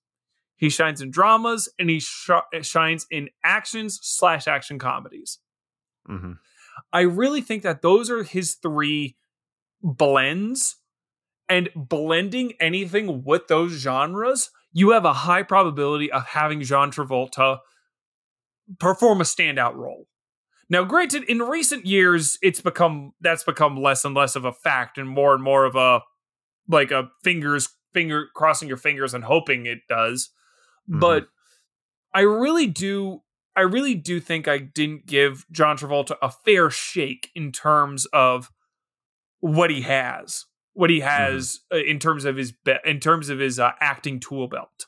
he 0.56 0.70
shines 0.70 1.00
in 1.00 1.10
dramas 1.10 1.68
and 1.78 1.90
he 1.90 2.00
sh- 2.00 2.30
shines 2.62 3.06
in 3.10 3.28
actions 3.44 3.98
slash 4.02 4.46
action 4.46 4.78
comedies. 4.78 5.38
Mm-hmm. 6.08 6.32
I 6.92 7.00
really 7.00 7.40
think 7.40 7.62
that 7.62 7.82
those 7.82 8.10
are 8.10 8.22
his 8.22 8.54
three 8.54 9.16
blends, 9.82 10.76
and 11.48 11.68
blending 11.74 12.54
anything 12.60 13.22
with 13.24 13.48
those 13.48 13.72
genres, 13.72 14.50
you 14.72 14.90
have 14.90 15.04
a 15.04 15.12
high 15.12 15.42
probability 15.42 16.10
of 16.10 16.26
having 16.26 16.62
John 16.62 16.90
Travolta 16.90 17.58
perform 18.78 19.20
a 19.20 19.24
standout 19.24 19.74
role. 19.74 20.06
Now, 20.70 20.84
granted, 20.84 21.24
in 21.24 21.40
recent 21.40 21.84
years, 21.84 22.38
it's 22.42 22.60
become 22.60 23.12
that's 23.20 23.44
become 23.44 23.76
less 23.76 24.04
and 24.04 24.14
less 24.14 24.34
of 24.34 24.44
a 24.44 24.52
fact, 24.52 24.96
and 24.96 25.08
more 25.08 25.34
and 25.34 25.42
more 25.42 25.64
of 25.66 25.76
a 25.76 26.00
like 26.68 26.90
a 26.90 27.10
fingers 27.22 27.68
finger 27.92 28.26
crossing 28.34 28.68
your 28.68 28.78
fingers 28.78 29.14
and 29.14 29.24
hoping 29.24 29.66
it 29.66 29.80
does. 29.88 30.30
Mm-hmm. 30.88 31.00
But 31.00 31.28
I 32.14 32.20
really 32.22 32.66
do 32.66 33.20
I 33.56 33.62
really 33.62 33.94
do 33.94 34.20
think 34.20 34.48
I 34.48 34.58
didn't 34.58 35.06
give 35.06 35.46
John 35.50 35.76
Travolta 35.76 36.16
a 36.20 36.30
fair 36.30 36.70
shake 36.70 37.30
in 37.34 37.52
terms 37.52 38.06
of 38.06 38.50
what 39.40 39.70
he 39.70 39.82
has, 39.82 40.46
what 40.72 40.90
he 40.90 40.98
mm-hmm. 40.98 41.08
has 41.08 41.60
mm-hmm. 41.72 41.88
in 41.88 41.98
terms 41.98 42.24
of 42.24 42.36
his 42.36 42.52
be- 42.52 42.74
in 42.84 43.00
terms 43.00 43.28
of 43.28 43.38
his 43.38 43.60
uh, 43.60 43.72
acting 43.80 44.20
tool 44.20 44.48
belt. 44.48 44.86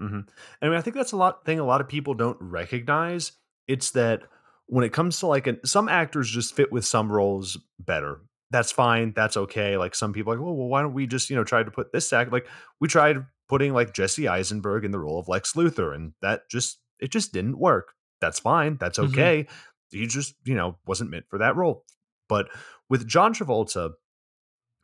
Mm-hmm. 0.00 0.20
I 0.62 0.68
mean, 0.68 0.76
I 0.76 0.80
think 0.80 0.94
that's 0.94 1.12
a 1.12 1.16
lot 1.16 1.44
thing 1.44 1.58
a 1.58 1.64
lot 1.64 1.80
of 1.80 1.88
people 1.88 2.14
don't 2.14 2.36
recognize. 2.40 3.32
It's 3.66 3.90
that 3.92 4.22
when 4.66 4.84
it 4.84 4.92
comes 4.92 5.18
to 5.20 5.26
like 5.26 5.46
an, 5.46 5.58
some 5.64 5.88
actors 5.88 6.30
just 6.30 6.54
fit 6.54 6.70
with 6.70 6.84
some 6.84 7.10
roles 7.10 7.58
better. 7.80 8.20
That's 8.50 8.70
fine. 8.70 9.12
That's 9.14 9.36
okay. 9.36 9.76
Like 9.76 9.94
some 9.94 10.12
people 10.12 10.32
are 10.32 10.36
like, 10.36 10.44
well, 10.44 10.54
well, 10.54 10.68
why 10.68 10.82
don't 10.82 10.94
we 10.94 11.06
just 11.06 11.30
you 11.30 11.36
know 11.36 11.44
try 11.44 11.62
to 11.62 11.70
put 11.70 11.92
this 11.92 12.12
act 12.12 12.32
like 12.32 12.46
we 12.80 12.86
tried 12.86 13.24
putting 13.48 13.72
like 13.72 13.94
Jesse 13.94 14.28
Eisenberg 14.28 14.84
in 14.84 14.90
the 14.90 14.98
role 14.98 15.18
of 15.18 15.28
Lex 15.28 15.54
Luthor, 15.54 15.94
and 15.94 16.12
that 16.22 16.48
just 16.50 16.78
it 17.00 17.10
just 17.10 17.32
didn't 17.32 17.58
work. 17.58 17.94
That's 18.20 18.40
fine. 18.40 18.76
That's 18.78 18.98
mm-hmm. 18.98 19.12
okay. 19.12 19.44
Mm-hmm. 19.44 19.98
He 19.98 20.06
just 20.06 20.34
you 20.44 20.54
know 20.54 20.78
wasn't 20.86 21.10
meant 21.10 21.26
for 21.28 21.38
that 21.38 21.56
role. 21.56 21.84
But 22.28 22.48
with 22.90 23.06
John 23.06 23.32
Travolta, 23.34 23.92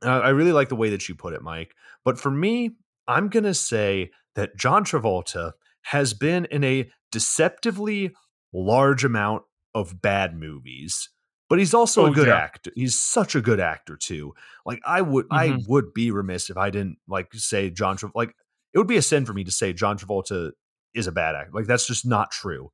uh, 0.04 0.08
I 0.08 0.30
really 0.30 0.52
like 0.52 0.68
the 0.68 0.76
way 0.76 0.90
that 0.90 1.08
you 1.08 1.14
put 1.14 1.34
it, 1.34 1.42
Mike. 1.42 1.74
But 2.04 2.18
for 2.18 2.30
me, 2.30 2.76
I'm 3.06 3.28
gonna 3.28 3.54
say 3.54 4.10
that 4.34 4.56
John 4.56 4.84
Travolta 4.84 5.52
has 5.82 6.14
been 6.14 6.46
in 6.46 6.64
a 6.64 6.90
deceptively 7.12 8.14
large 8.52 9.04
amount 9.04 9.42
of 9.74 10.00
bad 10.00 10.38
movies 10.38 11.10
but 11.48 11.58
he's 11.58 11.74
also 11.74 12.02
oh, 12.02 12.06
a 12.06 12.10
good 12.10 12.28
yeah. 12.28 12.36
actor. 12.36 12.72
He's 12.74 12.98
such 12.98 13.34
a 13.34 13.40
good 13.40 13.60
actor 13.60 13.96
too. 13.96 14.34
Like 14.64 14.80
I 14.84 15.02
would, 15.02 15.26
mm-hmm. 15.26 15.54
I 15.54 15.58
would 15.68 15.92
be 15.94 16.10
remiss 16.10 16.50
if 16.50 16.56
I 16.56 16.70
didn't 16.70 16.98
like 17.06 17.32
say 17.34 17.70
John 17.70 17.96
Travolta. 17.96 18.14
Like 18.14 18.34
it 18.72 18.78
would 18.78 18.88
be 18.88 18.96
a 18.96 19.02
sin 19.02 19.24
for 19.24 19.32
me 19.32 19.44
to 19.44 19.52
say 19.52 19.72
John 19.72 19.98
Travolta 19.98 20.52
is 20.94 21.06
a 21.06 21.12
bad 21.12 21.34
actor. 21.34 21.50
Like 21.52 21.66
that's 21.66 21.86
just 21.86 22.06
not 22.06 22.30
true. 22.30 22.70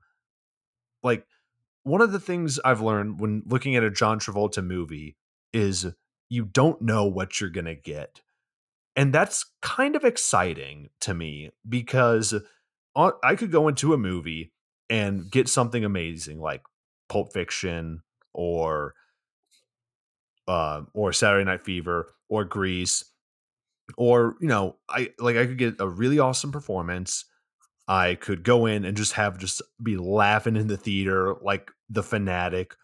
Like 1.02 1.26
one 1.82 2.00
of 2.00 2.12
the 2.12 2.20
things 2.20 2.58
I've 2.64 2.80
learned 2.80 3.20
when 3.20 3.42
looking 3.46 3.76
at 3.76 3.84
a 3.84 3.90
John 3.90 4.18
Travolta 4.18 4.64
movie 4.64 5.16
is 5.52 5.86
you 6.28 6.44
don't 6.44 6.80
know 6.82 7.06
what 7.06 7.40
you're 7.40 7.50
going 7.50 7.64
to 7.64 7.74
get. 7.74 8.20
And 8.96 9.12
that's 9.12 9.46
kind 9.62 9.96
of 9.96 10.04
exciting 10.04 10.90
to 11.00 11.14
me 11.14 11.50
because 11.68 12.34
I 12.96 13.34
could 13.36 13.52
go 13.52 13.68
into 13.68 13.94
a 13.94 13.98
movie 13.98 14.52
and 14.90 15.30
get 15.30 15.48
something 15.48 15.84
amazing 15.84 16.40
like 16.40 16.62
Pulp 17.08 17.32
Fiction 17.32 18.02
or 18.34 18.94
uh, 20.48 20.82
or 20.92 21.12
Saturday 21.12 21.44
Night 21.44 21.64
Fever 21.64 22.12
or 22.28 22.44
Grease 22.44 23.04
or 23.96 24.36
you 24.40 24.48
know 24.48 24.76
i 24.88 25.10
like 25.18 25.36
i 25.36 25.46
could 25.46 25.58
get 25.58 25.80
a 25.80 25.88
really 25.88 26.18
awesome 26.18 26.52
performance 26.52 27.24
i 27.90 28.14
could 28.14 28.42
go 28.42 28.66
in 28.66 28.84
and 28.84 28.96
just 28.96 29.12
have 29.12 29.36
just 29.36 29.60
be 29.82 29.96
laughing 29.96 30.56
in 30.56 30.68
the 30.68 30.76
theater 30.76 31.34
like 31.42 31.70
the 31.88 32.02
fanatic 32.02 32.74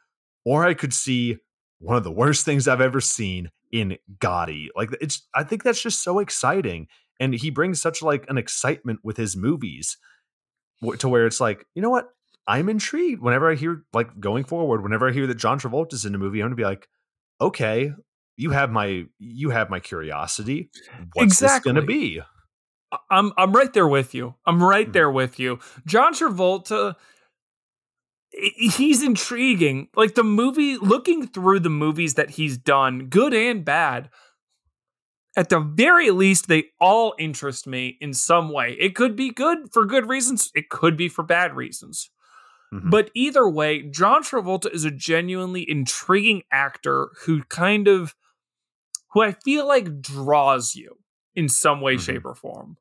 or 0.45 0.65
i 0.65 0.75
could 0.75 0.93
see 0.93 1.39
one 1.79 1.97
of 1.97 2.05
the 2.05 2.11
worst 2.11 2.45
things 2.45 2.67
i've 2.67 2.81
ever 2.81 3.01
seen 3.01 3.51
in 3.73 3.97
gotti 4.19 4.69
like 4.75 4.91
it's 5.01 5.27
i 5.35 5.43
think 5.43 5.63
that's 5.63 5.83
just 5.83 6.03
so 6.03 6.19
exciting 6.19 6.87
and 7.21 7.35
he 7.35 7.51
brings 7.51 7.81
such 7.81 8.03
like 8.03 8.29
an 8.29 8.39
excitement 8.39 9.01
with 9.03 9.17
his 9.17 9.37
movies 9.37 9.97
to 10.99 11.09
where 11.09 11.27
it's 11.27 11.41
like 11.41 11.65
you 11.75 11.83
know 11.83 11.91
what 11.91 12.09
i'm 12.47 12.69
intrigued 12.69 13.23
whenever 13.23 13.51
i 13.51 13.55
hear 13.55 13.85
like 13.93 14.21
going 14.21 14.45
forward 14.45 14.83
whenever 14.83 15.09
i 15.09 15.13
hear 15.13 15.27
that 15.27 15.37
john 15.37 15.59
travolta's 15.59 16.05
in 16.05 16.15
a 16.15 16.19
movie 16.19 16.41
i'm 16.41 16.47
gonna 16.47 16.57
be 16.57 16.65
like 16.65 16.89
okay 17.41 17.93
you 18.37 18.51
have 18.51 18.71
my 18.71 19.07
you 19.19 19.51
have 19.51 19.71
my 19.71 19.81
curiosity. 19.81 20.71
What's 21.15 21.33
exactly. 21.33 21.73
this 21.73 21.81
to 21.81 21.87
be? 21.87 22.21
I'm 23.11 23.33
I'm 23.37 23.53
right 23.53 23.73
there 23.73 23.89
with 23.89 24.15
you. 24.15 24.35
I'm 24.47 24.63
right 24.63 24.85
mm-hmm. 24.85 24.93
there 24.93 25.11
with 25.11 25.39
you. 25.39 25.59
John 25.87 26.15
Travolta 26.15 26.97
he's 28.37 29.03
intriguing. 29.03 29.89
Like 29.97 30.15
the 30.15 30.25
movie 30.25 30.77
looking 30.77 31.27
through 31.27 31.61
the 31.61 31.71
movies 31.71 32.15
that 32.15 32.31
he's 32.31 32.59
done, 32.59 33.07
good 33.07 33.33
and 33.33 33.65
bad, 33.65 34.11
at 35.37 35.49
the 35.49 35.61
very 35.61 36.11
least 36.11 36.49
they 36.49 36.65
all 36.81 37.15
interest 37.19 37.67
me 37.67 37.97
in 38.01 38.15
some 38.15 38.51
way. 38.51 38.77
It 38.79 38.95
could 38.95 39.17
be 39.17 39.31
good 39.31 39.73
for 39.73 39.85
good 39.85 40.09
reasons, 40.09 40.51
it 40.55 40.69
could 40.69 40.97
be 40.97 41.09
for 41.09 41.23
bad 41.23 41.55
reasons. 41.55 42.11
Mm-hmm. 42.75 42.91
But 42.91 43.11
either 43.15 43.49
way, 43.49 43.83
John 43.83 44.23
Travolta 44.23 44.73
is 44.73 44.85
a 44.85 44.91
genuinely 44.91 45.69
intriguing 45.69 46.43
actor 46.51 47.11
who 47.25 47.45
kind 47.45 47.87
of 47.87 48.15
who 49.13 49.23
I 49.23 49.33
feel 49.33 49.67
like 49.67 50.01
draws 50.01 50.75
you 50.75 50.97
in 51.37 51.49
some 51.49 51.81
way, 51.81 51.95
mm-hmm. 51.95 52.13
shape, 52.13 52.25
or 52.25 52.35
form. 52.35 52.77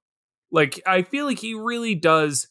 Like 0.52 0.82
I 0.88 1.04
feel 1.04 1.26
like 1.26 1.40
he 1.40 1.54
really 1.54 1.94
does. 1.94 2.48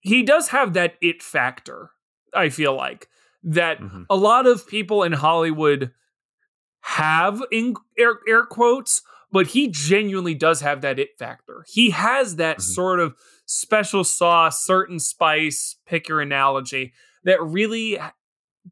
He 0.00 0.22
does 0.22 0.48
have 0.48 0.74
that 0.74 0.94
it 1.00 1.22
factor. 1.22 1.90
I 2.32 2.50
feel 2.50 2.76
like 2.76 3.08
that 3.42 3.80
mm-hmm. 3.80 4.02
a 4.10 4.16
lot 4.16 4.46
of 4.46 4.68
people 4.68 5.02
in 5.02 5.12
Hollywood 5.12 5.90
have 6.80 7.42
in 7.50 7.74
air, 7.98 8.18
air 8.28 8.44
quotes, 8.44 9.02
but 9.32 9.48
he 9.48 9.68
genuinely 9.68 10.34
does 10.34 10.60
have 10.60 10.82
that 10.82 10.98
it 10.98 11.18
factor. 11.18 11.64
He 11.66 11.90
has 11.90 12.36
that 12.36 12.58
mm-hmm. 12.58 12.72
sort 12.72 13.00
of 13.00 13.16
special 13.46 14.04
sauce, 14.04 14.64
certain 14.64 14.98
spice, 14.98 15.76
pick 15.86 16.08
your 16.08 16.20
analogy, 16.20 16.92
that 17.24 17.42
really 17.42 17.98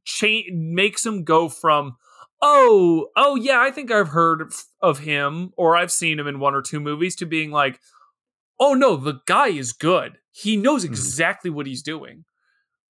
cha- 0.05 0.51
makes 0.53 1.05
him 1.05 1.25
go 1.25 1.49
from 1.49 1.97
oh, 2.45 3.09
oh 3.17 3.35
yeah, 3.37 3.59
I 3.59 3.71
think 3.71 3.91
I've 3.91 4.09
heard 4.09 4.53
of 4.83 4.99
him 4.99 5.53
or 5.57 5.77
I've 5.77 5.91
seen 5.91 6.21
him 6.21 6.27
in 6.27 6.39
one 6.39 6.55
or 6.55 6.61
two 6.61 6.79
movies 6.79 7.17
to 7.17 7.27
being 7.27 7.51
like, 7.51 7.81
oh 8.61 8.75
no, 8.75 8.97
the 8.97 9.21
guy 9.27 9.49
is 9.49 9.73
good. 9.73 10.19
He 10.31 10.57
knows 10.57 10.85
mm-hmm. 10.85 10.93
exactly 10.93 11.49
mm-hmm. 11.49 11.57
what 11.57 11.67
he's 11.67 11.83
doing. 11.83 12.25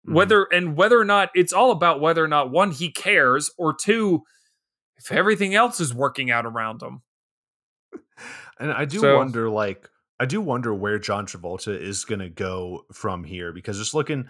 Mm-hmm. 0.06 0.14
Whether 0.14 0.43
and 0.44 0.76
whether 0.76 0.98
or 0.98 1.05
not 1.05 1.31
it's 1.35 1.52
all 1.52 1.70
about 1.70 2.01
whether 2.01 2.22
or 2.22 2.28
not 2.28 2.51
one 2.51 2.72
he 2.72 2.90
cares 2.90 3.51
or 3.56 3.72
two 3.72 4.24
if 4.98 5.12
everything 5.12 5.55
else 5.55 5.81
is 5.81 5.94
working 5.94 6.31
out 6.31 6.44
around 6.44 6.82
him. 6.82 7.02
And 8.60 8.72
I 8.72 8.85
do 8.85 9.01
so, 9.01 9.16
wonder 9.16 9.48
like 9.51 9.89
I 10.20 10.26
do 10.26 10.40
wonder 10.40 10.72
where 10.72 10.98
John 10.98 11.26
Travolta 11.26 11.76
is 11.76 12.05
going 12.05 12.20
to 12.20 12.28
go 12.28 12.86
from 12.93 13.24
here 13.24 13.52
because 13.52 13.78
just 13.78 13.94
looking 13.94 14.26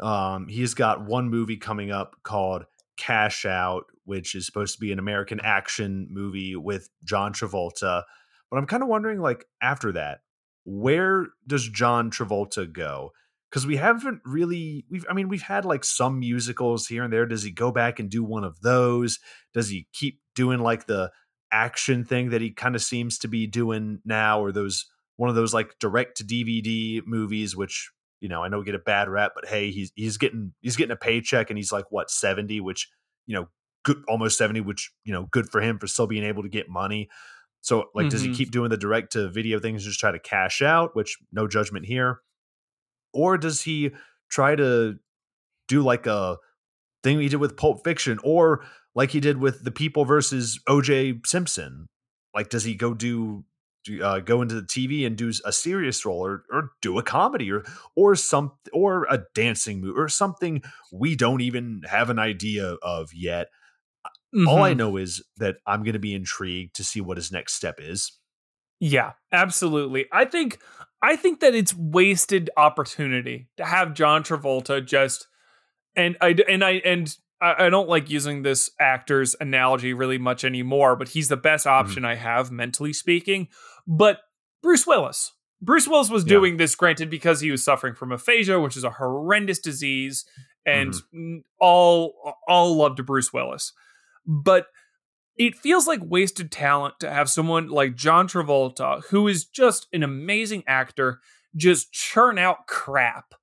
um 0.00 0.48
he's 0.48 0.74
got 0.74 1.04
one 1.04 1.28
movie 1.28 1.58
coming 1.58 1.90
up 1.90 2.16
called 2.22 2.64
Cash 2.96 3.44
Out, 3.44 3.84
which 4.06 4.34
is 4.34 4.46
supposed 4.46 4.74
to 4.74 4.80
be 4.80 4.92
an 4.92 4.98
American 4.98 5.40
action 5.40 6.08
movie 6.10 6.56
with 6.56 6.88
John 7.04 7.32
Travolta. 7.32 8.02
But 8.50 8.56
I'm 8.56 8.66
kind 8.66 8.82
of 8.82 8.88
wondering, 8.88 9.20
like, 9.20 9.44
after 9.60 9.92
that, 9.92 10.20
where 10.64 11.26
does 11.46 11.68
John 11.68 12.10
Travolta 12.10 12.72
go? 12.72 13.12
Because 13.50 13.66
we 13.66 13.76
haven't 13.76 14.20
really, 14.24 14.84
we've, 14.90 15.06
I 15.08 15.12
mean, 15.12 15.28
we've 15.28 15.42
had 15.42 15.64
like 15.64 15.84
some 15.84 16.18
musicals 16.18 16.86
here 16.86 17.04
and 17.04 17.12
there. 17.12 17.26
Does 17.26 17.42
he 17.42 17.50
go 17.50 17.70
back 17.70 18.00
and 18.00 18.10
do 18.10 18.24
one 18.24 18.44
of 18.44 18.60
those? 18.60 19.18
Does 19.54 19.68
he 19.68 19.86
keep 19.92 20.20
doing 20.34 20.58
like 20.60 20.86
the 20.86 21.12
action 21.52 22.04
thing 22.04 22.30
that 22.30 22.40
he 22.40 22.50
kind 22.50 22.74
of 22.74 22.82
seems 22.82 23.18
to 23.18 23.28
be 23.28 23.46
doing 23.46 24.00
now, 24.04 24.40
or 24.40 24.52
those 24.52 24.86
one 25.16 25.30
of 25.30 25.36
those 25.36 25.54
like 25.54 25.78
direct 25.78 26.18
to 26.18 26.24
DVD 26.24 27.00
movies, 27.06 27.56
which 27.56 27.90
you 28.20 28.28
know, 28.28 28.42
I 28.42 28.48
know 28.48 28.62
get 28.62 28.74
a 28.74 28.80
bad 28.80 29.08
rap, 29.08 29.32
but 29.34 29.46
hey, 29.46 29.70
he's 29.70 29.92
he's 29.94 30.16
getting 30.16 30.52
he's 30.60 30.76
getting 30.76 30.92
a 30.92 30.96
paycheck 30.96 31.50
and 31.50 31.58
he's 31.58 31.72
like 31.72 31.86
what 31.90 32.10
70, 32.10 32.60
which 32.60 32.88
you 33.26 33.34
know, 33.34 33.48
good 33.86 34.02
almost 34.08 34.36
70, 34.36 34.60
which, 34.62 34.90
you 35.04 35.12
know, 35.12 35.28
good 35.30 35.48
for 35.48 35.60
him 35.60 35.78
for 35.78 35.86
still 35.86 36.08
being 36.08 36.24
able 36.24 36.42
to 36.42 36.48
get 36.48 36.68
money. 36.68 37.08
So 37.60 37.84
like, 37.94 38.04
mm-hmm. 38.04 38.08
does 38.08 38.20
he 38.20 38.28
mm-hmm. 38.28 38.36
keep 38.36 38.50
doing 38.50 38.68
the 38.68 38.76
direct 38.76 39.12
to 39.12 39.30
video 39.30 39.60
things, 39.60 39.84
just 39.84 40.00
try 40.00 40.10
to 40.10 40.18
cash 40.18 40.60
out, 40.60 40.94
which 40.94 41.16
no 41.32 41.46
judgment 41.46 41.86
here? 41.86 42.20
Or 43.14 43.38
does 43.38 43.62
he 43.62 43.92
try 44.28 44.56
to 44.56 44.96
do 45.68 45.82
like 45.82 46.06
a 46.06 46.36
thing 47.02 47.20
he 47.20 47.28
did 47.28 47.36
with 47.36 47.56
Pulp 47.56 47.84
Fiction 47.84 48.18
or 48.24 48.64
like 48.94 49.10
he 49.10 49.20
did 49.20 49.38
with 49.38 49.64
the 49.64 49.70
people 49.70 50.04
versus 50.04 50.58
OJ 50.68 51.24
Simpson? 51.24 51.86
Like, 52.34 52.50
does 52.50 52.64
he 52.64 52.74
go 52.74 52.92
do 52.92 53.44
uh, 54.02 54.18
go 54.18 54.42
into 54.42 54.56
the 54.56 54.66
TV 54.66 55.06
and 55.06 55.16
do 55.16 55.32
a 55.44 55.52
serious 55.52 56.04
role 56.04 56.26
or, 56.26 56.42
or 56.50 56.70
do 56.82 56.98
a 56.98 57.02
comedy 57.04 57.50
or 57.52 57.64
or 57.94 58.16
some 58.16 58.52
or 58.72 59.06
a 59.08 59.22
dancing 59.32 59.80
movie 59.80 59.96
or 59.96 60.08
something 60.08 60.60
we 60.92 61.14
don't 61.14 61.40
even 61.40 61.82
have 61.88 62.10
an 62.10 62.18
idea 62.18 62.76
of 62.82 63.14
yet. 63.14 63.46
Mm-hmm. 64.36 64.48
All 64.48 64.62
I 64.62 64.70
mm-hmm. 64.70 64.78
know 64.78 64.96
is 64.96 65.22
that 65.38 65.56
I'm 65.66 65.82
going 65.82 65.94
to 65.94 65.98
be 65.98 66.14
intrigued 66.14 66.76
to 66.76 66.84
see 66.84 67.00
what 67.00 67.16
his 67.16 67.32
next 67.32 67.54
step 67.54 67.76
is. 67.78 68.12
Yeah, 68.80 69.12
absolutely. 69.32 70.06
I 70.12 70.26
think 70.26 70.58
I 71.02 71.16
think 71.16 71.40
that 71.40 71.54
it's 71.54 71.74
wasted 71.74 72.50
opportunity 72.56 73.48
to 73.56 73.64
have 73.64 73.94
John 73.94 74.22
Travolta 74.22 74.84
just 74.84 75.28
and 75.94 76.16
I 76.20 76.34
and 76.48 76.62
I 76.62 76.72
and 76.84 77.16
I, 77.40 77.68
don't 77.68 77.88
like 77.88 78.10
using 78.10 78.42
this 78.42 78.70
actor's 78.80 79.36
analogy 79.40 79.92
really 79.92 80.18
much 80.18 80.44
anymore, 80.44 80.96
but 80.96 81.08
he's 81.08 81.28
the 81.28 81.36
best 81.36 81.66
mm-hmm. 81.66 81.78
option 81.78 82.02
mm-hmm. 82.02 82.12
I 82.12 82.14
have 82.16 82.50
mentally 82.50 82.92
speaking. 82.92 83.48
But 83.86 84.20
Bruce 84.62 84.86
Willis. 84.86 85.32
Bruce 85.62 85.88
Willis 85.88 86.10
was 86.10 86.24
doing 86.24 86.54
yeah. 86.54 86.58
this, 86.58 86.74
granted, 86.74 87.08
because 87.08 87.40
he 87.40 87.50
was 87.50 87.64
suffering 87.64 87.94
from 87.94 88.12
aphasia, 88.12 88.60
which 88.60 88.76
is 88.76 88.84
a 88.84 88.90
horrendous 88.90 89.58
disease, 89.58 90.26
and 90.66 90.92
mm-hmm. 90.92 91.38
all 91.58 92.36
all 92.46 92.76
love 92.76 92.96
to 92.96 93.02
Bruce 93.02 93.32
Willis. 93.32 93.72
But 94.26 94.66
it 95.36 95.56
feels 95.56 95.86
like 95.86 96.00
wasted 96.02 96.50
talent 96.50 96.94
to 97.00 97.10
have 97.10 97.28
someone 97.28 97.68
like 97.68 97.94
John 97.94 98.26
Travolta, 98.26 99.04
who 99.06 99.28
is 99.28 99.44
just 99.44 99.86
an 99.92 100.02
amazing 100.02 100.64
actor, 100.66 101.20
just 101.54 101.92
churn 101.92 102.38
out 102.38 102.66
crap 102.66 103.34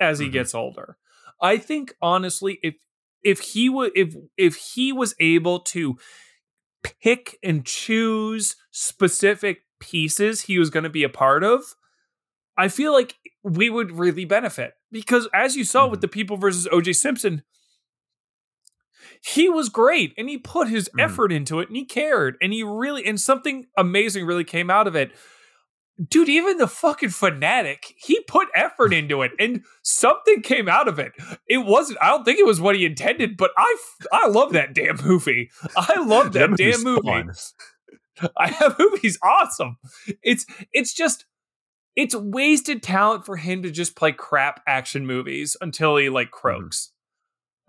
as 0.00 0.18
he 0.18 0.26
mm-hmm. 0.26 0.32
gets 0.32 0.54
older. 0.54 0.96
I 1.40 1.58
think 1.58 1.94
honestly, 2.00 2.58
if 2.62 2.76
if 3.22 3.40
he 3.40 3.68
would 3.68 3.92
if 3.94 4.14
if 4.36 4.56
he 4.56 4.92
was 4.92 5.14
able 5.20 5.60
to 5.60 5.96
pick 6.82 7.38
and 7.42 7.64
choose 7.64 8.56
specific 8.70 9.62
pieces 9.78 10.42
he 10.42 10.58
was 10.58 10.70
going 10.70 10.84
to 10.84 10.90
be 10.90 11.02
a 11.02 11.08
part 11.08 11.44
of, 11.44 11.62
I 12.56 12.68
feel 12.68 12.92
like 12.92 13.16
we 13.42 13.70
would 13.70 13.92
really 13.92 14.24
benefit 14.24 14.74
because 14.90 15.28
as 15.34 15.56
you 15.56 15.64
saw 15.64 15.82
mm-hmm. 15.82 15.92
with 15.92 16.00
the 16.00 16.08
people 16.08 16.36
versus 16.36 16.68
OJ 16.72 16.96
Simpson, 16.96 17.42
he 19.24 19.48
was 19.48 19.68
great 19.68 20.12
and 20.18 20.28
he 20.28 20.36
put 20.36 20.68
his 20.68 20.88
mm-hmm. 20.88 21.00
effort 21.00 21.32
into 21.32 21.60
it 21.60 21.68
and 21.68 21.76
he 21.76 21.84
cared 21.84 22.36
and 22.42 22.52
he 22.52 22.62
really 22.62 23.06
and 23.06 23.20
something 23.20 23.66
amazing 23.76 24.26
really 24.26 24.44
came 24.44 24.68
out 24.68 24.86
of 24.86 24.96
it. 24.96 25.12
Dude, 26.08 26.28
even 26.28 26.56
the 26.56 26.66
fucking 26.66 27.10
fanatic, 27.10 27.94
he 27.96 28.20
put 28.24 28.48
effort 28.54 28.92
into 28.92 29.22
it 29.22 29.30
and 29.38 29.62
something 29.82 30.42
came 30.42 30.68
out 30.68 30.88
of 30.88 30.98
it. 30.98 31.12
It 31.46 31.58
wasn't, 31.58 31.98
I 32.02 32.08
don't 32.08 32.24
think 32.24 32.40
it 32.40 32.46
was 32.46 32.60
what 32.60 32.74
he 32.74 32.84
intended, 32.84 33.36
but 33.36 33.52
I 33.56 33.76
I 34.12 34.26
love 34.26 34.52
that 34.54 34.74
damn 34.74 34.96
movie. 35.04 35.50
I 35.76 36.02
love 36.04 36.32
that 36.32 36.56
damn 36.56 36.82
movie. 36.82 37.02
Fun. 37.02 37.30
I 38.36 38.48
have 38.48 38.78
movie's 38.78 39.18
awesome. 39.22 39.76
It's 40.22 40.46
it's 40.72 40.92
just 40.92 41.26
it's 41.94 42.14
wasted 42.14 42.82
talent 42.82 43.24
for 43.24 43.36
him 43.36 43.62
to 43.62 43.70
just 43.70 43.94
play 43.96 44.12
crap 44.12 44.62
action 44.66 45.06
movies 45.06 45.56
until 45.60 45.96
he 45.96 46.08
like 46.08 46.28
mm-hmm. 46.28 46.40
croaks. 46.40 46.91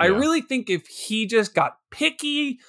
Yeah. 0.06 0.14
I 0.14 0.18
really 0.18 0.42
think 0.42 0.70
if 0.70 0.88
he 0.88 1.26
just 1.26 1.54
got 1.54 1.78
picky, 1.92 2.60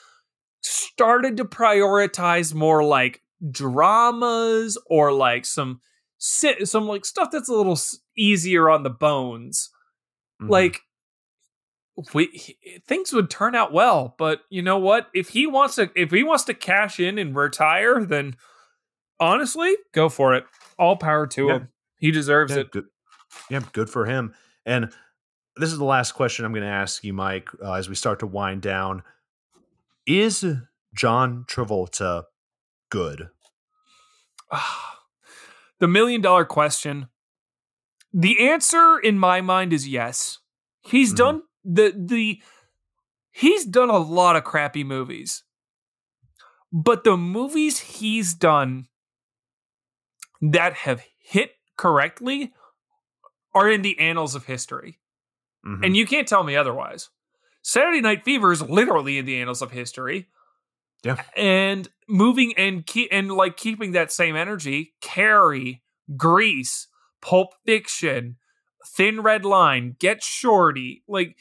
started 0.63 1.37
to 1.37 1.45
prioritize 1.45 2.55
more 2.55 2.83
like 2.83 3.23
dramas 3.51 4.79
or 4.87 5.13
like 5.13 5.45
some 5.45 5.81
some 6.19 6.87
like 6.87 7.05
stuff 7.05 7.31
that's 7.31 7.49
a 7.49 7.55
little 7.55 7.79
easier 8.17 8.71
on 8.71 8.83
the 8.83 8.91
bones, 8.91 9.71
mm-hmm. 10.41 10.51
like 10.51 10.81
we 12.13 12.57
things 12.87 13.13
would 13.13 13.31
turn 13.31 13.55
out 13.55 13.73
well. 13.73 14.15
But 14.19 14.41
you 14.51 14.63
know 14.63 14.79
what? 14.79 15.09
If 15.15 15.31
he 15.31 15.47
wants 15.47 15.77
to, 15.77 15.91
if 15.95 16.11
he 16.11 16.23
wants 16.23 16.45
to 16.45 16.55
cash 16.55 16.99
in 16.99 17.19
and 17.19 17.37
retire, 17.37 18.05
then 18.05 18.37
honestly, 19.21 19.77
go 19.93 20.09
for 20.09 20.35
it. 20.35 20.45
All 20.79 20.97
power 20.97 21.27
to 21.29 21.47
yeah. 21.47 21.53
him. 21.55 21.69
He 21.99 22.11
deserves 22.11 22.55
yeah, 22.55 22.61
it. 22.61 22.71
Good. 22.71 22.85
Yeah, 23.51 23.61
good 23.73 23.91
for 23.91 24.07
him. 24.07 24.35
And 24.67 24.93
this 25.57 25.73
is 25.73 25.79
the 25.79 25.85
last 25.85 26.13
question 26.13 26.45
I'm 26.45 26.53
going 26.53 26.65
to 26.65 26.69
ask 26.69 27.05
you, 27.05 27.13
Mike, 27.13 27.49
uh, 27.63 27.75
as 27.75 27.89
we 27.89 27.95
start 27.95 28.19
to 28.21 28.27
wind 28.27 28.63
down. 28.63 29.03
Is 30.07 30.45
John 30.95 31.45
Travolta 31.49 32.25
good? 32.91 33.29
the 35.81 35.89
million 35.89 36.21
dollar 36.21 36.45
question. 36.45 37.09
The 38.13 38.49
answer 38.49 38.99
in 38.99 39.19
my 39.19 39.41
mind 39.41 39.73
is 39.73 39.89
yes. 39.89 40.39
He's 40.83 41.11
mm-hmm. 41.11 41.17
done 41.17 41.43
the 41.65 41.95
the 41.97 42.41
he's 43.33 43.65
done 43.65 43.91
a 43.91 43.99
lot 43.99 44.37
of 44.37 44.45
crappy 44.45 44.85
movies. 44.85 45.43
But 46.73 47.05
the 47.05 47.17
movies 47.17 47.79
he's 47.79 48.35
done 48.35 48.89
that 50.41 50.75
have 50.75 51.03
hit 51.19 51.53
correctly 51.77 52.53
are 53.55 53.71
in 53.71 53.83
the 53.83 53.99
annals 54.01 54.35
of 54.35 54.47
history. 54.47 54.99
Mm-hmm. 55.67 55.85
And 55.85 55.97
you 55.97 56.07
can't 56.07 56.29
tell 56.29 56.45
me 56.45 56.57
otherwise. 56.57 57.09
Saturday 57.63 58.01
Night 58.01 58.25
Fever 58.25 58.53
is 58.53 58.63
literally 58.63 59.19
in 59.19 59.25
the 59.25 59.41
annals 59.41 59.63
of 59.63 59.71
history. 59.71 60.29
Yeah. 61.03 61.23
And 61.37 61.89
moving 62.09 62.55
and 62.57 62.87
keep 62.87 63.09
and 63.13 63.31
like 63.31 63.57
keeping 63.57 63.93
that 63.93 64.13
same 64.13 64.37
energy, 64.37 64.95
Carrie, 65.01 65.83
Grease, 66.17 66.89
Pulp 67.21 67.55
Fiction, 67.67 68.37
Thin 68.87 69.21
Red 69.21 69.45
Line, 69.45 69.97
Get 69.99 70.23
Shorty, 70.23 71.03
like 71.09 71.37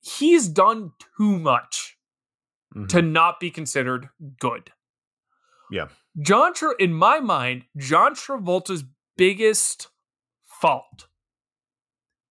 he's 0.00 0.48
done 0.48 0.92
too 1.16 1.38
much 1.38 1.96
mm-hmm. 2.74 2.86
to 2.88 3.02
not 3.02 3.40
be 3.40 3.50
considered 3.50 4.08
good. 4.38 4.70
Yeah. 5.70 5.88
John 6.20 6.54
Tra- 6.54 6.74
in 6.78 6.92
my 6.92 7.20
mind, 7.20 7.64
John 7.76 8.14
Travolta's 8.14 8.84
biggest 9.16 9.88
fault 10.44 11.08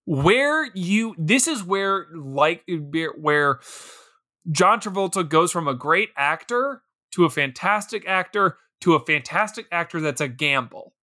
where 0.06 0.70
you 0.74 1.16
this 1.18 1.48
is 1.48 1.64
where 1.64 2.08
like 2.14 2.64
where 3.18 3.60
John 4.52 4.80
Travolta 4.80 5.28
goes 5.28 5.52
from 5.52 5.68
a 5.68 5.74
great 5.74 6.10
actor 6.18 6.82
to 7.12 7.26
a 7.26 7.30
fantastic 7.30 8.08
actor 8.08 8.58
to 8.82 8.96
a 8.96 9.06
fantastic 9.06 9.66
actor 9.72 10.02
that's 10.02 10.22
a 10.22 10.28
gamble. 10.28 10.94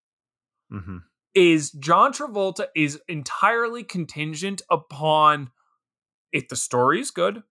Mm-hmm. 0.72 0.98
Is 1.34 1.70
John 1.70 2.12
Travolta 2.12 2.66
is 2.74 3.00
entirely 3.08 3.84
contingent 3.84 4.62
upon 4.70 5.50
if 6.32 6.48
the 6.48 6.56
story 6.56 7.00
is 7.00 7.10
good 7.10 7.42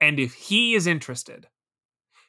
and 0.00 0.18
if 0.18 0.34
he 0.34 0.74
is 0.74 0.86
interested. 0.86 1.48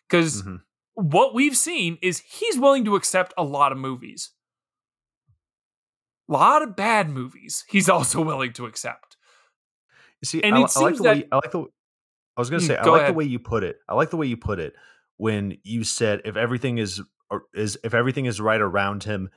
Because 0.10 0.42
mm-hmm. 0.42 0.56
what 0.96 1.34
we've 1.34 1.56
seen 1.56 1.98
is 2.02 2.20
he's 2.20 2.58
willing 2.58 2.86
to 2.86 2.96
accept 2.96 3.34
a 3.38 3.44
lot 3.44 3.72
of 3.72 3.78
movies. 3.78 4.32
A 6.32 6.34
lot 6.34 6.62
of 6.62 6.76
bad 6.78 7.10
movies 7.10 7.66
he's 7.70 7.90
also 7.90 8.22
willing 8.26 8.54
to 8.54 8.66
accept. 8.66 9.18
You 10.22 10.26
see, 10.28 10.44
and 10.44 10.56
I, 10.56 10.62
it 10.62 10.72
I 10.76 10.80
like 10.80 10.96
the 10.96 11.04
that, 11.04 11.18
way 11.18 11.28
I 11.32 11.36
like 11.36 11.52
the 11.52 11.66
I 12.38 12.42
was 12.42 12.50
going 12.50 12.62
to 12.62 12.66
mm, 12.66 12.70
say 12.70 12.78
I 12.78 12.86
like 12.86 13.02
ahead. 13.02 13.14
the 13.14 13.18
way 13.18 13.26
you 13.26 13.40
put 13.40 13.64
it. 13.64 13.78
I 13.90 13.96
like 13.96 14.10
the 14.10 14.18
way 14.18 14.28
you 14.28 14.38
put 14.38 14.60
it 14.60 14.74
when 15.18 15.58
you 15.64 15.84
said 15.84 16.22
if 16.26 16.38
everything 16.38 16.78
is 16.78 17.02
is 17.54 17.78
if 17.84 17.94
everything 17.94 18.26
is 18.26 18.40
right 18.40 18.62
around 18.62 19.04
him 19.04 19.30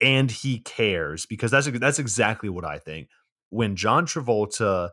and 0.00 0.30
he 0.30 0.58
cares 0.58 1.26
because 1.26 1.50
that's 1.50 1.66
that's 1.70 1.98
exactly 1.98 2.48
what 2.48 2.64
I 2.64 2.78
think. 2.78 3.08
When 3.50 3.76
John 3.76 4.06
Travolta 4.06 4.90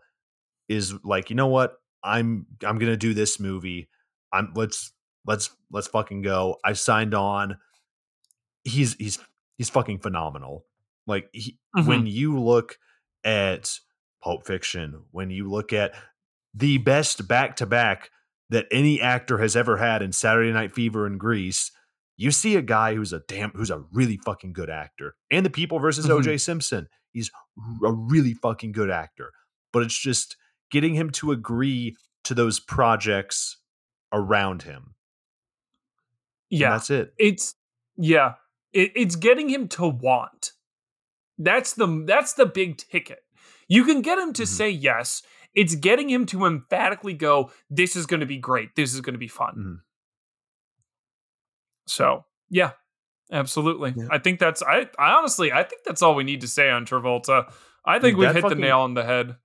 is 0.70 0.94
like, 1.04 1.30
you 1.30 1.36
know 1.36 1.48
what? 1.48 1.74
I'm 2.04 2.46
I'm 2.64 2.78
gonna 2.78 2.98
do 2.98 3.14
this 3.14 3.40
movie. 3.40 3.90
I'm 4.32 4.52
let's 4.56 4.92
let's 5.26 5.50
let's 5.72 5.88
fucking 5.88 6.22
go. 6.22 6.58
I 6.64 6.74
signed 6.74 7.14
on. 7.14 7.58
He's 8.64 8.96
he's 8.96 9.20
he's 9.58 9.70
fucking 9.70 10.00
phenomenal. 10.00 10.66
Like 11.08 11.30
he, 11.32 11.58
mm-hmm. 11.76 11.88
when 11.88 12.06
you 12.06 12.40
look 12.40 12.78
at 13.24 13.80
Pulp 14.24 14.46
Fiction, 14.46 15.04
when 15.12 15.30
you 15.30 15.50
look 15.50 15.74
at 15.74 15.94
the 16.54 16.78
best 16.78 17.28
back 17.28 17.56
to 17.58 17.66
back 17.66 18.10
that 18.50 18.66
any 18.72 19.02
actor 19.02 19.38
has 19.38 19.56
ever 19.56 19.78
had 19.78 20.02
in 20.02 20.12
Saturday 20.12 20.52
Night 20.52 20.72
Fever 20.72 21.06
and 21.06 21.20
Grease, 21.20 21.72
you 22.18 22.32
see 22.32 22.56
a 22.56 22.62
guy 22.62 22.96
who's 22.96 23.14
a 23.14 23.22
damn 23.28 23.52
who's 23.52 23.70
a 23.70 23.84
really 23.92 24.18
fucking 24.18 24.54
good 24.54 24.70
actor. 24.70 25.16
And 25.32 25.46
the 25.46 25.50
people 25.50 25.80
versus 25.80 26.08
mm-hmm. 26.08 26.28
OJ 26.28 26.42
Simpson, 26.42 26.88
he's 27.12 27.30
a 27.84 27.92
really 27.92 28.34
fucking 28.34 28.72
good 28.72 28.90
actor. 28.90 29.32
But 29.72 29.84
it's 29.84 29.98
just 29.98 30.36
getting 30.72 30.96
him 30.96 31.12
to 31.12 31.32
agree 31.32 31.96
to 32.24 32.34
those 32.34 32.60
projects 32.60 33.58
around 34.12 34.64
him. 34.64 34.96
Yeah. 36.50 36.68
And 36.68 36.74
that's 36.76 36.90
it. 36.90 37.14
It's 37.18 37.56
yeah. 37.98 38.34
It, 38.74 38.92
it's 38.96 39.16
getting 39.16 39.50
him 39.50 39.68
to 39.70 39.88
want. 39.88 40.52
That's 41.38 41.74
the 41.74 42.04
that's 42.08 42.34
the 42.34 42.46
big 42.46 42.78
ticket. 42.78 43.20
You 43.68 43.84
can 43.84 44.02
get 44.02 44.18
him 44.18 44.34
to 44.34 44.44
mm-hmm. 44.44 44.48
say 44.48 44.70
yes 44.70 45.22
it's 45.58 45.74
getting 45.74 46.08
him 46.08 46.28
to 46.28 46.46
emphatically 46.46 47.16
go, 47.16 47.52
"This 47.70 47.96
is 47.96 48.06
going 48.06 48.20
to 48.20 48.28
be 48.28 48.38
great. 48.38 48.76
This 48.76 48.94
is 48.94 49.02
going 49.02 49.16
to 49.16 49.20
be 49.20 49.28
fun." 49.28 49.54
Mm-hmm. 49.58 49.74
So 51.88 52.26
yeah, 52.50 52.72
absolutely. 53.32 53.96
Yeah. 53.98 54.08
I 54.12 54.20
think 54.20 54.40
that's 54.40 54.62
I, 54.62 54.88
I 55.00 55.14
honestly 55.14 55.52
I 55.52 55.64
think 55.64 55.82
that's 55.84 56.04
all 56.04 56.14
we 56.14 56.24
need 56.24 56.42
to 56.42 56.48
say 56.48 56.70
on 56.70 56.86
Travolta. 56.86 57.52
I 57.84 58.00
think 58.00 58.14
Dude, 58.14 58.20
we've 58.20 58.34
hit 58.34 58.44
fucking- 58.44 58.58
the 58.58 58.62
nail 58.62 58.82
on 58.82 58.94
the 58.94 59.04
head. 59.04 59.36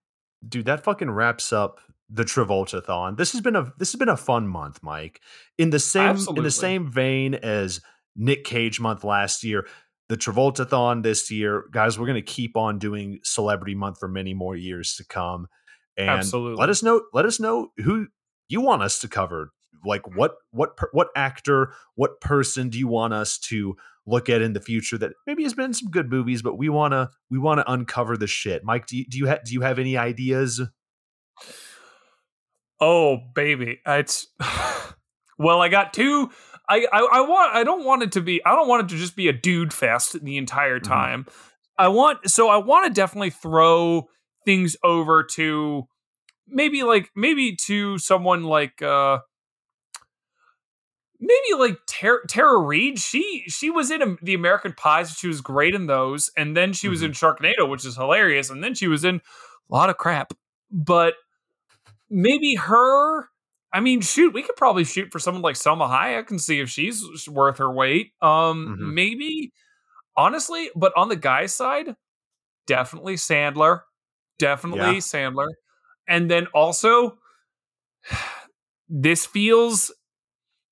dude 0.46 0.66
that 0.66 0.84
fucking 0.84 1.10
wraps 1.10 1.52
up 1.52 1.80
the 2.10 2.24
Travoltathon 2.24 3.16
this 3.16 3.32
has 3.32 3.40
been 3.40 3.56
a 3.56 3.72
this 3.78 3.92
has 3.92 3.98
been 3.98 4.10
a 4.10 4.16
fun 4.16 4.46
month 4.46 4.82
mike 4.82 5.20
in 5.56 5.70
the 5.70 5.78
same 5.78 6.16
in 6.36 6.42
the 6.42 6.50
same 6.50 6.90
vein 6.90 7.34
as 7.34 7.80
nick 8.16 8.44
cage 8.44 8.80
month 8.80 9.02
last 9.02 9.44
year 9.44 9.66
the 10.12 10.18
Travoltathon 10.18 11.02
this 11.02 11.30
year 11.30 11.64
guys 11.70 11.98
we're 11.98 12.06
going 12.06 12.14
to 12.14 12.22
keep 12.22 12.56
on 12.56 12.78
doing 12.78 13.18
celebrity 13.22 13.74
month 13.74 13.98
for 13.98 14.08
many 14.08 14.34
more 14.34 14.54
years 14.54 14.94
to 14.96 15.04
come 15.04 15.46
and 15.96 16.10
Absolutely. 16.10 16.60
let 16.60 16.68
us 16.68 16.82
know 16.82 17.02
let 17.14 17.24
us 17.24 17.40
know 17.40 17.68
who 17.78 18.08
you 18.48 18.60
want 18.60 18.82
us 18.82 18.98
to 18.98 19.08
cover 19.08 19.52
like 19.84 20.14
what 20.14 20.34
what 20.50 20.78
what 20.92 21.08
actor 21.16 21.72
what 21.94 22.20
person 22.20 22.68
do 22.68 22.78
you 22.78 22.88
want 22.88 23.14
us 23.14 23.38
to 23.38 23.74
look 24.04 24.28
at 24.28 24.42
in 24.42 24.52
the 24.52 24.60
future 24.60 24.98
that 24.98 25.12
maybe 25.26 25.44
has 25.44 25.54
been 25.54 25.72
some 25.72 25.90
good 25.90 26.10
movies 26.10 26.42
but 26.42 26.58
we 26.58 26.68
want 26.68 26.92
to 26.92 27.08
we 27.30 27.38
want 27.38 27.58
to 27.58 27.72
uncover 27.72 28.16
the 28.16 28.26
shit 28.26 28.62
mike 28.62 28.86
do 28.86 28.98
you 28.98 29.06
do 29.06 29.16
you, 29.16 29.28
ha- 29.28 29.38
do 29.44 29.52
you 29.54 29.62
have 29.62 29.78
any 29.78 29.96
ideas 29.96 30.60
Oh 32.84 33.18
baby, 33.32 33.80
it's 33.86 34.26
well. 35.38 35.62
I 35.62 35.68
got 35.68 35.94
two. 35.94 36.30
I, 36.68 36.86
I 36.92 37.00
I 37.00 37.20
want. 37.20 37.54
I 37.54 37.64
don't 37.64 37.84
want 37.84 38.02
it 38.02 38.12
to 38.12 38.20
be. 38.20 38.44
I 38.44 38.54
don't 38.54 38.68
want 38.68 38.84
it 38.84 38.94
to 38.94 39.00
just 39.00 39.16
be 39.16 39.28
a 39.28 39.32
dude 39.32 39.72
fest 39.72 40.22
the 40.22 40.36
entire 40.36 40.78
Mhm. 40.80 40.84
time. 40.84 41.26
I 41.78 41.88
want. 41.88 42.30
So 42.30 42.48
I 42.48 42.56
want 42.56 42.86
to 42.86 42.92
definitely 42.92 43.30
throw 43.30 44.08
things 44.44 44.76
over 44.84 45.22
to 45.22 45.86
maybe 46.46 46.82
like 46.82 47.10
maybe 47.16 47.56
to 47.56 47.98
someone 47.98 48.44
like 48.44 48.80
uh 48.82 49.18
maybe 51.20 51.58
like 51.58 51.78
Tara, 51.86 52.18
Tara 52.28 52.58
Reid. 52.58 52.98
She 52.98 53.44
she 53.48 53.70
was 53.70 53.90
in 53.90 54.02
um, 54.02 54.18
the 54.22 54.34
American 54.34 54.72
Pies. 54.76 55.12
She 55.16 55.28
was 55.28 55.40
great 55.40 55.74
in 55.74 55.86
those, 55.86 56.30
and 56.36 56.56
then 56.56 56.72
she 56.72 56.88
was 56.88 57.02
in 57.02 57.12
Sharknado, 57.12 57.68
which 57.68 57.84
is 57.84 57.96
hilarious, 57.96 58.50
and 58.50 58.62
then 58.62 58.74
she 58.74 58.88
was 58.88 59.04
in 59.04 59.16
a 59.16 59.74
lot 59.74 59.90
of 59.90 59.96
crap. 59.98 60.32
But 60.70 61.14
maybe 62.10 62.54
her. 62.56 63.28
I 63.72 63.80
mean, 63.80 64.00
shoot, 64.02 64.34
we 64.34 64.42
could 64.42 64.56
probably 64.56 64.84
shoot 64.84 65.10
for 65.10 65.18
someone 65.18 65.42
like 65.42 65.54
Salma 65.56 65.88
Hayek 65.88 66.30
and 66.30 66.40
see 66.40 66.60
if 66.60 66.68
she's 66.68 67.04
worth 67.28 67.58
her 67.58 67.72
weight. 67.72 68.12
Um, 68.20 68.76
Mhm. 68.78 68.92
maybe 68.94 69.52
honestly, 70.16 70.70
but 70.76 70.92
on 70.96 71.08
the 71.08 71.16
guy 71.16 71.46
side, 71.46 71.96
definitely 72.66 73.14
Sandler, 73.14 73.80
definitely 74.38 74.80
Yeah. 74.96 74.98
Sandler, 74.98 75.48
and 76.06 76.30
then 76.30 76.46
also 76.48 77.18
this 78.88 79.24
feels 79.26 79.90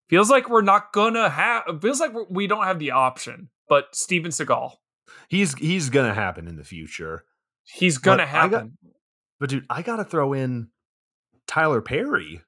feels 0.09 0.29
like 0.31 0.49
we're 0.51 0.61
not 0.63 0.93
gonna 0.93 1.29
have 1.31 1.63
feels 1.81 2.01
like 2.01 2.13
we're, 2.13 2.47
don't 2.47 2.65
have 2.65 2.79
the 2.79 2.91
option. 2.91 3.49
But 3.69 3.95
Steven 3.95 4.31
Seagal, 4.33 4.73
he's 5.29 5.55
he's 5.55 5.89
gonna 5.91 6.13
happen 6.15 6.47
in 6.49 6.57
the 6.57 6.65
future 6.65 7.25
he's 7.65 7.99
gonna 7.99 8.25
But 8.27 8.29
I 8.35 8.49
got- 8.49 8.53
happen. 8.63 8.79
but 9.39 9.49
dude 9.51 9.67
i 9.71 9.81
gotta 9.83 10.03
throw 10.05 10.33
in 10.33 10.71
tyler 11.47 11.81
perry 11.81 12.43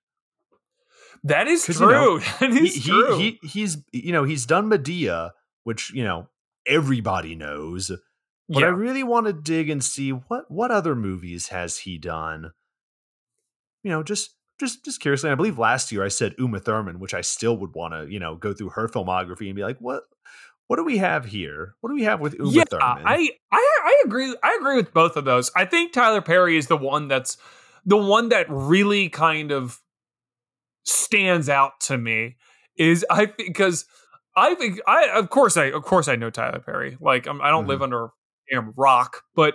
that 1.24 1.48
is 1.48 1.64
true. 1.64 1.86
you 1.86 1.92
know, 1.92 2.18
that 2.40 2.52
he, 2.52 2.66
is 2.66 2.74
he, 2.74 2.90
true. 2.90 3.18
he 3.18 3.38
he's 3.42 3.78
you 3.92 4.12
know 4.12 4.24
he's 4.24 4.46
done 4.46 4.68
Madea 4.68 5.30
which 5.64 5.92
you 5.92 6.04
know 6.04 6.28
everybody 6.66 7.34
knows 7.34 7.90
but 8.48 8.62
i 8.62 8.68
really 8.68 9.02
want 9.02 9.26
to 9.26 9.32
dig 9.32 9.68
and 9.68 9.82
see 9.82 10.10
what 10.10 10.50
what 10.50 10.70
other 10.70 10.94
movies 10.94 11.48
has 11.48 11.78
he 11.78 11.98
done 11.98 12.52
you 13.82 13.90
know 13.90 14.02
just 14.02 14.36
just 14.60 14.84
just 14.84 15.00
curiously 15.00 15.30
i 15.30 15.34
believe 15.34 15.58
last 15.58 15.90
year 15.90 16.04
i 16.04 16.08
said 16.08 16.34
uma 16.38 16.60
thurman 16.60 17.00
which 17.00 17.14
i 17.14 17.20
still 17.20 17.56
would 17.56 17.74
want 17.74 17.92
to 17.92 18.12
you 18.12 18.20
know 18.20 18.36
go 18.36 18.52
through 18.52 18.68
her 18.68 18.88
filmography 18.88 19.46
and 19.46 19.56
be 19.56 19.62
like 19.62 19.78
what 19.78 20.04
what 20.68 20.76
do 20.76 20.84
we 20.84 20.98
have 20.98 21.24
here 21.24 21.74
what 21.80 21.90
do 21.90 21.96
we 21.96 22.04
have 22.04 22.20
with 22.20 22.34
uma 22.34 22.52
yeah, 22.52 22.64
thurman 22.70 23.02
I, 23.04 23.30
I 23.50 23.72
I 23.82 24.02
agree. 24.04 24.34
I 24.42 24.56
agree 24.60 24.76
with 24.76 24.92
both 24.92 25.16
of 25.16 25.24
those. 25.24 25.50
I 25.56 25.64
think 25.64 25.92
Tyler 25.92 26.20
Perry 26.20 26.56
is 26.56 26.68
the 26.68 26.76
one 26.76 27.08
that's 27.08 27.36
the 27.84 27.96
one 27.96 28.28
that 28.30 28.46
really 28.48 29.08
kind 29.08 29.50
of 29.50 29.80
stands 30.84 31.48
out 31.48 31.80
to 31.82 31.98
me. 31.98 32.36
Is 32.76 33.04
I 33.10 33.26
because 33.26 33.84
I 34.36 34.54
think 34.54 34.80
I 34.86 35.08
of 35.08 35.30
course 35.30 35.56
I 35.56 35.66
of 35.66 35.82
course 35.82 36.08
I 36.08 36.16
know 36.16 36.30
Tyler 36.30 36.60
Perry. 36.60 36.96
Like 37.00 37.26
I'm, 37.26 37.40
I 37.42 37.50
don't 37.50 37.66
live 37.66 37.82
under 37.82 38.04
a 38.06 38.08
damn 38.50 38.72
rock, 38.76 39.22
but 39.34 39.54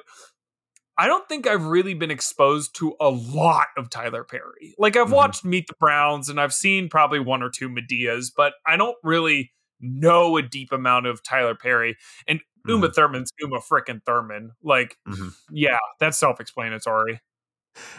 I 1.00 1.08
don't 1.08 1.28
think 1.30 1.46
I've 1.48 1.66
really 1.66 1.94
been 1.94 2.10
exposed 2.12 2.76
to 2.78 2.96
a 3.00 3.10
lot 3.10 3.68
of 3.78 3.90
Tyler 3.90 4.24
Perry. 4.24 4.74
Like 4.80 4.96
I've 4.96 5.08
Mhm. 5.10 5.14
watched 5.16 5.46
Meet 5.46 5.68
the 5.68 5.76
Browns 5.80 6.28
and 6.30 6.40
I've 6.40 6.54
seen 6.54 6.90
probably 6.90 7.20
one 7.20 7.44
or 7.44 7.50
two 7.50 7.70
Madeas, 7.70 8.32
but 8.36 8.54
I 8.66 8.78
don't 8.78 8.98
really 9.04 9.52
know 9.80 10.38
a 10.38 10.42
deep 10.42 10.72
amount 10.72 11.06
of 11.06 11.24
Tyler 11.24 11.54
Perry. 11.56 11.98
And 12.28 12.42
Uma 12.68 12.92
Thurman's 12.92 13.32
Uma 13.40 13.60
frickin' 13.60 14.02
Thurman. 14.06 14.52
Like, 14.64 14.98
Mhm. 15.08 15.34
yeah, 15.52 15.78
that's 16.00 16.18
self-explanatory. 16.18 17.22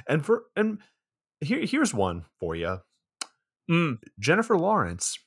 and 0.08 0.26
for 0.26 0.44
and 0.56 0.80
here 1.40 1.60
here's 1.64 1.94
one 1.94 2.24
for 2.40 2.56
you 2.56 2.80
Mm, 3.70 3.98
jennifer 4.18 4.56
lawrence 4.56 5.18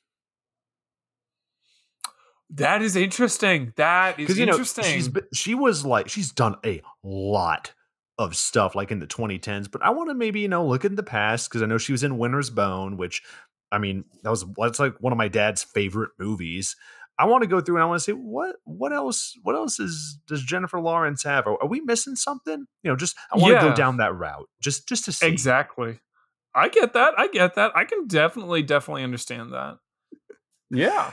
that 2.54 2.82
is 2.82 2.96
interesting. 2.98 3.72
That 3.78 4.20
is 4.20 4.38
you 4.38 4.46
know 4.46 4.52
interesting. 4.54 4.84
she's 4.84 5.08
been- 5.08 5.28
she 5.34 5.56
was 5.56 5.86
like 5.86 6.10
she's 6.10 6.32
done 6.32 6.56
a 6.66 6.82
lot 7.04 7.74
of 8.18 8.36
stuff 8.36 8.76
like 8.76 8.92
in 8.92 9.00
the 9.00 9.08
2010s 9.08 9.72
but 9.72 9.82
i 9.82 9.90
want 9.90 10.10
to 10.10 10.14
maybe 10.14 10.42
you 10.42 10.48
know 10.48 10.64
look 10.66 10.84
in 10.86 10.96
the 10.96 11.02
past 11.02 11.50
because 11.50 11.64
i 11.64 11.66
know 11.66 11.78
she 11.80 11.92
was 11.94 12.04
in 12.04 12.18
winter's 12.20 12.50
bone 12.52 12.98
which 12.98 13.24
i 13.72 13.78
mean 13.80 14.04
that 14.24 14.30
was 14.30 14.46
that's 14.58 14.80
like 14.80 14.94
one 15.00 15.12
of 15.14 15.18
my 15.18 15.28
dad's 15.30 15.64
favorite 15.64 16.12
movies 16.20 16.76
i 17.18 17.26
want 17.26 17.42
to 17.42 17.48
go 17.48 17.62
through 17.62 17.78
and 17.78 17.84
i 17.84 17.86
want 17.88 18.00
to 18.00 18.04
say 18.04 18.12
what 18.12 18.58
what 18.66 18.92
else 18.94 19.34
what 19.44 19.56
else 19.56 19.80
is 19.80 20.20
does 20.28 20.44
jennifer 20.44 20.80
lawrence 20.80 21.24
have 21.24 21.48
are, 21.48 21.58
are 21.64 21.68
we 21.70 21.80
missing 21.82 22.16
something 22.16 22.66
you 22.84 22.92
know 22.92 22.96
just 22.98 23.16
i 23.34 23.38
want 23.38 23.52
to 23.52 23.56
Yeah. 23.56 23.70
go 23.70 23.76
down 23.76 23.98
that 23.98 24.14
route 24.14 24.50
just 24.62 24.88
just 24.88 25.06
to 25.06 25.12
see 25.14 25.26
exactly. 25.28 26.00
I 26.54 26.68
get 26.70 26.94
that. 26.94 27.14
I 27.18 27.28
get 27.28 27.56
that. 27.56 27.72
I 27.76 27.86
can 27.86 28.08
definitely, 28.08 28.62
definitely 28.64 29.04
understand 29.04 29.54
that. 29.54 29.78
Yeah. 30.70 31.12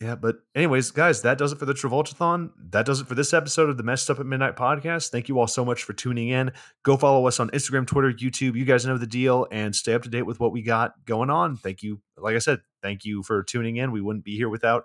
Yeah, 0.00 0.14
but 0.14 0.36
anyways, 0.54 0.92
guys, 0.92 1.20
that 1.22 1.36
does 1.36 1.52
it 1.52 1.58
for 1.58 1.66
the 1.66 1.74
Travoltathon. 1.74 2.52
That 2.70 2.86
does 2.86 3.02
it 3.02 3.06
for 3.06 3.14
this 3.14 3.34
episode 3.34 3.68
of 3.68 3.76
the 3.76 3.82
Messed 3.82 4.08
Up 4.08 4.18
at 4.18 4.24
Midnight 4.24 4.56
podcast. 4.56 5.10
Thank 5.10 5.28
you 5.28 5.38
all 5.38 5.46
so 5.46 5.62
much 5.62 5.82
for 5.84 5.92
tuning 5.92 6.28
in. 6.30 6.52
Go 6.84 6.96
follow 6.96 7.26
us 7.26 7.38
on 7.38 7.50
Instagram, 7.50 7.86
Twitter, 7.86 8.10
YouTube. 8.10 8.54
You 8.56 8.64
guys 8.64 8.86
know 8.86 8.96
the 8.96 9.06
deal 9.06 9.46
and 9.52 9.76
stay 9.76 9.92
up 9.92 10.02
to 10.04 10.08
date 10.08 10.22
with 10.22 10.40
what 10.40 10.52
we 10.52 10.62
got 10.62 10.94
going 11.04 11.28
on. 11.28 11.56
Thank 11.58 11.82
you. 11.82 12.00
Like 12.16 12.34
I 12.34 12.38
said, 12.38 12.60
thank 12.82 13.04
you 13.04 13.22
for 13.22 13.42
tuning 13.42 13.76
in. 13.76 13.92
We 13.92 14.00
wouldn't 14.00 14.24
be 14.24 14.36
here 14.36 14.48
without 14.48 14.84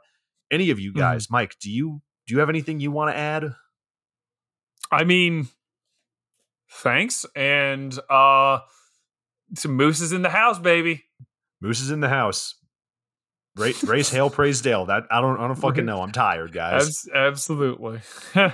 any 0.52 0.70
of 0.70 0.82
you 0.82 0.92
Mhm. 0.92 0.98
guys. 0.98 1.30
Mike, 1.30 1.56
do 1.62 1.72
you 1.72 2.02
do 2.28 2.34
you 2.34 2.42
have 2.42 2.50
anything 2.50 2.82
you 2.82 2.92
want 2.92 3.14
to 3.14 3.18
add? 3.18 3.56
I 4.92 5.06
mean, 5.06 5.48
thanks. 6.70 7.26
And 7.36 7.98
uh 8.10 8.60
some 9.54 9.76
mooses 9.76 10.12
in 10.12 10.22
the 10.22 10.30
house, 10.30 10.60
baby. 10.60 11.04
Moose 11.62 11.82
is 11.82 11.92
in 11.92 12.00
the 12.00 12.10
house. 12.10 12.56
Race, 13.56 13.84
race 13.88 14.10
hail, 14.10 14.30
praise 14.30 14.62
Dale. 14.62 14.86
That 14.86 15.04
I 15.12 15.22
don't 15.22 15.40
I 15.40 15.48
don't 15.48 15.56
fucking 15.56 15.86
know. 15.86 16.02
I'm 16.02 16.12
tired, 16.12 16.52
guys. 16.52 16.84
Abs- 16.84 17.10
absolutely. 17.14 18.02
All 18.36 18.50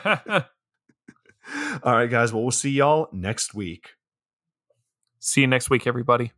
right, 1.95 2.09
guys. 2.09 2.31
Well, 2.31 2.43
we'll 2.43 2.51
see 2.51 2.71
y'all 2.71 3.07
next 3.11 3.53
week. 3.53 3.91
See 5.19 5.41
you 5.41 5.47
next 5.47 5.69
week, 5.69 5.87
everybody. 5.87 6.31